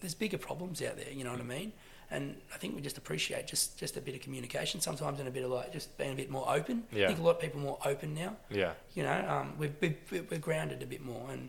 There's 0.00 0.14
bigger 0.14 0.38
problems 0.38 0.82
out 0.82 0.96
there, 0.96 1.10
you 1.12 1.22
know 1.22 1.30
what 1.30 1.40
I 1.40 1.44
mean? 1.44 1.72
And 2.10 2.36
I 2.52 2.58
think 2.58 2.74
we 2.74 2.82
just 2.82 2.98
appreciate 2.98 3.46
just, 3.46 3.78
just 3.78 3.96
a 3.96 4.00
bit 4.00 4.14
of 4.14 4.20
communication 4.20 4.80
sometimes 4.80 5.18
and 5.18 5.28
a 5.28 5.30
bit 5.30 5.44
of 5.44 5.50
like 5.50 5.72
just 5.72 5.96
being 5.96 6.12
a 6.12 6.14
bit 6.14 6.30
more 6.30 6.44
open. 6.52 6.82
Yeah. 6.92 7.04
I 7.04 7.06
think 7.08 7.20
a 7.20 7.22
lot 7.22 7.36
of 7.36 7.40
people 7.40 7.60
are 7.60 7.64
more 7.64 7.78
open 7.86 8.14
now 8.14 8.36
yeah. 8.50 8.72
you 8.94 9.02
know, 9.02 9.24
um, 9.28 9.54
we've, 9.58 9.72
we've, 9.80 10.26
we're 10.30 10.38
grounded 10.38 10.82
a 10.82 10.86
bit 10.86 11.02
more. 11.02 11.30
And 11.30 11.48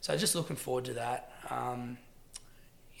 so 0.00 0.16
just 0.16 0.34
looking 0.36 0.54
forward 0.54 0.84
to 0.84 0.92
that. 0.94 1.32
Um, 1.50 1.98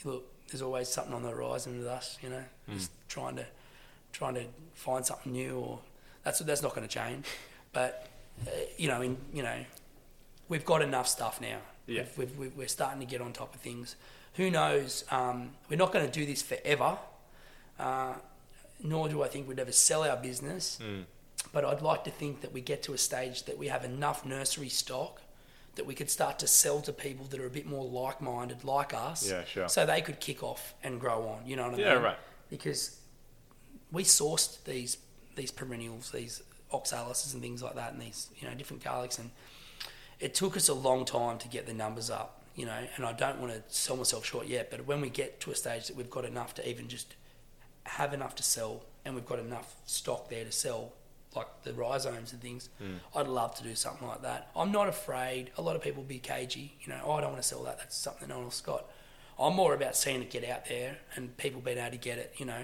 look, 0.04 0.24
there's 0.50 0.62
always 0.62 0.88
something 0.88 1.14
on 1.14 1.22
the 1.22 1.30
horizon 1.30 1.78
with 1.78 1.86
us, 1.86 2.18
you 2.20 2.30
know, 2.30 2.42
just 2.72 2.90
trying 3.08 3.36
to, 3.36 3.46
trying 4.12 4.34
to 4.34 4.44
find 4.72 5.06
something 5.06 5.32
new 5.32 5.56
or 5.58 5.78
that's, 6.24 6.40
that's 6.40 6.62
not 6.62 6.74
going 6.74 6.86
to 6.86 6.92
change. 6.92 7.26
But, 7.72 8.08
uh, 8.46 8.50
you 8.76 8.88
know, 8.88 9.02
in, 9.02 9.16
you 9.32 9.42
know, 9.42 9.64
we've 10.48 10.64
got 10.64 10.82
enough 10.82 11.08
stuff 11.08 11.40
now. 11.40 11.58
Yeah. 11.86 12.02
We've, 12.16 12.18
we've, 12.18 12.38
we've, 12.38 12.56
we're 12.56 12.68
starting 12.68 13.00
to 13.00 13.06
get 13.06 13.20
on 13.20 13.32
top 13.32 13.54
of 13.54 13.60
things. 13.60 13.96
Who 14.34 14.50
knows? 14.50 15.04
Um, 15.10 15.50
we're 15.68 15.76
not 15.76 15.92
going 15.92 16.04
to 16.04 16.10
do 16.12 16.26
this 16.26 16.42
forever. 16.42 16.98
Uh, 17.78 18.14
nor 18.82 19.08
do 19.08 19.22
I 19.22 19.28
think 19.28 19.48
we'd 19.48 19.58
ever 19.58 19.72
sell 19.72 20.02
our 20.02 20.16
business. 20.16 20.78
But 21.52 21.64
I'd 21.64 21.82
like 21.82 22.04
to 22.04 22.10
think 22.10 22.40
that 22.40 22.52
we 22.52 22.60
get 22.60 22.82
to 22.84 22.94
a 22.94 22.98
stage 22.98 23.44
that 23.44 23.58
we 23.58 23.68
have 23.68 23.84
enough 23.84 24.24
nursery 24.24 24.68
stock 24.68 25.20
that 25.76 25.86
we 25.86 25.94
could 25.94 26.08
start 26.10 26.38
to 26.38 26.46
sell 26.46 26.80
to 26.82 26.92
people 26.92 27.26
that 27.26 27.40
are 27.40 27.46
a 27.46 27.50
bit 27.50 27.66
more 27.66 27.84
like-minded, 27.84 28.62
like 28.64 28.94
us. 28.94 29.28
Yeah, 29.28 29.44
sure. 29.44 29.68
So 29.68 29.84
they 29.84 30.00
could 30.02 30.20
kick 30.20 30.42
off 30.42 30.74
and 30.84 31.00
grow 31.00 31.26
on. 31.28 31.46
You 31.46 31.56
know 31.56 31.68
what 31.68 31.74
I 31.80 31.82
Yeah, 31.82 31.94
mean? 31.94 32.02
right. 32.04 32.18
Because 32.48 33.00
we 33.90 34.04
sourced 34.04 34.62
these 34.64 34.96
these 35.36 35.50
perennials, 35.50 36.10
these 36.10 36.42
oxalises 36.72 37.32
and 37.32 37.42
things 37.42 37.62
like 37.62 37.74
that, 37.74 37.92
and 37.92 38.02
these 38.02 38.28
you 38.38 38.48
know 38.48 38.54
different 38.54 38.82
garlics, 38.82 39.18
and 39.18 39.30
it 40.20 40.34
took 40.34 40.56
us 40.56 40.68
a 40.68 40.74
long 40.74 41.04
time 41.04 41.38
to 41.38 41.48
get 41.48 41.66
the 41.66 41.74
numbers 41.74 42.10
up. 42.10 42.40
You 42.56 42.66
know, 42.66 42.78
and 42.96 43.04
I 43.04 43.12
don't 43.12 43.40
want 43.40 43.52
to 43.52 43.62
sell 43.66 43.96
myself 43.96 44.24
short 44.24 44.46
yet, 44.46 44.70
but 44.70 44.86
when 44.86 45.00
we 45.00 45.10
get 45.10 45.40
to 45.40 45.50
a 45.50 45.56
stage 45.56 45.88
that 45.88 45.96
we've 45.96 46.10
got 46.10 46.24
enough 46.24 46.54
to 46.54 46.68
even 46.68 46.86
just 46.86 47.16
have 47.82 48.14
enough 48.14 48.36
to 48.36 48.42
sell 48.44 48.84
and 49.04 49.14
we've 49.16 49.26
got 49.26 49.40
enough 49.40 49.74
stock 49.86 50.30
there 50.30 50.44
to 50.44 50.52
sell, 50.52 50.92
like 51.34 51.48
the 51.64 51.72
rhizomes 51.74 52.32
and 52.32 52.40
things, 52.40 52.68
I'd 53.14 53.26
love 53.26 53.56
to 53.56 53.64
do 53.64 53.74
something 53.74 54.06
like 54.06 54.22
that. 54.22 54.50
I'm 54.54 54.70
not 54.70 54.88
afraid. 54.88 55.50
A 55.58 55.62
lot 55.62 55.74
of 55.74 55.82
people 55.82 56.04
be 56.04 56.20
cagey, 56.20 56.76
you 56.80 56.90
know, 56.90 57.00
oh, 57.04 57.12
I 57.14 57.22
don't 57.22 57.32
want 57.32 57.42
to 57.42 57.48
sell 57.48 57.64
that. 57.64 57.78
That's 57.78 57.96
something 57.96 58.28
no 58.28 58.36
one 58.36 58.44
else 58.44 58.60
got. 58.60 58.88
I'm 59.36 59.54
more 59.56 59.74
about 59.74 59.96
seeing 59.96 60.22
it 60.22 60.30
get 60.30 60.48
out 60.48 60.66
there 60.68 60.98
and 61.16 61.36
people 61.36 61.60
being 61.60 61.78
able 61.78 61.90
to 61.90 61.96
get 61.96 62.18
it, 62.18 62.34
you 62.36 62.46
know. 62.46 62.62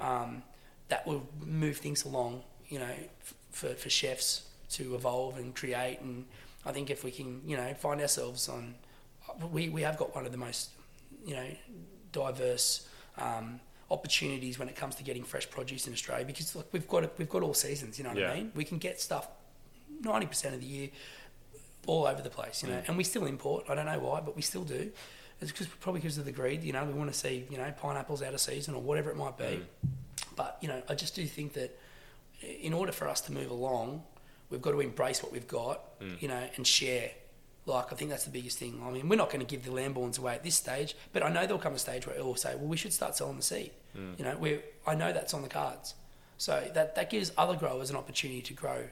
Um, 0.00 0.44
that 0.92 1.06
will 1.06 1.26
move 1.62 1.78
things 1.78 2.04
along, 2.04 2.42
you 2.68 2.78
know, 2.78 2.94
f- 3.22 3.34
for, 3.50 3.68
for 3.82 3.88
chefs 3.88 4.42
to 4.76 4.94
evolve 4.94 5.38
and 5.38 5.54
create. 5.54 5.98
And 6.02 6.26
I 6.66 6.72
think 6.72 6.90
if 6.90 7.02
we 7.02 7.10
can, 7.10 7.40
you 7.46 7.56
know, 7.56 7.72
find 7.72 7.98
ourselves 7.98 8.46
on, 8.46 8.74
we, 9.50 9.70
we 9.70 9.80
have 9.82 9.96
got 9.96 10.14
one 10.14 10.26
of 10.26 10.32
the 10.32 10.38
most, 10.38 10.68
you 11.24 11.34
know, 11.34 11.46
diverse 12.12 12.86
um, 13.16 13.58
opportunities 13.90 14.58
when 14.58 14.68
it 14.68 14.76
comes 14.76 14.94
to 14.96 15.02
getting 15.02 15.24
fresh 15.24 15.48
produce 15.48 15.86
in 15.86 15.94
Australia 15.94 16.26
because 16.26 16.54
look, 16.54 16.68
we've 16.72 16.86
got 16.88 17.18
we've 17.18 17.28
got 17.36 17.42
all 17.42 17.54
seasons. 17.54 17.96
You 17.96 18.04
know 18.04 18.10
what 18.10 18.18
Yeah. 18.18 18.32
I 18.32 18.36
mean? 18.36 18.52
We 18.54 18.64
can 18.64 18.76
get 18.76 19.00
stuff 19.00 19.28
ninety 20.02 20.26
percent 20.26 20.54
of 20.54 20.60
the 20.60 20.66
year 20.66 20.88
all 21.86 22.06
over 22.06 22.20
the 22.20 22.28
place. 22.30 22.62
You 22.62 22.68
know, 22.68 22.82
and 22.86 22.98
we 22.98 23.04
still 23.04 23.24
import. 23.24 23.64
I 23.70 23.74
don't 23.74 23.86
know 23.86 23.98
why, 23.98 24.20
but 24.20 24.36
we 24.36 24.42
still 24.42 24.64
do. 24.64 24.90
It's 25.40 25.50
because 25.50 25.66
probably 25.66 26.00
because 26.02 26.18
of 26.18 26.24
the 26.26 26.32
greed. 26.32 26.62
You 26.62 26.72
know, 26.74 26.84
we 26.84 26.92
want 26.92 27.10
to 27.12 27.18
see 27.18 27.46
you 27.50 27.56
know 27.56 27.72
pineapples 27.80 28.20
out 28.22 28.34
of 28.34 28.40
season 28.40 28.74
or 28.74 28.82
whatever 28.82 29.10
it 29.10 29.16
might 29.16 29.38
be. 29.38 29.62
But 30.34 30.58
you 30.60 30.68
know, 30.68 30.82
I 30.88 30.94
just 30.94 31.14
do 31.14 31.26
think 31.26 31.54
that 31.54 31.78
in 32.42 32.72
order 32.72 32.92
for 32.92 33.08
us 33.08 33.20
to 33.22 33.32
move 33.32 33.50
along, 33.50 34.02
we've 34.50 34.62
got 34.62 34.72
to 34.72 34.80
embrace 34.80 35.22
what 35.22 35.32
we've 35.32 35.48
got. 35.48 36.00
Mm. 36.00 36.22
You 36.22 36.28
know, 36.28 36.42
and 36.56 36.66
share. 36.66 37.10
Like 37.64 37.92
I 37.92 37.96
think 37.96 38.10
that's 38.10 38.24
the 38.24 38.30
biggest 38.30 38.58
thing. 38.58 38.82
I 38.84 38.90
mean, 38.90 39.08
we're 39.08 39.16
not 39.16 39.30
going 39.30 39.44
to 39.44 39.46
give 39.46 39.64
the 39.64 39.70
Lamborns 39.70 40.18
away 40.18 40.34
at 40.34 40.42
this 40.42 40.56
stage, 40.56 40.96
but 41.12 41.22
I 41.22 41.28
know 41.28 41.42
there'll 41.42 41.62
come 41.62 41.74
a 41.74 41.78
stage 41.78 42.08
where 42.08 42.16
it 42.16 42.24
will 42.24 42.34
say, 42.34 42.56
"Well, 42.56 42.66
we 42.66 42.76
should 42.76 42.92
start 42.92 43.16
selling 43.16 43.36
the 43.36 43.42
seed." 43.42 43.70
Mm. 43.96 44.18
You 44.18 44.24
know, 44.24 44.36
we 44.36 44.60
I 44.84 44.96
know 44.96 45.12
that's 45.12 45.32
on 45.32 45.42
the 45.42 45.48
cards, 45.48 45.94
so 46.38 46.68
that 46.74 46.96
that 46.96 47.08
gives 47.08 47.30
other 47.38 47.54
growers 47.54 47.88
an 47.88 47.96
opportunity 47.96 48.42
to 48.42 48.52
grow 48.52 48.88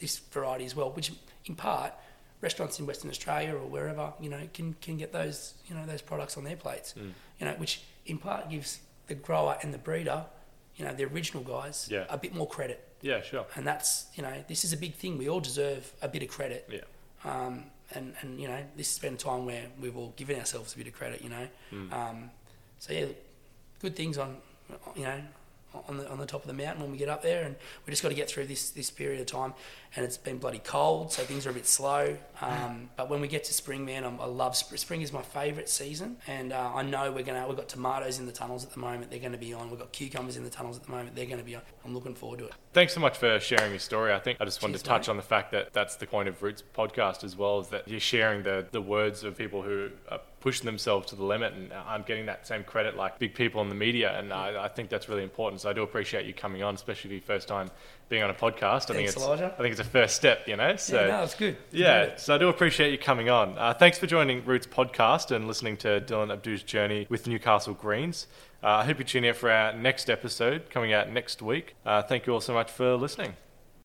this 0.00 0.18
variety 0.18 0.66
as 0.66 0.76
well, 0.76 0.90
which 0.90 1.12
in 1.46 1.54
part 1.54 1.94
restaurants 2.40 2.78
in 2.78 2.86
Western 2.86 3.10
Australia 3.10 3.54
or 3.54 3.66
wherever 3.66 4.12
you 4.20 4.28
know 4.28 4.40
can 4.52 4.74
can 4.80 4.96
get 4.96 5.12
those 5.12 5.54
you 5.66 5.74
know 5.74 5.86
those 5.86 6.02
products 6.02 6.36
on 6.36 6.44
their 6.44 6.56
plates. 6.56 6.94
Mm. 6.98 7.12
You 7.38 7.46
know, 7.46 7.54
which 7.54 7.82
in 8.06 8.18
part 8.18 8.50
gives 8.50 8.80
the 9.06 9.14
grower 9.14 9.58
and 9.62 9.72
the 9.72 9.78
breeder, 9.78 10.24
you 10.80 10.86
know, 10.86 10.94
the 10.94 11.04
original 11.04 11.44
guys, 11.44 11.88
Yeah. 11.90 12.06
a 12.08 12.16
bit 12.16 12.34
more 12.34 12.48
credit. 12.48 12.78
Yeah, 13.02 13.20
sure. 13.22 13.44
And 13.56 13.66
that's 13.66 14.06
you 14.14 14.22
know 14.22 14.32
this 14.48 14.64
is 14.64 14.72
a 14.72 14.76
big 14.76 14.94
thing. 14.94 15.18
We 15.18 15.28
all 15.28 15.40
deserve 15.40 15.92
a 16.02 16.08
bit 16.08 16.22
of 16.22 16.28
credit. 16.30 16.66
Yeah. 16.70 16.80
Um, 17.24 17.64
and, 17.94 18.14
and 18.20 18.40
you 18.40 18.48
know 18.48 18.62
this 18.76 18.88
has 18.92 18.98
been 18.98 19.14
a 19.14 19.16
time 19.18 19.44
where 19.46 19.66
we've 19.80 19.96
all 19.96 20.12
given 20.16 20.38
ourselves 20.38 20.74
a 20.74 20.78
bit 20.78 20.86
of 20.86 20.94
credit. 20.94 21.20
You 21.22 21.30
know, 21.30 21.46
um, 21.92 22.30
so 22.78 22.92
yeah, 22.94 23.06
good 23.82 23.94
things 23.94 24.16
on 24.18 24.36
you 24.96 25.02
know 25.04 25.20
on 25.88 25.98
the 25.98 26.10
on 26.10 26.18
the 26.18 26.26
top 26.26 26.42
of 26.42 26.46
the 26.46 26.54
mountain 26.54 26.82
when 26.82 26.90
we 26.90 26.98
get 26.98 27.08
up 27.08 27.22
there, 27.22 27.44
and 27.44 27.56
we 27.86 27.90
just 27.90 28.02
got 28.02 28.08
to 28.08 28.14
get 28.14 28.28
through 28.28 28.46
this 28.46 28.70
this 28.70 28.90
period 28.90 29.20
of 29.20 29.26
time. 29.26 29.54
And 29.96 30.04
it's 30.04 30.16
been 30.16 30.38
bloody 30.38 30.60
cold, 30.60 31.12
so 31.12 31.22
things 31.22 31.46
are 31.48 31.50
a 31.50 31.52
bit 31.52 31.66
slow. 31.66 32.16
Um, 32.40 32.90
but 32.96 33.10
when 33.10 33.20
we 33.20 33.26
get 33.26 33.42
to 33.44 33.52
spring, 33.52 33.84
man, 33.84 34.04
I'm, 34.04 34.20
I 34.20 34.26
love 34.26 34.56
spring. 34.56 34.78
Spring 34.78 35.02
is 35.02 35.12
my 35.12 35.22
favourite 35.22 35.68
season, 35.68 36.16
and 36.28 36.52
uh, 36.52 36.70
I 36.74 36.82
know 36.82 37.10
we're 37.10 37.24
gonna 37.24 37.46
we've 37.48 37.56
got 37.56 37.68
tomatoes 37.68 38.20
in 38.20 38.26
the 38.26 38.32
tunnels 38.32 38.64
at 38.64 38.72
the 38.72 38.78
moment. 38.78 39.10
They're 39.10 39.18
going 39.20 39.32
to 39.32 39.38
be 39.38 39.52
on. 39.52 39.68
We've 39.68 39.78
got 39.80 39.92
cucumbers 39.92 40.36
in 40.36 40.44
the 40.44 40.50
tunnels 40.50 40.76
at 40.76 40.84
the 40.84 40.90
moment. 40.92 41.16
They're 41.16 41.26
going 41.26 41.38
to 41.38 41.44
be 41.44 41.56
on. 41.56 41.62
I'm 41.84 41.94
looking 41.94 42.14
forward 42.14 42.38
to 42.38 42.46
it. 42.46 42.52
Thanks 42.72 42.94
so 42.94 43.00
much 43.00 43.18
for 43.18 43.40
sharing 43.40 43.72
your 43.72 43.80
story. 43.80 44.12
I 44.12 44.20
think 44.20 44.40
I 44.40 44.44
just 44.44 44.62
wanted 44.62 44.74
Cheers, 44.74 44.82
to 44.82 44.88
touch 44.88 45.08
mate. 45.08 45.10
on 45.10 45.16
the 45.16 45.24
fact 45.24 45.50
that 45.50 45.72
that's 45.72 45.96
the 45.96 46.06
point 46.06 46.28
of 46.28 46.40
Roots 46.40 46.62
podcast 46.76 47.24
as 47.24 47.36
well, 47.36 47.58
is 47.58 47.68
that 47.68 47.88
you're 47.88 47.98
sharing 47.98 48.44
the, 48.44 48.64
the 48.70 48.80
words 48.80 49.24
of 49.24 49.36
people 49.36 49.62
who 49.62 49.90
are 50.08 50.20
pushing 50.38 50.66
themselves 50.66 51.08
to 51.08 51.16
the 51.16 51.24
limit 51.24 51.52
and 51.52 51.72
aren't 51.72 52.06
getting 52.06 52.26
that 52.26 52.46
same 52.46 52.62
credit 52.62 52.96
like 52.96 53.18
big 53.18 53.34
people 53.34 53.60
in 53.60 53.68
the 53.68 53.74
media. 53.74 54.16
And 54.16 54.32
I, 54.32 54.64
I 54.64 54.68
think 54.68 54.88
that's 54.88 55.08
really 55.08 55.24
important. 55.24 55.60
So 55.60 55.68
I 55.68 55.72
do 55.72 55.82
appreciate 55.82 56.26
you 56.26 56.32
coming 56.32 56.62
on, 56.62 56.76
especially 56.76 57.08
for 57.08 57.14
your 57.14 57.22
first 57.22 57.48
time 57.48 57.72
being 58.08 58.22
on 58.22 58.30
a 58.30 58.34
podcast. 58.34 58.84
I 58.84 58.94
think 58.94 58.98
Thanks, 58.98 59.14
it's 59.14 59.24
Elijah. 59.24 59.52
I 59.58 59.62
think 59.62 59.72
it's 59.72 59.80
a 59.80 59.84
first 59.84 60.14
step, 60.14 60.46
you 60.46 60.56
know. 60.56 60.76
So 60.76 61.00
yeah, 61.00 61.06
no, 61.08 61.22
it's 61.24 61.34
good. 61.34 61.56
yeah, 61.72 62.02
it. 62.02 62.20
so 62.20 62.36
I 62.36 62.38
do 62.38 62.48
appreciate 62.48 62.92
you 62.92 62.98
coming 62.98 63.28
on. 63.28 63.58
Uh, 63.58 63.74
thanks 63.74 63.98
for 63.98 64.06
joining 64.06 64.44
Roots 64.44 64.68
podcast 64.68 65.34
and 65.34 65.48
listening 65.48 65.76
to 65.78 66.00
Dylan 66.00 66.32
Abdu's 66.32 66.62
journey 66.62 67.06
with 67.10 67.26
Newcastle 67.26 67.74
Greens. 67.74 68.28
Uh, 68.62 68.68
I 68.68 68.84
hope 68.84 68.98
you 68.98 69.04
tune 69.04 69.24
in 69.24 69.34
for 69.34 69.50
our 69.50 69.72
next 69.72 70.10
episode 70.10 70.70
coming 70.70 70.92
out 70.92 71.10
next 71.10 71.40
week. 71.40 71.76
Uh, 71.84 72.02
thank 72.02 72.26
you 72.26 72.34
all 72.34 72.40
so 72.40 72.52
much 72.52 72.70
for 72.70 72.96
listening. 72.96 73.34